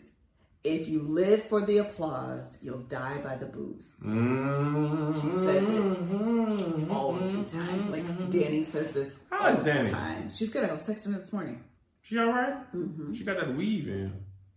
if 0.63 0.89
you 0.89 1.01
live 1.03 1.45
for 1.45 1.61
the 1.61 1.79
applause, 1.79 2.59
you'll 2.61 2.79
die 2.81 3.19
by 3.19 3.37
the 3.37 3.47
boos. 3.47 3.93
Mm-hmm. 4.05 5.13
She 5.13 5.31
says 5.31 5.63
it 5.63 6.91
all 6.91 7.13
the 7.13 7.45
time. 7.45 7.85
Mm-hmm. 7.85 7.93
Like 7.93 8.31
Danny 8.31 8.63
says 8.65 8.91
this 8.93 9.19
How 9.31 9.47
is 9.49 9.59
all 9.59 9.65
Danny? 9.65 9.89
the 9.89 9.95
time. 9.95 10.31
She's 10.31 10.51
good. 10.51 10.69
I 10.69 10.73
was 10.73 10.83
texting 10.83 11.13
her 11.15 11.21
this 11.21 11.33
morning. 11.33 11.63
She 12.03 12.19
all 12.19 12.27
right? 12.27 12.73
Mm-hmm. 12.75 13.13
She 13.15 13.25
got 13.25 13.37
that 13.37 13.57
weave 13.57 13.89
in. 13.89 14.13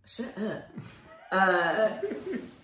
Shut 0.06 0.36
up. 0.38 0.70
Uh, 1.32 1.88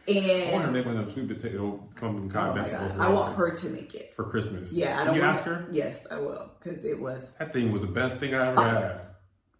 and 0.09 0.49
I 0.49 0.53
want 0.53 0.65
her 0.65 0.67
to 0.67 0.73
make 0.73 0.87
one 0.87 0.97
of 0.97 1.07
them 1.07 1.13
sweet 1.13 1.29
potato 1.29 1.83
pumpkin 1.99 2.31
oh 2.37 2.53
vegetables 2.53 2.93
I 3.01 3.09
want 3.13 3.37
her 3.37 3.55
to 3.55 3.69
make 3.71 3.95
it. 3.95 4.15
for 4.15 4.25
Christmas. 4.25 4.73
Yeah, 4.73 5.01
I 5.01 5.05
don't 5.05 5.15
you 5.17 5.21
want 5.23 5.37
ask 5.37 5.45
her? 5.45 5.67
Yes, 5.71 6.07
I 6.11 6.17
will 6.19 6.51
because 6.63 6.85
it 6.85 7.01
was 7.01 7.31
That 7.39 7.53
thing 7.53 7.73
was 7.73 7.83
the 7.83 7.89
best 7.89 8.17
thing 8.17 8.35
I 8.35 8.49
ever 8.51 8.63
had. 8.63 9.01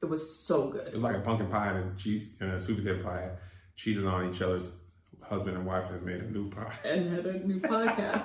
it 0.03 0.07
was 0.07 0.37
so 0.39 0.69
good. 0.69 0.89
It 0.89 0.95
was 0.95 1.03
like 1.03 1.17
a 1.17 1.21
pumpkin 1.21 1.49
pie 1.49 1.69
and 1.71 1.93
a 1.93 1.97
cheese 1.97 2.31
and 2.41 2.53
a 2.53 2.61
sweet 2.61 2.79
potato 2.79 3.03
pie. 3.03 3.31
Cheated 3.77 4.07
on 4.07 4.33
each 4.33 4.41
other's 4.41 4.71
husband 5.21 5.57
and 5.57 5.67
wife 5.67 5.91
and 5.91 6.03
made 6.03 6.21
a 6.21 6.31
new 6.31 6.49
pie. 6.51 6.73
And 6.85 7.13
had 7.15 7.27
a 7.27 7.47
new 7.47 7.61
podcast. 7.61 8.25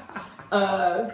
uh, 0.51 1.09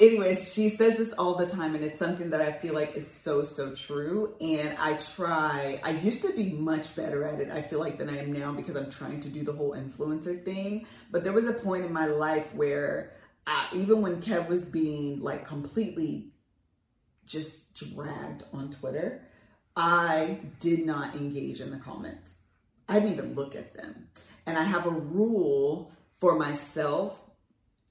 anyways, 0.00 0.52
she 0.52 0.68
says 0.68 0.96
this 0.96 1.12
all 1.12 1.36
the 1.36 1.46
time, 1.46 1.74
and 1.74 1.84
it's 1.84 1.98
something 1.98 2.30
that 2.30 2.40
I 2.40 2.52
feel 2.52 2.74
like 2.74 2.96
is 2.96 3.10
so 3.10 3.42
so 3.42 3.74
true. 3.74 4.34
And 4.40 4.76
I 4.78 4.94
try. 4.94 5.80
I 5.82 5.90
used 5.90 6.22
to 6.22 6.32
be 6.34 6.50
much 6.50 6.94
better 6.96 7.24
at 7.24 7.40
it. 7.40 7.50
I 7.50 7.62
feel 7.62 7.80
like 7.80 7.98
than 7.98 8.08
I 8.08 8.18
am 8.18 8.32
now 8.32 8.52
because 8.52 8.76
I'm 8.76 8.90
trying 8.90 9.20
to 9.20 9.28
do 9.28 9.42
the 9.42 9.52
whole 9.52 9.72
influencer 9.72 10.44
thing. 10.44 10.86
But 11.10 11.24
there 11.24 11.32
was 11.32 11.46
a 11.46 11.52
point 11.52 11.84
in 11.84 11.92
my 11.92 12.06
life 12.06 12.54
where, 12.54 13.12
I, 13.46 13.68
even 13.72 14.00
when 14.00 14.20
Kev 14.20 14.48
was 14.48 14.64
being 14.64 15.20
like 15.20 15.46
completely 15.46 16.32
just 17.24 17.74
dragged 17.74 18.44
on 18.52 18.70
Twitter, 18.70 19.22
I 19.76 20.40
did 20.60 20.84
not 20.84 21.16
engage 21.16 21.60
in 21.60 21.70
the 21.70 21.78
comments. 21.78 22.38
I 22.88 23.00
didn't 23.00 23.14
even 23.14 23.34
look 23.34 23.54
at 23.54 23.74
them. 23.74 24.08
And 24.46 24.58
I 24.58 24.64
have 24.64 24.86
a 24.86 24.90
rule 24.90 25.90
for 26.20 26.36
myself 26.36 27.18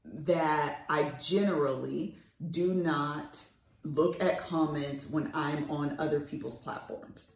that 0.06 0.86
I 0.90 1.12
generally 1.22 2.18
do 2.52 2.74
not 2.74 3.44
look 3.84 4.22
at 4.24 4.40
comments 4.40 5.10
when 5.10 5.30
I'm 5.34 5.70
on 5.72 5.96
other 6.00 6.20
people's 6.20 6.58
platforms. 6.58 7.36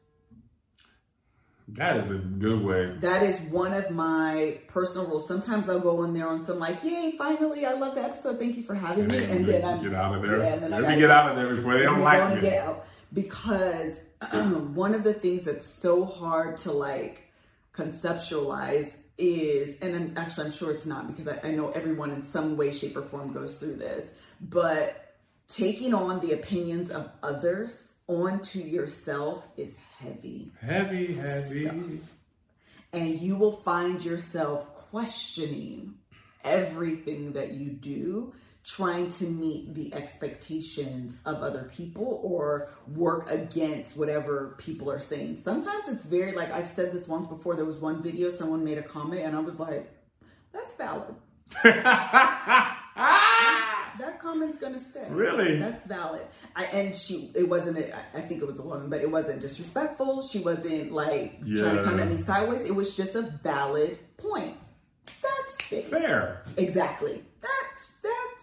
That 1.69 1.98
is 1.98 2.10
a 2.11 2.15
good 2.15 2.64
way. 2.64 2.95
That 3.02 3.23
is 3.23 3.41
one 3.52 3.73
of 3.73 3.91
my 3.91 4.57
personal 4.68 5.06
rules. 5.06 5.27
Sometimes 5.27 5.68
I'll 5.68 5.80
go 5.81 6.03
in 6.06 6.14
there 6.14 6.30
on 6.30 6.41
some 6.45 6.60
like, 6.60 6.81
yay, 6.81 7.15
finally, 7.18 7.65
I 7.65 7.73
love 7.73 7.95
the 7.95 8.03
episode. 8.03 8.39
Thank 8.39 8.56
you 8.56 8.64
for 8.64 8.73
having 8.73 9.03
And 9.03 9.11
me. 9.11 9.23
And 9.26 9.45
then 9.45 9.65
I'm 9.65 9.84
get 9.84 9.94
out 9.94 10.15
of 10.15 10.22
there. 10.22 10.38
Yeah, 10.39 10.53
and 10.53 10.64
then 10.64 10.72
Let 10.72 10.81
gotta- 10.84 10.94
me 10.95 11.02
get 11.02 11.11
out 11.11 11.30
of 11.31 11.35
there 11.35 11.53
before 11.53 11.73
they 11.77 11.84
don't 11.84 11.99
like 11.99 12.35
me. 12.35 12.41
get 12.41 12.65
out 12.65 12.85
because 13.11 13.99
one 14.73 14.95
of 14.95 15.03
the 15.03 15.14
things 15.14 15.44
that's 15.44 15.68
so 15.68 16.06
hard 16.06 16.57
to 16.60 16.72
like 16.72 17.23
conceptualize 17.76 18.95
is 19.18 19.80
and 19.80 19.95
I'm 19.95 20.14
actually 20.15 20.45
I'm 20.45 20.52
sure 20.52 20.72
it's 20.72 20.85
not 20.85 21.07
because 21.07 21.27
I, 21.27 21.39
I 21.44 21.52
know 21.52 21.69
everyone 21.72 22.11
in 22.11 22.23
some 22.26 22.56
way 22.57 22.72
shape 22.72 22.95
or 22.95 23.02
form 23.02 23.34
goes 23.34 23.60
through 23.60 23.77
this 23.77 24.10
but 24.39 25.15
taking 25.48 25.94
on 25.94 26.19
the 26.19 26.34
opinions 26.34 26.91
of 26.91 27.10
others 27.23 27.91
onto 28.07 28.60
yourself 28.60 29.48
is 29.57 29.77
heavy 29.99 30.52
Heavy, 30.61 31.14
heavy. 31.14 31.64
Stuff. 31.64 31.76
and 32.94 33.19
you 33.19 33.35
will 33.35 33.53
find 33.57 34.03
yourself 34.06 34.73
questioning 34.76 35.95
everything 36.44 37.34
that 37.34 37.52
you 37.53 37.69
do 37.72 38.34
trying 38.68 39.10
to 39.10 39.23
meet 39.23 39.73
the 39.73 39.94
expectations 39.94 41.18
of 41.26 41.41
other 41.41 41.72
people 41.73 42.19
or 42.22 42.69
work 42.95 43.31
against 43.31 43.95
whatever 43.95 44.56
people 44.57 44.91
are 44.91 44.99
saying 44.99 45.38
sometimes 45.38 45.88
it's 45.88 46.03
very 46.03 46.34
like 46.34 46.52
i've 46.52 46.69
said 46.69 46.91
this 46.91 47.07
once 47.07 47.26
before 47.27 47.56
there 47.56 47.64
was 47.65 47.77
one 47.77 48.03
video 48.03 48.30
someone 48.30 48.64
made 48.65 48.77
a 48.77 48.84
comment 48.84 49.22
and 49.26 49.35
i 49.35 49.39
was 49.39 49.57
like 49.60 49.89
that's 50.52 50.76
valid 50.76 51.15
that 53.99 54.19
comment's 54.19 54.57
gonna 54.57 54.80
stay. 54.80 55.07
Really? 55.10 55.57
That's 55.60 55.84
valid. 55.84 56.23
I, 56.56 56.65
and 56.65 56.95
she, 56.95 57.31
it 57.35 57.48
wasn't. 57.48 57.77
A, 57.77 57.95
I- 58.15 58.22
think 58.22 58.41
it 58.41 58.48
was 58.48 58.60
a 58.60 58.64
woman, 58.64 58.89
but 58.89 59.02
it 59.02 59.10
wasn't 59.10 59.39
disrespectful. 59.41 60.22
She 60.22 60.39
wasn't 60.39 60.91
like 60.91 61.39
trying 61.41 61.77
to 61.77 61.84
come 61.84 61.99
at 61.99 62.10
me 62.10 62.18
sideways. 62.18 62.61
It 62.61 62.76
was 62.76 62.95
just 62.95 63.15
a 63.15 63.22
valid 63.22 63.98
point. 64.18 64.57
That's. 65.22 65.57
Fair. 65.89 66.44
Exactly. 66.57 67.23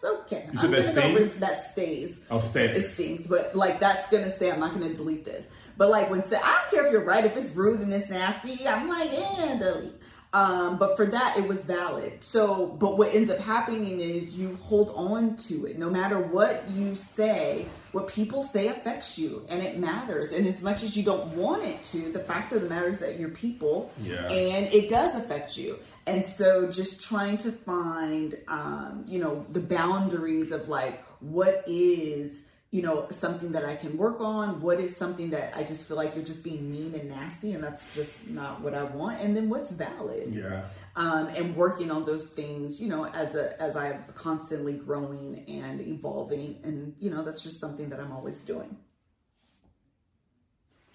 Okay. 0.04 0.48
You 0.52 0.56
said 0.58 0.64
I'm 0.66 0.70
that 0.72 0.94
gonna 0.94 1.08
go 1.08 1.14
with- 1.14 1.30
stays? 1.30 1.40
that 1.40 1.62
stays. 1.64 2.20
Oh, 2.30 2.40
stays. 2.40 2.76
It 2.76 2.88
stings, 2.88 3.26
but 3.26 3.54
like 3.56 3.80
that's 3.80 4.08
gonna 4.10 4.30
stay. 4.30 4.50
I'm 4.50 4.60
not 4.60 4.72
gonna 4.74 4.92
delete 4.94 5.24
this. 5.24 5.46
But 5.76 5.90
like 5.90 6.10
when 6.10 6.24
say, 6.24 6.36
I 6.36 6.60
don't 6.62 6.70
care 6.70 6.86
if 6.86 6.92
you're 6.92 7.04
right. 7.04 7.24
If 7.24 7.36
it's 7.36 7.50
rude 7.52 7.80
and 7.80 7.92
it's 7.92 8.08
nasty, 8.08 8.66
I'm 8.68 8.88
like, 8.88 9.10
yeah, 9.12 9.56
delete. 9.58 9.92
Um, 10.32 10.78
but 10.78 10.96
for 10.96 11.06
that, 11.06 11.36
it 11.38 11.46
was 11.46 11.58
valid. 11.58 12.14
So, 12.24 12.66
but 12.66 12.98
what 12.98 13.14
ends 13.14 13.30
up 13.30 13.38
happening 13.38 14.00
is 14.00 14.30
you 14.34 14.56
hold 14.62 14.90
on 14.96 15.36
to 15.48 15.66
it. 15.66 15.78
No 15.78 15.88
matter 15.88 16.18
what 16.18 16.64
you 16.74 16.96
say, 16.96 17.66
what 17.92 18.08
people 18.08 18.42
say 18.42 18.66
affects 18.66 19.16
you 19.16 19.46
and 19.48 19.62
it 19.62 19.78
matters. 19.78 20.32
And 20.32 20.44
as 20.48 20.60
much 20.60 20.82
as 20.82 20.96
you 20.96 21.04
don't 21.04 21.28
want 21.36 21.62
it 21.62 21.80
to, 21.84 22.10
the 22.10 22.18
fact 22.18 22.52
of 22.52 22.62
the 22.62 22.68
matter 22.68 22.88
is 22.88 22.98
that 22.98 23.16
you're 23.20 23.28
people 23.28 23.92
Yeah. 24.02 24.26
and 24.26 24.66
it 24.74 24.88
does 24.90 25.14
affect 25.14 25.56
you. 25.56 25.78
And 26.06 26.24
so 26.24 26.70
just 26.70 27.02
trying 27.02 27.38
to 27.38 27.52
find, 27.52 28.36
um, 28.48 29.04
you 29.08 29.18
know, 29.18 29.46
the 29.50 29.60
boundaries 29.60 30.52
of 30.52 30.68
like 30.68 31.02
what 31.20 31.64
is, 31.66 32.42
you 32.70 32.82
know, 32.82 33.06
something 33.10 33.52
that 33.52 33.64
I 33.64 33.76
can 33.76 33.96
work 33.96 34.20
on? 34.20 34.60
What 34.60 34.80
is 34.80 34.96
something 34.96 35.30
that 35.30 35.56
I 35.56 35.62
just 35.62 35.86
feel 35.86 35.96
like 35.96 36.14
you're 36.14 36.24
just 36.24 36.42
being 36.42 36.70
mean 36.70 36.94
and 36.94 37.08
nasty 37.08 37.52
and 37.52 37.62
that's 37.62 37.94
just 37.94 38.28
not 38.28 38.60
what 38.60 38.74
I 38.74 38.82
want? 38.82 39.20
And 39.20 39.36
then 39.36 39.48
what's 39.48 39.70
valid? 39.70 40.34
Yeah. 40.34 40.64
Um, 40.96 41.28
and 41.28 41.56
working 41.56 41.90
on 41.90 42.04
those 42.04 42.30
things, 42.30 42.80
you 42.80 42.88
know, 42.88 43.06
as 43.06 43.34
a 43.34 43.60
as 43.62 43.76
I'm 43.76 44.04
constantly 44.14 44.74
growing 44.74 45.44
and 45.48 45.80
evolving, 45.80 46.60
and 46.62 46.94
you 46.98 47.10
know, 47.10 47.24
that's 47.24 47.42
just 47.42 47.60
something 47.60 47.88
that 47.88 47.98
I'm 47.98 48.12
always 48.12 48.42
doing. 48.42 48.76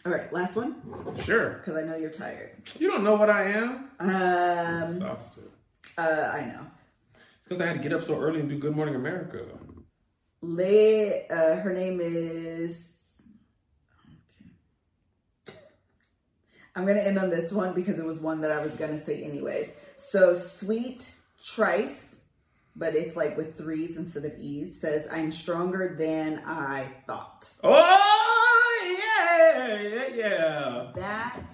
All 0.06 0.12
right, 0.14 0.32
last 0.32 0.56
one 0.56 0.76
Sure. 1.24 1.50
because 1.56 1.76
I 1.76 1.82
know 1.84 1.96
you're 1.98 2.10
tired. 2.10 2.52
You 2.80 2.90
don't 2.90 3.04
know 3.04 3.16
what 3.16 3.30
I 3.30 3.52
am? 3.52 3.90
Um, 4.00 4.96
Exhausted. 4.96 5.50
uh, 5.98 6.32
I 6.34 6.46
know. 6.46 6.66
It's 7.40 7.48
because 7.48 7.62
I 7.62 7.66
had 7.68 7.74
to 7.76 7.84
get 7.84 7.92
up 7.94 8.04
so 8.04 8.18
early 8.20 8.40
and 8.40 8.48
do 8.50 8.58
Good 8.58 8.76
Morning 8.76 8.96
America. 8.96 9.46
Le, 10.42 11.26
uh, 11.30 11.56
her 11.58 11.74
name 11.74 12.00
is. 12.02 12.86
Okay. 15.50 15.60
I'm 16.76 16.86
gonna 16.86 17.02
end 17.02 17.18
on 17.20 17.30
this 17.30 17.52
one 17.52 17.74
because 17.74 18.00
it 18.00 18.06
was 18.06 18.22
one 18.22 18.40
that 18.42 18.52
I 18.54 18.62
was 18.62 18.76
gonna 18.76 19.00
say 19.00 19.22
anyways. 19.22 19.70
So 19.98 20.34
sweet 20.34 21.12
Trice, 21.44 22.20
but 22.76 22.96
it's 22.96 23.18
like 23.18 23.36
with 23.36 23.58
threes 23.58 23.98
instead 23.98 24.24
of 24.24 24.32
e's. 24.40 24.80
Says 24.80 25.08
I'm 25.12 25.32
stronger 25.34 25.96
than 26.00 26.42
I 26.46 26.86
thought. 27.06 27.52
Oh, 27.66 28.69
yeah, 29.70 30.08
yeah, 30.14 30.16
yeah. 30.16 30.92
That 30.96 31.54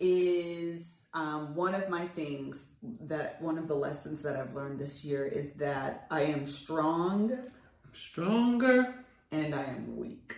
is 0.00 0.92
um, 1.14 1.54
one 1.54 1.74
of 1.74 1.88
my 1.88 2.06
things 2.06 2.66
that 3.02 3.40
one 3.40 3.58
of 3.58 3.68
the 3.68 3.74
lessons 3.74 4.22
that 4.22 4.36
I've 4.36 4.54
learned 4.54 4.78
this 4.78 5.04
year 5.04 5.24
is 5.26 5.52
that 5.54 6.06
I 6.10 6.22
am 6.22 6.46
strong 6.46 7.32
I'm 7.32 7.94
Stronger. 7.94 8.94
and 9.32 9.54
I 9.54 9.64
am 9.64 9.96
weak. 9.96 10.36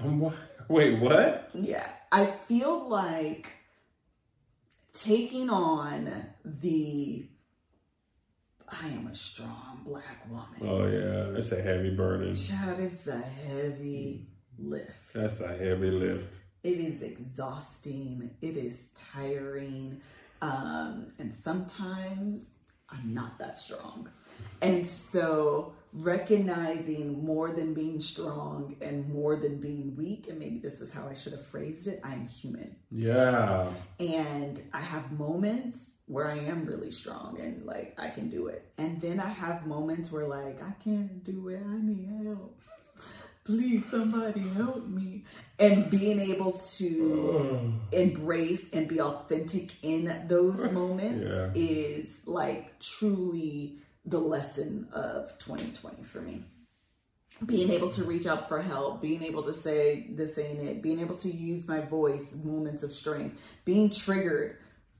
Um, 0.00 0.20
wha- 0.20 0.32
wait, 0.68 0.98
what? 0.98 1.50
Yeah, 1.54 1.88
I 2.10 2.26
feel 2.26 2.88
like 2.88 3.48
taking 4.92 5.50
on 5.50 6.26
the 6.44 7.28
I 8.82 8.88
am 8.88 9.06
a 9.06 9.14
strong 9.14 9.82
black 9.84 10.26
woman. 10.28 10.46
Oh, 10.62 10.86
yeah. 10.86 11.32
That's 11.32 11.52
a 11.52 11.62
heavy 11.62 11.90
burden. 11.94 12.34
Child, 12.34 12.80
it's 12.80 13.06
a 13.06 13.18
heavy 13.18 14.26
lift. 14.58 15.12
That's 15.14 15.40
a 15.40 15.48
heavy 15.48 15.90
lift. 15.90 16.34
It 16.64 16.78
is 16.78 17.02
exhausting. 17.02 18.30
It 18.40 18.56
is 18.56 18.88
tiring. 19.12 20.00
Um, 20.42 21.12
and 21.18 21.32
sometimes 21.32 22.54
I'm 22.90 23.14
not 23.14 23.38
that 23.38 23.56
strong. 23.56 24.08
And 24.62 24.88
so 24.88 25.74
recognizing 25.92 27.24
more 27.24 27.52
than 27.52 27.72
being 27.74 28.00
strong 28.00 28.76
and 28.80 29.08
more 29.08 29.36
than 29.36 29.60
being 29.60 29.94
weak, 29.94 30.26
and 30.28 30.38
maybe 30.38 30.58
this 30.58 30.80
is 30.80 30.92
how 30.92 31.06
I 31.06 31.14
should 31.14 31.32
have 31.32 31.46
phrased 31.46 31.86
it, 31.86 32.00
I'm 32.02 32.26
human. 32.26 32.74
Yeah. 32.90 33.68
And 34.00 34.60
I 34.72 34.80
have 34.80 35.12
moments 35.12 35.92
where 36.06 36.28
I 36.28 36.38
am 36.38 36.66
really 36.66 36.90
strong 36.90 37.38
and 37.40 37.64
like 37.64 37.94
I 37.98 38.08
can 38.08 38.28
do 38.28 38.48
it. 38.48 38.72
And 38.76 39.00
then 39.00 39.20
I 39.20 39.28
have 39.28 39.66
moments 39.66 40.10
where 40.10 40.26
like 40.26 40.62
I 40.62 40.72
can't 40.82 41.22
do 41.24 41.48
it. 41.48 41.62
I 41.64 41.78
need 41.80 42.08
help. 42.24 42.58
Please, 43.44 43.84
somebody 43.86 44.40
help 44.40 44.86
me. 44.86 45.24
And 45.58 45.90
being 45.90 46.18
able 46.18 46.52
to 46.52 47.72
embrace 47.92 48.66
and 48.72 48.88
be 48.88 49.00
authentic 49.00 49.72
in 49.82 50.24
those 50.28 50.70
moments 50.72 51.30
Yeah. 51.30 51.50
is 51.54 52.18
like 52.24 52.78
truly 52.80 53.78
the 54.06 54.18
lesson 54.18 54.88
of 54.92 55.38
2020 55.38 56.02
for 56.02 56.20
me 56.20 56.44
being 57.46 57.70
able 57.70 57.88
to 57.90 58.04
reach 58.04 58.26
out 58.26 58.48
for 58.48 58.60
help, 58.60 59.02
being 59.02 59.22
able 59.22 59.42
to 59.42 59.52
say 59.52 60.06
this 60.10 60.38
ain't 60.38 60.60
it, 60.60 60.82
being 60.82 61.00
able 61.00 61.16
to 61.16 61.30
use 61.30 61.66
my 61.66 61.80
voice, 61.80 62.34
moments 62.42 62.82
of 62.82 62.92
strength, 62.92 63.38
being 63.64 63.90
triggered, 63.90 64.56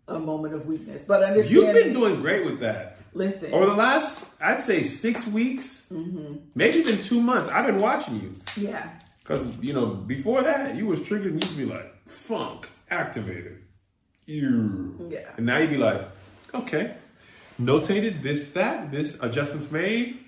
a 0.09 0.19
moment 0.19 0.55
of 0.55 0.67
weakness. 0.67 1.05
But 1.07 1.23
understanding, 1.23 1.65
You've 1.65 1.85
been 1.85 1.93
doing 1.93 2.21
great 2.21 2.45
with 2.45 2.61
that. 2.61 2.99
Listen, 3.15 3.53
Over 3.53 3.67
the 3.67 3.75
last, 3.75 4.35
I'd 4.43 4.63
say 4.63 4.83
six 4.83 5.27
weeks, 5.27 5.85
maybe 5.91 6.77
even 6.79 6.99
two 6.99 7.21
months, 7.21 7.49
I've 7.49 7.67
been 7.67 7.79
watching 7.81 8.21
you. 8.21 8.35
yeah, 8.57 8.91
Because, 9.21 9.45
you 9.59 9.73
know, 9.73 9.87
before 9.87 10.43
that, 10.43 10.75
you 10.75 10.87
was 10.87 11.01
triggered 11.01 11.33
and 11.33 11.45
you'd 11.45 11.57
be 11.57 11.65
like, 11.65 12.07
funk, 12.07 12.69
activated. 12.91 13.63
You. 14.27 14.97
Yeah. 15.11 15.29
And 15.37 15.47
now 15.47 15.59
you'd 15.59 15.71
be 15.71 15.77
like, 15.77 16.03
okay, 16.55 16.95
notated 17.61 18.23
this, 18.23 18.53
that, 18.53 18.91
this 18.91 19.19
adjustments 19.23 19.71
made. 19.71 20.19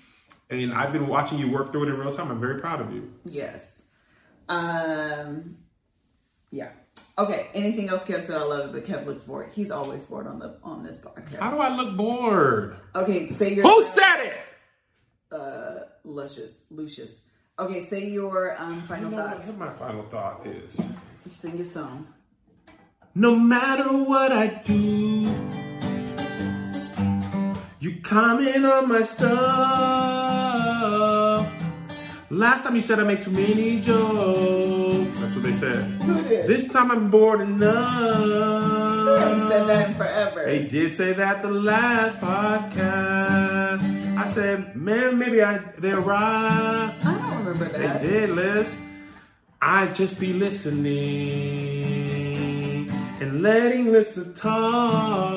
And 0.49 0.73
I've 0.73 0.93
been 0.93 1.07
watching 1.07 1.39
you 1.39 1.51
work 1.51 1.71
through 1.71 1.83
it 1.83 1.89
in 1.89 1.97
real 1.99 2.13
time. 2.13 2.31
I'm 2.31 2.39
very 2.39 2.59
proud 2.59 2.79
of 2.81 2.93
you. 2.93 3.11
yes, 3.25 3.81
um, 4.49 5.57
yeah. 6.51 6.69
Okay. 7.17 7.47
Anything 7.53 7.89
else 7.89 8.03
Kev 8.05 8.23
said? 8.23 8.37
I 8.37 8.43
love 8.43 8.65
it, 8.67 8.71
but 8.73 8.85
Kev 8.85 9.05
looks 9.05 9.23
bored. 9.23 9.49
He's 9.53 9.71
always 9.71 10.03
bored 10.05 10.27
on 10.27 10.39
the 10.39 10.57
on 10.63 10.83
this 10.83 10.97
podcast. 10.97 11.39
How 11.39 11.51
do 11.51 11.57
I 11.59 11.75
look 11.75 11.95
bored? 11.97 12.75
Okay, 12.95 13.27
say 13.29 13.53
your 13.53 13.65
Who 13.67 13.81
said 13.83 14.17
it? 14.25 14.37
uh, 15.31 15.79
luscious, 16.03 16.51
Lucius. 16.69 17.09
Okay, 17.59 17.83
say 17.85 18.05
your 18.09 18.55
um 18.61 18.75
You 18.75 18.81
final 18.81 19.09
know 19.11 19.17
thoughts. 19.17 19.47
what 19.47 19.57
my 19.57 19.69
final 19.73 20.03
thought 20.03 20.45
is? 20.47 20.79
Sing 21.29 21.55
your 21.57 21.65
song. 21.65 22.07
No 23.15 23.35
matter 23.35 23.91
what 23.91 24.31
I 24.31 24.47
do, 24.63 25.25
you 27.79 27.99
comment 28.03 28.63
on 28.65 28.87
my 28.87 29.03
stuff. 29.03 29.37
Last 32.29 32.63
time 32.63 32.75
you 32.75 32.81
said 32.81 32.99
I 32.99 33.03
make 33.03 33.21
too 33.23 33.31
many 33.31 33.79
jokes. 33.81 34.86
That's 35.27 35.39
what 35.39 35.45
they 35.51 35.57
said. 35.59 35.83
Who 36.03 36.23
did? 36.23 36.47
This 36.47 36.69
time 36.69 36.89
I'm 36.89 37.11
bored 37.11 37.41
I 37.41 37.43
haven't 37.43 37.59
said 39.49 39.67
that 39.67 39.89
in 39.89 39.93
forever. 39.93 40.45
They 40.45 40.63
did 40.65 40.95
say 40.95 41.11
that 41.11 41.41
the 41.41 41.51
last 41.51 42.17
podcast. 42.21 44.17
I 44.17 44.29
said, 44.29 44.73
man, 44.77 45.19
maybe 45.19 45.43
I 45.43 45.57
they're 45.79 45.99
right. 45.99 46.93
I 47.03 47.17
don't 47.17 47.39
remember 47.39 47.65
that. 47.65 48.01
They 48.01 48.07
did, 48.07 48.29
Liz. 48.29 48.73
I 49.61 49.87
just 49.87 50.17
be 50.17 50.31
listening 50.31 50.87
and 53.19 53.41
letting 53.41 53.91
Lisa 53.91 54.33
talk. 54.33 55.35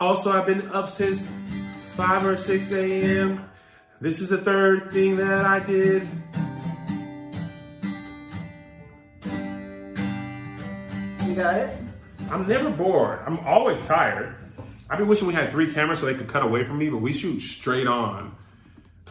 Also, 0.00 0.30
I've 0.30 0.46
been 0.46 0.68
up 0.68 0.88
since 0.88 1.28
5 1.96 2.24
or 2.24 2.36
6 2.36 2.70
a.m. 2.70 3.44
This 4.00 4.20
is 4.20 4.28
the 4.28 4.38
third 4.38 4.92
thing 4.92 5.16
that 5.16 5.44
I 5.44 5.58
did. 5.58 6.06
You 11.34 11.40
got 11.40 11.56
it. 11.56 11.76
I'm 12.30 12.46
never 12.46 12.70
bored. 12.70 13.18
I'm 13.26 13.40
always 13.40 13.82
tired. 13.82 14.36
I've 14.88 14.98
been 14.98 15.08
wishing 15.08 15.26
we 15.26 15.34
had 15.34 15.50
three 15.50 15.74
cameras 15.74 15.98
so 15.98 16.06
they 16.06 16.14
could 16.14 16.28
cut 16.28 16.44
away 16.44 16.62
from 16.62 16.78
me, 16.78 16.88
but 16.88 16.98
we 16.98 17.12
shoot 17.12 17.40
straight 17.40 17.88
on. 17.88 18.36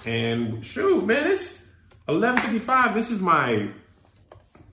And 0.06 0.66
shoot, 0.66 1.06
man, 1.06 1.30
it's 1.30 1.66
11:55. 2.08 2.94
This 2.94 3.12
is 3.12 3.20
my 3.20 3.72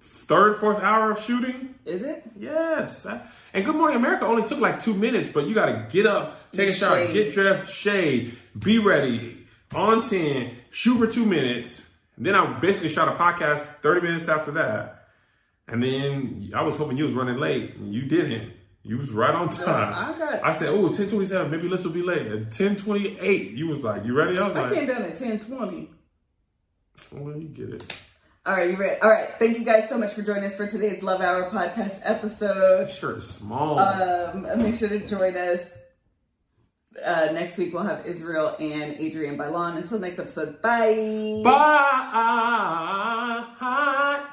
third, 0.00 0.58
fourth 0.58 0.80
hour 0.80 1.10
of 1.10 1.20
shooting. 1.20 1.74
Is 1.84 2.02
it? 2.02 2.22
Yes. 2.38 3.04
And 3.52 3.64
Good 3.64 3.74
Morning 3.74 3.96
America 3.96 4.26
only 4.26 4.44
took 4.44 4.60
like 4.60 4.80
two 4.80 4.94
minutes, 4.94 5.30
but 5.30 5.48
you 5.48 5.52
got 5.52 5.66
to 5.66 5.88
get 5.90 6.06
up, 6.06 6.52
take 6.52 6.68
a 6.68 6.72
shower, 6.72 7.04
get 7.08 7.32
dressed, 7.32 7.74
shade, 7.74 8.36
be 8.56 8.78
ready, 8.78 9.44
on 9.74 10.02
10, 10.02 10.54
shoot 10.70 10.98
for 10.98 11.08
two 11.08 11.26
minutes. 11.26 11.84
Then 12.16 12.36
I 12.36 12.60
basically 12.60 12.90
shot 12.90 13.08
a 13.08 13.16
podcast 13.18 13.62
30 13.82 14.02
minutes 14.02 14.28
after 14.28 14.52
that. 14.52 14.99
And 15.70 15.82
then 15.82 16.50
I 16.54 16.62
was 16.62 16.76
hoping 16.76 16.96
you 16.98 17.04
was 17.04 17.14
running 17.14 17.36
late. 17.38 17.74
and 17.76 17.92
You 17.94 18.02
didn't. 18.02 18.52
You 18.82 18.96
was 18.98 19.10
right 19.10 19.34
on 19.34 19.50
time. 19.50 19.92
I 19.94 20.18
got- 20.18 20.42
I 20.44 20.52
said, 20.52 20.68
oh, 20.70 20.80
1027, 20.84 21.50
maybe 21.50 21.68
this 21.68 21.84
will 21.84 21.90
be 21.92 22.02
late. 22.02 22.26
At 22.26 22.32
1028, 22.50 23.50
you 23.52 23.66
was 23.68 23.82
like, 23.84 24.04
you 24.06 24.14
ready? 24.14 24.38
I 24.38 24.46
was 24.48 24.56
I 24.56 24.62
like, 24.62 24.72
came 24.74 24.86
down 24.86 25.02
at 25.02 25.16
ten 25.16 25.38
twenty. 25.38 25.90
well, 27.12 27.36
you 27.36 27.48
get 27.48 27.68
it. 27.70 28.00
All 28.46 28.54
right, 28.54 28.70
you 28.70 28.76
ready? 28.78 28.98
All 29.02 29.10
right. 29.10 29.28
Thank 29.38 29.58
you 29.58 29.64
guys 29.66 29.86
so 29.86 29.98
much 29.98 30.14
for 30.14 30.22
joining 30.22 30.44
us 30.44 30.56
for 30.56 30.66
today's 30.66 31.02
Love 31.02 31.20
Hour 31.20 31.50
podcast 31.50 32.00
episode. 32.02 32.88
Shirt 32.88 33.22
small. 33.22 33.78
Um, 33.78 34.46
make 34.62 34.74
sure 34.76 34.88
to 34.88 35.06
join 35.06 35.36
us. 35.36 35.60
Uh, 37.04 37.28
next 37.32 37.58
week 37.58 37.72
we'll 37.74 37.82
have 37.84 38.06
Israel 38.06 38.56
and 38.58 38.98
Adrienne 38.98 39.36
Bailon. 39.36 39.76
Until 39.76 39.98
next 39.98 40.18
episode, 40.18 40.62
bye. 40.62 41.42
Bye. 43.60 44.26